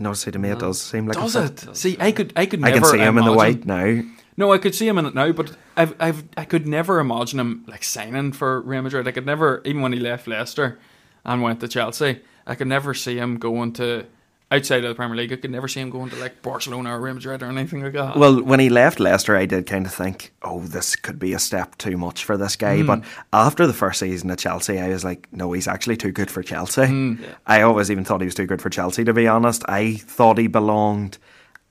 No, 0.00 0.14
see, 0.14 0.30
to 0.30 0.38
me 0.38 0.48
it 0.48 0.58
does 0.58 0.80
seem 0.80 1.06
like 1.06 1.16
Does 1.16 1.36
a 1.36 1.44
it? 1.44 1.76
See, 1.76 1.96
I 2.00 2.10
could, 2.10 2.32
I 2.34 2.46
could. 2.46 2.64
I 2.64 2.70
Never 2.70 2.80
can 2.80 2.90
see 2.90 2.98
him 2.98 3.18
in 3.18 3.24
the 3.26 3.32
white 3.32 3.66
now. 3.66 4.02
No, 4.36 4.50
I 4.50 4.58
could 4.58 4.74
see 4.74 4.88
him 4.88 4.96
in 4.96 5.04
it 5.04 5.14
now, 5.14 5.32
but 5.32 5.54
I've, 5.76 5.94
I've, 6.00 6.24
I 6.34 6.46
could 6.46 6.66
never 6.66 6.98
imagine 6.98 7.38
him 7.38 7.64
like 7.68 7.84
signing 7.84 8.32
for 8.32 8.62
Real 8.62 8.80
Madrid. 8.80 9.06
I 9.06 9.10
could 9.10 9.26
never, 9.26 9.60
even 9.66 9.82
when 9.82 9.92
he 9.92 10.00
left 10.00 10.26
Leicester, 10.26 10.78
and 11.26 11.42
went 11.42 11.60
to 11.60 11.68
Chelsea. 11.68 12.20
I 12.46 12.54
could 12.54 12.68
never 12.68 12.94
see 12.94 13.18
him 13.18 13.36
going 13.36 13.74
to 13.74 14.06
outside 14.50 14.84
of 14.84 14.88
the 14.88 14.94
Premier 14.94 15.16
League. 15.16 15.32
I 15.32 15.36
could 15.36 15.50
never 15.50 15.68
see 15.68 15.80
him 15.80 15.90
going 15.90 16.10
to 16.10 16.16
like 16.16 16.42
Barcelona 16.42 16.96
or 16.96 17.00
Real 17.00 17.14
Madrid 17.14 17.42
or 17.42 17.46
anything 17.46 17.82
like 17.82 17.92
that. 17.92 18.16
Well, 18.16 18.42
when 18.42 18.60
he 18.60 18.68
left 18.68 18.98
Leicester, 18.98 19.36
I 19.36 19.46
did 19.46 19.66
kind 19.66 19.86
of 19.86 19.94
think, 19.94 20.32
oh, 20.42 20.60
this 20.60 20.96
could 20.96 21.18
be 21.18 21.32
a 21.32 21.38
step 21.38 21.78
too 21.78 21.96
much 21.96 22.24
for 22.24 22.36
this 22.36 22.56
guy. 22.56 22.82
But 22.82 23.04
after 23.32 23.66
the 23.66 23.72
first 23.72 24.00
season 24.00 24.30
at 24.30 24.38
Chelsea, 24.38 24.80
I 24.80 24.88
was 24.88 25.04
like, 25.04 25.28
no, 25.32 25.52
he's 25.52 25.68
actually 25.68 25.96
too 25.96 26.12
good 26.12 26.30
for 26.30 26.42
Chelsea. 26.42 27.16
I 27.46 27.62
always 27.62 27.90
even 27.90 28.04
thought 28.04 28.20
he 28.20 28.26
was 28.26 28.34
too 28.34 28.46
good 28.46 28.60
for 28.60 28.70
Chelsea, 28.70 29.04
to 29.04 29.12
be 29.12 29.28
honest. 29.28 29.64
I 29.68 29.94
thought 29.94 30.38
he 30.38 30.48
belonged 30.48 31.18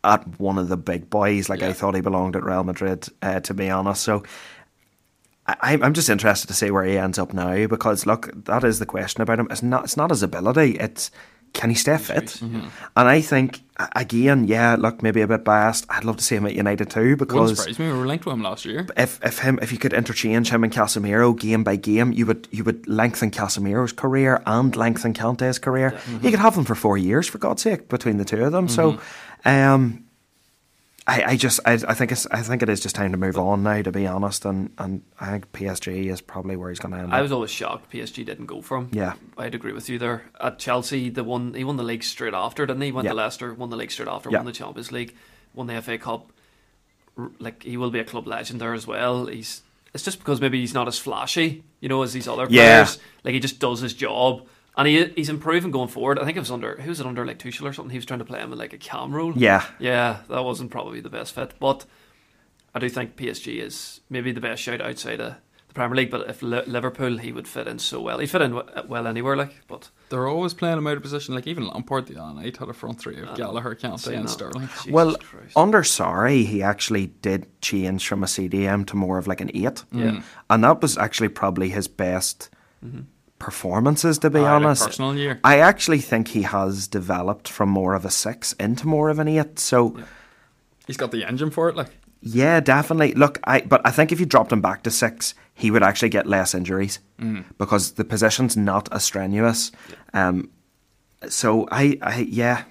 at 0.03 0.39
one 0.39 0.57
of 0.57 0.69
the 0.69 0.77
big 0.77 1.09
boys. 1.09 1.49
Like, 1.49 1.61
I 1.61 1.73
thought 1.73 1.95
he 1.95 2.01
belonged 2.01 2.37
at 2.37 2.43
Real 2.43 2.63
Madrid, 2.63 3.07
uh, 3.21 3.41
to 3.41 3.53
be 3.53 3.69
honest. 3.69 4.03
So. 4.03 4.23
I, 5.47 5.79
I'm 5.81 5.95
just 5.95 6.09
interested 6.09 6.45
to 6.49 6.53
see 6.53 6.69
where 6.69 6.83
he 6.83 6.95
ends 6.95 7.17
up 7.17 7.33
now 7.33 7.65
because 7.65 8.05
look, 8.05 8.29
that 8.45 8.63
is 8.63 8.77
the 8.77 8.85
question 8.85 9.23
about 9.23 9.39
him. 9.39 9.47
It's 9.49 9.63
not. 9.63 9.85
It's 9.85 9.97
not 9.97 10.11
his 10.11 10.21
ability. 10.21 10.77
It's 10.77 11.09
can 11.53 11.69
he 11.69 11.75
stay 11.75 11.97
fit? 11.97 12.41
And 12.41 12.71
I 12.95 13.21
think 13.21 13.61
again, 13.95 14.45
yeah. 14.45 14.75
Look, 14.77 15.01
maybe 15.01 15.21
a 15.21 15.27
bit 15.27 15.43
biased. 15.43 15.85
I'd 15.89 16.03
love 16.03 16.17
to 16.17 16.23
see 16.23 16.35
him 16.35 16.45
at 16.45 16.53
United 16.53 16.89
too 16.89 17.15
because 17.15 17.33
Wouldn't 17.35 17.57
surprise 17.57 17.79
me. 17.79 17.87
We 17.87 17.97
were 17.97 18.05
linked 18.05 18.23
to 18.25 18.31
him 18.31 18.41
last 18.41 18.65
year. 18.65 18.85
if 18.97 19.19
if 19.23 19.39
him 19.39 19.59
if 19.61 19.71
you 19.71 19.77
could 19.77 19.93
interchange 19.93 20.49
him 20.49 20.63
and 20.63 20.73
Casemiro 20.73 21.37
game 21.37 21.63
by 21.63 21.75
game, 21.75 22.11
you 22.11 22.25
would 22.25 22.47
you 22.51 22.63
would 22.63 22.87
lengthen 22.87 23.31
Casemiro's 23.31 23.93
career 23.93 24.41
and 24.45 24.75
lengthen 24.75 25.13
Kante's 25.13 25.59
career. 25.59 25.97
You 26.21 26.29
could 26.29 26.39
have 26.39 26.55
them 26.55 26.65
for 26.65 26.75
four 26.75 26.97
years 26.97 27.27
for 27.27 27.37
God's 27.37 27.61
sake 27.61 27.89
between 27.89 28.17
the 28.17 28.25
two 28.25 28.43
of 28.43 28.51
them. 28.51 28.67
So, 28.67 28.99
um, 29.45 30.03
I, 31.09 31.23
I 31.31 31.35
just 31.37 31.59
I, 31.65 31.73
I 31.73 31.93
think 31.95 32.11
it's 32.11 32.27
I 32.27 32.41
think 32.43 32.61
it 32.61 32.69
is 32.69 32.79
just 32.79 32.95
time 32.95 33.11
to 33.13 33.17
move 33.17 33.37
on 33.37 33.63
now. 33.63 33.81
To 33.81 33.91
be 33.91 34.05
honest, 34.05 34.45
and 34.45 34.71
and 34.77 35.01
I 35.19 35.31
think 35.31 35.51
PSG 35.51 36.05
is 36.05 36.21
probably 36.21 36.55
where 36.55 36.69
he's 36.69 36.79
going 36.79 36.91
to 36.93 36.99
end. 36.99 37.07
Up. 37.07 37.13
I 37.13 37.17
up. 37.17 37.23
was 37.23 37.31
always 37.31 37.49
shocked 37.51 37.91
PSG 37.91 38.25
didn't 38.25 38.45
go 38.45 38.61
for 38.61 38.77
him. 38.77 38.89
Yeah. 38.93 39.13
I'd 39.37 39.55
agree 39.55 39.73
with 39.73 39.89
you 39.89 39.97
there. 39.97 40.23
At 40.39 40.59
Chelsea, 40.59 41.09
the 41.09 41.23
one 41.23 41.53
he 41.55 41.63
won 41.63 41.77
the 41.77 41.83
league 41.83 42.03
straight 42.03 42.33
after, 42.33 42.65
didn't 42.65 42.81
he? 42.83 42.91
Went 42.91 43.05
Yeah. 43.05 43.11
to 43.11 43.17
Leicester, 43.17 43.53
won 43.53 43.69
the 43.71 43.77
league 43.77 43.91
straight 43.91 44.07
after, 44.09 44.29
Yeah. 44.29 44.37
won 44.37 44.45
the 44.45 44.51
Champions 44.51 44.91
League, 44.91 45.15
won 45.53 45.67
the 45.67 45.81
FA 45.81 45.97
Cup. 45.97 46.31
Like 47.39 47.63
he 47.63 47.75
will 47.75 47.91
be 47.91 47.99
a 47.99 48.05
club 48.05 48.27
legend 48.27 48.61
there 48.61 48.73
as 48.73 48.87
well. 48.87 49.25
He's 49.25 49.61
it's 49.93 50.03
just 50.03 50.19
because 50.19 50.39
maybe 50.39 50.59
he's 50.59 50.73
not 50.73 50.87
as 50.87 50.99
flashy, 50.99 51.63
you 51.81 51.89
know, 51.89 52.01
as 52.03 52.13
these 52.13 52.27
other 52.27 52.45
Yeah. 52.49 52.83
players. 52.83 52.99
Like 53.23 53.33
he 53.33 53.39
just 53.39 53.59
does 53.59 53.81
his 53.81 53.93
job. 53.93 54.47
And 54.79 54.87
he 54.87 55.03
he's 55.07 55.27
improving 55.27 55.71
going 55.71 55.89
forward. 55.89 56.19
I 56.19 56.23
think 56.23 56.37
it 56.37 56.39
was 56.39 56.49
under 56.49 56.77
who 56.77 56.87
was 56.87 57.01
it 57.01 57.05
under 57.05 57.25
like 57.25 57.37
Tuchel 57.37 57.69
or 57.69 57.73
something. 57.73 57.91
He 57.91 57.97
was 57.97 58.05
trying 58.05 58.19
to 58.19 58.25
play 58.25 58.39
him 58.39 58.53
in 58.53 58.57
like 58.57 58.71
a 58.71 58.77
cam 58.77 59.13
role. 59.13 59.33
Yeah. 59.35 59.65
yeah, 59.77 60.21
that 60.29 60.45
wasn't 60.45 60.71
probably 60.71 61.01
the 61.01 61.09
best 61.09 61.35
fit. 61.35 61.55
But 61.59 61.85
I 62.73 62.79
do 62.79 62.87
think 62.87 63.17
PSG 63.17 63.59
is 63.59 63.99
maybe 64.09 64.31
the 64.31 64.39
best 64.39 64.61
shout 64.61 64.79
outside 64.79 65.19
of 65.19 65.35
the 65.67 65.73
Premier 65.73 65.97
League. 65.97 66.09
But 66.09 66.29
if 66.29 66.41
Liverpool, 66.41 67.17
he 67.17 67.33
would 67.33 67.45
fit 67.45 67.67
in 67.67 67.77
so 67.77 67.99
well. 67.99 68.19
He'd 68.19 68.29
fit 68.29 68.41
in 68.41 68.53
well 68.87 69.05
anywhere. 69.05 69.35
Like, 69.35 69.67
but 69.67 69.89
They're 70.07 70.29
always 70.29 70.53
playing 70.53 70.77
him 70.77 70.87
out 70.87 70.95
of 70.95 71.03
position. 71.03 71.35
Like 71.35 71.45
even 71.45 71.67
Lampard 71.67 72.05
the 72.05 72.15
other 72.15 72.41
night 72.41 72.55
had 72.55 72.69
a 72.69 72.73
front 72.73 73.01
three 73.01 73.19
of 73.19 73.31
I. 73.31 73.35
Gallagher, 73.35 73.77
Saying 73.77 73.95
Kante, 73.95 74.15
and 74.15 74.27
that. 74.29 74.31
Sterling. 74.31 74.69
Jesus 74.69 74.91
well, 74.91 75.17
Christ. 75.17 75.57
under 75.57 75.83
Sorry, 75.83 76.43
he 76.43 76.63
actually 76.63 77.07
did 77.07 77.47
change 77.61 78.07
from 78.07 78.23
a 78.23 78.27
CDM 78.27 78.87
to 78.87 78.95
more 78.95 79.17
of 79.17 79.27
like 79.27 79.41
an 79.41 79.51
eight. 79.53 79.83
Yeah. 79.91 80.11
Mm. 80.11 80.23
And 80.49 80.63
that 80.63 80.81
was 80.81 80.97
actually 80.97 81.27
probably 81.27 81.67
his 81.67 81.89
best 81.89 82.49
mm-hmm. 82.81 83.01
Performances, 83.39 84.19
to 84.19 84.29
be 84.29 84.39
like 84.39 84.51
honest. 84.51 84.99
year. 85.17 85.39
I 85.43 85.59
actually 85.59 85.99
think 85.99 86.29
he 86.29 86.43
has 86.43 86.87
developed 86.87 87.47
from 87.47 87.69
more 87.69 87.95
of 87.95 88.05
a 88.05 88.11
six 88.11 88.53
into 88.53 88.87
more 88.87 89.09
of 89.09 89.19
an 89.19 89.27
eight. 89.27 89.59
So, 89.59 89.95
Yeah. 89.97 90.05
He's 90.87 90.97
got 90.97 91.11
the 91.11 91.23
engine 91.23 91.51
for 91.51 91.69
it. 91.69 91.75
Like 91.75 91.89
yeah, 92.21 92.59
definitely. 92.59 93.13
Look, 93.13 93.39
I 93.43 93.61
but 93.61 93.81
I 93.85 93.91
think 93.91 94.11
if 94.11 94.19
you 94.19 94.25
dropped 94.25 94.51
him 94.51 94.61
back 94.61 94.83
to 94.83 94.91
six, 94.91 95.35
he 95.53 95.71
would 95.71 95.83
actually 95.83 96.09
get 96.09 96.25
less 96.25 96.53
injuries 96.55 96.99
because 97.57 97.91
the 97.93 98.03
position's 98.05 98.57
not 98.57 98.91
as 98.91 99.03
strenuous. 99.03 99.71
Um, 100.13 100.49
so 101.27 101.67
I, 101.71 101.97
I, 102.01 102.19
yeah, 102.21 102.63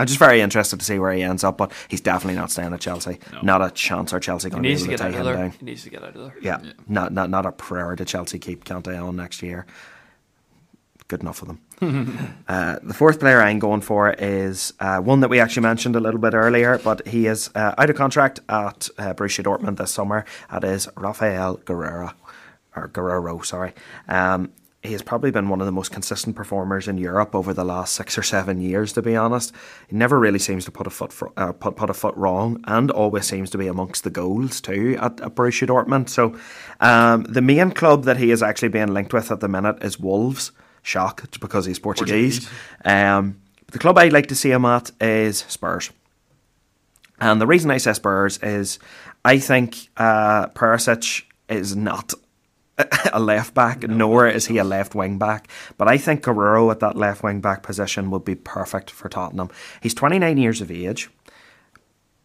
I'm 0.00 0.06
just 0.06 0.18
very 0.18 0.40
interested 0.40 0.78
to 0.78 0.84
see 0.84 0.98
where 0.98 1.12
he 1.12 1.22
ends 1.22 1.44
up. 1.44 1.58
But 1.58 1.72
he's 1.88 2.00
definitely 2.00 2.38
not 2.38 2.50
staying 2.50 2.72
at 2.72 2.80
Chelsea. 2.80 3.18
No. 3.32 3.40
Not 3.42 3.62
a 3.62 3.70
chance. 3.70 4.12
Are 4.12 4.20
Chelsea 4.20 4.48
he 4.48 4.50
going 4.50 4.62
to 4.62 4.68
be 4.68 4.72
able 4.72 4.80
to 4.80 4.84
to 4.86 4.90
get 4.90 4.98
tie 4.98 5.08
out 5.08 5.14
him 5.14 5.24
there. 5.24 5.36
down? 5.36 5.50
He 5.52 5.64
needs 5.64 5.82
to 5.84 5.90
get 5.90 6.02
out 6.02 6.16
of 6.16 6.22
there. 6.22 6.34
Yeah, 6.40 6.58
Yeah. 6.62 6.72
Not, 6.88 7.12
not 7.12 7.30
not 7.30 7.46
a 7.46 7.52
prayer 7.52 7.94
to 7.96 8.04
Chelsea 8.04 8.38
keep 8.38 8.64
Kante 8.64 9.00
on 9.00 9.16
next 9.16 9.42
year. 9.42 9.66
Good 11.08 11.22
enough 11.22 11.38
for 11.38 11.46
them. 11.46 11.60
uh, 12.48 12.78
the 12.82 12.94
fourth 12.94 13.18
player 13.18 13.40
I'm 13.40 13.58
going 13.58 13.80
for 13.80 14.10
is 14.10 14.72
uh, 14.78 14.98
one 15.00 15.20
that 15.20 15.28
we 15.28 15.40
actually 15.40 15.62
mentioned 15.62 15.96
a 15.96 16.00
little 16.00 16.20
bit 16.20 16.34
earlier, 16.34 16.78
but 16.78 17.06
he 17.06 17.26
is 17.26 17.50
uh, 17.54 17.74
out 17.76 17.90
of 17.90 17.96
contract 17.96 18.38
at 18.48 18.88
uh, 18.96 19.14
Borussia 19.14 19.42
Dortmund 19.42 19.76
this 19.78 19.90
summer. 19.90 20.24
That 20.52 20.62
is 20.62 20.88
Rafael 20.96 21.56
Guerrero, 21.64 22.12
or 22.76 22.88
Guerrero, 22.88 23.40
sorry. 23.40 23.72
Um, 24.08 24.52
he 24.82 24.92
has 24.92 25.02
probably 25.02 25.30
been 25.30 25.50
one 25.50 25.60
of 25.60 25.66
the 25.66 25.72
most 25.72 25.92
consistent 25.92 26.34
performers 26.34 26.88
in 26.88 26.96
Europe 26.96 27.34
over 27.34 27.52
the 27.52 27.64
last 27.64 27.94
six 27.94 28.16
or 28.16 28.22
seven 28.22 28.60
years. 28.60 28.94
To 28.94 29.02
be 29.02 29.14
honest, 29.14 29.52
he 29.88 29.96
never 29.96 30.18
really 30.18 30.38
seems 30.38 30.64
to 30.64 30.70
put 30.70 30.86
a 30.86 30.90
foot 30.90 31.12
fro- 31.12 31.32
uh, 31.36 31.52
put, 31.52 31.76
put 31.76 31.90
a 31.90 31.94
foot 31.94 32.16
wrong, 32.16 32.62
and 32.66 32.90
always 32.90 33.26
seems 33.26 33.50
to 33.50 33.58
be 33.58 33.66
amongst 33.66 34.04
the 34.04 34.10
goals 34.10 34.60
too 34.60 34.96
at, 35.00 35.20
at 35.20 35.34
Borussia 35.34 35.68
Dortmund. 35.68 36.08
So, 36.08 36.34
um, 36.80 37.24
the 37.24 37.42
main 37.42 37.72
club 37.72 38.04
that 38.04 38.16
he 38.16 38.30
is 38.30 38.42
actually 38.42 38.68
being 38.68 38.94
linked 38.94 39.12
with 39.12 39.30
at 39.30 39.40
the 39.40 39.48
minute 39.48 39.82
is 39.82 40.00
Wolves. 40.00 40.52
Shock, 40.82 41.30
because 41.40 41.66
he's 41.66 41.78
Portuguese. 41.78 42.48
Um, 42.86 43.38
the 43.70 43.78
club 43.78 43.98
I'd 43.98 44.14
like 44.14 44.28
to 44.28 44.34
see 44.34 44.50
him 44.50 44.64
at 44.64 44.90
is 44.98 45.40
Spurs. 45.46 45.90
And 47.20 47.38
the 47.38 47.46
reason 47.46 47.70
I 47.70 47.76
say 47.76 47.92
Spurs 47.92 48.38
is 48.38 48.78
I 49.22 49.38
think 49.38 49.76
uh, 49.98 50.46
Perisic 50.48 51.24
is 51.50 51.76
not 51.76 52.14
a 53.12 53.20
left 53.20 53.54
back, 53.54 53.82
nor 53.82 54.26
is 54.26 54.46
he 54.46 54.58
a 54.58 54.64
left 54.64 54.94
wing 54.94 55.18
back. 55.18 55.48
But 55.76 55.88
I 55.88 55.98
think 55.98 56.22
Guerrero 56.22 56.70
at 56.70 56.80
that 56.80 56.96
left 56.96 57.22
wing 57.22 57.40
back 57.40 57.62
position 57.62 58.10
would 58.10 58.24
be 58.24 58.34
perfect 58.34 58.90
for 58.90 59.08
Tottenham. 59.08 59.50
He's 59.80 59.94
29 59.94 60.36
years 60.36 60.60
of 60.60 60.70
age. 60.70 61.10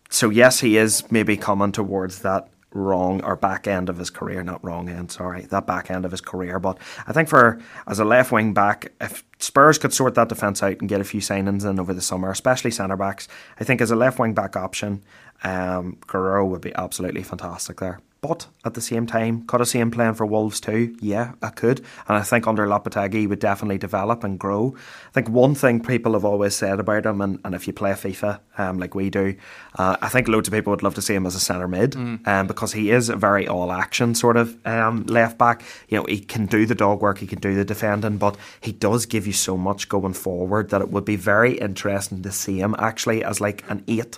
So, 0.10 0.30
yes, 0.30 0.60
he 0.60 0.78
is 0.78 1.12
maybe 1.12 1.36
coming 1.36 1.72
towards 1.72 2.22
that 2.22 2.50
wrong 2.76 3.24
or 3.24 3.36
back 3.36 3.68
end 3.68 3.90
of 3.90 3.98
his 3.98 4.10
career, 4.10 4.44
not 4.44 4.64
wrong 4.64 4.90
end, 4.90 5.12
sorry, 5.12 5.44
that 5.44 5.66
back 5.66 5.90
end 5.90 6.06
of 6.06 6.12
his 6.12 6.22
career. 6.22 6.60
But 6.60 6.78
I 7.08 7.14
think 7.14 7.30
for 7.30 7.60
as 7.88 8.00
a 8.00 8.06
left 8.06 8.32
wing 8.32 8.54
back, 8.54 8.92
if 9.02 9.24
Spurs 9.40 9.78
could 9.78 9.94
sort 9.94 10.16
that 10.16 10.30
defence 10.30 10.62
out 10.62 10.80
and 10.80 10.90
get 10.90 11.02
a 11.02 11.06
few 11.06 11.22
signings 11.22 11.68
in 11.68 11.80
over 11.80 11.94
the 11.94 12.02
summer, 12.02 12.30
especially 12.30 12.72
centre 12.72 12.98
backs, 12.98 13.28
I 13.60 13.64
think 13.64 13.82
as 13.82 13.92
a 13.92 13.96
left 13.96 14.20
wing 14.20 14.34
back 14.34 14.56
option, 14.56 15.04
um, 15.44 15.98
Guerrero 16.06 16.46
would 16.46 16.62
be 16.62 16.76
absolutely 16.76 17.24
fantastic 17.24 17.80
there. 17.80 18.00
But 18.28 18.48
at 18.64 18.74
the 18.74 18.82
same 18.82 19.06
time, 19.06 19.46
could 19.46 19.62
I 19.62 19.66
see 19.66 19.80
him 19.80 19.92
playing 19.92 20.16
for 20.16 20.26
Wolves 20.26 20.60
too? 20.60 20.96
Yeah, 21.00 21.34
I 21.44 21.50
could. 21.50 21.80
And 22.08 22.18
I 22.18 22.22
think 22.22 22.48
under 22.48 22.66
Lopetegui, 22.66 23.14
he 23.14 23.28
would 23.28 23.40
definitely 23.40 23.78
develop 23.78 24.24
and 24.24 24.40
grow. 24.40 24.76
I 25.08 25.12
think 25.12 25.30
one 25.30 25.54
thing 25.54 25.80
people 25.80 26.14
have 26.14 26.26
always 26.26 26.56
said 26.56 26.80
about 26.80 27.06
him, 27.06 27.22
and, 27.22 27.40
and 27.46 27.54
if 27.54 27.68
you 27.68 27.74
play 27.74 27.92
FIFA 27.92 28.40
um, 28.58 28.80
like 28.80 28.96
we 28.96 29.12
do, 29.12 29.36
uh, 29.76 29.98
I 30.02 30.10
think 30.10 30.28
loads 30.28 30.48
of 30.48 30.54
people 30.56 30.72
would 30.72 30.82
love 30.82 30.96
to 30.96 31.04
see 31.04 31.14
him 31.14 31.28
as 31.28 31.36
a 31.36 31.40
centre 31.40 31.68
mid 31.68 31.96
um, 31.96 32.48
because 32.48 32.74
he 32.74 32.90
is 32.90 33.10
a 33.10 33.16
very 33.16 33.48
all 33.48 33.72
action 33.72 34.16
sort 34.16 34.38
of 34.38 34.58
um, 34.66 35.04
left 35.04 35.38
back. 35.38 35.64
You 35.90 36.00
know, 36.00 36.06
he 36.06 36.20
can 36.20 36.48
do 36.48 36.66
the 36.66 36.76
dog 36.76 37.02
work, 37.02 37.20
he 37.20 37.28
can 37.28 37.40
do 37.40 37.54
the 37.54 37.66
defending, 37.66 38.18
but 38.18 38.38
he 38.60 38.72
does 38.72 39.06
give 39.06 39.28
you 39.28 39.34
so 39.34 39.56
much 39.56 39.88
going 39.88 40.14
forward 40.14 40.72
that 40.72 40.82
it 40.82 40.90
would 40.90 41.06
be 41.06 41.16
very 41.16 41.60
interesting 41.60 42.24
to 42.24 42.32
see 42.32 42.60
him 42.60 42.76
actually 42.80 43.24
as 43.24 43.40
like 43.40 43.64
an 43.70 43.84
eight. 43.88 44.18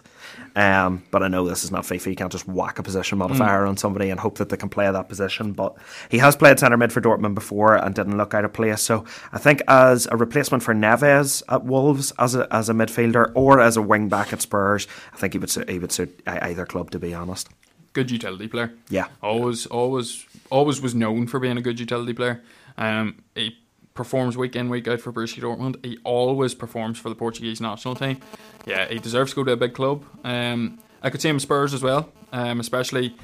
Um, 0.57 1.03
but 1.11 1.21
I 1.21 1.27
know 1.27 1.47
this 1.47 1.63
is 1.63 1.71
not 1.71 1.83
FIFA. 1.83 2.07
You 2.07 2.15
can't 2.15 2.31
just 2.31 2.47
whack 2.47 2.79
a 2.79 2.83
position 2.83 3.19
modifier 3.19 3.65
on 3.67 3.77
somebody 3.77 4.09
and 4.09 4.19
hope 4.19 4.39
that 4.39 4.49
they 4.49 4.57
can 4.57 4.69
play 4.69 4.91
that 4.91 5.07
position. 5.07 5.53
But 5.53 5.75
he 6.09 6.17
has 6.17 6.35
played 6.35 6.57
centre 6.57 6.77
mid 6.77 6.91
for 6.91 6.99
Dortmund 6.99 7.35
before 7.35 7.75
and 7.75 7.93
didn't 7.93 8.17
look 8.17 8.33
out 8.33 8.43
of 8.43 8.53
place. 8.53 8.81
So 8.81 9.05
I 9.31 9.37
think 9.37 9.61
as 9.67 10.07
a 10.11 10.17
replacement 10.17 10.63
for 10.63 10.73
Neves 10.73 11.43
at 11.47 11.63
Wolves 11.63 12.11
as 12.17 12.33
a 12.33 12.47
as 12.51 12.69
a 12.69 12.73
midfielder 12.73 13.31
or 13.35 13.59
as 13.59 13.77
a 13.77 13.83
wing 13.83 14.09
back 14.09 14.33
at 14.33 14.41
Spurs, 14.41 14.87
I 15.13 15.17
think 15.17 15.33
he 15.33 15.39
would 15.39 15.51
suit, 15.51 15.69
he 15.69 15.77
would 15.77 15.91
suit 15.91 16.21
either 16.25 16.65
club. 16.65 16.89
To 16.91 16.97
be 16.99 17.13
honest, 17.13 17.49
Good 17.93 18.09
utility 18.09 18.47
player. 18.47 18.73
yeah, 18.89 19.07
Always, 19.21 19.65
always, 19.67 20.25
always 20.49 20.81
was 20.81 20.95
known 20.95 21.27
for 21.27 21.39
being 21.39 21.57
a 21.57 21.61
good 21.61 21.79
utility 21.79 22.13
player. 22.13 22.41
Um, 22.77 23.21
he 23.35 23.57
performs 23.97 24.37
week 24.37 24.55
in, 24.55 24.69
week 24.69 24.87
out 24.87 25.01
for 25.01 25.11
Borussia 25.11 25.41
Dortmund. 25.41 25.83
He 25.83 25.97
always 26.05 26.53
performs 26.53 26.97
for 26.99 27.09
the 27.09 27.15
Portuguese 27.15 27.59
national 27.59 27.95
team. 27.95 28.19
Yeah, 28.65 28.87
he 28.87 28.99
deserves 28.99 29.31
to 29.31 29.35
go 29.35 29.43
to 29.43 29.51
a 29.51 29.57
big 29.57 29.73
club. 29.73 30.05
Um, 30.23 30.79
I 31.03 31.09
could 31.09 31.21
see 31.21 31.29
him 31.29 31.39
Spurs 31.39 31.73
as 31.73 31.83
well, 31.83 32.09
um, 32.31 32.59
especially. 32.59 33.15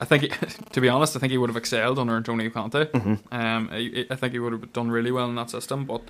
I 0.00 0.06
think, 0.06 0.22
he, 0.22 0.28
to 0.72 0.80
be 0.80 0.88
honest, 0.88 1.14
I 1.14 1.18
think 1.18 1.32
he 1.32 1.36
would 1.36 1.50
have 1.50 1.56
excelled 1.58 1.98
under 1.98 2.16
Antonio 2.16 2.48
Conte. 2.48 2.88
Um, 2.94 3.68
I, 3.70 4.06
I 4.08 4.16
think 4.16 4.32
he 4.32 4.38
would 4.38 4.52
have 4.52 4.72
done 4.72 4.90
really 4.90 5.12
well 5.12 5.28
in 5.28 5.34
that 5.34 5.50
system. 5.50 5.84
But 5.84 6.02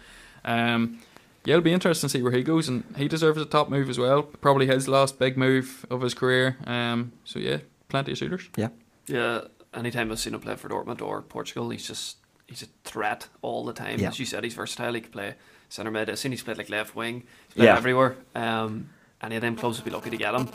um, 0.45 1.01
yeah, 1.45 1.55
it'll 1.55 1.65
be 1.65 1.73
interesting 1.73 2.09
to 2.09 2.13
see 2.13 2.23
where 2.23 2.33
he 2.33 2.43
goes, 2.43 2.69
and 2.69 2.85
he 2.97 3.09
deserves 3.09 3.41
a 3.41 3.47
top 3.47 3.69
move 3.69 3.89
as 3.91 3.99
well. 3.99 4.23
Probably 4.23 4.67
his 4.67 4.87
last 4.87 5.19
big 5.19 5.37
move 5.37 5.85
of 5.91 6.03
his 6.03 6.15
career. 6.15 6.57
Um, 6.67 7.13
so 7.25 7.39
yeah, 7.39 7.59
plenty 7.89 8.13
of 8.13 8.19
suitors. 8.19 8.49
yeah. 8.57 8.69
Yeah, 9.07 9.41
anytime 9.75 10.13
I've 10.13 10.21
seen 10.21 10.35
him 10.35 10.41
play 10.41 10.55
for 10.55 10.69
Dortmund 10.69 11.03
or 11.03 11.21
Portugal, 11.23 11.71
he's 11.71 11.85
just 11.85 12.19
he's 12.51 12.63
a 12.63 12.67
threat 12.85 13.29
all 13.41 13.65
the 13.65 13.73
time. 13.73 13.99
Yeah. 13.99 14.09
As 14.09 14.19
you 14.19 14.27
said, 14.27 14.45
he's 14.45 14.55
versatile. 14.55 14.93
He 14.93 15.01
can 15.01 15.13
play 15.13 15.35
centre 15.71 15.91
mid. 15.91 16.11
I've 16.11 16.19
seen 16.19 16.33
he's 16.33 16.43
played 16.43 16.59
like 16.59 16.69
left 16.69 16.95
wing. 16.95 17.23
He's 17.47 17.55
played 17.55 17.67
Yeah. 17.67 17.77
everywhere. 17.77 18.17
Um, 18.35 18.91
any 19.23 19.37
of 19.37 19.43
them 19.43 19.57
clubs 19.57 19.79
would 19.79 19.85
be 19.85 19.91
lucky 19.91 20.11
to 20.11 20.17
get 20.17 20.35
him. 20.35 20.49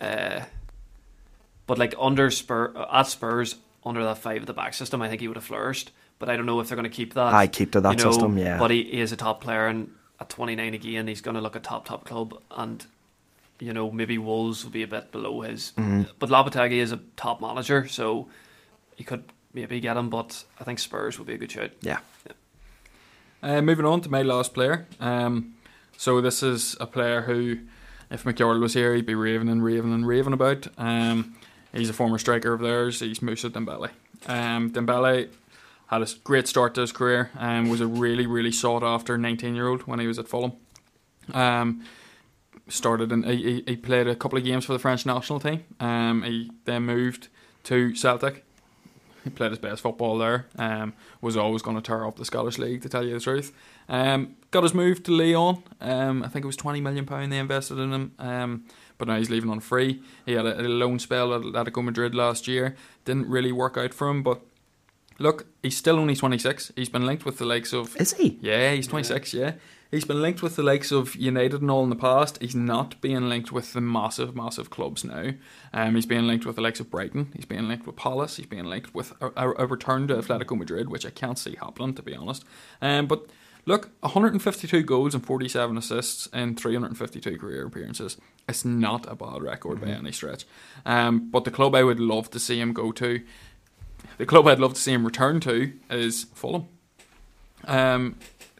Uh, 0.00 0.40
but 1.66 1.78
like 1.78 1.94
under 1.98 2.30
Spur 2.30 2.74
at 2.92 3.06
Spurs 3.06 3.56
under 3.84 4.02
that 4.04 4.18
five 4.18 4.42
at 4.42 4.46
the 4.46 4.52
back 4.52 4.74
system, 4.74 5.00
I 5.00 5.08
think 5.08 5.20
he 5.20 5.28
would 5.28 5.36
have 5.36 5.44
flourished. 5.44 5.92
But 6.18 6.28
I 6.28 6.36
don't 6.36 6.46
know 6.46 6.60
if 6.60 6.68
they're 6.68 6.76
going 6.76 6.90
to 6.90 6.94
keep 6.96 7.14
that. 7.14 7.32
I 7.34 7.46
keep 7.46 7.72
to 7.72 7.80
that 7.82 7.98
you 7.98 8.04
know, 8.04 8.10
system, 8.10 8.38
yeah. 8.38 8.58
But 8.58 8.70
he, 8.70 8.84
he 8.84 9.00
is 9.00 9.12
a 9.12 9.16
top 9.16 9.42
player, 9.42 9.66
and 9.66 9.90
at 10.18 10.30
29 10.30 10.72
again, 10.74 11.06
he's 11.06 11.20
going 11.20 11.34
to 11.34 11.40
look 11.42 11.56
a 11.56 11.60
top 11.60 11.84
top 11.84 12.04
club, 12.06 12.40
and 12.50 12.84
you 13.60 13.72
know 13.72 13.90
maybe 13.90 14.16
Wolves 14.18 14.64
will 14.64 14.70
be 14.72 14.82
a 14.82 14.86
bit 14.88 15.12
below 15.12 15.42
his. 15.42 15.72
Mm-hmm. 15.76 16.02
But 16.18 16.30
Lopetegui 16.30 16.78
is 16.78 16.90
a 16.92 17.00
top 17.16 17.40
manager, 17.42 17.86
so 17.86 18.28
he 18.96 19.04
could 19.04 19.24
maybe 19.56 19.80
get 19.80 19.96
him. 19.96 20.08
But 20.08 20.44
I 20.60 20.64
think 20.64 20.78
Spurs 20.78 21.18
would 21.18 21.26
be 21.26 21.34
a 21.34 21.38
good 21.38 21.50
shout. 21.50 21.70
Yeah. 21.80 21.98
Uh, 23.42 23.60
moving 23.62 23.86
on 23.86 24.00
to 24.02 24.10
my 24.10 24.22
last 24.22 24.54
player. 24.54 24.86
Um, 25.00 25.54
so 25.96 26.20
this 26.20 26.42
is 26.42 26.76
a 26.80 26.86
player 26.86 27.22
who, 27.22 27.58
if 28.10 28.24
McArdle 28.24 28.60
was 28.60 28.74
here, 28.74 28.94
he'd 28.94 29.06
be 29.06 29.14
raving 29.14 29.48
and 29.48 29.64
raving 29.64 29.92
and 29.92 30.06
raving 30.06 30.32
about. 30.32 30.68
Um, 30.78 31.36
he's 31.72 31.90
a 31.90 31.92
former 31.92 32.18
striker 32.18 32.52
of 32.52 32.60
theirs. 32.60 33.00
He's 33.00 33.22
Moussa 33.22 33.50
Dembele. 33.50 33.90
Um, 34.26 34.70
Dembele 34.70 35.28
had 35.88 36.02
a 36.02 36.06
great 36.24 36.48
start 36.48 36.74
to 36.74 36.80
his 36.80 36.92
career 36.92 37.30
and 37.38 37.70
was 37.70 37.80
a 37.80 37.86
really, 37.86 38.26
really 38.26 38.52
sought 38.52 38.82
after 38.82 39.16
19 39.16 39.54
year 39.54 39.68
old 39.68 39.82
when 39.82 40.00
he 40.00 40.06
was 40.06 40.18
at 40.18 40.28
Fulham. 40.28 40.52
Um, 41.32 41.84
started 42.68 43.12
and 43.12 43.24
he, 43.24 43.62
he 43.66 43.76
played 43.76 44.08
a 44.08 44.16
couple 44.16 44.38
of 44.38 44.44
games 44.44 44.64
for 44.64 44.72
the 44.72 44.78
French 44.78 45.06
national 45.06 45.40
team. 45.40 45.64
Um, 45.78 46.22
he 46.22 46.50
then 46.64 46.82
moved 46.82 47.28
to 47.64 47.94
Celtic. 47.94 48.45
He 49.26 49.30
played 49.30 49.50
his 49.50 49.58
best 49.58 49.82
football 49.82 50.18
there. 50.18 50.46
Um, 50.56 50.92
was 51.20 51.36
always 51.36 51.60
going 51.60 51.74
to 51.76 51.82
tear 51.82 52.06
up 52.06 52.14
the 52.16 52.24
Scottish 52.24 52.58
League, 52.58 52.80
to 52.82 52.88
tell 52.88 53.04
you 53.04 53.12
the 53.14 53.18
truth. 53.20 53.52
Um, 53.88 54.36
got 54.52 54.62
his 54.62 54.72
move 54.72 55.02
to 55.02 55.10
Lyon. 55.10 55.64
Um, 55.80 56.22
I 56.22 56.28
think 56.28 56.44
it 56.44 56.46
was 56.46 56.56
twenty 56.56 56.80
million 56.80 57.04
pound 57.06 57.32
they 57.32 57.38
invested 57.38 57.78
in 57.78 57.92
him. 57.92 58.12
Um, 58.20 58.64
but 58.98 59.08
now 59.08 59.16
he's 59.18 59.28
leaving 59.28 59.50
on 59.50 59.58
free. 59.58 60.00
He 60.24 60.34
had 60.34 60.46
a, 60.46 60.60
a 60.60 60.68
loan 60.68 61.00
spell 61.00 61.34
at 61.34 61.42
Atletico 61.42 61.82
Madrid 61.82 62.14
last 62.14 62.46
year. 62.46 62.76
Didn't 63.04 63.28
really 63.28 63.50
work 63.50 63.76
out 63.76 63.92
for 63.92 64.08
him, 64.08 64.22
but 64.22 64.40
look, 65.18 65.46
he's 65.60 65.76
still 65.76 65.98
only 65.98 66.14
twenty 66.14 66.38
six. 66.38 66.72
He's 66.76 66.88
been 66.88 67.04
linked 67.04 67.24
with 67.24 67.38
the 67.38 67.46
likes 67.46 67.72
of 67.72 67.96
Is 67.96 68.12
he? 68.14 68.38
yeah, 68.40 68.72
he's 68.74 68.86
26, 68.86 69.34
yeah. 69.34 69.54
He's 69.96 70.04
been 70.04 70.20
linked 70.20 70.42
with 70.42 70.56
the 70.56 70.62
likes 70.62 70.92
of 70.92 71.16
United 71.16 71.62
and 71.62 71.70
all 71.70 71.82
in 71.82 71.88
the 71.88 71.96
past. 71.96 72.36
He's 72.42 72.54
not 72.54 73.00
being 73.00 73.30
linked 73.30 73.50
with 73.50 73.72
the 73.72 73.80
massive, 73.80 74.36
massive 74.36 74.68
clubs 74.68 75.04
now. 75.04 75.30
Um, 75.72 75.94
he's 75.94 76.04
being 76.04 76.26
linked 76.26 76.44
with 76.44 76.56
the 76.56 76.60
likes 76.60 76.80
of 76.80 76.90
Brighton. 76.90 77.32
He's 77.34 77.46
being 77.46 77.66
linked 77.66 77.86
with 77.86 77.96
Palace. 77.96 78.36
He's 78.36 78.44
being 78.44 78.66
linked 78.66 78.94
with 78.94 79.14
a, 79.22 79.30
a, 79.34 79.66
return 79.66 80.06
to 80.08 80.16
Atletico 80.16 80.54
Madrid, 80.58 80.90
which 80.90 81.06
I 81.06 81.10
can't 81.10 81.38
see 81.38 81.56
happening, 81.58 81.94
to 81.94 82.02
be 82.02 82.14
honest. 82.14 82.44
Um, 82.82 83.06
but 83.06 83.24
look, 83.64 83.88
152 84.00 84.82
goals 84.82 85.14
and 85.14 85.24
47 85.24 85.78
assists 85.78 86.26
in 86.26 86.56
352 86.56 87.38
career 87.38 87.64
appearances. 87.64 88.18
It's 88.46 88.66
not 88.66 89.10
a 89.10 89.14
bad 89.14 89.40
record 89.40 89.80
by 89.80 89.88
any 89.88 90.12
stretch. 90.12 90.44
Um, 90.84 91.30
but 91.30 91.44
the 91.44 91.50
club 91.50 91.74
I 91.74 91.84
would 91.84 92.00
love 92.00 92.28
to 92.32 92.38
see 92.38 92.60
him 92.60 92.74
go 92.74 92.92
to, 92.92 93.22
the 94.18 94.26
club 94.26 94.46
I'd 94.46 94.60
love 94.60 94.74
to 94.74 94.80
see 94.80 94.92
him 94.92 95.06
return 95.06 95.40
to 95.40 95.72
is 95.88 96.24
Fulham. 96.34 96.68
Um, 97.64 98.16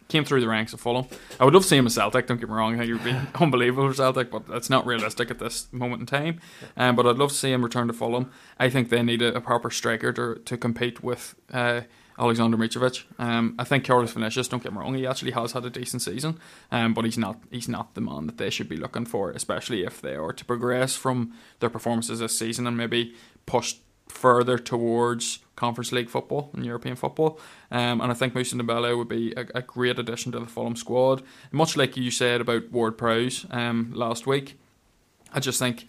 came 0.08 0.24
through 0.24 0.40
the 0.40 0.48
ranks 0.48 0.72
of 0.72 0.80
Fulham. 0.80 1.06
I 1.40 1.44
would 1.44 1.54
love 1.54 1.62
to 1.64 1.68
see 1.68 1.76
him 1.76 1.86
at 1.86 1.92
Celtic. 1.92 2.26
Don't 2.26 2.38
get 2.40 2.48
me 2.48 2.54
wrong; 2.54 2.74
I 2.74 2.86
think 2.86 2.92
would 2.92 3.04
be 3.04 3.18
unbelievable 3.40 3.88
for 3.88 3.94
Celtic, 3.94 4.30
but 4.30 4.46
that's 4.46 4.70
not 4.70 4.86
realistic 4.86 5.30
at 5.30 5.38
this 5.38 5.72
moment 5.72 6.00
in 6.00 6.06
time. 6.06 6.40
Um, 6.76 6.96
but 6.96 7.06
I'd 7.06 7.16
love 7.16 7.30
to 7.30 7.36
see 7.36 7.52
him 7.52 7.62
return 7.62 7.88
to 7.88 7.92
Fulham. 7.92 8.30
I 8.58 8.70
think 8.70 8.88
they 8.88 9.02
need 9.02 9.22
a, 9.22 9.34
a 9.34 9.40
proper 9.40 9.70
striker 9.70 10.12
to 10.12 10.36
to 10.36 10.56
compete 10.56 11.02
with. 11.02 11.34
Uh, 11.52 11.82
Aleksandar 12.18 12.56
Mitrovic. 12.56 13.04
Um, 13.18 13.54
I 13.58 13.64
think 13.64 13.84
Carlos 13.84 14.12
Vinicius. 14.12 14.48
Don't 14.48 14.62
get 14.62 14.72
me 14.72 14.78
wrong; 14.78 14.94
he 14.94 15.06
actually 15.06 15.32
has 15.32 15.52
had 15.52 15.64
a 15.66 15.70
decent 15.70 16.02
season, 16.02 16.38
um, 16.72 16.94
but 16.94 17.04
he's 17.04 17.18
not. 17.18 17.40
He's 17.50 17.68
not 17.68 17.94
the 17.94 18.00
man 18.00 18.26
that 18.26 18.38
they 18.38 18.48
should 18.48 18.68
be 18.68 18.76
looking 18.76 19.04
for, 19.04 19.30
especially 19.30 19.84
if 19.84 20.00
they 20.00 20.14
are 20.14 20.32
to 20.32 20.44
progress 20.44 20.96
from 20.96 21.34
their 21.60 21.68
performances 21.68 22.20
this 22.20 22.38
season 22.38 22.66
and 22.66 22.76
maybe 22.76 23.14
push 23.44 23.74
further 24.08 24.58
towards 24.58 25.40
Conference 25.56 25.90
League 25.92 26.10
football 26.10 26.50
and 26.52 26.64
European 26.64 26.96
football. 26.96 27.38
Um, 27.70 28.00
and 28.00 28.10
I 28.10 28.14
think 28.14 28.34
Moussa 28.34 28.56
Dembele 28.56 28.96
would 28.96 29.08
be 29.08 29.32
a, 29.36 29.46
a 29.54 29.62
great 29.62 29.98
addition 29.98 30.32
to 30.32 30.40
the 30.40 30.46
Fulham 30.46 30.76
squad. 30.76 31.22
Much 31.50 31.76
like 31.76 31.96
you 31.96 32.10
said 32.10 32.40
about 32.40 32.70
Ward 32.70 32.98
Prowse 32.98 33.46
um, 33.50 33.92
last 33.94 34.26
week, 34.26 34.58
I 35.32 35.40
just 35.40 35.58
think 35.58 35.88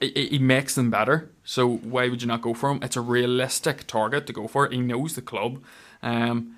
he, 0.00 0.28
he 0.32 0.38
makes 0.38 0.74
them 0.74 0.90
better. 0.90 1.30
So 1.44 1.68
why 1.68 2.08
would 2.08 2.22
you 2.22 2.28
not 2.28 2.42
go 2.42 2.54
for 2.54 2.70
him? 2.70 2.80
It's 2.82 2.96
a 2.96 3.00
realistic 3.00 3.86
target 3.86 4.26
to 4.26 4.32
go 4.32 4.46
for. 4.46 4.68
He 4.68 4.78
knows 4.78 5.14
the 5.14 5.22
club. 5.22 5.62
Um, 6.02 6.56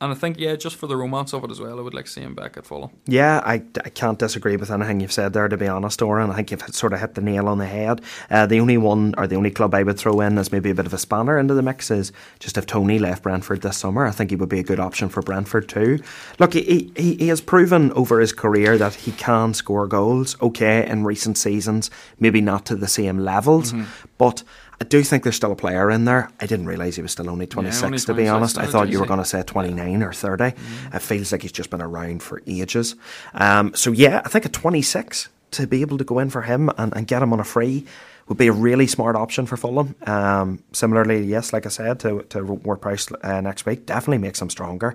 and 0.00 0.12
I 0.12 0.14
think, 0.14 0.38
yeah, 0.38 0.54
just 0.54 0.76
for 0.76 0.86
the 0.86 0.96
romance 0.96 1.32
of 1.32 1.42
it 1.42 1.50
as 1.50 1.60
well, 1.60 1.78
I 1.78 1.82
would 1.82 1.92
like 1.92 2.04
to 2.04 2.10
see 2.10 2.20
him 2.20 2.34
back 2.34 2.56
at 2.56 2.64
Fulham. 2.64 2.90
Yeah, 3.06 3.42
I, 3.44 3.54
I 3.84 3.88
can't 3.90 4.18
disagree 4.18 4.56
with 4.56 4.70
anything 4.70 5.00
you've 5.00 5.12
said 5.12 5.32
there, 5.32 5.48
to 5.48 5.56
be 5.56 5.66
honest, 5.66 6.00
Oran. 6.00 6.30
I 6.30 6.36
think 6.36 6.52
you've 6.52 6.62
sort 6.68 6.92
of 6.92 7.00
hit 7.00 7.14
the 7.14 7.20
nail 7.20 7.48
on 7.48 7.58
the 7.58 7.66
head. 7.66 8.00
Uh, 8.30 8.46
the 8.46 8.60
only 8.60 8.78
one, 8.78 9.14
or 9.18 9.26
the 9.26 9.34
only 9.34 9.50
club 9.50 9.74
I 9.74 9.82
would 9.82 9.98
throw 9.98 10.20
in 10.20 10.38
as 10.38 10.52
maybe 10.52 10.70
a 10.70 10.74
bit 10.74 10.86
of 10.86 10.94
a 10.94 10.98
spanner 10.98 11.36
into 11.36 11.54
the 11.54 11.62
mix 11.62 11.90
is 11.90 12.12
just 12.38 12.56
if 12.56 12.64
Tony 12.64 13.00
left 13.00 13.24
Brentford 13.24 13.62
this 13.62 13.76
summer, 13.76 14.06
I 14.06 14.12
think 14.12 14.30
he 14.30 14.36
would 14.36 14.48
be 14.48 14.60
a 14.60 14.64
good 14.64 14.78
option 14.78 15.08
for 15.08 15.20
Brentford 15.20 15.68
too. 15.68 16.00
Look, 16.38 16.54
he, 16.54 16.92
he, 16.96 17.14
he 17.16 17.28
has 17.28 17.40
proven 17.40 17.90
over 17.92 18.20
his 18.20 18.32
career 18.32 18.78
that 18.78 18.94
he 18.94 19.10
can 19.12 19.52
score 19.52 19.88
goals, 19.88 20.40
okay, 20.40 20.88
in 20.88 21.04
recent 21.04 21.36
seasons, 21.36 21.90
maybe 22.20 22.40
not 22.40 22.66
to 22.66 22.76
the 22.76 22.86
same 22.86 23.18
levels, 23.18 23.74
but 24.16 24.44
I 24.80 24.84
do 24.84 25.02
think 25.02 25.24
there's 25.24 25.36
still 25.36 25.50
a 25.50 25.56
player 25.56 25.90
in 25.90 26.04
there. 26.04 26.30
I 26.40 26.46
didn't 26.46 26.66
realise 26.66 26.96
he 26.96 27.02
was 27.02 27.10
still 27.10 27.28
only 27.28 27.46
26, 27.46 27.82
only 27.82 27.98
to 27.98 28.14
be 28.14 28.26
26, 28.26 28.30
honest. 28.30 28.58
I 28.58 28.66
thought 28.66 28.88
you 28.88 29.00
were 29.00 29.06
going 29.06 29.18
to 29.18 29.24
say 29.24 29.42
29 29.42 30.02
or 30.02 30.12
30. 30.12 30.44
It 30.44 31.02
feels 31.02 31.32
like 31.32 31.42
he's 31.42 31.52
just 31.52 31.70
been 31.70 31.82
around 31.82 32.22
for 32.22 32.42
ages. 32.46 32.94
Um, 33.34 33.74
so, 33.74 33.90
yeah, 33.90 34.22
I 34.24 34.28
think 34.28 34.46
at 34.46 34.52
26, 34.52 35.28
to 35.52 35.66
be 35.66 35.80
able 35.80 35.98
to 35.98 36.04
go 36.04 36.18
in 36.20 36.30
for 36.30 36.42
him 36.42 36.70
and, 36.78 36.94
and 36.94 37.06
get 37.06 37.22
him 37.22 37.32
on 37.32 37.40
a 37.40 37.44
free 37.44 37.86
would 38.28 38.38
be 38.38 38.46
a 38.46 38.52
really 38.52 38.86
smart 38.86 39.16
option 39.16 39.46
for 39.46 39.56
Fulham. 39.56 39.96
Um, 40.06 40.62
similarly, 40.72 41.24
yes, 41.24 41.52
like 41.52 41.66
I 41.66 41.70
said, 41.70 41.98
to, 42.00 42.22
to 42.28 42.44
Ward 42.44 42.80
Prowse 42.80 43.08
uh, 43.22 43.40
next 43.40 43.66
week, 43.66 43.86
definitely 43.86 44.18
makes 44.18 44.40
him 44.40 44.50
stronger. 44.50 44.94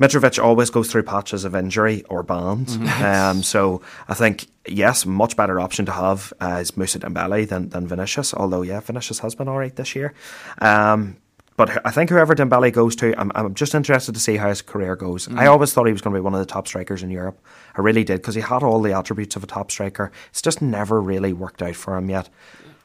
Mitrovic 0.00 0.42
always 0.42 0.70
goes 0.70 0.90
through 0.90 1.04
patches 1.04 1.44
of 1.44 1.54
injury 1.54 2.02
or 2.08 2.22
bans. 2.22 2.76
Um, 3.02 3.42
so 3.42 3.82
I 4.08 4.14
think, 4.14 4.46
yes, 4.66 5.06
much 5.06 5.36
better 5.36 5.60
option 5.60 5.86
to 5.86 5.92
have 5.92 6.32
uh, 6.40 6.58
is 6.60 6.76
Moussa 6.76 6.98
Dembele 6.98 7.46
than, 7.46 7.68
than 7.68 7.86
Vinicius, 7.86 8.34
although, 8.34 8.62
yeah, 8.62 8.80
Vinicius 8.80 9.20
has 9.20 9.34
been 9.34 9.48
all 9.48 9.58
right 9.58 9.76
this 9.76 9.94
year. 9.94 10.14
Um, 10.60 11.18
but 11.56 11.86
I 11.86 11.90
think 11.90 12.08
whoever 12.08 12.34
Dembele 12.34 12.72
goes 12.72 12.96
to, 12.96 13.14
I'm, 13.20 13.30
I'm 13.34 13.54
just 13.54 13.74
interested 13.74 14.14
to 14.14 14.20
see 14.20 14.38
how 14.38 14.48
his 14.48 14.62
career 14.62 14.96
goes. 14.96 15.28
I 15.34 15.46
always 15.46 15.72
thought 15.72 15.86
he 15.86 15.92
was 15.92 16.00
going 16.00 16.14
to 16.14 16.18
be 16.18 16.24
one 16.24 16.32
of 16.32 16.40
the 16.40 16.46
top 16.46 16.66
strikers 16.66 17.02
in 17.02 17.10
Europe. 17.10 17.38
I 17.76 17.82
really 17.82 18.02
did, 18.02 18.22
because 18.22 18.34
he 18.34 18.40
had 18.40 18.62
all 18.62 18.80
the 18.80 18.96
attributes 18.96 19.36
of 19.36 19.44
a 19.44 19.46
top 19.46 19.70
striker. 19.70 20.10
It's 20.30 20.42
just 20.42 20.62
never 20.62 21.00
really 21.00 21.34
worked 21.34 21.62
out 21.62 21.76
for 21.76 21.96
him 21.96 22.08
yet. 22.08 22.30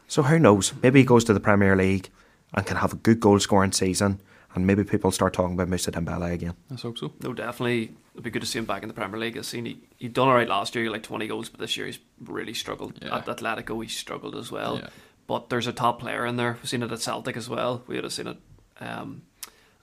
So 0.07 0.23
who 0.23 0.37
knows? 0.37 0.73
Maybe 0.83 0.99
he 0.99 1.05
goes 1.05 1.23
to 1.23 1.33
the 1.33 1.39
Premier 1.39 1.75
League 1.75 2.09
and 2.53 2.65
can 2.65 2.77
have 2.77 2.93
a 2.93 2.97
good 2.97 3.21
goal 3.21 3.39
scoring 3.39 3.71
season, 3.71 4.21
and 4.57 4.67
maybe 4.67 4.83
people 4.83 5.11
start 5.11 5.33
talking 5.33 5.53
about 5.53 5.69
Moussa 5.69 5.91
Dembele 5.91 6.33
again. 6.33 6.53
Let's 6.69 6.83
hope 6.83 6.97
so. 6.97 7.13
No, 7.23 7.33
definitely. 7.33 7.93
It'd 8.13 8.23
be 8.23 8.29
good 8.29 8.41
to 8.41 8.47
see 8.47 8.59
him 8.59 8.65
back 8.65 8.81
in 8.83 8.89
the 8.89 8.93
Premier 8.93 9.19
League. 9.19 9.37
I've 9.37 9.45
seen 9.45 9.65
he 9.65 9.79
he 9.97 10.07
done 10.09 10.27
all 10.27 10.33
right 10.33 10.47
last 10.49 10.75
year, 10.75 10.89
like 10.91 11.03
twenty 11.03 11.27
goals, 11.27 11.49
but 11.49 11.59
this 11.59 11.77
year 11.77 11.85
he's 11.85 11.99
really 12.23 12.53
struggled. 12.53 12.99
Yeah. 13.01 13.15
At 13.17 13.25
Atletico, 13.27 13.81
he 13.81 13.87
struggled 13.89 14.35
as 14.35 14.51
well. 14.51 14.79
Yeah. 14.79 14.89
But 15.27 15.49
there's 15.49 15.67
a 15.67 15.73
top 15.73 15.99
player 15.99 16.25
in 16.25 16.35
there. 16.37 16.53
We've 16.53 16.69
seen 16.69 16.83
it 16.83 16.91
at 16.91 16.99
Celtic 16.99 17.37
as 17.37 17.47
well. 17.49 17.83
We 17.87 17.95
would 17.95 18.03
have 18.03 18.13
seen 18.13 18.27
it, 18.27 18.37
um, 18.79 19.21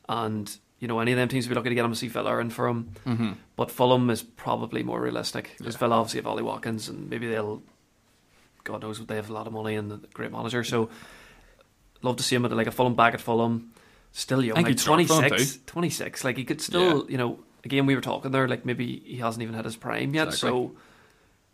and 0.09 0.55
you 0.81 0.89
know 0.89 0.99
any 1.01 1.13
of 1.13 1.19
them 1.19 1.29
teams 1.29 1.47
would 1.47 1.51
be 1.51 1.55
looking 1.55 1.71
to 1.71 1.75
get 1.77 1.85
him 1.85 1.93
to 1.93 1.97
see 1.99 2.09
Villa 2.09 2.39
in 2.39 2.51
for 2.51 2.67
him. 2.67 2.91
Mm-hmm. 3.07 3.33
But 3.57 3.71
Fulham 3.71 4.11
is 4.11 4.23
probably 4.23 4.83
more 4.83 5.01
realistic 5.01 5.55
because 5.59 5.75
Yeah. 5.75 5.79
Villa 5.81 5.97
obviously 5.97 6.19
have 6.19 6.27
Ollie 6.27 6.43
Watkins, 6.43 6.89
and 6.89 7.09
maybe 7.11 7.29
they'll, 7.29 7.63
God 8.65 8.83
knows, 8.83 9.05
they 9.07 9.17
have 9.17 9.31
a 9.31 9.33
lot 9.33 9.47
of 9.47 9.53
money 9.53 9.77
and 9.77 9.93
a 9.93 10.01
great 10.13 10.33
manager. 10.33 10.65
So 10.65 10.89
love 12.03 12.17
to 12.17 12.23
see 12.23 12.35
him 12.37 12.45
at 12.45 12.53
like 12.53 12.67
a 12.67 12.73
Fulham 12.73 12.95
back 12.95 13.15
at 13.15 13.21
Fulham. 13.21 13.73
Still 14.17 14.45
young, 14.45 14.53
I 14.57 14.63
think 14.63 14.67
like 14.67 14.71
he'd 14.75 14.81
start 14.81 15.07
for 15.09 15.15
them 15.23 15.29
26, 15.31 15.59
26. 15.67 16.25
Like 16.25 16.37
he 16.37 16.45
could 16.45 16.61
still, 16.61 16.99
Yeah. 17.05 17.11
you 17.11 17.19
know. 17.19 17.39
Again, 17.65 17.85
we 17.87 17.95
were 17.97 18.01
talking 18.01 18.31
there, 18.31 18.47
like 18.47 18.65
maybe 18.65 19.03
he 19.05 19.17
hasn't 19.17 19.43
even 19.43 19.55
had 19.55 19.65
his 19.65 19.75
prime 19.75 20.15
yet. 20.15 20.29
Exactly. 20.29 20.49
So 20.51 20.73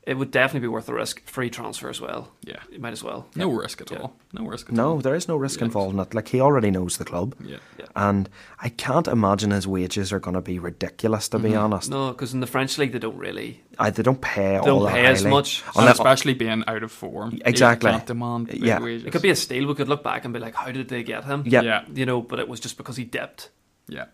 it 0.07 0.15
would 0.15 0.31
definitely 0.31 0.61
be 0.67 0.69
worth 0.69 0.87
the 0.87 0.95
risk. 0.95 1.23
Free 1.29 1.51
transfer 1.51 1.89
as 1.91 2.01
well. 2.01 2.33
Yeah. 2.43 2.57
You 2.73 2.79
might 2.81 2.93
as 2.93 3.05
well. 3.05 3.27
No 3.37 3.51
risk 3.51 3.81
at 3.83 3.91
Yeah. 3.91 3.99
all. 3.99 4.17
No 4.33 4.47
risk 4.47 4.67
at 4.73 4.79
all. 4.79 4.97
No, 4.97 5.01
there 5.03 5.15
is 5.15 5.29
no 5.29 5.37
risk 5.37 5.61
Yeah. 5.61 5.67
involved 5.67 5.95
in 5.95 6.01
it. 6.01 6.15
Like 6.15 6.29
he 6.29 6.41
already 6.41 6.71
knows 6.71 6.97
the 6.97 7.05
club, 7.05 7.35
Yeah. 7.45 7.59
and 7.95 8.29
I 8.61 8.71
can't 8.71 9.07
imagine 9.07 9.51
his 9.51 9.67
wages 9.67 10.11
are 10.13 10.19
going 10.19 10.35
to 10.35 10.41
be 10.41 10.59
ridiculous. 10.59 11.29
To 11.29 11.39
be 11.39 11.51
mm-hmm. 11.51 11.59
honest, 11.59 11.91
No, 11.91 12.09
because 12.13 12.33
in 12.33 12.41
the 12.41 12.47
French 12.47 12.79
league 12.79 12.93
they 12.93 12.99
don't 12.99 13.19
really 13.19 13.63
I, 13.79 13.91
they 13.91 14.03
don't 14.03 14.21
pay 14.21 14.53
they 14.53 14.57
all 14.59 14.65
don't 14.81 14.85
that 14.85 14.93
pay 14.95 15.07
as 15.07 15.21
highly. 15.21 15.31
much. 15.31 15.63
And 15.67 15.77
Unless- 15.77 15.99
especially 15.99 16.35
being 16.35 16.65
out 16.67 16.83
of 16.83 16.91
form. 16.93 17.39
Exactly. 17.45 17.91
can't 17.91 18.07
demand 18.07 18.47
big 18.49 18.63
Yeah. 18.65 18.81
wages. 18.81 19.05
It 19.07 19.11
could 19.13 19.23
be 19.23 19.31
a 19.31 19.37
steal. 19.37 19.67
We 19.69 19.75
could 19.75 19.89
look 19.89 20.03
back 20.03 20.25
and 20.25 20.33
be 20.33 20.41
like, 20.41 20.55
how 20.55 20.73
did 20.73 20.89
they 20.89 21.03
get 21.03 21.25
him? 21.25 21.43
Yeah. 21.47 21.61
Yeah. 21.63 21.85
You 21.95 22.07
know, 22.07 22.23
but 22.23 22.39
it 22.39 22.49
was 22.49 22.59
just 22.61 22.77
because 22.79 22.97
he 22.97 23.05
dipped. 23.05 23.51
Yeah. 23.89 24.07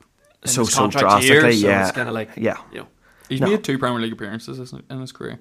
in 0.43 0.49
So- 0.51 0.63
his 0.65 0.75
so 0.75 0.81
contract 0.83 1.25
year, 1.25 1.41
drastically, 1.41 1.61
so 1.63 1.69
yeah. 1.69 1.83
It's 1.83 1.93
kind 1.97 2.09
of 2.09 2.15
like 2.15 2.31
Yeah. 2.37 2.57
you 2.73 2.81
know, 2.81 2.87
He's 3.29 3.41
No. 3.41 3.49
made 3.49 3.65
two 3.65 3.79
Premier 3.79 4.01
League 4.01 4.13
appearances 4.13 4.59
isn't 4.61 4.79
it, 4.89 4.93
in 4.93 5.01
his 5.01 5.11
career. 5.13 5.41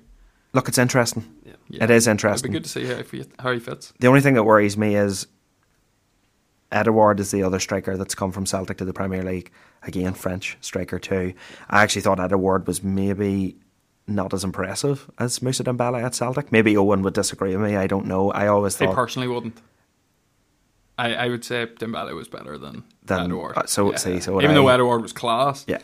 Look, 0.56 0.68
it's 0.70 0.78
interesting. 0.78 1.24
yeah. 1.46 1.54
Yeah. 1.70 1.84
It 1.84 1.90
is 1.90 2.08
It'd 2.08 2.12
interesting. 2.14 2.52
be 2.52 2.58
good 2.60 2.64
to 2.64 2.70
see 2.70 2.86
how 2.86 3.02
he, 3.04 3.26
how 3.40 3.52
he 3.52 3.60
fits. 3.60 3.94
The 4.00 4.08
only 4.08 4.22
thing 4.22 4.36
that 4.36 4.44
worries 4.44 4.78
me 4.78 4.96
is 4.96 5.28
Edouard 6.72 7.20
is 7.20 7.32
the 7.32 7.44
other 7.44 7.60
striker 7.60 7.98
that's 7.98 8.16
come 8.16 8.32
from 8.32 8.46
Celtic 8.46 8.78
to 8.78 8.86
the 8.86 8.94
Premier 8.94 9.24
League. 9.24 9.52
Again, 9.84 10.14
French 10.14 10.58
striker 10.62 10.98
too. 11.00 11.34
I 11.70 11.84
actually 11.84 12.02
thought 12.04 12.20
Edouard 12.20 12.68
was 12.68 12.84
maybe 12.84 13.58
not 14.08 14.34
as 14.34 14.44
impressive 14.44 15.10
as 15.20 15.42
Moussa 15.42 15.64
Dembele 15.64 16.04
at 16.04 16.16
Celtic. 16.16 16.52
Maybe 16.52 16.76
Owen 16.78 17.02
would 17.02 17.14
disagree 17.14 17.56
with 17.56 17.70
me. 17.70 17.76
I 17.76 17.88
don't 17.88 18.06
know. 18.06 18.32
I 18.32 18.48
always 18.48 18.80
I 18.82 18.88
personally 18.94 19.28
wouldn't. 19.28 19.58
I, 20.98 21.14
I 21.14 21.28
would 21.28 21.44
say 21.44 21.66
Dembele 21.66 22.16
was 22.16 22.28
better 22.30 22.58
than, 22.58 22.84
Than- 23.04 23.26
Edouard. 23.26 23.58
uh, 23.58 23.66
so- 23.66 23.94
see, 23.96 24.20
so 24.22 24.34
would 24.36 24.44
even 24.44 24.56
I. 24.56 24.60
though 24.60 24.68
Edouard 24.70 25.02
was 25.02 25.12
class, 25.14 25.66
Yeah. 25.68 25.80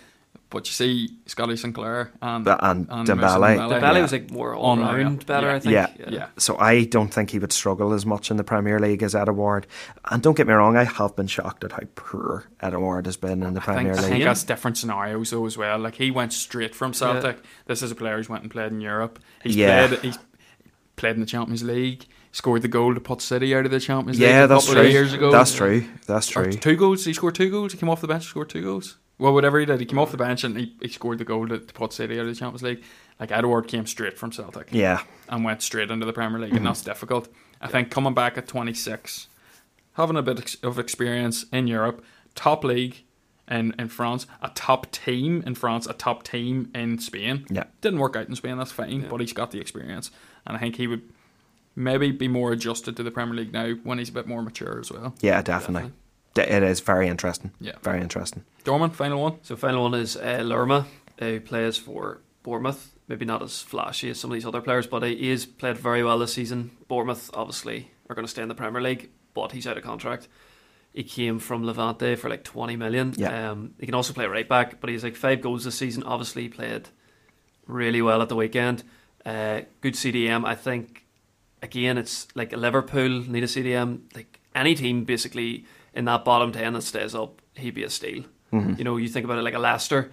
But 0.52 0.68
you 0.68 0.74
see, 0.74 1.10
Scotty 1.26 1.56
Sinclair 1.56 2.12
and 2.22 2.44
But- 2.46 2.60
and 2.62 2.88
Mason 2.88 3.06
Dembele. 3.06 3.58
Dembele 3.58 3.82
Yeah. 3.96 4.02
was 4.02 4.12
like 4.12 4.30
more 4.32 4.54
all 4.54 4.74
Unreal. 4.74 5.06
round 5.06 5.26
better, 5.26 5.48
Yeah. 5.48 5.56
I 5.56 5.60
think. 5.60 5.74
Yeah. 5.74 6.10
yeah. 6.10 6.26
So 6.38 6.58
I 6.60 6.84
don't 6.84 7.12
think 7.12 7.30
he 7.32 7.40
would 7.40 7.54
struggle 7.54 7.94
as 7.94 8.06
much 8.06 8.30
in 8.30 8.36
the 8.38 8.44
Premier 8.44 8.78
League 8.78 9.02
as 9.02 9.16
Edouard. 9.16 9.66
And 10.12 10.22
don't 10.22 10.36
get 10.36 10.48
me 10.48 10.54
wrong, 10.54 10.76
I 10.76 10.84
have 10.84 11.16
been 11.16 11.28
shocked 11.28 11.64
at 11.64 11.72
how 11.72 11.84
poor 11.96 12.44
Edouard 12.60 13.06
has 13.06 13.16
been 13.18 13.42
in 13.44 13.54
the 13.54 13.62
I 13.62 13.64
think, 13.64 13.76
Premier 13.78 13.94
I 13.94 13.96
League. 14.02 14.10
think 14.12 14.24
that's 14.26 14.44
different 14.44 14.78
scenarios 14.78 15.30
though 15.32 15.46
as 15.46 15.58
well. 15.58 15.80
Like 15.80 15.96
he 15.96 16.12
went 16.12 16.34
straight 16.34 16.76
from 16.76 16.94
Celtic. 16.94 17.38
This 17.66 17.82
is 17.82 17.90
a 17.90 17.96
player 17.96 18.18
who's 18.18 18.28
went 18.30 18.44
and 18.44 18.52
played 18.52 18.74
in 18.74 18.82
Europe. 18.82 19.20
He's 19.44 19.56
Yeah. 19.56 19.88
played. 19.88 20.00
He's 20.02 20.20
played 20.98 21.16
in 21.16 21.22
the 21.22 21.26
Champions 21.26 21.64
League. 21.64 22.06
Scored 22.34 22.62
the 22.62 22.68
goal 22.70 22.94
to 22.94 23.00
put 23.02 23.22
City 23.22 23.56
out 23.56 23.66
of 23.66 23.72
the 23.72 23.80
Champions 23.80 24.18
League. 24.20 24.30
yeah, 24.30 24.44
a 24.44 24.48
that's 24.48 24.66
couple 24.66 24.82
true. 24.82 24.86
Of 24.88 24.92
years 24.94 25.14
ago. 25.14 25.32
That's 25.32 25.54
true. 25.54 25.86
That's 26.08 26.30
Or 26.36 26.44
true. 26.44 26.54
two 26.54 26.76
goals. 26.78 27.04
He 27.06 27.14
scored 27.14 27.36
two 27.36 27.50
goals. 27.50 27.72
He 27.74 27.78
came 27.78 27.90
off 27.90 28.00
the 28.02 28.08
bench. 28.08 28.26
Scored 28.26 28.50
two 28.50 28.62
goals. 28.62 28.98
Well, 29.22 29.34
whatever 29.34 29.60
he 29.60 29.66
did, 29.66 29.80
he 29.80 29.86
came 29.86 30.00
off 30.00 30.10
the 30.12 30.18
bench 30.18 30.44
and 30.44 30.58
he, 30.58 30.76
he 30.82 30.88
scored 30.88 31.20
the 31.20 31.26
goal 31.26 31.48
to, 31.48 31.60
to 31.60 31.74
put 31.74 31.94
City 31.94 32.16
out 32.20 32.22
of 32.26 32.28
the 32.28 32.36
Champions 32.36 32.64
League. 32.64 32.84
Like 33.20 33.32
Edouard 33.32 33.68
came 33.68 33.86
straight 33.86 34.18
from 34.18 34.32
Celtic 34.32 34.68
Yeah. 34.72 35.04
and 35.30 35.44
went 35.46 35.62
straight 35.62 35.92
into 35.92 36.06
the 36.08 36.14
Premier 36.14 36.40
League, 36.40 36.50
Mm-hmm. 36.50 36.58
and 36.58 36.66
that's 36.66 36.82
difficult. 36.82 37.30
I 37.62 37.68
think 37.68 37.92
coming 37.92 38.14
back 38.16 38.38
at 38.38 38.48
26, 38.48 39.28
having 39.94 40.18
a 40.18 40.24
bit 40.24 40.56
of 40.64 40.80
experience 40.80 41.46
in 41.54 41.68
Europe, 41.68 42.04
top 42.34 42.64
league 42.64 43.04
in, 43.48 43.76
in 43.78 43.90
France, 43.90 44.26
a 44.42 44.50
top 44.56 44.92
team 44.92 45.44
in 45.46 45.54
France, 45.54 45.86
a 45.86 45.94
top 45.94 46.24
team 46.24 46.72
in 46.74 46.98
Spain. 46.98 47.46
Yeah. 47.52 47.66
Didn't 47.82 48.00
work 48.00 48.16
out 48.16 48.28
in 48.28 48.36
Spain, 48.36 48.58
that's 48.58 48.72
fine, 48.72 49.08
but 49.08 49.20
he's 49.22 49.34
got 49.34 49.52
the 49.52 49.60
experience. 49.60 50.10
And 50.48 50.58
I 50.58 50.60
think 50.60 50.78
he 50.78 50.88
would 50.88 51.04
maybe 51.76 52.12
be 52.12 52.28
more 52.28 52.52
adjusted 52.52 52.98
to 52.98 53.04
the 53.04 53.12
Premier 53.12 53.36
League 53.36 53.54
now 53.54 53.74
when 53.84 54.00
he's 54.00 54.10
a 54.10 54.14
bit 54.14 54.26
more 54.26 54.42
mature 54.42 54.80
as 54.80 54.92
well. 54.92 55.14
Yeah, 55.22 55.42
definitely. 55.44 55.90
D- 55.90 55.96
It 56.36 56.64
is 56.64 56.80
very 56.80 57.08
interesting. 57.08 57.52
Yeah. 57.60 57.74
Very 57.82 58.02
interesting. 58.02 58.44
Dorman, 58.64 58.92
final 58.92 59.22
one. 59.22 59.40
So 59.44 59.56
final 59.56 59.84
one 59.84 59.94
is 59.94 60.16
uh, 60.16 60.42
Lerma, 60.46 60.88
who 61.20 61.40
plays 61.42 61.78
for 61.78 62.22
Bournemouth. 62.44 62.94
Maybe 63.08 63.26
not 63.26 63.42
as 63.42 63.62
flashy 63.62 64.10
as 64.10 64.20
some 64.20 64.32
of 64.32 64.36
these 64.36 64.46
other 64.46 64.62
players, 64.62 64.88
but 64.88 65.04
he 65.04 65.30
is 65.30 65.46
played 65.46 65.78
very 65.78 66.04
well 66.04 66.20
this 66.20 66.34
season. 66.34 66.72
Bournemouth 66.88 67.30
obviously 67.34 67.92
are 68.10 68.16
going 68.16 68.26
to 68.26 68.32
stay 68.32 68.42
in 68.42 68.48
the 68.48 68.56
Premier 68.56 68.82
League, 68.82 69.10
but 69.34 69.52
he's 69.52 69.68
out 69.68 69.78
of 69.78 69.84
contract. 69.84 70.30
He 70.94 71.04
came 71.04 71.40
from 71.40 71.66
Levante 71.66 72.16
for 72.16 72.30
like 72.30 72.44
twenty 72.44 72.76
million. 72.78 73.14
Yeah. 73.18 73.52
Um, 73.52 73.74
he 73.80 73.86
can 73.86 73.96
also 73.96 74.14
play 74.14 74.26
right 74.28 74.48
back, 74.48 74.80
but 74.80 74.90
he's 74.90 75.04
like 75.04 75.16
five 75.16 75.42
goals 75.42 75.66
this 75.66 75.76
season. 75.76 76.04
Obviously, 76.04 76.44
he 76.44 76.50
played 76.50 76.90
really 77.68 78.02
well 78.02 78.22
at 78.22 78.30
the 78.30 78.36
weekend. 78.36 78.84
Uh, 79.26 79.62
good 79.82 79.94
CDM. 79.94 80.46
I 80.46 80.56
think 80.56 81.06
again, 81.62 81.98
it's 81.98 82.28
like 82.36 82.52
Liverpool 82.54 83.10
need 83.10 83.44
a 83.44 83.48
CDM. 83.48 84.02
Like 84.16 84.40
any 84.56 84.76
team, 84.76 85.04
basically 85.06 85.66
in 85.94 86.06
that 86.06 86.26
bottom 86.26 86.52
ten 86.52 86.74
that 86.74 86.84
stays 86.84 87.16
up, 87.16 87.42
he'd 87.56 87.76
be 87.76 87.84
a 87.84 87.90
steal. 87.90 88.24
Mm-hmm. 88.54 88.76
You 88.78 88.84
know, 88.84 88.98
you 88.98 89.08
think 89.08 89.26
about 89.26 89.38
it 89.38 89.44
like 89.44 89.54
a 89.54 89.60
Leicester. 89.60 90.12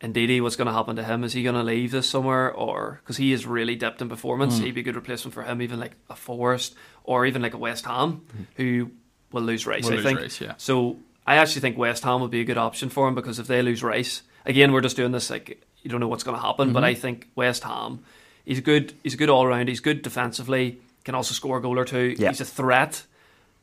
Ndidi, 0.00 0.40
what's 0.40 0.56
going 0.56 0.66
to 0.66 0.72
happen 0.72 0.96
to 0.96 1.04
him? 1.04 1.22
Is 1.22 1.32
he 1.32 1.44
going 1.44 1.54
to 1.54 1.62
leave 1.62 1.92
this 1.92 2.08
summer? 2.08 2.50
or 2.50 3.00
because 3.02 3.16
he 3.16 3.32
is 3.32 3.46
really 3.46 3.76
dipped 3.76 4.02
in 4.02 4.08
performance, 4.08 4.58
mm. 4.58 4.64
he'd 4.64 4.74
be 4.74 4.80
a 4.80 4.84
good 4.84 4.96
replacement 4.96 5.32
for 5.32 5.44
him. 5.44 5.62
Even 5.62 5.78
like 5.78 5.92
a 6.10 6.16
Forest, 6.16 6.74
or 7.04 7.24
even 7.24 7.40
like 7.40 7.54
a 7.54 7.58
West 7.58 7.86
Ham, 7.86 8.22
mm. 8.36 8.46
who 8.56 8.90
will 9.30 9.42
lose 9.42 9.66
Rice. 9.66 9.84
Will 9.84 9.92
I 9.92 9.96
lose 9.96 10.04
think. 10.04 10.20
Rice, 10.20 10.40
yeah. 10.40 10.54
So 10.56 10.96
I 11.26 11.36
actually 11.36 11.60
think 11.60 11.78
West 11.78 12.02
Ham 12.02 12.20
would 12.20 12.32
be 12.32 12.40
a 12.40 12.44
good 12.44 12.58
option 12.58 12.88
for 12.88 13.06
him 13.06 13.14
because 13.14 13.38
if 13.38 13.46
they 13.46 13.62
lose 13.62 13.82
Rice, 13.82 14.22
again, 14.44 14.72
we're 14.72 14.80
just 14.80 14.96
doing 14.96 15.12
this 15.12 15.30
like 15.30 15.62
you 15.82 15.90
don't 15.90 16.00
know 16.00 16.08
what's 16.08 16.24
going 16.24 16.36
to 16.36 16.42
happen. 16.42 16.72
But 16.72 16.80
mm-hmm. 16.80 16.86
I 16.86 16.94
think 16.94 17.28
West 17.36 17.62
Ham, 17.62 18.04
he's 18.44 18.60
good. 18.60 18.94
He's 19.04 19.14
a 19.14 19.16
good 19.16 19.30
all 19.30 19.46
round. 19.46 19.68
He's 19.68 19.80
good 19.80 20.02
defensively. 20.02 20.80
Can 21.04 21.14
also 21.14 21.34
score 21.34 21.58
a 21.58 21.60
goal 21.60 21.78
or 21.78 21.84
two. 21.84 22.14
Yeah. 22.18 22.28
He's 22.28 22.40
a 22.40 22.44
threat 22.44 23.04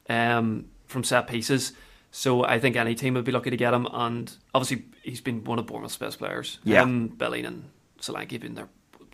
um, 0.09 0.65
from 0.89 1.03
set 1.03 1.27
pieces. 1.27 1.73
So 2.11 2.43
I 2.43 2.59
think 2.59 2.75
any 2.75 2.95
team 2.95 3.13
would 3.13 3.23
be 3.23 3.31
lucky 3.31 3.51
to 3.51 3.57
get 3.57 3.73
him. 3.73 3.87
And 3.91 4.35
obviously, 4.53 4.85
he's 5.03 5.21
been 5.21 5.43
one 5.43 5.59
of 5.59 5.67
Bournemouth's 5.67 5.97
best 5.97 6.17
players. 6.17 6.59
Yeah. 6.63 6.83
Him, 6.83 7.15
and 7.45 7.69
Solanke 8.01 8.31
have 8.31 8.41
been 8.41 8.55
their 8.55 8.67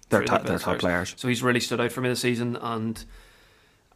of 0.10 0.26
top- 0.26 0.44
the 0.44 0.58
top 0.58 0.80
players. 0.80 1.14
So 1.18 1.28
he's 1.28 1.44
really 1.44 1.60
stood 1.60 1.82
out 1.82 1.92
for 1.92 2.02
me 2.02 2.10
this 2.10 2.22
season, 2.22 2.56
and 2.56 3.04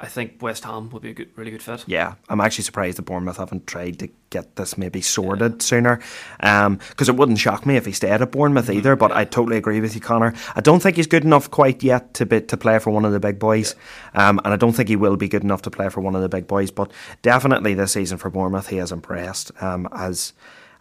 I 0.02 0.08
think 0.08 0.42
West 0.42 0.64
Ham 0.64 0.90
would 0.92 1.02
be 1.02 1.10
a 1.10 1.14
good, 1.14 1.30
really 1.36 1.52
good 1.52 1.62
fit. 1.62 1.84
Yeah, 1.86 2.14
I'm 2.30 2.40
actually 2.40 2.64
surprised 2.64 2.98
that 2.98 3.02
Bournemouth 3.02 3.36
haven't 3.36 3.68
tried 3.68 4.00
to 4.00 4.10
get 4.30 4.56
this 4.56 4.78
maybe 4.78 5.02
sorted 5.02 5.62
sooner. 5.62 6.00
Because 6.40 7.10
it 7.10 7.18
wouldn't 7.18 7.38
shock 7.38 7.66
me 7.66 7.76
if 7.76 7.86
he 7.86 7.92
stayed 7.92 8.22
at 8.22 8.32
Bournemouth 8.32 8.68
Mm-hmm. 8.68 8.78
either. 8.78 8.96
But 8.96 9.12
I 9.12 9.26
totally 9.26 9.58
agree 9.58 9.82
with 9.82 9.96
you, 9.96 10.02
Conor. 10.02 10.34
I 10.56 10.62
don't 10.62 10.82
think 10.82 10.96
he's 10.96 11.08
good 11.08 11.26
enough 11.26 11.52
quite 11.52 11.84
yet 11.84 12.14
to 12.14 12.26
be, 12.26 12.40
to 12.40 12.56
play 12.56 12.80
for 12.80 12.92
one 12.92 13.04
of 13.04 13.12
the 13.12 13.20
big 13.20 13.40
boys, 13.40 13.76
um, 14.14 14.40
and 14.46 14.54
I 14.54 14.56
don't 14.56 14.72
think 14.74 14.88
he 14.88 14.96
will 14.96 15.18
be 15.18 15.28
good 15.28 15.44
enough 15.44 15.64
to 15.64 15.70
play 15.72 15.90
for 15.90 16.00
one 16.00 16.16
of 16.16 16.22
the 16.22 16.30
big 16.30 16.48
boys. 16.48 16.72
But 16.72 16.92
definitely 17.22 17.74
this 17.74 17.92
season 17.92 18.18
for 18.18 18.30
Bournemouth, 18.30 18.68
he 18.68 18.78
has 18.78 18.94
impressed. 18.94 19.52
Um, 19.62 19.90
as 19.92 20.32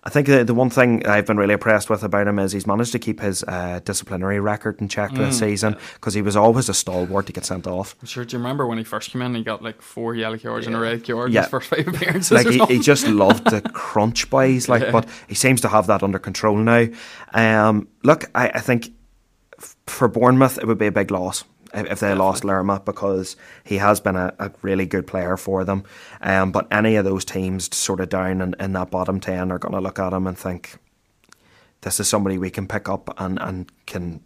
I 0.04 0.10
think 0.10 0.28
the, 0.28 0.44
the 0.44 0.54
one 0.54 0.70
thing 0.70 1.04
I've 1.06 1.26
been 1.26 1.36
really 1.36 1.54
impressed 1.54 1.90
with 1.90 2.02
about 2.04 2.28
him 2.28 2.38
is 2.38 2.52
he's 2.52 2.66
managed 2.68 2.92
to 2.92 2.98
keep 3.00 3.20
his 3.20 3.42
uh, 3.42 3.80
disciplinary 3.84 4.38
record 4.40 4.80
in 4.80 4.88
check 4.88 5.10
Mm, 5.10 5.16
this 5.18 5.38
season 5.40 5.76
because 5.94 6.14
he 6.14 6.22
was 6.22 6.36
always 6.36 6.68
a 6.68 6.74
stalwart 6.74 7.26
to 7.26 7.32
get 7.32 7.44
sent 7.44 7.66
off. 7.66 7.96
I'm 8.00 8.06
sure. 8.06 8.24
Do 8.24 8.36
you 8.36 8.38
remember 8.42 8.66
when 8.66 8.78
he 8.78 8.84
first 8.84 9.10
came 9.10 9.22
in? 9.22 9.34
He 9.34 9.42
got 9.42 9.60
like 9.62 9.82
four 9.82 10.14
yellow 10.14 10.38
cards 10.38 10.66
and 10.66 10.76
a 10.76 10.78
red 10.78 11.04
card 11.04 11.30
in 11.30 11.36
his 11.36 11.48
first 11.48 11.68
five 11.68 11.88
appearances. 11.88 12.30
like 12.30 12.46
he, 12.46 12.64
he 12.76 12.78
just 12.80 13.06
loved 13.08 13.50
the 13.50 13.60
crunch 13.74 14.30
boys 14.30 14.68
like 14.68 14.82
Yeah. 14.82 14.92
but 14.92 15.08
he 15.26 15.34
seems 15.34 15.60
to 15.62 15.68
have 15.68 15.88
that 15.88 16.02
under 16.02 16.18
control 16.20 16.56
now 16.56 16.86
um, 17.34 17.88
look 18.04 18.24
I, 18.34 18.48
I 18.50 18.60
think 18.60 18.90
f- 19.58 19.76
for 19.86 20.06
Bournemouth 20.08 20.58
it 20.58 20.66
would 20.66 20.78
be 20.78 20.86
a 20.86 20.92
big 20.92 21.10
loss 21.10 21.44
if, 21.74 22.00
they 22.00 22.14
lost 22.14 22.44
Lerma 22.44 22.80
because 22.84 23.36
he 23.64 23.78
has 23.78 24.00
been 24.00 24.16
a, 24.16 24.32
a 24.38 24.50
really 24.62 24.86
good 24.86 25.06
player 25.06 25.36
for 25.36 25.64
them 25.64 25.84
um, 26.20 26.52
but 26.52 26.66
any 26.70 26.96
of 26.96 27.04
those 27.04 27.24
teams 27.24 27.74
sort 27.76 28.00
of 28.00 28.08
down 28.08 28.40
in, 28.40 28.54
in 28.58 28.72
that 28.72 28.90
bottom 28.90 29.20
10 29.20 29.52
are 29.52 29.58
going 29.58 29.74
to 29.74 29.80
look 29.80 29.98
at 29.98 30.12
him 30.12 30.26
and 30.26 30.38
think 30.38 30.78
this 31.82 32.00
is 32.00 32.08
somebody 32.08 32.38
we 32.38 32.50
can 32.50 32.66
pick 32.66 32.88
up 32.88 33.14
and, 33.18 33.38
and 33.40 33.70
can 33.86 34.20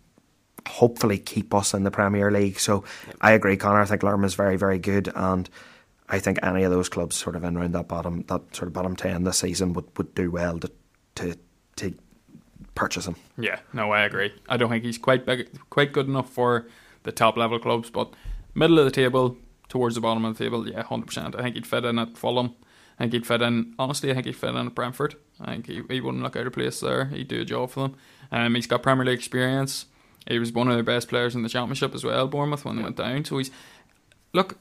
hopefully 0.69 1.19
keep 1.19 1.55
us 1.55 1.75
in 1.75 1.85
the 1.85 1.91
Premier 1.91 2.31
League. 2.31 2.59
So 2.59 2.85
I 3.21 3.33
agree, 3.33 3.57
Conor. 3.57 3.81
I 3.81 3.85
think 3.85 4.03
Lerma 4.03 4.27
is 4.27 4.35
very, 4.35 4.57
very 4.57 4.79
good, 4.79 5.13
and 5.15 5.49
I 6.09 6.19
think 6.19 6.39
any 6.43 6.63
of 6.65 6.71
those 6.71 6.89
clubs 6.89 7.17
sort 7.17 7.37
of 7.37 7.45
in 7.45 7.57
around 7.57 7.73
that 7.73 7.89
bottom, 7.89 8.25
that 8.29 8.55
sort 8.55 8.69
of 8.69 8.73
bottom 8.73 8.97
ten 8.97 9.25
this 9.25 9.39
season 9.39 9.73
would, 9.75 9.87
would 9.97 10.15
do 10.15 10.31
well 10.31 10.59
to 10.61 10.71
to 11.17 11.37
to 11.77 11.95
purchase 12.75 13.07
him. 13.07 13.17
Yeah, 13.39 13.61
no, 13.73 13.91
I 13.91 14.03
agree. 14.03 14.33
I 14.49 14.57
don't 14.57 14.71
think 14.71 14.85
he's 14.85 14.99
quite 14.99 15.27
big, 15.27 15.49
quite 15.71 15.93
good 15.93 16.07
enough 16.07 16.31
for 16.31 16.67
the 17.05 17.13
top 17.13 17.37
level 17.37 17.59
clubs, 17.59 17.91
but 17.91 18.13
middle 18.55 18.79
of 18.79 18.85
the 18.85 18.91
table, 18.91 19.37
towards 19.69 19.95
the 19.95 20.01
bottom 20.01 20.25
of 20.25 20.37
the 20.37 20.45
table, 20.45 20.69
yeah, 20.69 20.83
hundred 20.83 21.07
percent. 21.07 21.35
I 21.35 21.43
think 21.43 21.55
he'd 21.55 21.67
fit 21.67 21.85
in 21.85 21.99
at 21.99 22.17
Fulham. 22.17 22.55
I 22.99 23.05
think 23.05 23.15
he'd 23.15 23.27
fit 23.27 23.43
in. 23.43 23.75
Honestly, 23.79 24.11
I 24.11 24.15
think 24.15 24.27
he'd 24.27 24.37
fit 24.37 24.51
in 24.51 24.67
at 24.67 24.75
Brentford. 24.75 25.17
I 25.41 25.53
think 25.53 25.67
he, 25.67 25.83
he 25.89 26.01
wouldn't 26.01 26.23
look 26.23 26.37
out 26.37 26.47
of 26.47 26.53
place 26.53 26.81
there. 26.81 27.07
He'd 27.07 27.29
do 27.29 27.41
a 27.41 27.45
job 27.45 27.71
for 27.71 27.89
them. 27.89 27.97
Um, 28.31 28.55
he's 28.55 28.67
got 28.67 28.83
Premier 28.83 29.07
League 29.07 29.19
experience. 29.19 29.87
He 30.27 30.39
was 30.39 30.53
one 30.53 30.69
of 30.69 30.75
their 30.75 30.85
best 30.85 31.09
players 31.09 31.35
in 31.35 31.43
the 31.43 31.49
Championship 31.49 31.95
as 31.95 32.05
well. 32.05 32.29
Bournemouth 32.29 32.65
when 32.65 32.77
they 32.77 32.83
went 32.83 32.97
down. 32.97 33.25
So 33.25 33.39
he's 33.39 33.51
look. 34.33 34.59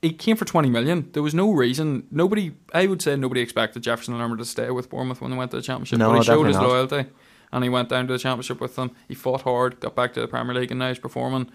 He 0.00 0.12
came 0.12 0.36
for 0.36 0.44
twenty 0.44 0.70
million. 0.70 1.10
There 1.12 1.22
was 1.22 1.34
no 1.34 1.52
reason. 1.52 2.06
Nobody. 2.10 2.52
I 2.74 2.86
would 2.86 3.02
say 3.02 3.16
nobody 3.16 3.40
expected 3.40 3.82
Jefferson 3.82 4.18
Lerma 4.18 4.36
to 4.38 4.44
stay 4.44 4.70
with 4.70 4.90
Bournemouth 4.90 5.20
when 5.20 5.30
they 5.30 5.36
went 5.36 5.50
to 5.52 5.58
the 5.58 5.62
Championship. 5.62 5.98
No, 5.98 6.10
but 6.10 6.18
he 6.18 6.24
showed 6.24 6.46
his 6.46 6.56
not. 6.56 6.68
loyalty 6.68 7.06
and 7.52 7.64
he 7.64 7.70
went 7.70 7.88
down 7.88 8.06
to 8.06 8.12
the 8.12 8.18
championship 8.18 8.60
with 8.60 8.76
them. 8.76 8.90
He 9.06 9.14
fought 9.14 9.42
hard, 9.42 9.80
got 9.80 9.94
back 9.94 10.12
to 10.14 10.20
the 10.20 10.28
Premier 10.28 10.54
League, 10.54 10.70
and 10.70 10.78
now 10.78 10.88
he's 10.88 10.98
performing 10.98 11.50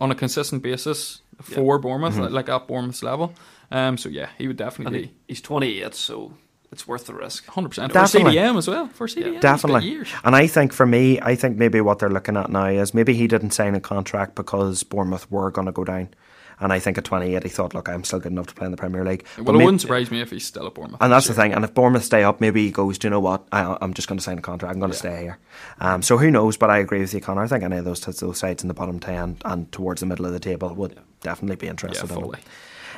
on 0.00 0.10
a 0.10 0.14
consistent 0.14 0.62
basis 0.62 1.22
for 1.40 1.78
Bournemouth, 1.78 2.14
Mm-hmm. 2.14 2.34
like 2.34 2.48
at 2.48 2.66
Bournemouth's 2.68 3.02
level. 3.02 3.34
Um, 3.70 3.96
so 3.96 4.08
yeah, 4.08 4.28
he 4.38 4.46
would 4.46 4.60
And 4.60 4.68
definitely 4.70 5.02
he, 5.02 5.12
he's 5.28 5.40
28, 5.40 5.94
so 5.94 6.34
it's 6.70 6.86
worth 6.88 7.06
the 7.06 7.14
risk. 7.14 7.46
hundred 7.46 7.70
percent 7.70 7.92
for 7.92 7.98
Definitely. 7.98 8.34
CDM 8.34 8.56
as 8.58 8.68
well. 8.68 8.88
For 8.88 9.06
CDM, 9.06 9.32
he's 9.34 9.42
Definitely. 9.42 10.04
And 10.24 10.34
I 10.36 10.46
think 10.46 10.72
for 10.72 10.86
me, 10.86 11.20
I 11.20 11.34
think 11.34 11.56
maybe 11.56 11.80
what 11.80 11.98
they're 11.98 12.10
looking 12.10 12.36
at 12.36 12.50
now 12.50 12.66
is 12.66 12.94
maybe 12.94 13.14
he 13.14 13.26
didn't 13.26 13.50
sign 13.52 13.74
a 13.74 13.80
contract 13.80 14.34
because 14.34 14.82
Bournemouth 14.82 15.30
were 15.30 15.50
going 15.50 15.66
to 15.66 15.72
go 15.72 15.84
down. 15.84 16.08
And 16.62 16.72
I 16.72 16.78
think 16.78 16.96
at 16.96 17.04
28, 17.04 17.42
he 17.42 17.48
thought, 17.50 17.74
look, 17.74 17.88
I'm 17.88 18.04
still 18.04 18.20
good 18.20 18.32
enough 18.32 18.46
to 18.46 18.54
play 18.54 18.64
in 18.64 18.70
the 18.70 18.76
Premier 18.78 19.04
League. 19.04 19.26
But 19.36 19.44
Well, 19.46 19.54
it 19.56 19.58
may- 19.58 19.64
wouldn't 19.66 19.80
surprise 19.82 20.10
me 20.10 20.20
if 20.22 20.30
he's 20.30 20.46
still 20.46 20.66
at 20.66 20.72
Bournemouth. 20.74 20.98
And 21.02 21.12
that's 21.12 21.26
the 21.26 21.34
thing. 21.34 21.52
And 21.52 21.64
if 21.64 21.74
Bournemouth 21.74 22.04
stay 22.04 22.22
up, 22.24 22.40
maybe 22.40 22.64
he 22.64 22.70
goes, 22.70 22.96
do 22.98 23.06
you 23.06 23.10
know 23.10 23.20
what? 23.20 23.44
I, 23.52 23.76
I'm 23.80 23.92
just 23.92 24.08
going 24.08 24.18
to 24.18 24.24
sign 24.24 24.38
a 24.38 24.42
contract. 24.42 24.72
I'm 24.74 24.80
going 24.80 24.92
to 24.92 24.96
stay 24.96 25.20
here. 25.22 25.38
Um, 25.80 26.00
so 26.02 26.16
who 26.16 26.30
knows? 26.30 26.56
But 26.56 26.70
I 26.70 26.78
agree 26.78 27.00
with 27.00 27.12
you, 27.12 27.20
Conor. 27.20 27.42
I 27.42 27.48
think 27.48 27.64
any 27.64 27.76
of 27.76 27.84
those, 27.84 28.00
those 28.00 28.38
sides 28.38 28.62
in 28.62 28.68
the 28.68 28.74
bottom 28.74 29.00
10 29.00 29.38
and 29.44 29.70
towards 29.72 30.00
the 30.00 30.06
middle 30.06 30.24
of 30.24 30.32
the 30.32 30.40
table 30.40 30.72
would 30.74 30.98
definitely 31.20 31.56
be 31.56 31.66
Yeah, 31.66 31.70
interested 31.72 32.10
in 32.10 32.16
him. 32.24 32.34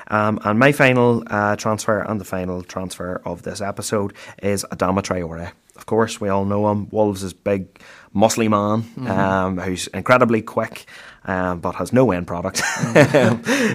Um, 0.08 0.38
and 0.44 0.58
my 0.58 0.70
final 0.72 1.22
uh, 1.28 1.56
transfer 1.56 2.00
and 2.00 2.20
the 2.20 2.26
final 2.26 2.62
transfer 2.62 3.22
of 3.24 3.42
this 3.42 3.62
episode 3.62 4.12
is 4.42 4.64
Adama 4.70 5.00
Traore. 5.00 5.52
Of 5.76 5.86
course, 5.86 6.20
we 6.20 6.28
all 6.28 6.44
know 6.44 6.70
him. 6.70 6.88
Wolves' 6.90 7.22
is 7.22 7.32
big, 7.32 7.66
muscly 8.14 8.48
man 8.50 8.82
Mm-hmm. 8.82 9.06
um, 9.10 9.58
who's 9.58 9.86
incredibly 9.88 10.42
quick 10.42 10.84
um, 11.26 11.60
but 11.60 11.74
has 11.76 11.92
no 11.92 12.10
end 12.10 12.26
product, 12.26 12.62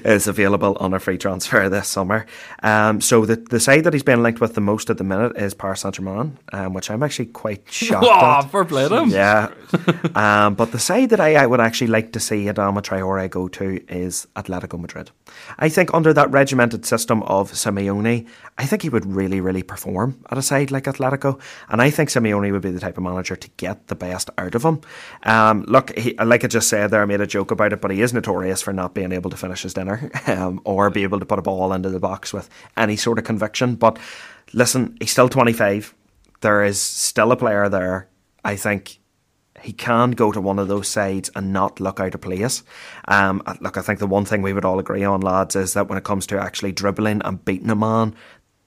is 0.05 0.27
available 0.27 0.77
on 0.79 0.93
a 0.93 0.99
free 0.99 1.17
transfer 1.17 1.69
this 1.69 1.87
summer. 1.87 2.25
Um, 2.63 3.01
so 3.01 3.25
the 3.25 3.35
the 3.37 3.59
side 3.59 3.83
that 3.85 3.93
he's 3.93 4.03
been 4.03 4.21
linked 4.23 4.39
with 4.41 4.53
the 4.55 4.61
most 4.61 4.89
at 4.89 4.97
the 4.97 5.03
minute 5.03 5.35
is 5.37 5.53
Paris 5.53 5.81
Saint 5.81 5.95
Germain, 5.95 6.37
um, 6.53 6.73
which 6.73 6.89
I'm 6.91 7.03
actually 7.03 7.27
quite 7.27 7.63
shocked 7.71 8.05
Oh, 8.07 8.39
at. 8.39 8.41
fair 8.51 8.65
play 8.65 8.87
him. 8.87 9.09
Yeah. 9.09 9.49
um, 10.15 10.55
but 10.55 10.71
the 10.71 10.79
side 10.79 11.09
that 11.09 11.19
I, 11.19 11.35
I 11.35 11.45
would 11.45 11.59
actually 11.59 11.87
like 11.87 12.13
to 12.13 12.19
see 12.19 12.45
Adama 12.45 12.81
Traore 12.81 13.29
go 13.29 13.47
to 13.47 13.81
is 13.87 14.27
Atletico 14.35 14.79
Madrid. 14.79 15.11
I 15.57 15.69
think 15.69 15.93
under 15.93 16.13
that 16.13 16.31
regimented 16.31 16.85
system 16.85 17.23
of 17.23 17.51
Simeone, 17.51 18.27
I 18.57 18.65
think 18.65 18.81
he 18.81 18.89
would 18.89 19.05
really, 19.05 19.41
really 19.41 19.63
perform 19.63 20.23
at 20.29 20.37
a 20.37 20.41
side 20.41 20.71
like 20.71 20.85
Atletico. 20.85 21.39
And 21.69 21.81
I 21.81 21.89
think 21.89 22.09
Simeone 22.09 22.51
would 22.51 22.61
be 22.61 22.71
the 22.71 22.79
type 22.79 22.97
of 22.97 23.03
manager 23.03 23.35
to 23.35 23.49
get 23.57 23.87
the 23.87 23.95
best 23.95 24.29
out 24.37 24.55
of 24.55 24.63
him. 24.63 24.81
Um, 25.23 25.63
look, 25.67 25.97
he, 25.97 26.13
like 26.15 26.43
I 26.43 26.47
just 26.47 26.69
said 26.69 26.91
there, 26.91 27.01
I 27.01 27.05
made 27.05 27.21
a 27.21 27.27
joke 27.27 27.51
about 27.51 27.73
it, 27.73 27.81
but 27.81 27.91
he 27.91 28.01
is 28.01 28.13
notorious 28.13 28.61
for 28.61 28.73
not 28.73 28.93
being 28.93 29.11
able 29.11 29.29
to 29.29 29.37
finish 29.37 29.63
his 29.63 29.73
dinner 29.73 30.11
um, 30.27 30.61
or 30.63 30.89
be 30.89 31.03
able 31.03 31.19
to 31.19 31.25
put 31.25 31.39
a 31.39 31.43
ball 31.43 31.73
into 31.73 31.89
the 31.89 31.99
box 31.99 32.33
with 32.33 32.49
any 32.77 32.95
sort 32.95 33.17
of 33.17 33.25
conviction. 33.25 33.75
But 33.75 33.97
listen, 34.53 34.97
he's 34.99 35.11
still 35.11 35.29
25. 35.29 35.93
There 36.41 36.63
is 36.63 36.79
still 36.79 37.31
a 37.31 37.37
player 37.37 37.69
there. 37.69 38.09
I 38.43 38.55
think 38.55 38.98
he 39.61 39.73
can 39.73 40.11
go 40.11 40.31
to 40.31 40.41
one 40.41 40.59
of 40.59 40.67
those 40.67 40.87
sides 40.87 41.29
and 41.35 41.53
not 41.53 41.79
look 41.79 41.99
out 41.99 42.15
of 42.15 42.21
place. 42.21 42.63
Um, 43.07 43.41
look, 43.61 43.77
I 43.77 43.81
think 43.81 43.99
the 43.99 44.07
one 44.07 44.25
thing 44.25 44.41
we 44.41 44.53
would 44.53 44.65
all 44.65 44.79
agree 44.79 45.03
on, 45.03 45.21
lads, 45.21 45.55
is 45.55 45.73
that 45.73 45.87
when 45.87 45.97
it 45.97 46.03
comes 46.03 46.27
to 46.27 46.39
actually 46.39 46.71
dribbling 46.71 47.21
and 47.23 47.43
beating 47.43 47.69
a 47.69 47.75
man, 47.75 48.15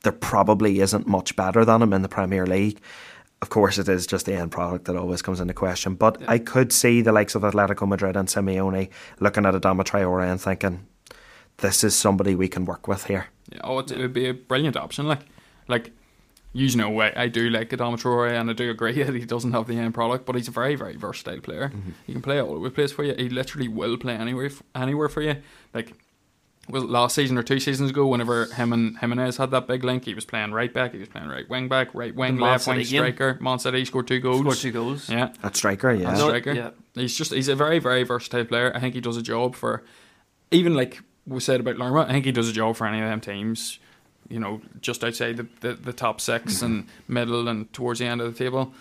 there 0.02 0.12
probably 0.12 0.81
isn't 0.81 1.06
much 1.06 1.36
better 1.36 1.64
than 1.64 1.82
him 1.82 1.93
in 1.93 2.02
the 2.02 2.09
Premier 2.09 2.47
League. 2.47 2.81
Of 3.40 3.51
course, 3.51 3.78
it 3.78 3.89
is 3.89 4.06
just 4.06 4.27
the 4.27 4.35
end 4.35 4.52
product 4.52 4.85
that 4.85 4.97
always 4.97 5.23
comes 5.23 5.40
into 5.40 5.55
question. 5.55 5.94
But 5.94 6.23
I 6.28 6.39
could 6.39 6.73
see 6.73 7.02
the 7.02 7.12
likes 7.12 7.35
of 7.35 7.43
Atletico 7.43 7.89
Madrid 7.89 8.16
and 8.16 8.28
Simeone 8.28 8.89
looking 9.19 9.47
at 9.47 9.55
Adama 9.55 9.82
Traore 9.82 10.31
and 10.31 10.40
thinking, 10.40 10.86
this 11.59 11.82
is 11.82 11.94
somebody 11.94 12.35
we 12.35 12.48
can 12.48 12.64
work 12.64 12.86
with 12.86 13.05
here. 13.06 13.27
Yeah, 13.51 13.60
oh, 13.64 13.78
it, 13.81 13.90
it 13.90 13.98
would 13.98 14.12
be 14.12 14.28
a 14.28 14.35
brilliant 14.35 14.77
option. 14.77 15.06
Like, 15.09 15.23
like 15.69 15.93
you 16.52 16.76
know, 16.76 17.00
I, 17.00 17.12
I 17.24 17.28
do 17.28 17.48
like 17.50 17.70
Adama 17.70 17.98
Traore, 18.00 18.32
and 18.38 18.50
I 18.50 18.52
do 18.52 18.70
agree 18.70 18.92
that 19.02 19.14
he 19.14 19.24
doesn't 19.24 19.52
have 19.52 19.66
the 19.66 19.76
end 19.78 19.94
product, 19.94 20.26
but 20.26 20.34
he's 20.36 20.48
a 20.48 20.52
very, 20.52 20.74
very 20.74 20.96
versatile 20.96 21.40
player. 21.40 21.68
Mm-hmm. 21.68 21.90
He 22.06 22.12
can 22.12 22.22
play 22.22 22.40
all 22.40 22.54
over 22.54 22.68
the 22.68 22.74
place 22.74 22.92
for 22.92 23.04
you. 23.04 23.14
He 23.16 23.28
literally 23.28 23.68
will 23.68 23.96
play 23.96 24.14
anywhere, 24.14 24.50
anywhere 24.74 25.08
for 25.08 25.22
you. 25.22 25.36
Like, 25.72 25.94
was 26.68 26.84
last 26.84 27.16
season 27.16 27.36
or 27.36 27.42
two 27.42 27.58
seasons 27.58 27.90
ago? 27.90 28.06
Whenever 28.06 28.44
him 28.46 28.72
and 28.72 28.96
Jimenez 28.98 29.36
had 29.36 29.50
that 29.50 29.66
big 29.66 29.82
link, 29.82 30.04
he 30.04 30.14
was 30.14 30.24
playing 30.24 30.52
right 30.52 30.72
back, 30.72 30.92
he 30.92 30.98
was 30.98 31.08
playing 31.08 31.28
right 31.28 31.48
wing 31.48 31.68
back, 31.68 31.92
right 31.92 32.14
wing, 32.14 32.36
The 32.36 32.40
Man 32.42 32.50
left 32.52 32.66
wing 32.68 32.76
game. 32.76 32.86
striker. 32.86 33.36
Man 33.40 33.58
City 33.58 33.84
scored 33.84 34.06
two 34.06 34.20
goals. 34.20 34.40
Scored 34.42 34.56
two 34.58 34.70
goals. 34.70 35.08
Yeah, 35.08 35.32
At 35.42 35.56
striker, 35.56 35.92
yeah. 35.92 36.12
as 36.12 36.18
No, 36.20 36.28
striker. 36.28 36.52
yeah. 36.52 36.70
He's 36.94 37.16
just 37.18 37.32
he's 37.32 37.48
a 37.48 37.56
very 37.56 37.80
very 37.80 38.04
versatile 38.04 38.44
player. 38.44 38.70
I 38.76 38.78
think 38.80 38.94
he 38.94 39.00
does 39.00 39.16
a 39.16 39.22
job 39.22 39.56
for 39.56 39.82
even 40.52 40.74
like 40.74 41.00
we 41.26 41.40
said 41.40 41.58
about 41.60 41.78
Lerma. 41.78 42.02
I 42.08 42.12
think 42.12 42.26
he 42.26 42.32
does 42.32 42.48
a 42.48 42.52
job 42.52 42.76
for 42.76 42.86
any 42.86 43.00
of 43.00 43.08
them 43.08 43.20
teams. 43.20 43.80
You 44.32 44.40
know, 44.40 44.60
just 44.80 45.04
outside 45.04 45.36
the, 45.36 45.46
the, 45.60 45.74
the 45.74 45.92
top 45.92 46.20
six 46.20 46.62
and 46.62 46.86
middle 47.06 47.48
and 47.48 47.72
towards 47.72 47.98
the 48.00 48.06
end 48.06 48.20
of 48.20 48.32
the 48.32 48.38
table. 48.44 48.72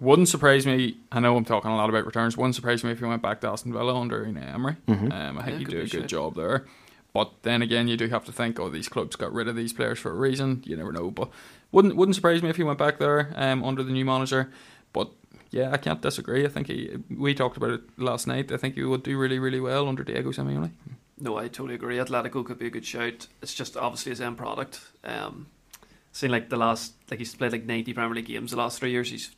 Wouldn't 0.00 0.28
surprise 0.28 0.64
me. 0.66 0.96
I 1.12 1.20
know 1.20 1.36
I'm 1.36 1.44
talking 1.44 1.70
a 1.70 1.76
lot 1.76 1.90
about 1.90 2.06
returns. 2.06 2.34
Wouldn't 2.36 2.54
surprise 2.54 2.82
me 2.82 2.90
if 2.90 3.00
he 3.00 3.04
went 3.04 3.20
back 3.20 3.42
to 3.42 3.48
Aston 3.48 3.72
Villa 3.72 3.94
under 4.00 4.24
Unai 4.24 4.54
Emery. 4.54 4.76
Um, 4.88 5.38
I 5.38 5.42
think 5.44 5.46
Yeah, 5.52 5.58
he'd 5.58 5.68
do 5.68 5.76
a 5.78 5.80
good 5.82 5.90
shit. 5.90 6.06
job 6.06 6.36
there. 6.36 6.64
But 7.12 7.32
then 7.42 7.60
again, 7.60 7.86
you 7.88 7.96
do 7.98 8.08
have 8.08 8.24
to 8.26 8.32
think, 8.32 8.58
oh, 8.60 8.70
these 8.70 8.88
clubs 8.88 9.16
got 9.16 9.32
rid 9.32 9.46
of 9.48 9.56
these 9.56 9.72
players 9.74 9.98
for 9.98 10.10
a 10.10 10.14
reason. 10.14 10.62
You 10.64 10.76
never 10.76 10.92
know. 10.92 11.10
But 11.10 11.28
wouldn't 11.72 11.96
wouldn't 11.96 12.14
surprise 12.14 12.42
me 12.42 12.48
if 12.48 12.56
he 12.56 12.62
went 12.62 12.78
back 12.78 12.98
there 12.98 13.32
um, 13.36 13.62
under 13.64 13.82
the 13.82 13.92
new 13.92 14.04
manager. 14.06 14.50
But 14.94 15.10
yeah, 15.50 15.70
I 15.72 15.76
can't 15.76 16.00
disagree. 16.00 16.46
I 16.46 16.48
think 16.48 16.68
he. 16.68 16.96
We 17.10 17.34
talked 17.34 17.56
about 17.58 17.72
it 17.72 17.82
last 17.98 18.26
night. 18.26 18.52
I 18.52 18.56
think 18.56 18.76
he 18.76 18.84
would 18.84 19.02
do 19.02 19.18
really, 19.18 19.38
really 19.40 19.60
well 19.60 19.86
under 19.88 20.02
Diego 20.04 20.30
Simeone. 20.30 20.70
No, 21.20 21.36
I 21.36 21.48
totally 21.48 21.74
agree. 21.74 21.96
Atletico 21.98 22.44
could 22.44 22.58
be 22.58 22.66
a 22.66 22.70
good 22.70 22.84
shout. 22.86 23.26
It's 23.42 23.54
just 23.54 23.76
obviously 23.76 24.10
his 24.10 24.20
end 24.20 24.38
product. 24.38 24.80
Um, 25.04 25.48
seen 26.12 26.30
like 26.30 26.48
the 26.48 26.56
last, 26.56 26.94
like 27.10 27.18
he's 27.18 27.34
played 27.34 27.52
like 27.52 27.64
ninety 27.64 27.92
Premier 27.92 28.14
League 28.14 28.26
games 28.26 28.50
the 28.52 28.56
last 28.56 28.78
three 28.78 28.90
years. 28.90 29.10
He's 29.10 29.30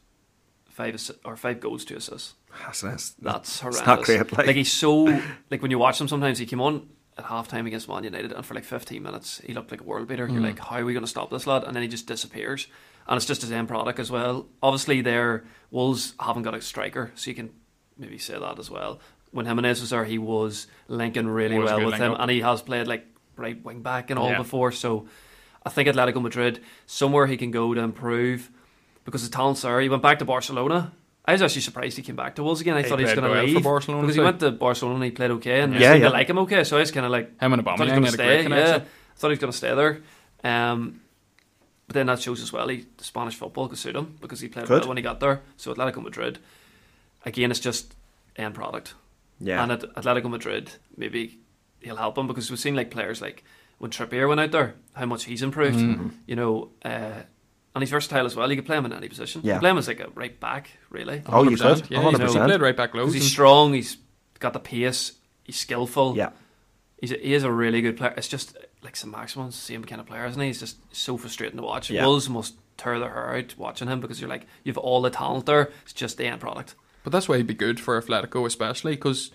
five 0.69 0.95
assi- 0.95 1.19
or 1.25 1.37
five 1.37 1.61
goals, 1.61 1.85
two 1.85 1.97
assists. 1.97 2.35
That's, 2.65 2.81
that's, 2.83 3.11
That's 3.21 3.61
horrendous. 3.61 3.87
not 3.87 4.03
great. 4.05 4.33
Like, 4.37 4.47
Like 4.49 4.57
he's 4.57 4.73
so 4.73 5.05
like 5.51 5.61
when 5.63 5.71
you 5.71 5.79
watch 5.79 6.01
him, 6.01 6.09
sometimes 6.09 6.39
he 6.39 6.47
came 6.47 6.61
on 6.61 6.89
at 7.19 7.25
half 7.27 7.49
time 7.49 7.67
against 7.67 7.89
Man 7.89 8.05
United, 8.05 8.33
and 8.33 8.45
for 8.47 8.55
like 8.55 8.65
fifteen 8.65 9.03
minutes 9.03 9.41
he 9.45 9.53
looked 9.53 9.71
like 9.71 9.81
a 9.81 9.85
world 9.85 10.07
beater. 10.09 10.27
You're 10.29 10.41
Mm. 10.41 10.45
like, 10.45 10.59
how 10.61 10.77
are 10.77 10.85
we 10.85 10.93
going 10.93 11.05
to 11.05 11.11
stop 11.11 11.31
this 11.31 11.47
lad? 11.47 11.65
And 11.65 11.75
then 11.75 11.83
he 11.83 11.89
just 11.89 12.07
disappears. 12.07 12.69
And 13.09 13.17
it's 13.17 13.27
just 13.27 13.41
his 13.43 13.51
end 13.51 13.67
product 13.67 13.99
as 13.99 14.13
well. 14.13 14.47
Obviously, 14.63 15.01
their 15.01 15.43
Wolves 15.73 16.15
haven't 16.21 16.45
got 16.45 16.55
a 16.55 16.61
striker, 16.61 17.11
so 17.17 17.31
you 17.31 17.35
can 17.35 17.51
maybe 17.99 18.17
say 18.17 18.39
that 18.39 18.59
as 18.61 18.71
well. 18.71 19.01
When 19.33 19.47
Jimenez 19.47 19.81
was 19.81 19.91
there, 19.91 20.05
he 20.05 20.19
was 20.19 20.67
linking 20.89 21.27
really 21.27 21.59
Was 21.59 21.71
well 21.71 21.85
with 21.87 21.95
him, 21.95 22.01
link-up. 22.01 22.21
and 22.21 22.31
he 22.31 22.41
has 22.41 22.63
played 22.63 22.87
like 22.87 23.07
right 23.37 23.63
wing 23.65 23.81
back 23.83 24.11
and 24.11 24.19
all 24.19 24.29
Yeah. 24.31 24.37
before. 24.39 24.73
So 24.73 25.07
I 25.65 25.71
think 25.71 25.89
Atletico 25.89 26.21
Madrid 26.23 26.61
somewhere 26.87 27.27
he 27.27 27.37
can 27.37 27.51
go 27.51 27.73
to 27.75 27.81
improve 27.81 28.51
because 29.05 29.29
the 29.29 29.35
talent's 29.35 29.63
there. 29.63 29.81
He 29.81 29.89
went 29.89 30.03
back 30.03 30.19
to 30.21 30.25
Barcelona. 30.25 30.93
I 31.25 31.33
was 31.33 31.43
actually 31.43 31.63
surprised 31.63 31.97
he 31.97 32.03
came 32.03 32.17
back 32.17 32.35
to 32.35 32.43
Wolves 32.43 32.61
again. 32.61 32.75
I 32.77 32.83
He 32.83 32.89
thought 32.89 32.99
he 32.99 33.05
was 33.05 33.15
going 33.15 33.25
to 33.25 33.31
well 33.31 33.47
for 33.55 33.61
Barcelona 33.61 34.03
because 34.03 34.17
too. 34.17 34.23
he 34.23 34.25
went 34.25 34.41
to 34.41 34.51
Barcelona 34.51 34.97
and 34.97 35.05
he 35.05 35.11
played 35.13 35.31
okay 35.33 35.61
and 35.61 35.73
Yeah, 35.75 35.81
yeah, 35.81 35.95
yeah. 35.95 36.09
like 36.09 36.29
him 36.29 36.39
okay. 36.41 36.65
So 36.65 36.77
I 36.77 36.81
was 36.81 36.91
kind 36.91 37.07
of 37.07 37.13
like 37.13 37.41
Him 37.41 37.53
and 37.53 37.63
I 37.63 37.65
thought 37.65 37.79
he 37.79 37.85
was 37.85 37.93
going 37.93 38.05
to 38.05 38.11
stay. 38.13 38.43
Yeah. 38.49 38.75
I 38.77 38.79
thought 39.17 39.29
he 39.29 39.33
was 39.33 39.39
going 39.39 39.53
to 39.53 39.57
stay 39.57 39.75
there. 39.75 40.01
Um, 40.45 41.01
but 41.87 41.95
then 41.95 42.07
that 42.07 42.21
shows 42.21 42.43
as 42.43 42.53
well 42.53 42.69
he 42.69 42.85
the 42.97 43.05
Spanish 43.05 43.35
football 43.37 43.69
could 43.69 43.79
suit 43.79 43.95
him 43.97 44.19
because 44.21 44.41
he 44.41 44.49
played 44.49 44.67
Could. 44.67 44.81
well 44.81 44.89
when 44.89 44.97
he 44.97 45.03
got 45.03 45.21
there. 45.21 45.43
So 45.57 45.73
Atletico 45.73 46.03
Madrid, 46.03 46.39
again, 47.25 47.51
it's 47.53 47.61
just 47.61 47.95
end 48.37 48.55
product. 48.55 48.95
Yeah. 49.43 49.63
And 49.63 49.73
at 49.73 49.81
Atletico 49.95 50.31
Madrid, 50.31 50.71
maybe 50.97 51.39
he'll 51.81 51.97
help 51.97 52.17
him 52.17 52.27
because 52.29 52.49
we've 52.51 52.59
seen 52.61 52.77
like 52.77 52.91
players 52.91 53.21
like 53.21 53.43
when 53.79 53.91
Trippier 53.91 54.29
went 54.29 54.41
out 54.41 54.53
there, 54.53 54.75
how 54.95 55.07
much 55.07 55.25
he's 55.25 55.43
improved. 55.43 55.77
Mm-hmm. 55.79 56.09
You 56.27 56.37
know, 56.37 56.71
uh, 56.85 57.23
and 57.75 57.83
he's 57.83 57.91
versatile 57.91 58.27
as 58.27 58.37
well. 58.37 58.49
You 58.51 58.57
could 58.57 58.67
play 58.67 58.77
him 58.77 58.87
in 58.87 58.93
any 58.93 59.09
position. 59.09 59.41
You 59.43 59.49
Yeah. 59.49 59.55
could 59.55 59.61
play 59.63 59.71
him 59.71 59.79
as 59.79 59.89
like 59.89 60.01
a 60.01 60.09
right 60.15 60.39
back, 60.39 60.71
really. 60.91 61.23
Oh, 61.27 61.43
you 61.43 61.57
100%. 61.57 61.83
could. 61.83 61.91
Yeah, 61.91 62.03
he's, 62.11 62.19
he 62.19 62.25
100%. 62.25 62.47
played 62.47 62.61
right 62.61 62.77
back 62.77 62.93
Because 62.93 63.07
loads. 63.07 63.15
he's 63.15 63.31
strong, 63.31 63.73
he's 63.75 63.97
got 64.39 64.53
the 64.53 64.61
pace, 64.61 65.13
he's 65.45 65.57
skillful. 65.57 66.17
yeah. 66.17 66.31
He's 67.01 67.11
a, 67.11 67.17
he 67.17 67.35
is 67.35 67.43
a 67.43 67.51
really 67.51 67.81
good 67.83 67.97
player. 67.97 68.15
It's 68.17 68.29
just 68.29 68.57
like 68.85 68.95
Saint-Maximin's 68.95 69.57
the 69.57 69.61
same 69.63 69.85
kind 69.85 70.01
of 70.01 70.07
player, 70.07 70.25
isn't 70.27 70.41
he? 70.41 70.47
He's 70.47 70.61
just 70.61 70.77
so 70.95 71.17
frustrating 71.17 71.57
to 71.57 71.63
watch. 71.65 71.91
Yeah. 71.91 72.05
Wolves 72.07 72.29
must 72.29 72.55
tear 72.77 73.01
their 73.01 73.09
hair 73.13 73.35
out 73.39 73.55
watching 73.59 73.89
him 73.89 73.99
because 73.99 74.21
you're 74.21 74.31
like, 74.31 74.47
you've 74.63 74.79
all 74.79 75.03
the 75.03 75.11
talent 75.11 75.47
there. 75.47 75.73
It's 75.83 75.93
just 75.93 76.17
the 76.17 76.27
end 76.27 76.41
product. 76.41 76.77
But 77.03 77.13
that's 77.13 77.29
why 77.29 77.37
he'd 77.37 77.47
be 77.47 77.55
good 77.55 77.81
for 77.81 78.01
Atletico, 78.01 78.47
especially 78.47 78.95
because 78.95 79.31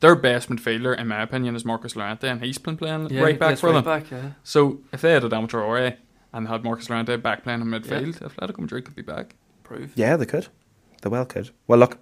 their 0.00 0.14
best 0.14 0.48
midfielder, 0.48 0.98
in 0.98 1.08
my 1.08 1.22
opinion, 1.22 1.56
is 1.56 1.64
Marcos 1.64 1.96
Llorente, 1.96 2.28
and 2.28 2.42
he's 2.42 2.58
been 2.58 2.76
playing 2.76 3.08
he 3.08 3.20
right 3.20 3.38
back 3.38 3.48
plays 3.50 3.60
for 3.60 3.72
them. 3.72 3.84
Back, 3.84 4.10
yeah. 4.10 4.32
So 4.42 4.80
if 4.92 5.00
they 5.00 5.12
had 5.12 5.24
a 5.24 5.28
Adama 5.28 5.48
Traore 5.48 5.96
and 6.32 6.48
had 6.48 6.64
Marcos 6.64 6.90
Llorente 6.90 7.16
back 7.16 7.44
playing 7.44 7.60
in 7.60 7.68
midfield, 7.68 8.18
Atletico 8.18 8.58
Madrid 8.58 8.84
could 8.84 8.96
be 8.96 9.02
back. 9.02 9.34
Prove. 9.62 9.92
Yeah, 9.94 10.16
they 10.16 10.26
could. 10.26 10.48
They 11.02 11.10
well 11.10 11.26
could. 11.26 11.50
Well, 11.66 11.78
look, 11.78 11.98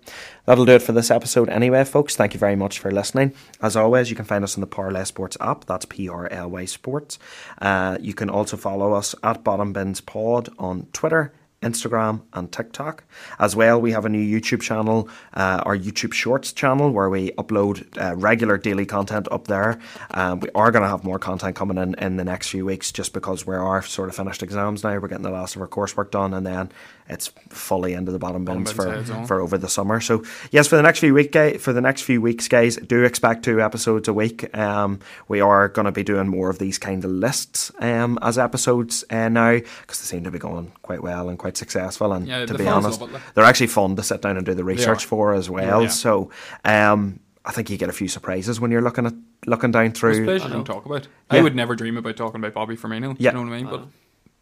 that'll 0.47 0.65
do 0.65 0.73
it 0.73 0.83
for 0.83 0.93
this 0.93 1.11
episode 1.11 1.49
anyway, 1.49 1.85
folks. 1.85 2.17
Thank 2.17 2.33
you 2.33 2.41
very 2.41 2.57
much 2.57 2.79
for 2.79 2.91
listening. 2.91 3.35
As 3.61 3.77
always, 3.77 4.09
you 4.09 4.17
can 4.17 4.25
find 4.25 4.45
us 4.45 4.57
on 4.57 4.61
the 4.61 4.67
Parlay 4.67 5.05
Sports 5.05 5.37
app. 5.41 5.65
That's 5.65 5.85
P 5.85 6.09
R 6.09 6.29
L 6.31 6.51
Y 6.51 6.65
Sports. 6.65 7.19
Uh, 7.61 7.99
you 8.01 8.15
can 8.15 8.31
also 8.31 8.57
follow 8.57 8.93
us 8.93 9.15
at 9.23 9.45
Bottom 9.45 9.73
Bins 9.73 10.01
Pod 10.01 10.49
on 10.59 10.87
Twitter. 10.93 11.33
Instagram 11.65 12.23
and 12.33 12.53
TikTok. 12.53 13.05
As 13.39 13.57
well, 13.57 13.81
we 13.81 13.93
have 13.93 14.05
a 14.05 14.09
new 14.09 14.41
YouTube 14.41 14.61
channel, 14.61 15.09
uh, 15.33 15.63
our 15.67 15.77
YouTube 15.77 16.13
Shorts 16.13 16.53
channel, 16.53 16.91
where 16.91 17.11
we 17.11 17.31
upload 17.33 17.87
uh, 18.01 18.15
regular 18.17 18.59
daily 18.59 18.87
content 18.87 19.27
up 19.31 19.49
there. 19.49 19.81
Um, 20.13 20.41
we 20.41 20.49
are 20.55 20.71
going 20.71 20.83
to 20.83 20.89
have 20.89 21.05
more 21.05 21.19
content 21.19 21.57
coming 21.57 21.79
in 21.79 21.95
in 21.95 22.17
the 22.17 22.25
next 22.25 22.49
few 22.49 22.65
weeks 22.65 22.93
just 22.93 23.13
because 23.13 23.47
we 23.47 23.57
are 23.57 23.83
sort 23.83 24.09
of 24.09 24.15
finished 24.15 24.43
exams 24.43 24.85
now. 24.85 24.99
We're 24.99 25.09
getting 25.09 25.25
the 25.25 25.31
last 25.31 25.57
of 25.57 25.63
our 25.63 25.69
coursework 25.69 26.11
done, 26.11 26.35
and 26.35 26.47
then 26.47 26.71
it's 27.09 27.29
fully 27.51 27.93
into 27.93 28.13
the 28.13 28.19
bottom 28.19 28.45
bins 28.45 28.73
for, 28.73 29.03
for 29.27 29.41
over 29.41 29.59
the 29.59 29.69
summer. 29.69 30.01
So 30.01 30.23
yes, 30.51 30.67
for 30.69 30.77
the 30.77 30.83
next 30.83 31.01
few 31.01 31.13
week 31.13 31.35
for 31.61 31.73
the 31.73 31.81
next 31.81 32.03
few 32.03 32.21
weeks, 32.21 32.49
guys, 32.49 32.77
do 32.77 33.05
expect 33.05 33.45
two 33.45 33.61
episodes 33.61 34.09
a 34.09 34.13
week. 34.13 34.57
Um, 34.57 35.01
we 35.29 35.41
are 35.41 35.69
going 35.69 35.85
to 35.87 35.93
be 35.93 36.03
doing 36.03 36.29
more 36.29 36.49
of 36.49 36.59
these 36.59 36.79
kind 36.79 37.05
of 37.05 37.11
lists 37.11 37.71
um, 37.81 38.19
as 38.23 38.39
episodes 38.39 39.05
uh, 39.11 39.29
now 39.29 39.59
because 39.59 40.01
they 40.01 40.07
seem 40.07 40.25
to 40.25 40.31
be 40.31 40.39
going 40.39 40.73
quite 40.83 41.03
well 41.03 41.29
and 41.29 41.39
quite 41.39 41.57
successful. 41.57 42.13
And 42.13 42.27
Yeah, 42.27 42.47
to 42.47 42.55
be 42.57 42.67
honest, 42.67 43.03
they're 43.35 43.45
actually 43.45 43.67
fun 43.69 43.97
to 43.97 44.03
sit 44.03 44.23
down 44.23 44.37
and 44.37 44.47
do 44.47 44.55
the 44.55 44.65
research 44.65 45.05
for 45.05 45.35
as 45.35 45.51
well. 45.51 45.83
yeah. 45.83 45.89
So 45.89 46.31
um, 46.65 47.21
I 47.45 47.53
think 47.53 47.69
you 47.69 47.77
get 47.77 47.91
a 47.91 47.93
few 47.93 48.09
surprises 48.09 48.61
when 48.61 48.71
you're 48.71 48.83
looking 48.83 49.07
at 49.07 49.15
looking 49.47 49.71
down 49.73 49.87
It's 49.87 50.01
through. 50.01 50.25
pleasure 50.25 50.47
I 50.47 50.53
to 50.53 50.65
talk 50.65 50.87
about. 50.87 51.07
Yeah. 51.31 51.39
I 51.39 51.43
would 51.43 51.55
never 51.55 51.77
dream 51.77 51.99
about 51.99 52.17
talking 52.17 52.41
about 52.41 52.55
Bobby 52.55 52.77
Firmino. 52.77 53.15
Yeah. 53.19 53.31
You 53.33 53.35
know 53.35 53.43
what 53.43 53.53
I 53.53 53.57
mean? 53.57 53.67
But 53.67 53.81
know. 53.81 53.89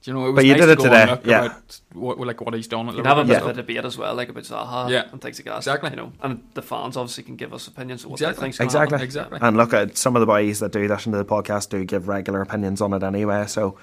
Do 0.02 0.10
you 0.10 0.16
know, 0.16 0.26
it 0.26 0.30
was 0.32 0.34
But 0.36 0.44
you 0.46 0.52
nice 0.52 0.60
did 0.62 0.66
to 0.66 0.72
it 0.72 0.76
go 0.78 0.84
today, 0.84 1.20
yeah. 1.30 1.54
what, 1.92 2.18
like 2.18 2.40
what 2.40 2.54
he's 2.54 2.66
done 2.66 2.88
at 2.88 2.96
You 2.96 3.02
can 3.02 3.06
have 3.06 3.18
a 3.18 3.22
bit 3.22 3.28
Liverpool. 3.28 3.50
of 3.50 3.56
a 3.58 3.62
debate 3.62 3.84
as 3.84 3.96
well, 3.96 4.14
like 4.14 4.28
about 4.28 4.42
Zaha 4.42 4.90
Yeah. 4.90 5.04
and 5.12 5.20
things 5.20 5.38
like 5.38 5.46
that. 5.46 5.56
Exactly. 5.58 5.90
You 5.90 5.96
know, 5.96 6.12
and 6.22 6.42
the 6.54 6.62
fans 6.62 6.96
obviously 6.96 7.22
can 7.24 7.36
give 7.36 7.54
us 7.54 7.68
opinions 7.68 8.04
of 8.04 8.10
what 8.10 8.20
Exactly. 8.20 8.34
they 8.34 8.42
think's 8.42 8.58
gonna 8.58 8.66
Exactly. 8.66 8.94
happen. 8.96 9.04
Exactly. 9.04 9.38
And 9.40 9.56
look 9.56 9.72
at 9.72 9.96
some 9.96 10.16
of 10.16 10.20
the 10.20 10.26
boys 10.26 10.58
that 10.60 10.72
do 10.72 10.86
listen 10.88 11.12
to 11.12 11.18
the 11.18 11.24
podcast 11.24 11.68
do 11.70 11.84
give 11.84 12.08
regular 12.08 12.42
opinions 12.42 12.80
on 12.80 12.92
it 12.94 13.02
anyway. 13.02 13.46
So 13.46 13.78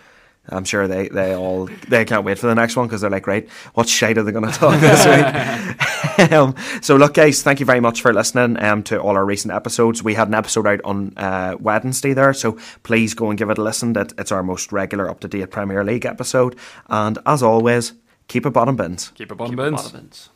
I'm 0.49 0.65
sure 0.65 0.87
they, 0.87 1.07
they 1.09 1.35
all 1.35 1.69
they 1.87 2.05
can't 2.05 2.25
wait 2.25 2.37
for 2.39 2.47
the 2.47 2.55
next 2.55 2.75
one 2.75 2.87
because 2.87 3.01
they're 3.01 3.09
like, 3.09 3.27
right, 3.27 3.47
what 3.75 3.87
shade 3.87 4.17
are 4.17 4.23
they 4.23 4.31
going 4.31 4.45
to 4.45 4.51
talk 4.51 4.79
this 4.79 5.05
week? 5.05 5.87
um, 6.31 6.55
so, 6.81 6.95
look, 6.95 7.13
guys, 7.13 7.41
thank 7.43 7.59
you 7.59 7.65
very 7.65 7.80
much 7.80 8.01
for 8.01 8.13
listening 8.13 8.61
um, 8.63 8.84
to 8.84 8.99
all 8.99 9.15
our 9.15 9.26
recent 9.26 9.53
episodes. 9.53 10.03
We 10.03 10.13
had 10.13 10.27
an 10.27 10.34
episode 10.35 10.67
out 10.67 10.81
on 10.84 11.13
uh, 11.17 11.55
Wednesday 11.59 12.13
there, 12.13 12.34
so 12.34 12.57
please 12.84 13.13
go 13.13 13.30
and 13.30 13.38
give 13.38 13.49
it 13.49 13.57
a 13.57 13.63
listen. 13.63 13.93
That 13.93 14.13
it's 14.17 14.31
our 14.31 14.43
most 14.43 14.71
regular, 14.71 15.09
up 15.09 15.19
to 15.21 15.27
date 15.27 15.51
Premier 15.51 15.84
League 15.84 16.05
episode. 16.05 16.55
And 16.88 17.17
as 17.26 17.43
always, 17.43 17.93
keep 18.27 18.45
it 18.45 18.51
bottom 18.51 18.76
bins. 18.76 19.11
Keep 19.15 19.31
it 19.31 19.35
bottom 19.35 19.55
Keep 19.55 19.59
it 19.59 19.63
bins. 19.63 19.81
bottom 19.84 19.99
bins. 19.99 20.30